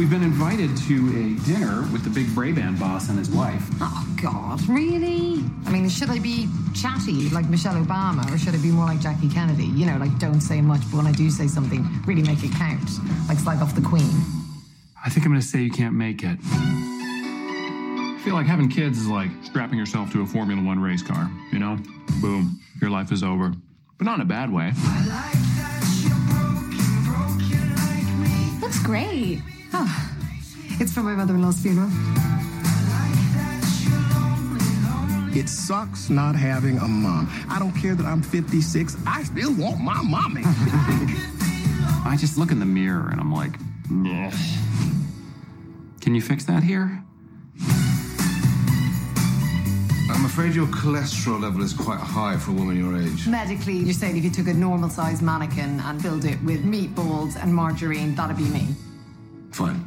We've 0.00 0.08
been 0.08 0.22
invited 0.22 0.74
to 0.88 0.94
a 1.10 1.34
dinner 1.44 1.82
with 1.92 2.04
the 2.04 2.08
big 2.08 2.34
Brabant 2.34 2.80
boss 2.80 3.10
and 3.10 3.18
his 3.18 3.28
wife. 3.28 3.62
Oh, 3.82 4.16
God, 4.22 4.66
really? 4.66 5.44
I 5.66 5.70
mean, 5.70 5.90
should 5.90 6.08
I 6.08 6.18
be 6.18 6.48
chatty 6.74 7.28
like 7.28 7.50
Michelle 7.50 7.74
Obama, 7.74 8.24
or 8.32 8.38
should 8.38 8.54
I 8.54 8.62
be 8.62 8.70
more 8.70 8.86
like 8.86 9.00
Jackie 9.00 9.28
Kennedy? 9.28 9.66
You 9.66 9.84
know, 9.84 9.98
like 9.98 10.18
don't 10.18 10.40
say 10.40 10.62
much, 10.62 10.80
but 10.90 10.96
when 10.96 11.06
I 11.06 11.12
do 11.12 11.28
say 11.28 11.46
something, 11.46 11.86
really 12.06 12.22
make 12.22 12.42
it 12.42 12.50
count. 12.52 12.88
Like 13.28 13.36
slag 13.36 13.60
off 13.60 13.74
the 13.74 13.82
Queen. 13.82 14.10
I 15.04 15.10
think 15.10 15.26
I'm 15.26 15.32
going 15.32 15.42
to 15.42 15.46
say 15.46 15.60
you 15.60 15.70
can't 15.70 15.94
make 15.94 16.22
it. 16.24 16.38
I 16.40 18.18
feel 18.24 18.32
like 18.32 18.46
having 18.46 18.70
kids 18.70 18.96
is 18.96 19.06
like 19.06 19.30
strapping 19.42 19.78
yourself 19.78 20.10
to 20.12 20.22
a 20.22 20.26
Formula 20.26 20.62
One 20.62 20.80
race 20.80 21.02
car, 21.02 21.30
you 21.52 21.58
know? 21.58 21.76
Boom, 22.22 22.58
your 22.80 22.88
life 22.88 23.12
is 23.12 23.22
over. 23.22 23.52
But 23.98 24.06
not 24.06 24.14
in 24.14 24.22
a 24.22 24.24
bad 24.24 24.50
way. 24.50 24.72
Looks 28.62 28.82
great. 28.82 29.42
Oh, 29.72 30.12
it's 30.80 30.92
for 30.92 31.00
my 31.02 31.14
mother-in-law's 31.14 31.60
funeral. 31.60 31.90
It 35.32 35.48
sucks 35.48 36.10
not 36.10 36.34
having 36.34 36.78
a 36.78 36.88
mom. 36.88 37.30
I 37.48 37.58
don't 37.60 37.72
care 37.72 37.94
that 37.94 38.04
I'm 38.04 38.20
56, 38.22 38.96
I 39.06 39.22
still 39.22 39.54
want 39.54 39.80
my 39.80 40.02
mommy. 40.02 40.42
I 42.04 42.16
just 42.18 42.36
look 42.36 42.50
in 42.50 42.58
the 42.58 42.66
mirror 42.66 43.08
and 43.10 43.20
I'm 43.20 43.32
like, 43.32 43.52
Ugh. 43.90 44.32
can 46.00 46.14
you 46.14 46.20
fix 46.20 46.44
that 46.46 46.62
here? 46.64 47.02
I'm 50.12 50.24
afraid 50.24 50.54
your 50.54 50.66
cholesterol 50.66 51.40
level 51.40 51.62
is 51.62 51.72
quite 51.72 52.00
high 52.00 52.36
for 52.36 52.50
a 52.50 52.54
woman 52.54 52.76
your 52.76 53.00
age. 53.00 53.28
Medically, 53.28 53.76
you're 53.76 53.94
saying 53.94 54.16
if 54.16 54.24
you 54.24 54.30
took 54.30 54.48
a 54.48 54.54
normal-sized 54.54 55.22
mannequin 55.22 55.78
and 55.80 56.02
filled 56.02 56.24
it 56.24 56.42
with 56.42 56.64
meatballs 56.64 57.40
and 57.40 57.54
margarine, 57.54 58.14
that'd 58.16 58.36
be 58.36 58.44
me 58.44 58.66
fun. 59.52 59.84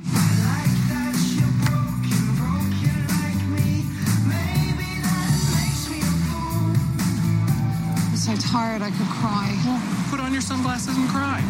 I'm 8.10 8.18
so 8.18 8.36
tired 8.36 8.82
I 8.82 8.90
could 8.92 9.08
cry. 9.08 9.56
Well, 9.66 9.82
put 10.10 10.20
on 10.20 10.32
your 10.34 10.42
sunglasses 10.42 10.98
and 10.98 11.10
cry. 11.10 11.42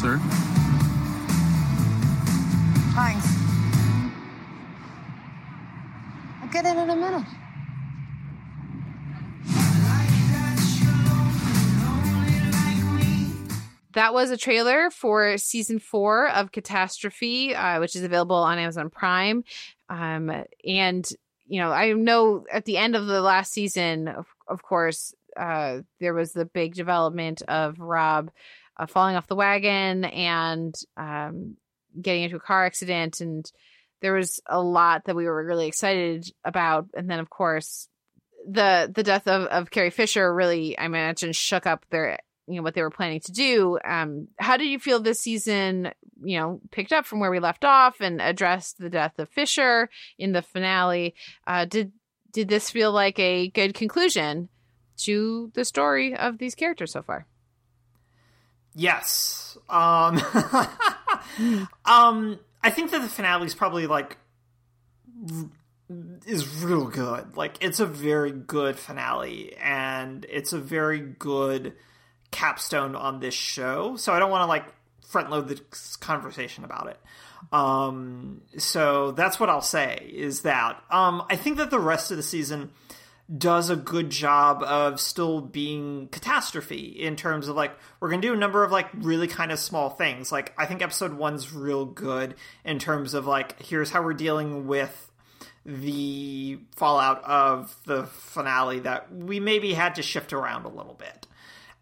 Sir? 0.00 0.18
Thanks. 2.94 3.26
I'll 6.42 6.48
get 6.48 6.66
in 6.66 6.78
in 6.78 6.90
a 6.90 6.96
minute. 6.96 7.39
That 14.00 14.14
was 14.14 14.30
a 14.30 14.36
trailer 14.38 14.88
for 14.88 15.36
season 15.36 15.78
four 15.78 16.26
of 16.30 16.52
Catastrophe, 16.52 17.54
uh, 17.54 17.80
which 17.80 17.94
is 17.94 18.02
available 18.02 18.36
on 18.36 18.58
Amazon 18.58 18.88
Prime. 18.88 19.44
Um, 19.90 20.32
and, 20.66 21.06
you 21.46 21.60
know, 21.60 21.70
I 21.70 21.92
know 21.92 22.46
at 22.50 22.64
the 22.64 22.78
end 22.78 22.96
of 22.96 23.06
the 23.06 23.20
last 23.20 23.52
season, 23.52 24.08
of, 24.08 24.26
of 24.48 24.62
course, 24.62 25.14
uh, 25.36 25.80
there 25.98 26.14
was 26.14 26.32
the 26.32 26.46
big 26.46 26.72
development 26.72 27.42
of 27.42 27.78
Rob 27.78 28.30
uh, 28.78 28.86
falling 28.86 29.16
off 29.16 29.26
the 29.26 29.36
wagon 29.36 30.06
and 30.06 30.74
um, 30.96 31.58
getting 32.00 32.22
into 32.22 32.36
a 32.36 32.40
car 32.40 32.64
accident. 32.64 33.20
And 33.20 33.52
there 34.00 34.14
was 34.14 34.40
a 34.46 34.62
lot 34.62 35.04
that 35.04 35.14
we 35.14 35.26
were 35.26 35.44
really 35.44 35.66
excited 35.66 36.32
about. 36.42 36.86
And 36.94 37.10
then, 37.10 37.18
of 37.18 37.28
course, 37.28 37.86
the 38.48 38.90
the 38.94 39.02
death 39.02 39.28
of, 39.28 39.42
of 39.48 39.70
Carrie 39.70 39.90
Fisher 39.90 40.34
really, 40.34 40.78
I 40.78 40.86
imagine, 40.86 41.34
shook 41.34 41.66
up 41.66 41.84
their 41.90 42.18
you 42.50 42.56
know 42.56 42.62
what 42.62 42.74
they 42.74 42.82
were 42.82 42.90
planning 42.90 43.20
to 43.20 43.32
do. 43.32 43.78
Um, 43.84 44.28
how 44.38 44.56
did 44.56 44.66
you 44.66 44.78
feel 44.78 45.00
this 45.00 45.20
season? 45.20 45.92
You 46.22 46.38
know, 46.38 46.60
picked 46.70 46.92
up 46.92 47.06
from 47.06 47.20
where 47.20 47.30
we 47.30 47.38
left 47.38 47.64
off 47.64 48.00
and 48.00 48.20
addressed 48.20 48.78
the 48.78 48.90
death 48.90 49.18
of 49.18 49.28
Fisher 49.28 49.88
in 50.18 50.32
the 50.32 50.42
finale. 50.42 51.14
Uh, 51.46 51.64
did 51.64 51.92
did 52.32 52.48
this 52.48 52.70
feel 52.70 52.92
like 52.92 53.18
a 53.18 53.48
good 53.48 53.74
conclusion 53.74 54.48
to 54.98 55.50
the 55.54 55.64
story 55.64 56.14
of 56.14 56.38
these 56.38 56.54
characters 56.54 56.92
so 56.92 57.02
far? 57.02 57.26
Yes. 58.74 59.56
Um, 59.68 60.18
um, 61.84 62.38
I 62.62 62.70
think 62.70 62.90
that 62.90 63.02
the 63.02 63.08
finale 63.08 63.46
is 63.46 63.54
probably 63.54 63.86
like 63.86 64.16
is 66.26 66.62
real 66.62 66.86
good. 66.86 67.36
Like 67.36 67.56
it's 67.60 67.80
a 67.80 67.86
very 67.86 68.30
good 68.30 68.78
finale, 68.78 69.56
and 69.56 70.24
it's 70.28 70.52
a 70.52 70.58
very 70.58 71.00
good 71.00 71.74
capstone 72.30 72.94
on 72.94 73.20
this 73.20 73.34
show. 73.34 73.96
So 73.96 74.12
I 74.12 74.18
don't 74.18 74.30
want 74.30 74.42
to 74.42 74.46
like 74.46 74.64
front 75.06 75.30
load 75.30 75.48
this 75.48 75.96
conversation 75.96 76.64
about 76.64 76.88
it. 76.88 76.98
Um, 77.52 78.42
so 78.58 79.12
that's 79.12 79.40
what 79.40 79.48
I'll 79.48 79.62
say 79.62 80.10
is 80.12 80.42
that 80.42 80.82
um, 80.90 81.24
I 81.30 81.36
think 81.36 81.56
that 81.56 81.70
the 81.70 81.80
rest 81.80 82.10
of 82.10 82.16
the 82.16 82.22
season 82.22 82.70
does 83.36 83.70
a 83.70 83.76
good 83.76 84.10
job 84.10 84.62
of 84.62 85.00
still 85.00 85.40
being 85.40 86.08
catastrophe 86.08 86.86
in 86.86 87.14
terms 87.14 87.46
of 87.46 87.54
like 87.54 87.72
we're 88.00 88.10
gonna 88.10 88.22
do 88.22 88.32
a 88.32 88.36
number 88.36 88.64
of 88.64 88.72
like 88.72 88.88
really 88.94 89.28
kind 89.28 89.52
of 89.52 89.58
small 89.58 89.88
things. 89.88 90.32
Like 90.32 90.52
I 90.58 90.66
think 90.66 90.82
episode 90.82 91.14
one's 91.14 91.52
real 91.52 91.84
good 91.84 92.34
in 92.64 92.78
terms 92.78 93.14
of 93.14 93.26
like 93.26 93.62
here's 93.62 93.90
how 93.90 94.02
we're 94.02 94.14
dealing 94.14 94.66
with 94.66 95.10
the 95.64 96.58
fallout 96.74 97.22
of 97.24 97.76
the 97.84 98.04
finale 98.04 98.80
that 98.80 99.14
we 99.14 99.38
maybe 99.38 99.74
had 99.74 99.96
to 99.96 100.02
shift 100.02 100.32
around 100.32 100.64
a 100.64 100.68
little 100.68 100.94
bit 100.94 101.26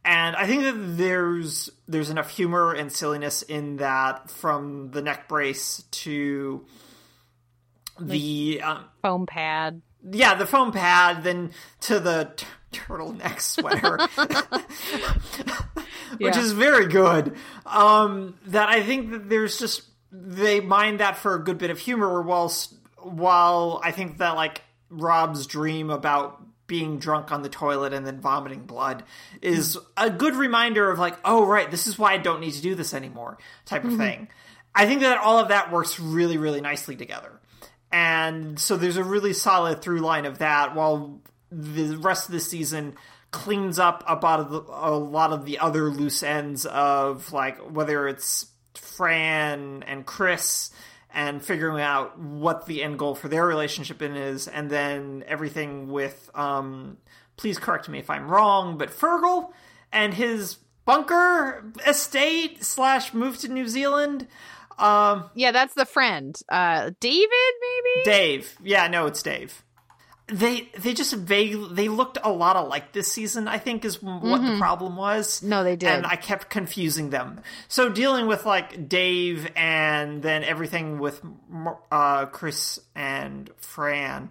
and 0.09 0.35
I 0.37 0.47
think 0.47 0.63
that 0.63 0.97
there's 0.97 1.69
there's 1.87 2.09
enough 2.11 2.31
humor 2.31 2.73
and 2.73 2.91
silliness 2.91 3.43
in 3.43 3.77
that 3.77 4.31
from 4.31 4.91
the 4.91 5.03
neck 5.03 5.29
brace 5.29 5.83
to 5.91 6.65
the 8.01 8.61
um, 8.65 8.85
foam 9.03 9.27
pad. 9.27 9.83
Yeah, 10.11 10.35
the 10.35 10.47
foam 10.47 10.73
pad, 10.73 11.23
then 11.25 11.51
to 11.83 11.99
the 12.01 12.33
t- 12.37 12.47
turtleneck 12.73 13.41
sweater, 13.41 13.99
which 16.19 16.35
Yeah. 16.37 16.41
is 16.41 16.53
very 16.53 16.87
good. 16.87 17.37
Um, 17.67 18.39
that 18.47 18.69
I 18.69 18.83
think 18.83 19.11
that 19.11 19.29
there's 19.29 19.59
just 19.59 19.83
they 20.11 20.61
mind 20.61 21.01
that 21.01 21.17
for 21.17 21.35
a 21.35 21.43
good 21.45 21.59
bit 21.59 21.71
of 21.71 21.79
humor. 21.79 22.23
Whilst 22.23 22.75
while 23.03 23.81
I 23.85 23.91
think 23.91 24.19
that 24.19 24.37
like 24.37 24.63
Rob's 24.91 25.47
dream 25.47 25.91
about 25.91 26.41
being 26.69 26.99
drunk 27.01 27.33
on 27.33 27.43
the 27.43 27.49
toilet 27.49 27.93
and 27.93 28.07
then 28.07 28.21
vomiting 28.21 28.67
blood 28.67 29.03
is 29.43 29.77
a 29.97 30.09
good 30.11 30.35
reminder 30.37 30.89
of 30.89 31.01
like, 31.01 31.17
oh 31.25 31.45
right, 31.45 31.69
this 31.71 31.89
is 31.89 31.99
why 31.99 32.13
I 32.13 32.19
don't 32.19 32.41
need 32.41 32.53
to 32.53 32.63
do 32.63 32.77
this 32.77 32.95
anymore, 32.95 33.39
type 33.65 33.85
of 33.85 33.93
Mhm. 33.95 33.97
thing. 33.99 34.29
I 34.75 34.87
think 34.87 35.01
that 35.01 35.19
all 35.19 35.39
of 35.41 35.49
that 35.49 35.73
works 35.73 35.99
really, 35.99 36.39
really 36.39 36.61
nicely 36.61 36.95
together. 36.95 37.33
And 37.91 38.61
so 38.61 38.77
there's 38.77 38.99
a 38.99 39.03
really 39.03 39.33
solid 39.33 39.83
through 39.83 40.01
line 40.01 40.27
of 40.27 40.39
that 40.39 40.75
while 40.77 41.21
the 41.51 41.97
rest 41.97 42.27
of 42.29 42.33
the 42.33 42.41
season 42.41 42.95
cleans 43.31 43.79
up 43.79 44.05
about 44.07 44.51
the, 44.51 44.61
a 44.69 44.93
lot 44.93 45.33
of 45.33 45.45
the 45.47 45.59
other 45.59 45.91
loose 45.91 46.23
ends 46.23 46.67
of 46.67 47.33
like 47.33 47.59
whether 47.59 48.07
it's 48.07 48.47
Fran 48.75 49.83
and 49.87 50.05
Chris 50.05 50.71
and 51.13 51.43
figuring 51.43 51.81
out 51.81 52.19
what 52.19 52.67
the 52.67 52.83
end 52.83 52.99
goal 52.99 53.15
for 53.15 53.29
their 53.29 53.47
relationship 53.47 54.03
in 54.03 54.15
is 54.15 54.47
and 54.47 54.71
then 54.71 55.25
everything 55.27 55.89
with 55.89 56.31
um 56.35 56.99
please 57.39 57.59
correct 57.59 57.89
me 57.89 57.99
if 57.99 58.11
I'm 58.11 58.29
wrong, 58.29 58.77
but 58.77 58.91
Fergal 58.91 59.53
and 59.91 60.13
his 60.13 60.59
bunker 60.85 61.73
estate 61.87 62.63
slash 62.63 63.15
move 63.15 63.39
to 63.39 63.49
New 63.49 63.67
Zealand. 63.67 64.27
Um, 64.79 65.31
yeah, 65.35 65.53
that's 65.53 65.75
the 65.75 65.87
friend. 65.87 66.39
Uh, 66.49 66.91
David, 67.01 67.29
maybe 67.31 68.05
Dave. 68.05 68.57
Yeah, 68.63 68.89
no, 68.89 69.07
it's 69.07 69.23
Dave. 69.23 69.65
They 70.31 70.69
they 70.79 70.93
just 70.93 71.15
vague. 71.15 71.57
They 71.71 71.89
looked 71.89 72.19
a 72.23 72.31
lot 72.31 72.57
alike 72.57 72.93
this 72.93 73.11
season. 73.11 73.49
I 73.49 73.57
think 73.59 73.85
is 73.87 74.03
what 74.03 74.43
the 74.43 74.49
Mhm. 74.51 74.59
problem 74.59 74.97
was. 74.97 75.43
No, 75.43 75.65
they 75.65 75.75
did. 75.75 75.89
and 75.89 76.07
I 76.07 76.17
kept 76.17 76.51
confusing 76.51 77.09
them. 77.11 77.41
So 77.69 77.89
dealing 77.89 78.27
with 78.27 78.45
like 78.45 78.89
Dave 78.89 79.51
and 79.57 80.23
then 80.23 80.45
everything 80.45 80.99
with 80.99 81.23
uh, 81.91 82.27
Chris 82.27 82.79
and 82.95 83.49
Fran, 83.57 84.31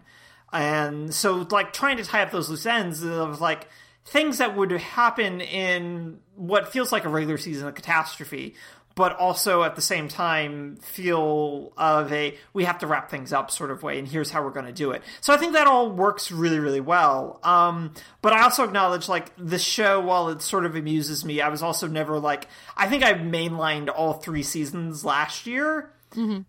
and 0.54 1.12
so 1.14 1.48
like 1.50 1.74
trying 1.74 1.98
to 1.98 2.04
tie 2.04 2.22
up 2.22 2.30
those 2.32 2.50
loose 2.50 2.66
ends 2.68 3.04
of 3.04 3.42
like 3.42 3.68
things 4.06 4.38
that 4.38 4.56
would 4.56 4.72
happen 4.72 5.42
in 5.42 6.20
what 6.36 6.72
feels 6.72 6.92
like 6.92 7.04
a 7.06 7.10
regular 7.10 7.38
season 7.38 7.68
of 7.68 7.74
catastrophe 7.76 8.56
but 8.98 9.16
also 9.20 9.62
at 9.64 9.76
the 9.76 9.82
same 9.82 10.08
time 10.08 10.76
feel 10.78 11.72
of 11.78 12.12
a 12.12 12.36
we 12.52 12.66
have 12.66 12.80
to 12.80 12.88
wrap 12.88 13.12
things 13.12 13.32
up 13.32 13.52
sort 13.52 13.70
of 13.70 13.84
way 13.84 14.00
and 14.00 14.08
here's 14.08 14.32
how 14.32 14.44
we're 14.44 14.50
going 14.50 14.66
to 14.66 14.74
do 14.74 14.92
it 14.92 15.04
so 15.22 15.32
i 15.32 15.38
think 15.38 15.54
that 15.54 15.68
all 15.68 15.90
works 15.90 16.32
really 16.32 16.60
really 16.60 16.82
well 16.82 17.40
um, 17.44 17.94
but 18.22 18.34
i 18.34 18.42
also 18.42 18.64
acknowledge 18.64 19.08
like 19.08 19.32
the 19.38 19.60
show 19.60 20.02
while 20.02 20.30
it 20.30 20.42
sort 20.42 20.66
of 20.66 20.76
amuses 20.76 21.24
me 21.24 21.40
i 21.40 21.48
was 21.48 21.62
also 21.62 21.88
never 21.88 22.20
like 22.20 22.48
i 22.76 22.90
think 22.90 23.04
i 23.04 23.14
mainlined 23.14 23.88
all 23.96 24.14
three 24.14 24.44
seasons 24.44 25.06
last 25.06 25.46
year 25.46 25.92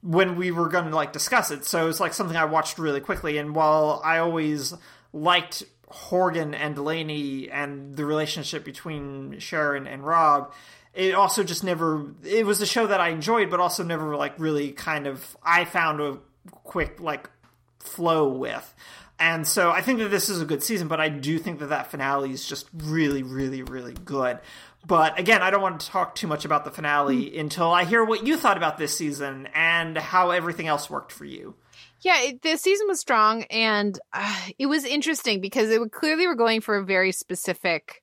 when 0.03 0.37
we 0.37 0.51
were 0.51 0.69
going 0.69 0.89
to 0.89 0.95
like 0.95 1.13
discuss 1.13 1.51
it. 1.51 1.65
So 1.65 1.89
it's 1.89 2.01
like 2.01 2.15
something 2.15 2.37
I 2.37 2.45
watched 2.45 2.79
really 2.79 3.01
quickly. 3.01 3.39
And 3.39 3.55
while 3.55 4.01
I 4.05 4.19
always 4.19 4.73
liked 5.13 5.65
Horgan 5.89 6.55
and 6.55 6.75
Delaney 6.75 7.51
and 7.51 7.97
the 7.97 8.07
relationship 8.07 8.65
between 8.65 9.39
Sharon 9.41 9.87
and 9.87 10.07
Rob, 10.07 10.53
it 10.99 11.15
also 11.15 11.45
just 11.45 11.63
never. 11.63 12.13
It 12.25 12.45
was 12.45 12.61
a 12.61 12.67
show 12.67 12.89
that 12.89 13.01
I 13.01 13.11
enjoyed, 13.11 13.51
but 13.51 13.61
also 13.61 13.85
never 13.85 14.17
like 14.17 14.39
really 14.39 14.73
kind 14.73 15.07
of. 15.07 15.37
I 15.43 15.65
found 15.65 16.01
a 16.01 16.19
quick 16.51 17.01
like 17.01 17.31
flow 17.79 18.29
with. 18.29 18.75
And 19.21 19.47
so 19.47 19.71
I 19.71 19.81
think 19.81 20.01
that 20.01 20.09
this 20.11 20.29
is 20.29 20.41
a 20.41 20.45
good 20.45 20.63
season, 20.63 20.89
but 20.89 21.01
I 21.01 21.09
do 21.09 21.39
think 21.39 21.61
that 21.61 21.71
that 21.71 21.91
finale 21.91 22.31
is 22.33 22.47
just 22.47 22.69
really, 22.73 23.23
really, 23.23 23.63
really 23.63 23.93
good. 23.93 24.39
But 24.87 25.19
again, 25.19 25.43
I 25.43 25.51
don't 25.51 25.63
want 25.63 25.81
to 25.81 25.87
talk 25.87 26.15
too 26.15 26.27
much 26.27 26.45
about 26.45 26.65
the 26.65 26.71
finale 26.71 27.37
until 27.39 27.71
I 27.71 27.85
hear 27.85 28.05
what 28.05 28.27
you 28.27 28.37
thought 28.37 28.57
about 28.57 28.79
this 28.79 28.97
season 28.97 29.49
and 29.55 29.99
how 29.99 30.31
everything 30.31 30.67
else 30.67 30.89
worked 30.89 31.13
for 31.13 31.25
you. 31.25 31.55
Yeah, 32.01 32.23
it, 32.23 32.43
the 32.43 32.57
season 32.57 32.87
was 32.89 33.01
strong, 33.01 33.43
and 33.45 33.99
uh, 34.13 34.37
it 34.57 34.67
was 34.67 34.85
interesting 34.85 35.41
because 35.41 35.69
they 35.69 35.79
were 35.79 35.89
clearly 35.89 36.27
were 36.27 36.37
going 36.37 36.61
for 36.61 36.77
a 36.77 36.85
very 36.85 37.11
specific 37.11 38.03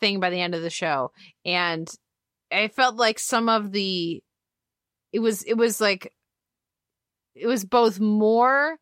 thing 0.00 0.18
by 0.18 0.30
the 0.30 0.40
end 0.40 0.54
of 0.54 0.62
the 0.62 0.70
show, 0.70 1.12
and 1.44 1.90
I 2.54 2.68
felt 2.68 2.96
like 2.96 3.18
some 3.18 3.48
of 3.48 3.72
the 3.72 4.22
it 5.12 5.18
was 5.18 5.42
it 5.42 5.54
was 5.54 5.80
like 5.80 6.12
it 7.34 7.46
was 7.46 7.64
both 7.64 8.00
more 8.00 8.78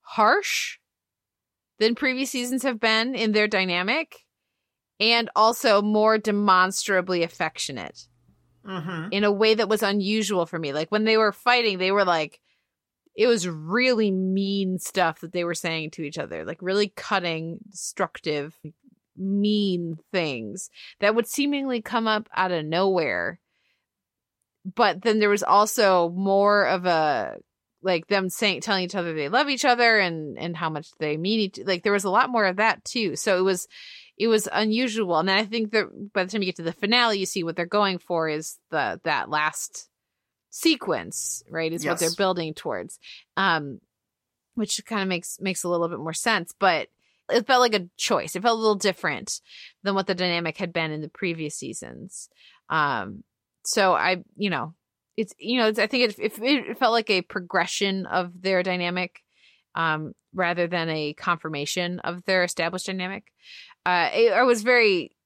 harsh 0.00 0.78
than 1.78 1.94
previous 1.94 2.30
seasons 2.30 2.62
have 2.62 2.78
been 2.80 3.14
in 3.14 3.32
their 3.32 3.48
dynamic, 3.48 4.20
and 5.00 5.30
also 5.34 5.82
more 5.82 6.18
demonstrably 6.18 7.22
affectionate 7.22 8.06
Mm-hmm. 8.66 9.08
in 9.12 9.24
a 9.24 9.32
way 9.32 9.54
that 9.54 9.68
was 9.68 9.82
unusual 9.82 10.46
for 10.46 10.58
me. 10.58 10.72
Like 10.72 10.90
when 10.90 11.04
they 11.04 11.18
were 11.18 11.32
fighting, 11.32 11.76
they 11.76 11.92
were 11.92 12.06
like, 12.06 12.40
it 13.14 13.26
was 13.26 13.46
really 13.46 14.10
mean 14.10 14.78
stuff 14.78 15.20
that 15.20 15.32
they 15.32 15.44
were 15.44 15.54
saying 15.54 15.90
to 15.90 16.02
each 16.02 16.16
other, 16.16 16.46
like 16.46 16.62
really 16.62 16.88
cutting, 16.96 17.58
destructive, 17.70 18.58
mean 19.16 19.98
things 20.12 20.70
that 21.00 21.14
would 21.14 21.26
seemingly 21.26 21.80
come 21.80 22.06
up 22.06 22.28
out 22.34 22.52
of 22.52 22.64
nowhere. 22.64 23.40
But 24.64 25.02
then 25.02 25.18
there 25.18 25.28
was 25.28 25.42
also 25.42 26.08
more 26.10 26.66
of 26.66 26.86
a 26.86 27.36
like 27.82 28.06
them 28.06 28.30
saying 28.30 28.62
telling 28.62 28.84
each 28.84 28.94
other 28.94 29.12
they 29.12 29.28
love 29.28 29.50
each 29.50 29.66
other 29.66 29.98
and 29.98 30.38
and 30.38 30.56
how 30.56 30.70
much 30.70 30.88
they 30.98 31.18
mean 31.18 31.40
each 31.40 31.60
like 31.66 31.82
there 31.82 31.92
was 31.92 32.04
a 32.04 32.10
lot 32.10 32.30
more 32.30 32.46
of 32.46 32.56
that 32.56 32.82
too. 32.84 33.14
So 33.14 33.38
it 33.38 33.42
was 33.42 33.68
it 34.16 34.28
was 34.28 34.48
unusual. 34.50 35.18
And 35.18 35.30
I 35.30 35.44
think 35.44 35.72
that 35.72 36.12
by 36.12 36.24
the 36.24 36.30
time 36.30 36.42
you 36.42 36.46
get 36.46 36.56
to 36.56 36.62
the 36.62 36.72
finale, 36.72 37.18
you 37.18 37.26
see 37.26 37.42
what 37.42 37.56
they're 37.56 37.66
going 37.66 37.98
for 37.98 38.28
is 38.28 38.58
the 38.70 39.00
that 39.04 39.28
last 39.28 39.88
sequence, 40.50 41.42
right? 41.50 41.72
Is 41.72 41.84
what 41.84 41.98
they're 41.98 42.10
building 42.16 42.54
towards. 42.54 42.98
Um, 43.36 43.80
which 44.54 44.80
kind 44.86 45.02
of 45.02 45.08
makes 45.08 45.38
makes 45.40 45.64
a 45.64 45.68
little 45.68 45.88
bit 45.88 45.98
more 45.98 46.12
sense, 46.12 46.54
but 46.58 46.88
it 47.30 47.46
felt 47.46 47.60
like 47.60 47.74
a 47.74 47.88
choice. 47.96 48.36
It 48.36 48.42
felt 48.42 48.58
a 48.58 48.60
little 48.60 48.74
different 48.74 49.40
than 49.82 49.94
what 49.94 50.06
the 50.06 50.14
dynamic 50.14 50.58
had 50.58 50.72
been 50.72 50.90
in 50.90 51.00
the 51.00 51.08
previous 51.08 51.56
seasons. 51.56 52.28
Um, 52.68 53.24
so 53.64 53.94
I, 53.94 54.24
you 54.36 54.50
know, 54.50 54.74
it's 55.16 55.34
you 55.38 55.58
know, 55.58 55.68
it's, 55.68 55.78
I 55.78 55.86
think 55.86 56.10
it, 56.10 56.18
it 56.18 56.42
it 56.42 56.78
felt 56.78 56.92
like 56.92 57.10
a 57.10 57.22
progression 57.22 58.06
of 58.06 58.42
their 58.42 58.62
dynamic, 58.62 59.22
um, 59.74 60.12
rather 60.34 60.66
than 60.66 60.88
a 60.88 61.14
confirmation 61.14 62.00
of 62.00 62.24
their 62.24 62.44
established 62.44 62.86
dynamic. 62.86 63.24
Uh, 63.86 64.10
I 64.12 64.30
I 64.34 64.42
was 64.42 64.62
very 64.62 65.16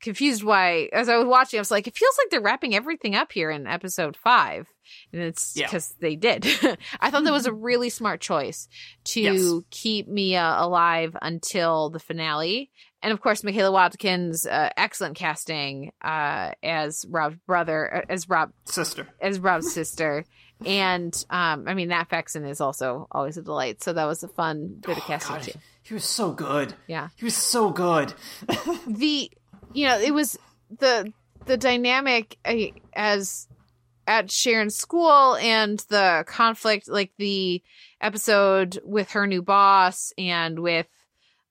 confused 0.00 0.42
why, 0.44 0.88
as 0.92 1.08
I 1.08 1.16
was 1.16 1.26
watching, 1.26 1.58
I 1.58 1.60
was 1.60 1.70
like, 1.70 1.86
it 1.86 1.96
feels 1.96 2.14
like 2.18 2.30
they're 2.30 2.40
wrapping 2.40 2.74
everything 2.74 3.14
up 3.14 3.32
here 3.32 3.50
in 3.50 3.66
episode 3.66 4.16
five, 4.16 4.66
and 5.12 5.22
it's 5.22 5.54
Yeah. 5.56 5.66
because 5.66 5.94
they 6.00 6.16
did. 6.16 6.46
I 7.00 7.10
thought 7.10 7.24
that 7.24 7.32
was 7.32 7.46
a 7.46 7.52
really 7.68 7.90
smart 7.90 8.20
choice 8.20 8.68
to 9.06 9.20
Yes. 9.20 9.52
keep 9.70 10.08
Mia 10.08 10.54
alive 10.58 11.16
until 11.22 11.90
the 11.90 11.98
finale. 12.00 12.70
And 13.02 13.12
of 13.12 13.20
course, 13.20 13.44
Michaela 13.44 13.70
Watkins, 13.70 14.44
uh, 14.44 14.70
excellent 14.76 15.16
casting 15.16 15.92
uh, 16.02 16.50
as 16.64 17.04
Rob's 17.08 17.36
brother, 17.46 17.96
uh, 17.98 18.00
as 18.12 18.28
Rob, 18.28 18.50
Sister. 18.64 19.06
as 19.20 19.38
Rob's 19.38 19.72
sister. 19.72 20.24
And 20.66 21.14
um, 21.30 21.68
I 21.68 21.74
mean, 21.74 21.90
Nat 21.90 22.06
Faxon 22.10 22.44
is 22.44 22.60
also 22.60 23.06
always 23.12 23.36
a 23.36 23.42
delight. 23.42 23.84
So 23.84 23.92
that 23.92 24.06
was 24.06 24.24
a 24.24 24.28
fun 24.28 24.78
bit 24.84 24.96
of 24.98 25.04
casting 25.04 25.36
God, 25.36 25.42
too. 25.44 25.52
he 25.84 25.94
was 25.94 26.02
so 26.04 26.32
good. 26.32 26.74
Yeah. 26.88 27.10
He 27.14 27.24
was 27.24 27.36
so 27.36 27.70
good. 27.70 28.12
the 28.88 29.30
you 29.72 29.86
know 29.86 29.98
it 29.98 30.12
was 30.12 30.38
the 30.78 31.12
the 31.46 31.56
dynamic 31.56 32.36
uh, 32.44 32.54
as 32.94 33.48
at 34.06 34.30
Sharon's 34.30 34.76
school 34.76 35.36
and 35.36 35.78
the 35.90 36.24
conflict 36.26 36.88
like 36.88 37.12
the 37.18 37.62
episode 38.00 38.80
with 38.84 39.10
her 39.12 39.26
new 39.26 39.42
boss 39.42 40.12
and 40.16 40.58
with 40.60 40.86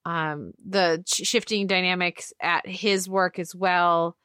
um 0.06 0.53
the 0.65 1.03
shifting 1.06 1.68
dynamics 1.68 2.34
at 2.41 2.68
his 2.68 3.07
work 3.07 3.39
as 3.39 3.53
well 3.53 4.15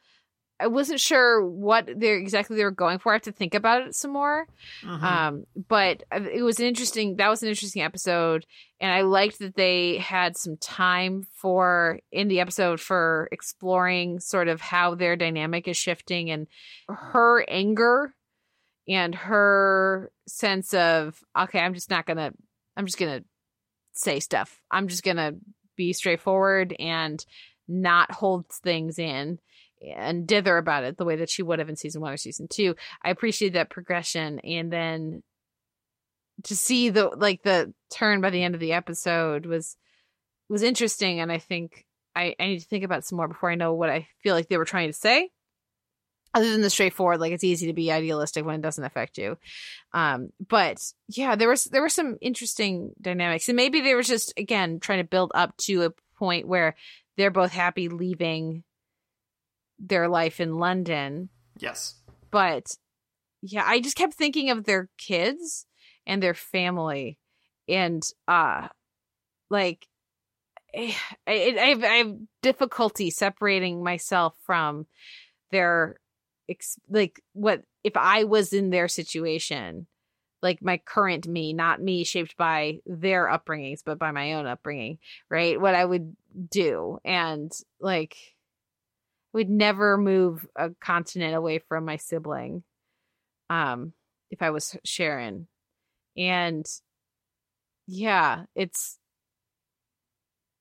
I 0.63 0.69
wasn't 0.69 1.01
sure 1.01 1.45
what 1.45 1.89
they're 1.97 2.17
exactly 2.17 2.57
they 2.57 2.65
were 2.65 2.71
going 2.71 2.99
for. 2.99 3.13
I 3.13 3.17
have 3.17 3.23
to 3.23 3.33
think 3.33 3.55
about 3.55 3.83
it 3.83 3.95
some 3.95 4.13
more. 4.13 4.47
Mhm. 4.83 5.03
Um, 5.03 5.47
but 5.69 6.05
it 6.13 6.43
was 6.43 6.61
an 6.61 6.67
interesting. 6.67 7.17
That 7.17 7.29
was 7.29 7.43
an 7.43 7.49
interesting 7.49 7.83
episode, 7.83 8.47
and 8.81 8.93
I 8.93 9.01
liked 9.01 9.41
that 9.41 9.57
they 9.57 9.99
had 9.99 10.37
some 10.37 10.57
time 10.57 11.27
for 11.35 11.99
in 12.13 12.29
the 12.29 12.41
episode 12.41 12.81
for 12.81 13.29
exploring 13.33 14.21
sort 14.21 14.49
of 14.49 14.61
how 14.61 14.95
their 14.95 15.17
dynamic 15.17 15.67
is 15.67 15.77
shifting 15.77 16.31
and 16.31 16.47
her 16.89 17.45
anger 17.49 18.15
and 18.89 19.15
her 19.15 20.13
sense 20.27 20.73
of 20.75 21.23
okay, 21.37 21.59
I'm 21.59 21.75
just 21.75 21.91
not 21.91 22.07
gonna. 22.07 22.33
I'm 22.77 22.87
just 22.87 22.99
gonna 22.99 23.25
say 23.93 24.21
stuff. 24.21 24.61
I'm 24.71 24.89
just 24.89 25.03
gonna 25.03 25.35
be 25.77 25.93
straightforward 25.93 26.75
and 26.79 27.25
not 27.69 28.11
hold 28.11 28.47
things 28.49 28.99
in 28.99 29.39
and 29.97 30.27
dither 30.27 30.57
about 30.57 30.85
it 30.85 30.97
the 30.97 31.05
way 31.05 31.17
that 31.17 31.31
she 31.31 31.43
would 31.43 31.59
have 31.59 31.69
in 31.69 31.77
season 31.77 32.01
one 32.01 32.13
or 32.13 32.17
season 32.17 32.49
two. 32.49 32.75
I 33.03 33.11
appreciate 33.11 33.55
that 33.55 33.71
progression, 33.71 34.39
and 34.41 34.73
then 34.73 35.23
to 36.45 36.57
see 36.57 36.91
the 36.91 37.09
like 37.09 37.43
the 37.43 37.73
turn 37.91 38.21
by 38.21 38.31
the 38.31 38.43
end 38.43 38.55
of 38.55 38.61
the 38.61 38.73
episode 38.73 39.47
was 39.47 39.77
was 40.49 40.63
interesting, 40.63 41.21
and 41.21 41.31
I 41.31 41.39
think 41.39 41.87
I, 42.15 42.35
I 42.39 42.47
need 42.47 42.61
to 42.61 42.67
think 42.67 42.85
about 42.85 43.05
some 43.05 43.17
more 43.17 43.29
before 43.29 43.51
I 43.51 43.55
know 43.55 43.75
what 43.75 43.91
I 43.91 44.09
feel 44.23 44.35
like 44.35 44.49
they 44.49 44.59
were 44.59 44.65
trying 44.65 44.89
to 44.89 44.93
say. 44.93 45.31
Other 46.35 46.51
than 46.51 46.63
the 46.63 46.71
straightforward, 46.71 47.21
like 47.21 47.33
it's 47.33 47.45
easy 47.45 47.67
to 47.67 47.75
be 47.75 47.93
idealistic 47.93 48.47
when 48.47 48.55
it 48.55 48.63
doesn't 48.63 48.85
affect 48.85 49.19
you. 49.19 49.37
Um, 49.93 50.31
but 50.49 50.81
yeah, 51.09 51.37
there 51.37 51.49
was 51.49 51.65
there 51.65 51.83
were 51.83 51.91
some 51.91 52.17
interesting 52.23 52.93
dynamics, 53.01 53.49
and 53.49 53.57
maybe 53.57 53.83
they 53.83 53.95
were 53.95 54.03
just 54.03 54.33
again 54.39 54.81
trying 54.81 55.01
to 55.01 55.09
build 55.09 55.33
up 55.35 55.55
to 55.59 55.85
a 55.85 55.93
point 56.19 56.49
where 56.49 56.75
they're 57.17 57.31
both 57.31 57.53
happy 57.53 57.89
leaving 57.89 58.65
their 59.83 60.09
life 60.09 60.41
in 60.41 60.59
London. 60.59 61.29
Yes. 61.59 61.97
But 62.31 62.67
yeah, 63.43 63.65
I 63.67 63.81
just 63.81 63.97
kept 63.97 64.15
thinking 64.15 64.51
of 64.51 64.65
their 64.65 64.89
kids 64.97 65.67
and 66.07 66.23
their 66.23 66.35
family 66.35 67.19
and 67.69 68.03
uh 68.27 68.69
like 69.51 69.87
I, 70.75 70.97
I, 71.27 71.57
I 71.61 71.67
have, 71.67 71.85
I 71.85 71.95
have 71.97 72.17
difficulty 72.43 73.11
separating 73.11 73.85
myself 73.85 74.35
from 74.45 74.87
their 75.51 75.97
ex- 76.49 76.79
like 76.89 77.21
what 77.35 77.63
if 77.85 77.97
I 77.97 78.25
was 78.25 78.53
in 78.53 78.71
their 78.71 78.89
situation 78.89 79.87
like 80.43 80.63
my 80.63 80.79
current 80.79 81.29
me 81.29 81.53
not 81.53 81.81
me 81.81 82.05
shaped 82.05 82.37
by 82.37 82.79
their 82.87 83.27
upbringings 83.27 83.81
but 83.85 83.99
by 83.99 84.11
my 84.11 84.35
own 84.35 84.47
upbringing 84.47 84.99
right 85.29 85.61
what 85.61 85.75
I 85.75 85.85
would 85.85 86.17
do 86.51 86.99
and 87.05 87.53
like 87.81 88.17
would 89.33 89.49
never 89.49 89.97
move 89.97 90.47
a 90.57 90.71
continent 90.81 91.35
away 91.35 91.59
from 91.59 91.85
my 91.85 91.97
sibling 91.97 92.63
um 93.51 93.93
if 94.31 94.43
i 94.43 94.51
was 94.51 94.77
sharon 94.85 95.47
and 96.17 96.67
yeah 97.87 98.45
it's 98.55 98.99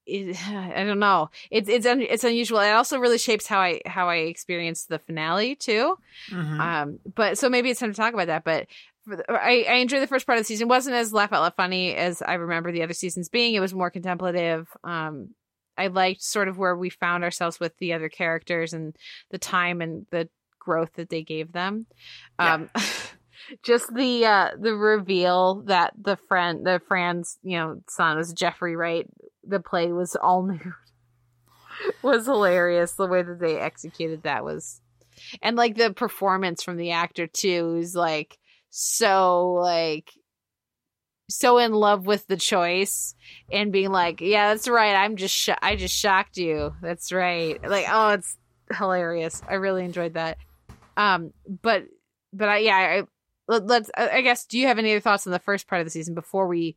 it, 0.06 0.36
i 0.50 0.84
don't 0.84 1.00
know 1.00 1.30
it's 1.50 1.70
it's 1.70 1.86
un, 1.86 2.02
it's 2.02 2.24
unusual 2.24 2.60
it 2.60 2.72
also 2.72 2.98
really 3.00 3.18
shapes 3.18 3.48
how 3.48 3.60
i 3.60 3.82
how 3.86 4.10
i 4.10 4.16
experience 4.18 4.86
the 4.86 5.00
finale 5.00 5.56
too 5.56 5.98
Mhm. 6.32 6.60
um 6.60 7.00
but 7.16 7.38
so 7.38 7.50
maybe 7.50 7.70
it's 7.70 7.80
time 7.80 7.92
to 7.92 7.98
talk 7.98 8.14
about 8.14 8.28
that 8.28 8.44
but 8.44 8.68
the, 9.08 9.24
I, 9.30 9.66
I 9.68 9.74
enjoyed 9.76 10.02
the 10.04 10.08
first 10.08 10.28
part 10.28 10.38
of 10.38 10.42
the 10.42 10.46
season. 10.46 10.68
It 10.68 10.70
wasn't 10.70 10.96
as 10.96 11.12
laugh 11.12 11.34
out 11.34 11.42
loud 11.42 11.56
funny 11.56 11.96
as 11.96 12.22
I 12.22 12.36
remember 12.36 12.72
the 12.72 12.84
other 12.84 12.94
seasons 12.94 13.30
being. 13.30 13.56
It 13.56 13.60
was 13.60 13.74
more 13.74 13.90
contemplative. 13.90 14.68
Um, 14.84 15.34
I 15.78 15.88
liked 15.88 16.22
sort 16.22 16.48
of 16.48 16.58
where 16.58 16.76
we 16.76 16.90
found 16.90 17.24
ourselves 17.24 17.60
with 17.60 17.78
the 17.78 17.94
other 17.94 18.10
characters 18.10 18.74
and 18.74 18.96
the 19.30 19.38
time 19.38 19.82
and 19.82 20.06
the 20.12 20.30
growth 20.60 20.94
that 20.94 21.10
they 21.10 21.24
gave 21.24 21.52
them. 21.52 21.88
Um, 22.40 22.70
just 23.64 23.94
the 23.94 24.26
uh, 24.26 24.50
the 24.60 24.76
reveal 24.76 25.64
that 25.66 25.94
the 26.00 26.18
friend, 26.28 26.66
the 26.66 26.82
Fran's, 26.88 27.38
you 27.44 27.58
know, 27.58 27.82
son 27.90 28.18
was 28.18 28.34
Jeffrey 28.34 28.76
Wright. 28.76 29.08
The 29.44 29.60
play 29.60 29.92
was 29.92 30.16
all 30.16 30.44
new. 30.44 30.74
was 32.02 32.26
hilarious. 32.26 32.94
The 32.94 33.08
way 33.08 33.24
that 33.24 33.40
they 33.40 33.58
executed 33.58 34.24
that 34.24 34.44
was, 34.44 34.82
and 35.42 35.56
like 35.56 35.76
the 35.76 35.94
performance 35.94 36.64
from 36.64 36.78
the 36.78 36.92
actor 36.92 37.28
too, 37.28 37.64
who's 37.74 37.96
like 37.96 38.38
so 38.70 39.54
like 39.54 40.12
so 41.32 41.58
in 41.58 41.74
love 41.74 42.06
with 42.06 42.28
the 42.28 42.38
choice 42.38 43.16
and 43.52 43.72
being 43.72 43.92
like, 43.92 44.22
yeah, 44.22 44.50
that's 44.50 44.68
right. 44.68 44.96
I'm 44.96 45.16
just, 45.16 45.34
sh- 45.34 45.50
I 45.62 45.76
just 45.76 45.96
shocked 45.96 46.38
you. 46.38 46.76
That's 46.82 47.12
right. 47.12 47.62
Like, 47.68 47.86
oh, 47.90 48.10
it's 48.10 48.38
hilarious. 48.78 49.42
I 49.48 49.56
really 49.56 49.86
enjoyed 49.86 50.14
that. 50.16 50.38
Um, 50.98 51.34
but, 51.62 51.86
but 52.34 52.50
I, 52.50 52.58
yeah, 52.58 52.76
I, 52.76 53.04
let, 53.48 53.66
let's, 53.66 53.90
I 53.98 54.10
I 54.10 54.22
guess, 54.22 54.46
do 54.46 54.60
you 54.60 54.68
have 54.68 54.78
any 54.78 54.92
other 54.92 55.00
thoughts 55.00 55.26
on 55.26 55.32
the 55.32 55.40
first 55.40 55.68
part 55.68 55.82
of 55.82 55.86
the 55.86 55.92
season 55.92 56.16
before 56.16 56.48
we 56.48 56.76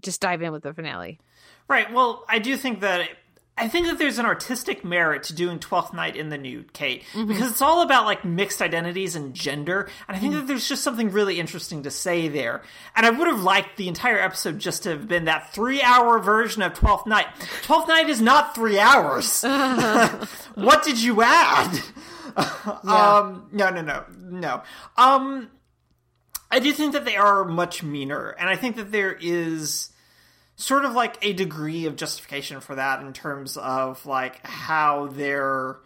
just 0.00 0.20
dive 0.20 0.42
in 0.42 0.52
with 0.52 0.62
the 0.62 0.74
finale? 0.74 1.20
Right. 1.68 1.92
Well, 1.92 2.24
I 2.28 2.38
do 2.38 2.56
think 2.56 2.80
that 2.80 3.08
I 3.58 3.68
think 3.68 3.86
that 3.86 3.98
there's 3.98 4.18
an 4.18 4.26
artistic 4.26 4.84
merit 4.84 5.22
to 5.24 5.34
doing 5.34 5.58
Twelfth 5.58 5.94
Night 5.94 6.14
in 6.14 6.28
the 6.28 6.36
nude, 6.36 6.72
Kate, 6.74 7.04
Mm-hmm. 7.14 7.26
because 7.26 7.50
it's 7.50 7.62
all 7.62 7.80
about 7.80 8.04
like 8.04 8.22
mixed 8.24 8.60
identities 8.60 9.16
and 9.16 9.32
gender, 9.32 9.88
and 10.06 10.16
I 10.16 10.20
think 10.20 10.34
Mm. 10.34 10.36
that 10.40 10.46
there's 10.46 10.68
just 10.68 10.82
something 10.84 11.10
really 11.10 11.40
interesting 11.40 11.82
to 11.84 11.90
say 11.90 12.28
there. 12.28 12.62
And 12.94 13.06
I 13.06 13.10
would 13.10 13.26
have 13.28 13.40
liked 13.42 13.76
the 13.78 13.88
entire 13.88 14.18
episode 14.20 14.58
just 14.58 14.82
to 14.82 14.90
have 14.90 15.08
been 15.08 15.24
that 15.24 15.54
three-hour 15.54 16.18
version 16.18 16.60
of 16.62 16.74
Twelfth 16.74 17.06
Night. 17.06 17.26
Twelfth 17.62 17.88
Night 17.88 18.10
is 18.10 18.20
not 18.20 18.54
three 18.54 18.78
hours. 18.78 19.42
what 20.54 20.82
did 20.84 21.02
you 21.02 21.22
add? 21.22 21.80
Um, 22.84 23.48
no, 23.52 23.70
no, 23.70 23.80
no, 23.80 24.04
no. 24.18 24.62
Um, 24.96 25.48
I 26.50 26.58
do 26.60 26.72
think 26.72 26.92
that 26.92 27.04
they 27.04 27.16
are 27.16 27.44
much 27.44 27.82
meaner, 27.82 28.28
and 28.38 28.48
I 28.48 28.56
think 28.56 28.76
that 28.76 28.92
there 28.92 29.16
is 29.18 29.90
sort 30.56 30.86
of 30.86 30.94
like 30.94 31.18
a 31.22 31.34
degree 31.34 31.86
of 31.86 31.96
justification 31.96 32.60
for 32.60 32.74
that 32.74 33.02
in 33.02 33.12
terms 33.12 33.56
of 33.58 34.04
like 34.06 34.44
how 34.44 35.06
they're 35.08 35.76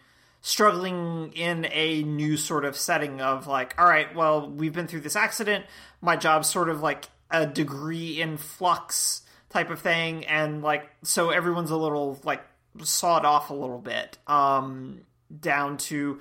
struggling 0.42 1.32
in 1.34 1.66
a 1.70 2.02
new 2.04 2.36
sort 2.36 2.64
of 2.64 2.74
setting 2.74 3.20
of 3.20 3.46
like 3.46 3.74
all 3.78 3.84
right 3.84 4.14
well 4.14 4.48
we've 4.48 4.72
been 4.72 4.86
through 4.86 5.00
this 5.00 5.16
accident. 5.16 5.66
My 6.00 6.16
job's 6.16 6.48
sort 6.48 6.70
of 6.70 6.80
like 6.80 7.06
a 7.30 7.46
degree 7.46 8.20
in 8.20 8.36
flux 8.38 9.22
type 9.50 9.70
of 9.70 9.80
thing. 9.80 10.24
And 10.26 10.62
like 10.62 10.88
so 11.02 11.30
everyone's 11.30 11.70
a 11.72 11.76
little 11.76 12.18
like 12.24 12.42
sawed 12.82 13.24
off 13.24 13.50
a 13.50 13.54
little 13.54 13.78
bit 13.78 14.18
um 14.28 15.00
down 15.40 15.76
to 15.76 16.20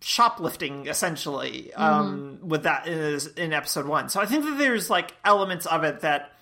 shoplifting 0.00 0.86
essentially 0.88 1.72
um 1.74 2.38
with 2.42 2.64
that 2.64 2.86
is 2.86 3.28
in 3.28 3.54
episode 3.54 3.86
one. 3.86 4.10
So 4.10 4.20
i 4.20 4.26
think 4.26 4.44
that 4.44 4.58
there's 4.58 4.90
like 4.90 5.14
elements 5.24 5.64
of 5.64 5.84
it 5.84 6.00
that 6.00 6.32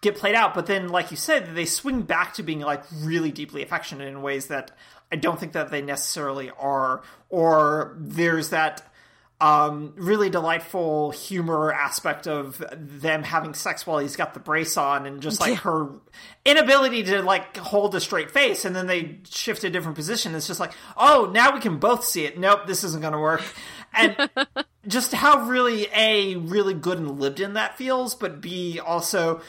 get 0.00 0.16
played 0.16 0.34
out. 0.34 0.54
But 0.54 0.66
then, 0.66 0.88
like 0.88 1.10
you 1.10 1.16
said, 1.16 1.54
they 1.54 1.64
swing 1.64 2.02
back 2.02 2.34
to 2.34 2.42
being 2.42 2.60
like 2.60 2.84
really 2.94 3.32
deeply 3.32 3.62
affectionate 3.62 4.08
in 4.08 4.22
ways 4.22 4.46
that 4.46 4.70
I 5.10 5.16
don't 5.16 5.38
think 5.38 5.52
that 5.52 5.70
they 5.70 5.82
necessarily 5.82 6.50
are. 6.58 7.02
Or 7.30 7.96
there's 7.98 8.50
that 8.50 8.88
um, 9.40 9.92
really 9.96 10.30
delightful 10.30 11.12
humor 11.12 11.72
aspect 11.72 12.26
of 12.26 12.62
them 12.72 13.22
having 13.22 13.54
sex 13.54 13.86
while 13.86 13.98
he's 13.98 14.16
got 14.16 14.34
the 14.34 14.40
brace 14.40 14.76
on 14.76 15.06
and 15.06 15.20
just 15.22 15.40
like 15.40 15.58
her 15.60 15.90
inability 16.44 17.04
to 17.04 17.22
like 17.22 17.56
hold 17.56 17.94
a 17.94 18.00
straight 18.00 18.32
face 18.32 18.64
and 18.64 18.74
then 18.74 18.88
they 18.88 19.18
shift 19.30 19.60
to 19.60 19.68
a 19.68 19.70
different 19.70 19.94
position 19.94 20.34
it's 20.34 20.48
just 20.48 20.58
like 20.58 20.72
oh 20.96 21.30
now 21.32 21.54
we 21.54 21.60
can 21.60 21.78
both 21.78 22.04
see 22.04 22.24
it 22.24 22.36
nope 22.36 22.66
this 22.66 22.82
isn't 22.82 23.00
going 23.00 23.12
to 23.12 23.18
work 23.18 23.44
and 23.94 24.28
just 24.88 25.12
how 25.12 25.44
really 25.44 25.86
a 25.94 26.34
really 26.34 26.74
good 26.74 26.98
and 26.98 27.20
lived 27.20 27.38
in 27.38 27.52
that 27.52 27.78
feels 27.78 28.16
but 28.16 28.40
b 28.40 28.80
also 28.80 29.40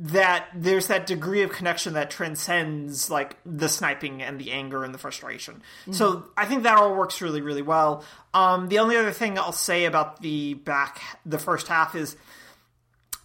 that 0.00 0.46
there's 0.54 0.86
that 0.86 1.06
degree 1.06 1.42
of 1.42 1.50
connection 1.50 1.94
that 1.94 2.08
transcends 2.08 3.10
like 3.10 3.36
the 3.44 3.68
sniping 3.68 4.22
and 4.22 4.38
the 4.38 4.52
anger 4.52 4.84
and 4.84 4.94
the 4.94 4.98
frustration. 4.98 5.54
Mm-hmm. 5.54 5.92
So 5.92 6.24
I 6.36 6.44
think 6.44 6.62
that 6.62 6.78
all 6.78 6.94
works 6.94 7.20
really, 7.20 7.40
really 7.40 7.62
well. 7.62 8.04
Um, 8.32 8.68
the 8.68 8.78
only 8.78 8.96
other 8.96 9.10
thing 9.10 9.36
I'll 9.38 9.50
say 9.50 9.86
about 9.86 10.22
the 10.22 10.54
back, 10.54 11.00
the 11.26 11.38
first 11.38 11.66
half 11.66 11.96
is 11.96 12.16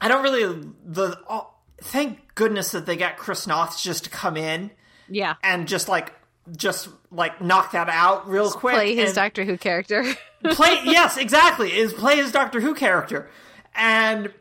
I 0.01 0.07
don't 0.07 0.23
really 0.23 0.67
the. 0.83 1.19
Oh, 1.29 1.53
thank 1.81 2.33
goodness 2.33 2.71
that 2.71 2.87
they 2.87 2.97
got 2.97 3.17
Chris 3.17 3.45
Noth 3.45 3.79
just 3.79 4.05
to 4.05 4.09
come 4.09 4.35
in, 4.35 4.71
yeah, 5.07 5.35
and 5.43 5.67
just 5.67 5.87
like 5.87 6.13
just 6.57 6.89
like 7.11 7.39
knock 7.39 7.71
that 7.73 7.87
out 7.87 8.27
real 8.27 8.45
just 8.45 8.57
quick. 8.57 8.75
Play 8.75 8.95
his 8.95 9.13
Doctor 9.13 9.45
Who 9.45 9.57
character. 9.57 10.03
play 10.43 10.79
yes, 10.83 11.17
exactly. 11.17 11.71
Is 11.71 11.93
play 11.93 12.17
his 12.17 12.31
Doctor 12.31 12.59
Who 12.59 12.73
character, 12.73 13.29
and 13.75 14.33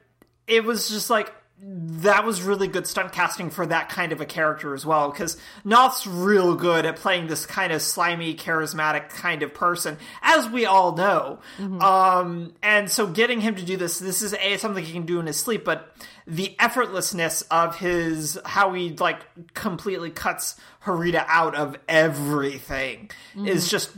it 0.47 0.65
was 0.65 0.89
just 0.89 1.11
like 1.11 1.33
that 1.65 2.25
was 2.25 2.43
really 2.43 2.67
good 2.67 2.89
stunt 2.89 3.13
casting 3.13 3.49
for 3.49 3.65
that 3.67 3.89
kind 3.89 4.11
of 4.11 4.21
a 4.21 4.27
character 4.27 4.75
as 4.75 4.85
well 4.85 5.11
because 5.11 5.37
Noth's 5.65 6.07
real 6.09 6.57
good 6.57 6.85
at 6.85 6.97
playing 6.97 7.29
this 7.29 7.47
kind 7.47 7.73
of 7.73 7.81
slimy, 7.81 8.35
charismatic 8.35 9.11
kind 9.11 9.45
of 9.45 9.55
person, 9.55 9.97
as 10.23 10.49
we 10.49 10.67
all 10.67 10.97
know. 10.97 11.39
Mm-hmm. 11.59 11.81
Um, 11.81 12.55
and 12.63 12.91
so 12.91 13.07
getting 13.07 13.41
him 13.41 13.55
to 13.55 13.65
do 13.65 13.77
this, 13.77 14.01
this 14.01 14.23
is 14.23 14.35
a 14.35 14.57
something 14.57 14.85
he 14.85 14.93
can 14.93 15.07
do 15.07 15.21
in 15.21 15.27
his 15.27 15.39
sleep, 15.39 15.65
but 15.65 15.95
the 16.27 16.55
effortlessness 16.59 17.45
of 17.51 17.79
his 17.79 18.39
how 18.45 18.73
he 18.73 18.91
like 18.97 19.21
completely 19.55 20.11
cuts 20.11 20.57
Harita 20.85 21.25
out 21.29 21.55
of 21.55 21.77
everything 21.89 23.11
mm-hmm. 23.35 23.47
is 23.47 23.69
just 23.69 23.91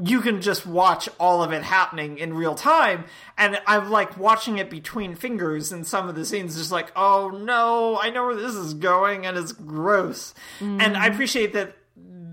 you 0.00 0.20
can 0.22 0.40
just 0.40 0.66
watch 0.66 1.08
all 1.20 1.42
of 1.42 1.52
it 1.52 1.62
happening 1.62 2.16
in 2.18 2.32
real 2.34 2.54
time. 2.54 3.04
And 3.36 3.60
i'm 3.66 3.90
like 3.90 4.16
watching 4.16 4.58
it 4.58 4.70
between 4.70 5.14
fingers 5.14 5.72
and 5.72 5.86
some 5.86 6.08
of 6.08 6.14
the 6.14 6.24
scenes 6.24 6.56
just 6.56 6.72
like 6.72 6.92
oh 6.96 7.30
no 7.30 7.98
i 8.00 8.10
know 8.10 8.26
where 8.26 8.34
this 8.34 8.54
is 8.54 8.74
going 8.74 9.26
and 9.26 9.36
it's 9.36 9.52
gross. 9.52 10.34
Mm. 10.60 10.80
and 10.82 10.96
i 10.96 11.06
appreciate 11.06 11.52
that 11.52 11.76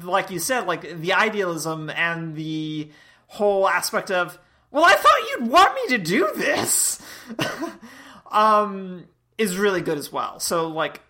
like 0.04 0.30
you 0.30 0.40
said 0.40 0.68
like 0.68 1.00
the 1.00 1.14
idealism 1.14 1.90
and 1.90 2.36
the 2.36 2.90
whole 3.28 3.68
aspect 3.68 4.12
of 4.12 4.38
well 4.72 4.86
i 4.86 4.94
thought 4.94 5.30
you'd 5.30 5.50
want 5.50 5.74
me 5.76 5.98
to 5.98 5.98
do 5.98 6.30
this. 6.36 7.02
Um 8.32 9.06
is 9.40 9.58
really 9.58 9.82
good 9.82 9.98
as 9.98 10.12
well. 10.12 10.40
So 10.40 10.68
like 10.68 11.02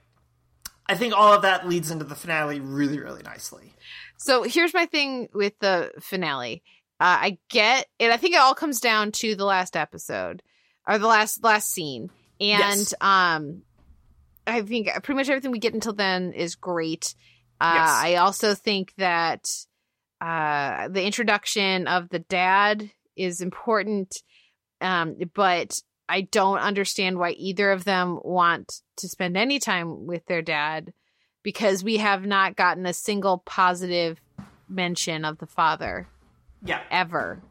i 0.88 0.96
think 0.96 1.14
all 1.14 1.34
of 1.34 1.42
that 1.42 1.68
leads 1.68 1.92
into 1.92 2.06
the 2.06 2.16
finale 2.16 2.62
really 2.62 2.98
really 2.98 3.24
nicely 3.24 3.74
so 4.20 4.44
here's 4.44 4.74
my 4.74 4.86
thing 4.86 5.30
with 5.34 5.58
the 5.60 5.91
finale. 6.00 6.62
Uh, 7.00 7.18
I 7.22 7.38
get 7.50 7.88
it. 7.98 8.12
I 8.12 8.18
think 8.18 8.36
it 8.36 8.40
all 8.40 8.54
comes 8.54 8.82
down 8.82 9.14
to 9.14 9.36
the 9.36 9.46
last 9.46 9.78
episode 9.78 10.44
or 10.86 10.98
the 10.98 11.08
last 11.08 11.44
last 11.44 11.72
scene, 11.72 12.10
and 12.41 12.80
yes. 12.80 12.94
um, 13.00 13.64
I 14.46 14.62
think 14.62 14.90
pretty 15.04 15.16
much 15.16 15.30
everything 15.30 15.52
we 15.52 15.60
get 15.60 15.74
until 15.74 15.94
then 15.94 16.34
is 16.34 16.56
great. 16.56 17.16
Uh, 17.62 17.74
yes. 17.76 17.90
I 17.90 18.16
also 18.16 18.54
think 18.54 18.94
that 18.98 19.48
uh, 20.20 20.90
the 20.90 21.06
introduction 21.06 21.88
of 21.88 22.10
the 22.10 22.20
dad 22.20 22.91
is 23.16 23.40
important, 23.40 24.14
um, 24.82 25.16
but 25.34 25.80
I 26.10 26.22
don't 26.22 26.60
understand 26.60 27.18
why 27.18 27.32
either 27.32 27.72
of 27.72 27.86
them 27.86 28.20
want 28.22 28.82
to 28.98 29.08
spend 29.08 29.38
any 29.38 29.60
time 29.60 30.06
with 30.06 30.26
their 30.26 30.41
dad 30.41 30.91
because 31.44 31.84
we 31.84 31.98
have 31.98 32.26
not 32.26 32.56
gotten 32.56 32.86
a 32.86 32.94
single 32.94 33.40
positive 33.40 34.20
mention 34.68 35.26
of 35.26 35.38
the 35.38 35.48
father. 35.48 36.07
Yeah. 36.64 36.82
Ever. 36.91 37.41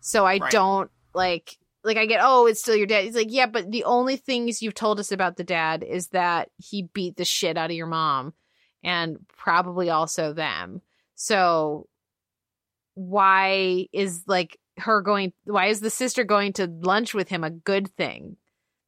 So 0.00 0.24
I 0.24 0.38
right. 0.38 0.50
don't 0.50 0.90
like 1.14 1.56
like 1.84 1.96
I 1.96 2.06
get, 2.06 2.20
oh, 2.22 2.46
it's 2.46 2.60
still 2.60 2.76
your 2.76 2.86
dad. 2.86 3.04
He's 3.04 3.16
like, 3.16 3.32
yeah, 3.32 3.46
but 3.46 3.70
the 3.70 3.84
only 3.84 4.16
things 4.16 4.62
you've 4.62 4.74
told 4.74 5.00
us 5.00 5.10
about 5.10 5.36
the 5.36 5.44
dad 5.44 5.82
is 5.82 6.08
that 6.08 6.50
he 6.56 6.88
beat 6.94 7.16
the 7.16 7.24
shit 7.24 7.56
out 7.56 7.70
of 7.70 7.76
your 7.76 7.88
mom 7.88 8.34
and 8.84 9.16
probably 9.36 9.90
also 9.90 10.32
them. 10.32 10.80
So 11.14 11.88
why 12.94 13.86
is 13.92 14.22
like 14.26 14.58
her 14.78 15.02
going 15.02 15.32
why 15.44 15.66
is 15.66 15.80
the 15.80 15.90
sister 15.90 16.24
going 16.24 16.52
to 16.54 16.66
lunch 16.66 17.14
with 17.14 17.28
him 17.28 17.42
a 17.42 17.50
good 17.50 17.88
thing? 17.96 18.36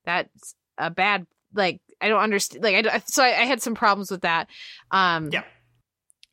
That's 0.04 0.54
a 0.78 0.90
bad 0.90 1.26
like 1.52 1.80
I 2.04 2.08
don't 2.08 2.20
understand. 2.20 2.62
Like, 2.62 2.86
I, 2.86 3.02
so 3.06 3.24
I, 3.24 3.28
I, 3.28 3.44
had 3.44 3.62
some 3.62 3.74
problems 3.74 4.10
with 4.10 4.20
that. 4.20 4.48
Um, 4.90 5.30
yeah. 5.32 5.44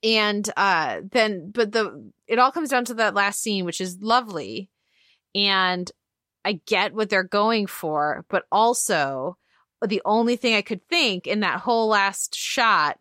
And 0.04 0.50
uh, 0.58 1.00
then, 1.10 1.52
but 1.52 1.72
the 1.72 2.12
it 2.28 2.40
all 2.40 2.52
comes 2.52 2.70
down 2.70 2.84
to 2.86 2.96
that 2.96 3.14
last 3.14 3.40
scene, 3.42 3.64
which 3.64 3.80
is 3.80 4.00
lovely, 4.02 4.70
and 5.34 5.90
I 6.44 6.60
get 6.66 6.94
what 6.94 7.10
they're 7.10 7.24
going 7.24 7.68
for, 7.68 8.26
but 8.28 8.44
also 8.52 9.38
the 9.86 10.02
only 10.04 10.36
thing 10.36 10.56
I 10.56 10.62
could 10.62 10.86
think 10.90 11.26
in 11.26 11.40
that 11.40 11.62
whole 11.62 11.88
last 11.88 12.36
shot 12.36 13.00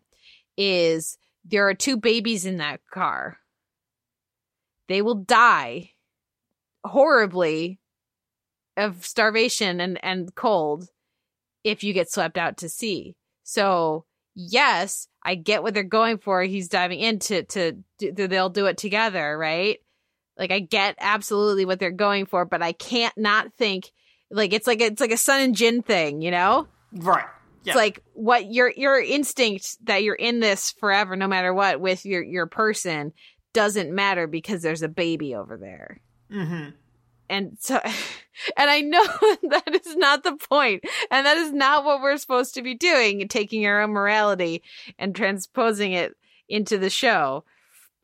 is 0.55 1.17
there 1.43 1.67
are 1.67 1.73
two 1.73 1.97
babies 1.97 2.45
in 2.45 2.57
that 2.57 2.79
car. 2.89 3.37
They 4.87 5.01
will 5.01 5.15
die 5.15 5.91
horribly 6.85 7.79
of 8.77 9.05
starvation 9.05 9.81
and, 9.81 9.99
and 10.03 10.33
cold 10.35 10.87
if 11.63 11.83
you 11.83 11.93
get 11.93 12.11
swept 12.11 12.37
out 12.37 12.57
to 12.57 12.69
sea. 12.69 13.15
So 13.43 14.05
yes, 14.35 15.07
I 15.23 15.35
get 15.35 15.63
what 15.63 15.73
they're 15.73 15.83
going 15.83 16.17
for. 16.17 16.41
He's 16.43 16.67
diving 16.67 16.99
into 16.99 17.43
to, 17.43 17.77
to 17.99 18.27
they'll 18.27 18.49
do 18.49 18.65
it 18.67 18.77
together, 18.77 19.37
right? 19.37 19.79
Like 20.37 20.51
I 20.51 20.59
get 20.59 20.95
absolutely 20.99 21.65
what 21.65 21.79
they're 21.79 21.91
going 21.91 22.25
for, 22.25 22.45
but 22.45 22.61
I 22.61 22.71
can't 22.71 23.15
not 23.17 23.53
think 23.53 23.91
like 24.29 24.53
it's 24.53 24.67
like 24.67 24.81
it's 24.81 25.01
like 25.01 25.11
a 25.11 25.17
Sun 25.17 25.41
and 25.41 25.55
Jin 25.55 25.81
thing, 25.81 26.21
you 26.21 26.31
know? 26.31 26.67
Right. 26.93 27.25
Yeah. 27.63 27.73
It's 27.73 27.77
like 27.77 28.01
what 28.13 28.51
your 28.51 28.71
your 28.75 28.99
instinct 28.99 29.77
that 29.85 30.03
you're 30.03 30.15
in 30.15 30.39
this 30.39 30.71
forever, 30.71 31.15
no 31.15 31.27
matter 31.27 31.53
what, 31.53 31.79
with 31.79 32.05
your 32.05 32.23
your 32.23 32.47
person 32.47 33.13
doesn't 33.53 33.93
matter 33.93 34.27
because 34.27 34.61
there's 34.61 34.81
a 34.81 34.89
baby 34.89 35.35
over 35.35 35.57
there. 35.57 36.01
Mm-hmm 36.31 36.69
and 37.31 37.57
so 37.59 37.79
and 38.57 38.69
i 38.69 38.81
know 38.81 39.03
that 39.49 39.81
is 39.83 39.95
not 39.95 40.23
the 40.23 40.37
point 40.49 40.83
and 41.09 41.25
that 41.25 41.37
is 41.37 41.51
not 41.51 41.83
what 41.83 42.01
we're 42.01 42.17
supposed 42.17 42.53
to 42.53 42.61
be 42.61 42.75
doing 42.75 43.27
taking 43.27 43.65
our 43.65 43.81
own 43.81 43.91
morality 43.91 44.61
and 44.99 45.15
transposing 45.15 45.93
it 45.93 46.13
into 46.51 46.77
the 46.77 46.89
show. 46.89 47.43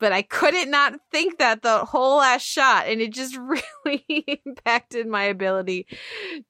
But 0.00 0.12
i 0.12 0.22
couldn't 0.22 0.70
not 0.70 0.94
think 1.12 1.38
that 1.38 1.62
the 1.62 1.84
whole 1.84 2.18
last 2.18 2.44
shot 2.44 2.86
and 2.86 3.00
it 3.00 3.12
just 3.12 3.36
really 3.84 4.40
impacted 4.46 5.06
my 5.06 5.24
ability 5.24 5.86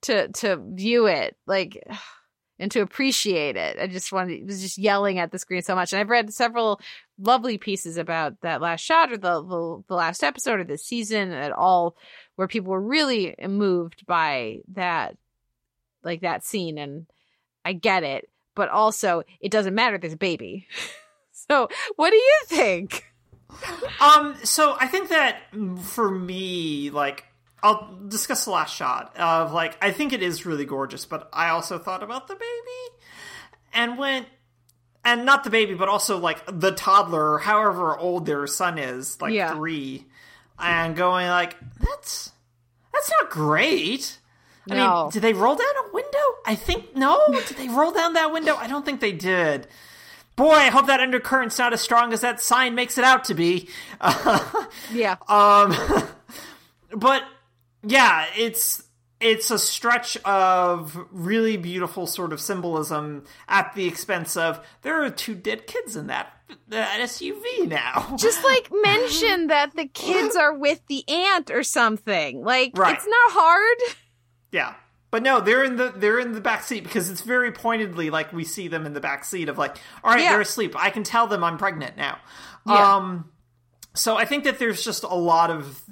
to 0.02 0.28
to 0.28 0.62
view 0.74 1.06
it. 1.06 1.36
Like 1.46 1.82
and 2.58 2.70
to 2.72 2.80
appreciate 2.80 3.56
it. 3.56 3.78
I 3.80 3.86
just 3.86 4.12
wanted 4.12 4.46
was 4.46 4.60
just 4.60 4.78
yelling 4.78 5.18
at 5.18 5.30
the 5.30 5.38
screen 5.38 5.62
so 5.62 5.74
much. 5.74 5.92
And 5.92 6.00
I've 6.00 6.10
read 6.10 6.32
several 6.32 6.80
lovely 7.18 7.58
pieces 7.58 7.96
about 7.96 8.40
that 8.42 8.60
last 8.60 8.80
shot 8.80 9.12
or 9.12 9.16
the 9.16 9.42
the, 9.42 9.82
the 9.88 9.94
last 9.94 10.22
episode 10.22 10.60
of 10.60 10.68
the 10.68 10.78
season 10.78 11.32
at 11.32 11.52
all 11.52 11.96
where 12.36 12.48
people 12.48 12.70
were 12.70 12.80
really 12.80 13.34
moved 13.46 14.06
by 14.06 14.58
that 14.72 15.16
like 16.02 16.20
that 16.20 16.44
scene 16.44 16.78
and 16.78 17.06
I 17.64 17.72
get 17.72 18.02
it, 18.02 18.28
but 18.54 18.68
also 18.68 19.22
it 19.40 19.50
doesn't 19.50 19.74
matter 19.74 19.98
there's 19.98 20.12
a 20.12 20.16
baby. 20.16 20.66
so, 21.32 21.68
what 21.96 22.10
do 22.10 22.16
you 22.16 22.40
think? 22.46 23.04
um 24.00 24.36
so 24.44 24.76
I 24.78 24.86
think 24.86 25.08
that 25.08 25.40
for 25.80 26.10
me 26.10 26.90
like 26.90 27.24
I'll 27.62 27.98
discuss 28.08 28.44
the 28.44 28.52
last 28.52 28.74
shot 28.74 29.16
of 29.16 29.52
like 29.52 29.76
I 29.82 29.90
think 29.90 30.12
it 30.12 30.22
is 30.22 30.46
really 30.46 30.64
gorgeous, 30.64 31.04
but 31.04 31.28
I 31.32 31.50
also 31.50 31.78
thought 31.78 32.02
about 32.02 32.28
the 32.28 32.34
baby 32.34 32.96
and 33.72 33.98
went 33.98 34.26
and 35.04 35.24
not 35.24 35.44
the 35.44 35.50
baby, 35.50 35.74
but 35.74 35.88
also 35.88 36.18
like 36.18 36.42
the 36.46 36.72
toddler, 36.72 37.38
however 37.38 37.96
old 37.96 38.26
their 38.26 38.46
son 38.46 38.78
is, 38.78 39.20
like 39.20 39.32
yeah. 39.32 39.54
three, 39.54 40.06
and 40.58 40.96
going 40.96 41.28
like, 41.28 41.56
that's 41.80 42.32
that's 42.92 43.10
not 43.20 43.30
great. 43.30 44.18
I 44.70 44.74
no. 44.74 45.02
mean, 45.02 45.10
did 45.12 45.22
they 45.22 45.32
roll 45.32 45.54
down 45.54 45.66
a 45.88 45.92
window? 45.92 46.18
I 46.46 46.54
think 46.54 46.94
no. 46.94 47.20
did 47.48 47.56
they 47.56 47.68
roll 47.68 47.90
down 47.90 48.14
that 48.14 48.32
window? 48.32 48.54
I 48.56 48.66
don't 48.66 48.84
think 48.84 49.00
they 49.00 49.12
did. 49.12 49.66
Boy, 50.36 50.52
I 50.52 50.68
hope 50.68 50.86
that 50.86 51.00
undercurrent's 51.00 51.58
not 51.58 51.72
as 51.72 51.80
strong 51.80 52.12
as 52.12 52.20
that 52.20 52.40
sign 52.40 52.76
makes 52.76 52.96
it 52.96 53.02
out 53.02 53.24
to 53.24 53.34
be. 53.34 53.68
yeah. 54.92 55.16
Um, 55.26 55.74
but 56.96 57.24
yeah, 57.82 58.26
it's 58.36 58.82
it's 59.20 59.50
a 59.50 59.58
stretch 59.58 60.16
of 60.24 60.96
really 61.10 61.56
beautiful 61.56 62.06
sort 62.06 62.32
of 62.32 62.40
symbolism 62.40 63.24
at 63.48 63.74
the 63.74 63.86
expense 63.88 64.36
of 64.36 64.64
there 64.82 65.02
are 65.02 65.10
two 65.10 65.34
dead 65.34 65.66
kids 65.66 65.96
in 65.96 66.06
that, 66.06 66.32
that 66.68 67.00
SUV 67.00 67.66
now. 67.66 68.14
Just 68.18 68.44
like 68.44 68.70
mention 68.82 69.48
that 69.48 69.74
the 69.74 69.86
kids 69.86 70.36
are 70.36 70.54
with 70.54 70.80
the 70.86 71.02
aunt 71.08 71.50
or 71.50 71.64
something. 71.64 72.44
Like 72.44 72.78
Right. 72.78 72.94
it's 72.94 73.06
not 73.06 73.32
hard. 73.32 73.96
Yeah. 74.52 74.74
But 75.10 75.22
no, 75.24 75.40
they're 75.40 75.64
in 75.64 75.74
the 75.76 75.88
they're 75.96 76.20
in 76.20 76.32
the 76.32 76.40
back 76.40 76.62
seat 76.62 76.84
because 76.84 77.10
it's 77.10 77.22
very 77.22 77.50
pointedly 77.50 78.10
like 78.10 78.32
we 78.32 78.44
see 78.44 78.68
them 78.68 78.86
in 78.86 78.92
the 78.92 79.00
back 79.00 79.24
seat 79.24 79.48
of 79.48 79.58
like, 79.58 79.78
all 80.04 80.12
right, 80.12 80.22
Yeah. 80.22 80.32
they're 80.32 80.42
asleep. 80.42 80.74
I 80.78 80.90
can 80.90 81.02
tell 81.02 81.26
them 81.26 81.42
I'm 81.42 81.58
pregnant 81.58 81.96
now. 81.96 82.18
Yeah. 82.66 82.94
Um 82.96 83.30
so 83.94 84.16
I 84.16 84.26
think 84.26 84.44
that 84.44 84.60
there's 84.60 84.84
just 84.84 85.02
a 85.02 85.08
lot 85.14 85.50
of 85.50 85.82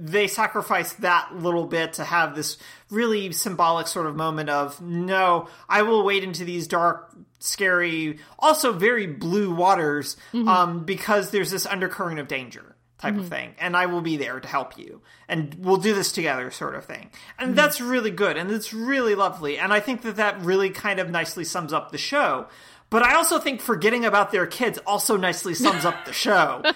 they 0.00 0.28
sacrifice 0.28 0.92
that 0.94 1.34
little 1.34 1.66
bit 1.66 1.94
to 1.94 2.04
have 2.04 2.36
this 2.36 2.56
really 2.88 3.32
symbolic 3.32 3.88
sort 3.88 4.06
of 4.06 4.14
moment 4.14 4.48
of 4.48 4.80
no, 4.80 5.48
I 5.68 5.82
will 5.82 6.04
wade 6.04 6.22
into 6.22 6.44
these 6.44 6.68
dark, 6.68 7.12
scary, 7.40 8.18
also 8.38 8.72
very 8.72 9.06
blue 9.06 9.52
waters 9.52 10.16
mm-hmm. 10.32 10.48
um, 10.48 10.84
because 10.84 11.30
there's 11.30 11.50
this 11.50 11.66
undercurrent 11.66 12.20
of 12.20 12.28
danger 12.28 12.76
type 12.98 13.14
of 13.14 13.22
mm-hmm. 13.22 13.28
thing, 13.28 13.54
and 13.58 13.76
I 13.76 13.86
will 13.86 14.00
be 14.00 14.16
there 14.16 14.40
to 14.40 14.48
help 14.48 14.76
you, 14.76 15.02
and 15.28 15.54
we'll 15.58 15.76
do 15.76 15.94
this 15.94 16.10
together, 16.12 16.50
sort 16.50 16.74
of 16.74 16.84
thing. 16.84 17.10
And 17.38 17.48
mm-hmm. 17.48 17.56
that's 17.56 17.80
really 17.80 18.10
good, 18.10 18.36
and 18.36 18.50
it's 18.50 18.72
really 18.72 19.14
lovely, 19.14 19.58
and 19.58 19.72
I 19.72 19.80
think 19.80 20.02
that 20.02 20.16
that 20.16 20.40
really 20.42 20.70
kind 20.70 20.98
of 20.98 21.10
nicely 21.10 21.44
sums 21.44 21.72
up 21.72 21.90
the 21.90 21.98
show. 21.98 22.46
But 22.90 23.02
I 23.02 23.14
also 23.16 23.38
think 23.38 23.60
forgetting 23.60 24.04
about 24.04 24.32
their 24.32 24.46
kids 24.46 24.78
also 24.86 25.16
nicely 25.16 25.54
sums 25.54 25.84
up 25.84 26.04
the 26.04 26.12
show. 26.12 26.62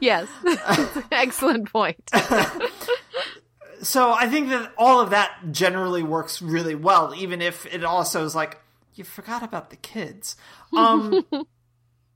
Yes. 0.00 0.28
Excellent 1.10 1.72
point. 1.72 2.10
so 3.82 4.12
I 4.12 4.28
think 4.28 4.50
that 4.50 4.72
all 4.76 5.00
of 5.00 5.10
that 5.10 5.52
generally 5.52 6.02
works 6.02 6.42
really 6.42 6.74
well, 6.74 7.14
even 7.16 7.40
if 7.40 7.66
it 7.66 7.82
also 7.82 8.24
is 8.24 8.34
like 8.34 8.60
you 8.94 9.04
forgot 9.04 9.42
about 9.42 9.70
the 9.70 9.76
kids. 9.76 10.36
Um, 10.76 11.24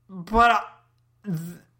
but 0.09 0.51
uh, 0.51 0.61
th- 1.25 1.37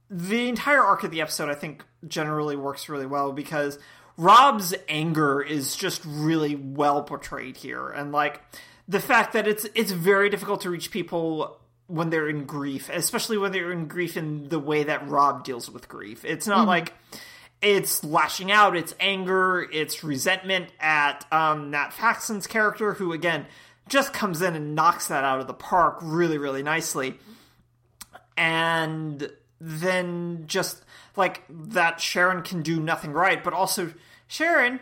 the 0.09 0.49
entire 0.49 0.81
arc 0.81 1.03
of 1.03 1.11
the 1.11 1.21
episode, 1.21 1.49
I 1.49 1.55
think, 1.55 1.85
generally 2.07 2.55
works 2.55 2.89
really 2.89 3.05
well 3.05 3.31
because 3.31 3.77
Rob's 4.17 4.73
anger 4.89 5.41
is 5.41 5.75
just 5.75 6.01
really 6.05 6.55
well 6.55 7.03
portrayed 7.03 7.57
here, 7.57 7.89
and 7.89 8.11
like 8.11 8.41
the 8.87 8.99
fact 8.99 9.33
that 9.33 9.47
it's 9.47 9.65
it's 9.75 9.91
very 9.91 10.29
difficult 10.29 10.61
to 10.61 10.69
reach 10.69 10.91
people 10.91 11.57
when 11.87 12.09
they're 12.09 12.29
in 12.29 12.45
grief, 12.45 12.89
especially 12.89 13.37
when 13.37 13.51
they're 13.51 13.71
in 13.71 13.87
grief 13.87 14.15
in 14.15 14.47
the 14.49 14.59
way 14.59 14.83
that 14.83 15.07
Rob 15.09 15.43
deals 15.43 15.69
with 15.69 15.89
grief. 15.89 16.23
It's 16.23 16.47
not 16.47 16.67
like 16.67 16.93
it's 17.61 18.03
lashing 18.03 18.51
out, 18.51 18.75
it's 18.75 18.95
anger, 18.99 19.67
it's 19.71 20.03
resentment 20.03 20.69
at 20.79 21.25
um, 21.31 21.71
Nat 21.71 21.91
Faxon's 21.91 22.47
character, 22.47 22.93
who 22.93 23.13
again 23.13 23.45
just 23.87 24.13
comes 24.13 24.41
in 24.41 24.55
and 24.55 24.73
knocks 24.73 25.07
that 25.07 25.23
out 25.23 25.41
of 25.41 25.47
the 25.47 25.53
park 25.53 25.99
really, 26.01 26.37
really 26.37 26.63
nicely. 26.63 27.19
And 28.37 29.29
then 29.59 30.45
just 30.47 30.83
like 31.15 31.43
that 31.49 31.99
Sharon 31.99 32.41
can 32.41 32.61
do 32.61 32.79
nothing 32.79 33.11
right, 33.11 33.43
but 33.43 33.53
also 33.53 33.93
Sharon, 34.27 34.79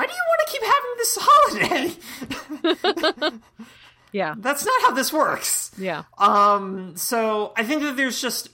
why 0.00 0.06
do 0.06 0.12
you 0.12 0.24
want 0.28 0.40
to 0.46 0.52
keep 0.52 0.62
having 0.62 0.94
this 0.96 1.18
holiday? 3.20 3.36
Yeah. 4.12 4.34
That's 4.36 4.64
not 4.66 4.82
how 4.82 4.90
this 4.90 5.12
works. 5.12 5.70
Yeah. 5.78 6.02
Um, 6.18 6.96
so 6.96 7.52
I 7.56 7.62
think 7.62 7.82
that 7.82 7.96
there's 7.96 8.20
just 8.20 8.48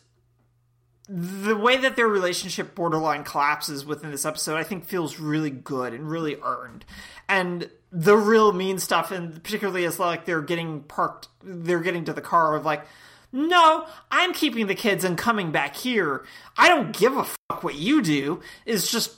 the 1.09 1.57
way 1.57 1.79
that 1.79 1.97
their 1.97 2.09
relationship 2.09 2.75
borderline 2.75 3.25
collapses 3.25 3.87
within 3.87 4.11
this 4.11 4.27
episode, 4.27 4.57
I 4.57 4.65
think 4.65 4.85
feels 4.85 5.19
really 5.19 5.49
good 5.49 5.95
and 5.95 6.11
really 6.11 6.37
earned. 6.43 6.85
And 7.27 7.71
the 7.91 8.17
real 8.17 8.53
mean 8.53 8.79
stuff, 8.79 9.11
and 9.11 9.43
particularly 9.43 9.87
as 9.87 9.99
like 9.99 10.27
they're 10.27 10.43
getting 10.43 10.83
parked, 10.83 11.29
they're 11.43 11.81
getting 11.81 12.05
to 12.05 12.13
the 12.13 12.21
car 12.21 12.55
of 12.55 12.67
like, 12.67 12.85
no, 13.33 13.87
I'm 14.11 14.35
keeping 14.35 14.67
the 14.67 14.75
kids 14.75 15.05
and 15.05 15.17
coming 15.17 15.53
back 15.53 15.77
here. 15.77 16.27
I 16.59 16.69
don't 16.69 16.95
give 16.95 17.17
a 17.17 17.25
fuck 17.25 17.63
what 17.63 17.77
you 17.77 18.03
do. 18.03 18.41
Is 18.67 18.91
just 18.91 19.15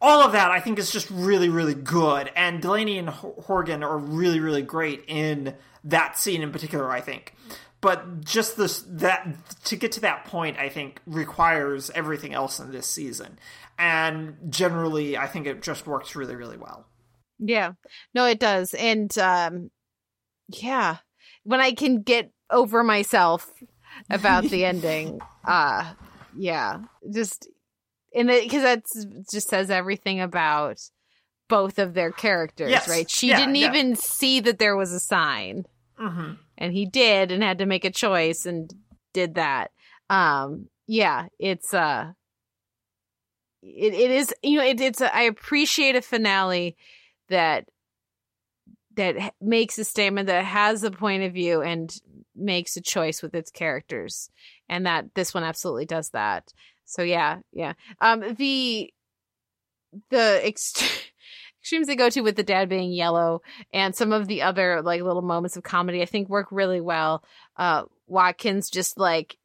all 0.00 0.22
of 0.22 0.32
that. 0.32 0.50
I 0.50 0.60
think 0.60 0.78
is 0.78 0.90
just 0.90 1.10
really, 1.10 1.48
really 1.48 1.74
good. 1.74 2.30
And 2.36 2.60
Delaney 2.62 2.98
and 2.98 3.08
Horgan 3.08 3.82
are 3.82 3.98
really, 3.98 4.40
really 4.40 4.62
great 4.62 5.04
in 5.06 5.54
that 5.84 6.18
scene 6.18 6.42
in 6.42 6.52
particular. 6.52 6.90
I 6.90 7.00
think 7.00 7.34
but 7.82 8.24
just 8.24 8.56
this 8.56 8.84
that 8.88 9.28
to 9.62 9.76
get 9.76 9.92
to 9.92 10.00
that 10.00 10.24
point 10.24 10.56
i 10.58 10.68
think 10.68 10.98
requires 11.06 11.90
everything 11.90 12.32
else 12.32 12.58
in 12.58 12.72
this 12.72 12.86
season 12.86 13.38
and 13.78 14.34
generally 14.48 15.16
i 15.16 15.26
think 15.26 15.46
it 15.46 15.62
just 15.62 15.86
works 15.86 16.16
really 16.16 16.34
really 16.34 16.56
well 16.56 16.86
Yeah. 17.38 17.72
No, 18.14 18.24
it 18.24 18.40
does. 18.40 18.74
And 18.74 19.16
um 19.18 19.70
yeah. 20.48 20.98
When 21.44 21.60
I 21.60 21.72
can 21.72 22.02
get 22.02 22.32
over 22.50 22.82
myself 22.82 23.50
about 24.08 24.44
the 24.44 24.64
ending, 24.72 25.20
uh 25.44 25.92
yeah. 26.36 26.78
Just 27.12 27.48
it 28.16 28.44
because 28.44 28.62
that 28.62 28.82
just 29.30 29.48
says 29.48 29.70
everything 29.70 30.20
about 30.20 30.80
both 31.48 31.78
of 31.78 31.94
their 31.94 32.10
characters, 32.10 32.70
Yes. 32.70 32.88
right? 32.88 33.08
She 33.10 33.28
Yeah, 33.28 33.38
didn't 33.38 33.54
yeah. 33.56 33.68
even 33.68 33.94
see 33.96 34.40
that 34.40 34.58
there 34.58 34.76
was 34.76 34.92
a 34.92 34.98
sign. 35.00 35.64
mm-hmm. 36.00 36.32
and 36.58 36.72
he 36.72 36.86
did 36.86 37.30
and 37.32 37.42
had 37.42 37.58
to 37.58 37.66
make 37.66 37.84
a 37.84 37.90
choice 37.90 38.46
and 38.46 38.72
did 39.14 39.34
that 39.36 39.70
um 40.10 40.68
yeah 40.86 41.26
it's 41.38 41.72
uh 41.72 42.12
it, 43.62 43.94
it 43.94 44.10
is 44.10 44.32
you 44.42 44.58
know 44.58 44.64
it, 44.64 44.78
it's 44.80 45.00
a, 45.00 45.14
i 45.16 45.22
appreciate 45.22 45.96
a 45.96 46.02
finale 46.02 46.76
that 47.28 47.64
that 48.94 49.34
makes 49.40 49.78
a 49.78 49.84
statement 49.84 50.26
that 50.26 50.44
has 50.44 50.82
a 50.84 50.90
point 50.90 51.22
of 51.22 51.32
view 51.32 51.60
and 51.62 51.94
makes 52.34 52.76
a 52.76 52.80
choice 52.82 53.22
with 53.22 53.34
its 53.34 53.50
characters 53.50 54.30
and 54.68 54.86
that 54.86 55.06
this 55.14 55.32
one 55.34 55.42
absolutely 55.44 55.86
does 55.86 56.10
that 56.10 56.52
so 56.86 57.02
yeah 57.02 57.38
yeah. 57.52 57.74
Um 58.00 58.34
the 58.36 58.92
the 60.10 60.40
ext- 60.44 60.82
extremes 61.60 61.86
they 61.86 61.96
go 61.96 62.08
to 62.10 62.20
with 62.20 62.36
the 62.36 62.42
dad 62.42 62.68
being 62.68 62.92
yellow 62.92 63.42
and 63.72 63.94
some 63.94 64.12
of 64.12 64.28
the 64.28 64.42
other 64.42 64.82
like 64.82 65.02
little 65.02 65.22
moments 65.22 65.56
of 65.56 65.62
comedy 65.62 66.00
i 66.02 66.06
think 66.06 66.28
work 66.28 66.48
really 66.50 66.80
well. 66.80 67.22
Uh 67.56 67.84
watkins 68.06 68.70
just 68.70 68.98
like 68.98 69.36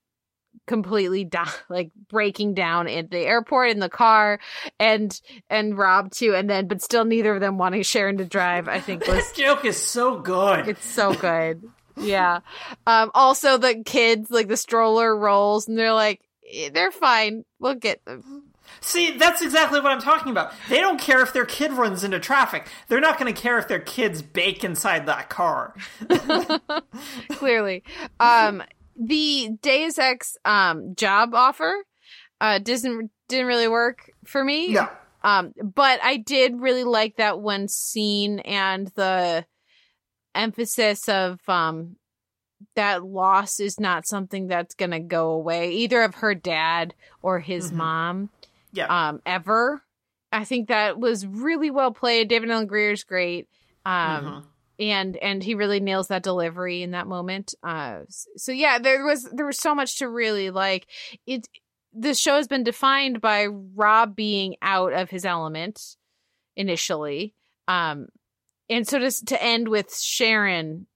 completely 0.68 1.28
like 1.70 1.92
breaking 2.10 2.54
down 2.54 2.88
at 2.88 3.10
the 3.10 3.20
airport 3.20 3.72
in 3.72 3.80
the 3.80 3.90
car 3.90 4.40
and 4.80 5.20
and 5.50 5.78
rob 5.78 6.12
too 6.12 6.36
and 6.36 6.50
then 6.50 6.68
but 6.68 6.82
still 6.82 7.06
neither 7.06 7.34
of 7.34 7.40
them 7.42 7.58
wanting 7.58 7.82
sharon 7.82 8.18
to 8.18 8.26
drive 8.26 8.68
i 8.68 8.80
think 8.80 9.02
was 9.08 9.16
this 9.16 9.32
joke 9.32 9.66
is 9.66 9.78
so 9.78 10.20
good. 10.20 10.68
It's 10.68 10.86
so 10.86 11.14
good. 11.14 11.64
Yeah. 11.98 12.40
Um 12.86 13.12
also 13.14 13.58
the 13.58 13.82
kids 13.84 14.30
like 14.30 14.48
the 14.48 14.58
stroller 14.58 15.16
rolls 15.18 15.68
and 15.68 15.78
they're 15.78 15.94
like 15.94 16.20
"Eh, 16.20 16.24
they're 16.74 16.92
fine. 16.92 17.44
We'll 17.60 17.76
get 17.76 18.04
them. 18.06 18.52
See 18.80 19.18
that's 19.18 19.42
exactly 19.42 19.80
what 19.82 19.92
i'm 19.92 20.02
talking 20.02 20.32
about. 20.32 20.54
They 20.70 20.80
don't 20.80 21.00
care 21.00 21.22
if 21.22 21.34
their 21.34 21.46
kid 21.46 21.74
runs 21.74 22.04
into 22.04 22.20
traffic. 22.20 22.68
They're 22.88 23.02
not 23.02 23.20
going 23.20 23.34
to 23.34 23.40
care 23.40 23.58
if 23.58 23.68
their 23.68 23.80
kids 23.80 24.22
bake 24.22 24.64
inside 24.64 25.06
that 25.08 25.30
car. 25.30 25.76
Clearly. 27.32 27.84
Um, 28.20 28.64
the 28.98 29.50
Deus 29.62 29.98
Ex 29.98 30.38
um 30.46 30.96
job 30.96 31.34
offer 31.34 31.74
uh 32.40 32.60
didn't 32.60 33.12
didn't 33.28 33.48
really 33.48 33.68
work 33.68 34.12
for 34.26 34.44
me. 34.44 34.74
no. 34.74 34.88
Um, 35.24 35.54
but 35.64 36.00
I 36.04 36.18
did 36.18 36.60
really 36.60 36.84
like 36.84 37.18
that 37.18 37.40
one 37.40 37.68
scene 37.68 38.40
and 38.40 38.88
the 38.96 39.46
emphasis 40.34 41.08
of 41.10 41.40
um 41.48 41.98
that 42.76 43.04
loss 43.04 43.60
is 43.60 43.80
not 43.80 44.08
something 44.08 44.48
that's 44.48 44.76
gonna 44.76 45.00
go 45.00 45.32
away 45.32 45.72
either 45.74 46.02
of 46.04 46.16
her 46.16 46.36
dad 46.36 46.94
or 47.22 47.40
his 47.40 47.72
Mhm. 47.72 47.76
mom 47.76 48.30
yeah 48.74 49.08
um 49.10 49.22
ever. 49.26 49.84
I 50.32 50.46
think 50.46 50.70
that 50.70 50.98
was 50.98 51.26
really 51.28 51.70
well 51.72 51.92
played. 51.92 52.30
David 52.30 52.50
Alan 52.50 52.68
Grier's 52.68 53.04
great. 53.04 53.48
Um 53.86 53.92
Mhm. 54.26 54.44
and 54.80 55.18
and 55.18 55.44
he 55.44 55.56
really 55.56 55.80
nails 55.80 56.08
that 56.08 56.24
delivery 56.24 56.82
in 56.84 56.92
that 56.92 57.08
moment. 57.08 57.54
Uh 57.64 58.02
so 58.10 58.52
yeah, 58.52 58.80
there 58.80 59.04
was 59.06 59.24
there 59.34 59.46
was 59.46 59.60
so 59.60 59.76
much 59.76 59.98
to 59.98 60.08
really 60.10 60.50
like. 60.50 60.88
It 61.26 61.48
this 61.94 62.18
show 62.20 62.36
has 62.38 62.48
been 62.48 62.64
defined 62.64 63.20
by 63.20 63.48
Rob 63.48 64.16
being 64.16 64.56
out 64.62 64.94
of 64.94 65.10
his 65.10 65.26
element 65.26 65.98
initially. 66.56 67.34
Um 67.68 68.08
and 68.70 68.88
so 68.88 69.00
to 69.00 69.26
to 69.26 69.44
end 69.44 69.68
with 69.68 69.94
Sharon 69.98 70.88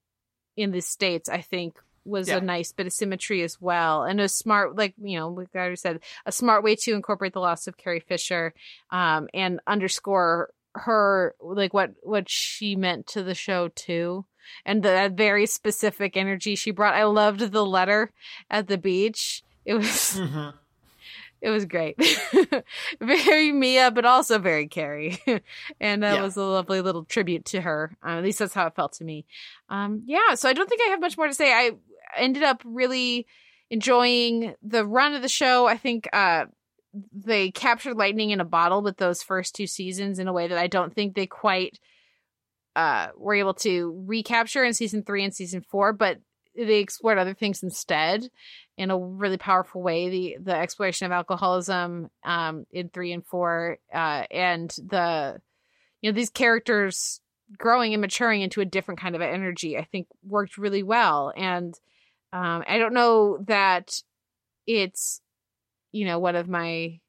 in 0.55 0.71
the 0.71 0.81
states, 0.81 1.29
I 1.29 1.41
think 1.41 1.77
was 2.05 2.27
Yeah. 2.29 2.37
a 2.37 2.41
nice 2.41 2.71
bit 2.71 2.85
of 2.85 2.93
symmetry 2.93 3.41
as 3.41 3.59
well, 3.59 4.03
and 4.03 4.21
a 4.21 4.29
smart, 4.29 4.75
like 4.75 4.93
you 5.01 5.17
know, 5.17 5.29
like 5.29 5.49
I 5.55 5.57
already 5.59 5.75
said, 5.75 6.01
a 6.25 6.31
smart 6.31 6.63
way 6.63 6.75
to 6.77 6.93
incorporate 6.93 7.33
the 7.33 7.39
loss 7.39 7.65
of 7.67 7.77
Carrie 7.77 7.99
Fisher, 7.99 8.53
um, 8.91 9.27
and 9.33 9.59
underscore 9.67 10.51
her 10.75 11.33
like 11.39 11.73
what 11.73 11.91
what 12.03 12.29
she 12.29 12.75
meant 12.75 13.07
to 13.07 13.23
the 13.23 13.33
show 13.33 13.69
too, 13.69 14.25
and 14.65 14.83
the 14.83 14.89
that 14.89 15.13
very 15.13 15.45
specific 15.47 16.15
energy 16.15 16.55
she 16.55 16.69
brought. 16.71 16.93
I 16.95 17.05
loved 17.05 17.39
the 17.51 17.65
letter 17.65 18.11
at 18.51 18.67
the 18.67 18.77
beach. 18.77 19.41
It 19.65 19.73
was 19.73 19.87
Mhm. 20.19 20.53
It 21.45 21.51
was 21.51 21.65
great. 21.65 21.95
very 22.99 23.51
Mia, 23.51 23.91
but 23.91 24.03
also 24.03 24.39
very 24.39 24.67
Carrie. 24.67 25.19
and 25.79 26.01
that 26.01 26.15
Yeah. 26.15 26.23
was 26.23 26.35
a 26.37 26.41
lovely 26.41 26.81
little 26.81 27.05
tribute 27.05 27.45
to 27.45 27.61
her. 27.61 27.95
Uh, 28.03 28.17
at 28.17 28.23
least 28.23 28.39
that's 28.39 28.55
how 28.55 28.65
it 28.65 28.75
felt 28.75 28.93
to 28.93 29.03
me. 29.03 29.25
Um, 29.69 30.01
yeah, 30.07 30.33
so 30.33 30.49
I 30.49 30.53
don't 30.53 30.67
think 30.67 30.81
I 30.81 30.89
have 30.89 30.99
much 30.99 31.17
more 31.17 31.27
to 31.27 31.33
say. 31.35 31.53
I 31.53 31.71
ended 32.17 32.41
up 32.41 32.61
really 32.65 33.27
enjoying 33.69 34.55
the 34.63 34.85
run 34.85 35.13
of 35.13 35.21
the 35.21 35.29
show. 35.29 35.67
I 35.67 35.77
think 35.77 36.09
uh, 36.13 36.45
they 37.13 37.51
captured 37.51 37.95
lightning 37.97 38.31
in 38.31 38.41
a 38.41 38.45
bottle 38.45 38.81
with 38.81 38.97
those 38.97 39.21
first 39.21 39.53
two 39.55 39.67
seasons 39.67 40.17
in 40.17 40.27
a 40.27 40.33
way 40.33 40.47
that 40.47 40.57
I 40.57 40.65
don't 40.67 40.93
think 40.95 41.13
they 41.13 41.27
quite 41.27 41.79
uh, 42.75 43.09
were 43.15 43.35
able 43.35 43.53
to 43.53 44.03
recapture 44.07 44.63
in 44.63 44.73
season 44.73 45.03
three 45.03 45.23
and 45.23 45.33
season 45.33 45.61
four, 45.61 45.93
but 45.93 46.19
they 46.55 46.79
explored 46.79 47.17
other 47.17 47.33
things 47.33 47.63
instead 47.63 48.29
in 48.77 48.91
a 48.91 48.97
really 48.97 49.37
powerful 49.37 49.81
way. 49.81 50.09
The 50.09 50.37
the 50.41 50.55
exploration 50.55 51.05
of 51.05 51.11
alcoholism 51.11 52.09
um, 52.23 52.65
in 52.71 52.89
three 52.89 53.11
and 53.11 53.25
four, 53.25 53.77
uh, 53.93 54.23
and 54.31 54.69
the 54.71 55.41
you 56.01 56.11
know 56.11 56.15
these 56.15 56.29
characters 56.29 57.21
growing 57.57 57.93
and 57.93 58.01
maturing 58.01 58.41
into 58.41 58.61
a 58.61 58.65
different 58.65 58.99
kind 58.99 59.15
of 59.15 59.21
energy, 59.21 59.77
I 59.77 59.83
think 59.83 60.07
worked 60.23 60.57
really 60.57 60.83
well. 60.83 61.31
And 61.35 61.79
um, 62.33 62.63
I 62.67 62.77
don't 62.77 62.93
know 62.93 63.37
that 63.47 64.01
it's 64.67 65.21
you 65.91 66.05
know 66.05 66.19
one 66.19 66.35
of 66.35 66.47
my 66.47 66.99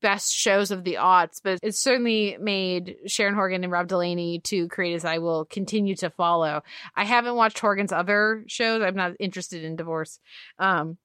best 0.00 0.32
shows 0.32 0.70
of 0.70 0.84
the 0.84 0.94
aughts, 0.94 1.40
but 1.42 1.58
it 1.62 1.74
certainly 1.76 2.36
made 2.40 2.96
Sharon 3.06 3.34
Horgan 3.34 3.64
and 3.64 3.72
Rob 3.72 3.88
Delaney 3.88 4.40
two 4.40 4.68
creators 4.68 5.04
I 5.04 5.18
will 5.18 5.44
continue 5.44 5.96
to 5.96 6.10
follow. 6.10 6.62
I 6.94 7.04
haven't 7.04 7.36
watched 7.36 7.58
Horgan's 7.58 7.92
other 7.92 8.44
shows. 8.46 8.82
I'm 8.82 8.96
not 8.96 9.12
interested 9.18 9.64
in 9.64 9.76
divorce. 9.76 10.18
Um, 10.58 10.98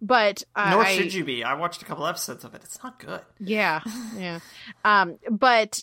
but 0.00 0.42
uh, 0.56 0.70
Nor 0.70 0.82
I, 0.82 0.96
should 0.96 1.14
you 1.14 1.24
be. 1.24 1.44
I 1.44 1.54
watched 1.54 1.80
a 1.80 1.84
couple 1.84 2.06
episodes 2.06 2.44
of 2.44 2.54
it. 2.54 2.62
It's 2.64 2.82
not 2.82 2.98
good. 2.98 3.20
yeah, 3.38 3.80
yeah. 4.18 4.40
Um, 4.84 5.18
but 5.30 5.82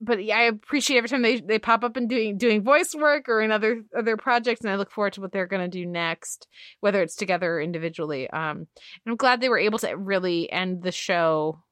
but 0.00 0.24
yeah, 0.24 0.38
I 0.38 0.42
appreciate 0.42 0.96
every 0.96 1.10
time 1.10 1.22
they 1.22 1.40
they 1.40 1.58
pop 1.58 1.84
up 1.84 1.96
and 1.96 2.08
doing 2.08 2.38
doing 2.38 2.62
voice 2.62 2.94
work 2.94 3.28
or 3.28 3.42
in 3.42 3.52
other 3.52 3.82
other 3.96 4.16
projects, 4.16 4.62
and 4.62 4.70
I 4.70 4.76
look 4.76 4.90
forward 4.90 5.14
to 5.14 5.20
what 5.20 5.32
they're 5.32 5.46
going 5.46 5.62
to 5.62 5.68
do 5.68 5.84
next, 5.84 6.46
whether 6.80 7.02
it's 7.02 7.16
together 7.16 7.56
or 7.56 7.60
individually. 7.60 8.30
Um, 8.30 8.58
and 8.58 8.66
I'm 9.06 9.16
glad 9.16 9.40
they 9.40 9.48
were 9.48 9.58
able 9.58 9.78
to 9.80 9.94
really 9.94 10.50
end 10.50 10.82
the 10.82 10.92
show 10.92 11.62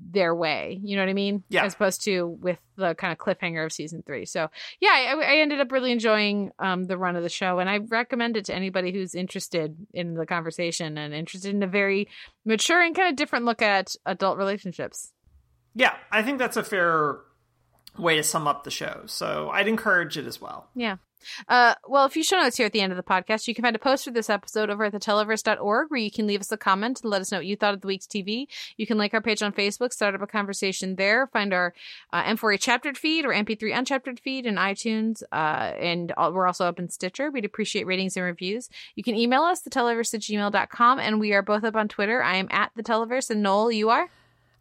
their 0.00 0.34
way. 0.34 0.78
You 0.82 0.96
know 0.96 1.02
what 1.02 1.10
I 1.10 1.14
mean? 1.14 1.44
Yeah. 1.48 1.64
As 1.64 1.74
opposed 1.74 2.02
to 2.04 2.26
with 2.26 2.58
the 2.76 2.94
kind 2.94 3.12
of 3.12 3.18
cliffhanger 3.18 3.64
of 3.64 3.72
season 3.72 4.02
three. 4.06 4.24
So 4.24 4.48
yeah, 4.80 4.90
I, 4.90 5.20
I 5.20 5.36
ended 5.36 5.60
up 5.60 5.70
really 5.72 5.92
enjoying 5.92 6.52
um, 6.58 6.84
the 6.84 6.96
run 6.96 7.16
of 7.16 7.22
the 7.22 7.28
show, 7.28 7.58
and 7.58 7.68
I 7.68 7.78
recommend 7.78 8.36
it 8.36 8.46
to 8.46 8.54
anybody 8.54 8.92
who's 8.92 9.14
interested 9.14 9.76
in 9.92 10.14
the 10.14 10.26
conversation 10.26 10.96
and 10.98 11.12
interested 11.12 11.54
in 11.54 11.62
a 11.62 11.66
very 11.66 12.08
mature 12.44 12.80
and 12.80 12.94
kind 12.94 13.08
of 13.08 13.16
different 13.16 13.44
look 13.44 13.62
at 13.62 13.94
adult 14.06 14.38
relationships. 14.38 15.12
Yeah, 15.74 15.94
I 16.10 16.22
think 16.22 16.38
that's 16.38 16.56
a 16.56 16.64
fair 16.64 17.18
way 17.98 18.16
to 18.16 18.22
sum 18.22 18.46
up 18.46 18.64
the 18.64 18.70
show. 18.70 19.02
So 19.06 19.50
I'd 19.52 19.68
encourage 19.68 20.16
it 20.16 20.26
as 20.26 20.40
well. 20.40 20.68
Yeah. 20.74 20.96
Uh, 21.48 21.74
well, 21.88 22.06
if 22.06 22.16
you 22.16 22.22
show 22.22 22.40
notes 22.40 22.56
here 22.56 22.66
at 22.66 22.72
the 22.72 22.80
end 22.80 22.92
of 22.92 22.96
the 22.96 23.02
podcast, 23.02 23.46
you 23.48 23.54
can 23.54 23.62
find 23.62 23.76
a 23.76 23.80
post 23.80 24.04
for 24.04 24.10
this 24.10 24.30
episode 24.30 24.70
over 24.70 24.84
at 24.84 24.92
theteleverse.org 24.92 25.90
where 25.90 26.00
you 26.00 26.10
can 26.10 26.26
leave 26.26 26.40
us 26.40 26.52
a 26.52 26.56
comment 26.56 27.00
and 27.02 27.10
let 27.10 27.20
us 27.20 27.32
know 27.32 27.38
what 27.38 27.46
you 27.46 27.56
thought 27.56 27.74
of 27.74 27.80
the 27.80 27.86
week's 27.86 28.06
TV. 28.06 28.46
You 28.76 28.86
can 28.86 28.98
like 28.98 29.14
our 29.14 29.20
page 29.20 29.42
on 29.42 29.52
Facebook, 29.52 29.92
start 29.92 30.14
up 30.14 30.22
a 30.22 30.26
conversation 30.26 30.96
there, 30.96 31.26
find 31.28 31.52
our 31.52 31.74
uh, 32.12 32.22
M4A 32.24 32.60
chaptered 32.60 32.96
feed 32.96 33.24
or 33.24 33.30
MP3 33.30 33.74
unchaptered 33.74 34.20
feed 34.20 34.46
in 34.46 34.56
iTunes, 34.56 35.22
uh, 35.32 35.72
and 35.78 36.12
all, 36.12 36.32
we're 36.32 36.46
also 36.46 36.66
up 36.66 36.78
in 36.78 36.88
Stitcher. 36.88 37.30
We'd 37.30 37.44
appreciate 37.44 37.86
ratings 37.86 38.16
and 38.16 38.24
reviews. 38.24 38.68
You 38.94 39.02
can 39.02 39.14
email 39.16 39.42
us, 39.42 39.62
theteleverse 39.62 40.14
at 40.14 40.20
gmail.com, 40.20 40.98
and 40.98 41.20
we 41.20 41.32
are 41.32 41.42
both 41.42 41.64
up 41.64 41.76
on 41.76 41.88
Twitter. 41.88 42.22
I 42.22 42.36
am 42.36 42.48
at 42.50 42.70
the 42.76 42.82
Televerse, 42.82 43.30
and 43.30 43.42
Noel, 43.42 43.72
you 43.72 43.90
are? 43.90 44.08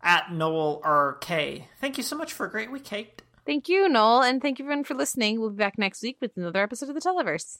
At 0.01 0.31
Noel 0.31 0.81
RK. 0.81 1.63
Thank 1.79 1.97
you 1.97 2.03
so 2.03 2.15
much 2.15 2.31
for 2.31 2.45
a 2.45 2.49
great 2.49 2.71
week, 2.71 2.85
Kate. 2.85 3.21
Thank 3.49 3.67
you, 3.67 3.89
Noel, 3.89 4.21
and 4.21 4.43
thank 4.43 4.59
you 4.59 4.65
everyone 4.65 4.83
for 4.83 4.93
listening. 4.93 5.39
We'll 5.39 5.49
be 5.49 5.55
back 5.55 5.79
next 5.79 6.03
week 6.03 6.17
with 6.21 6.37
another 6.37 6.61
episode 6.61 6.89
of 6.89 6.93
the 6.93 7.01
Televerse. 7.01 7.57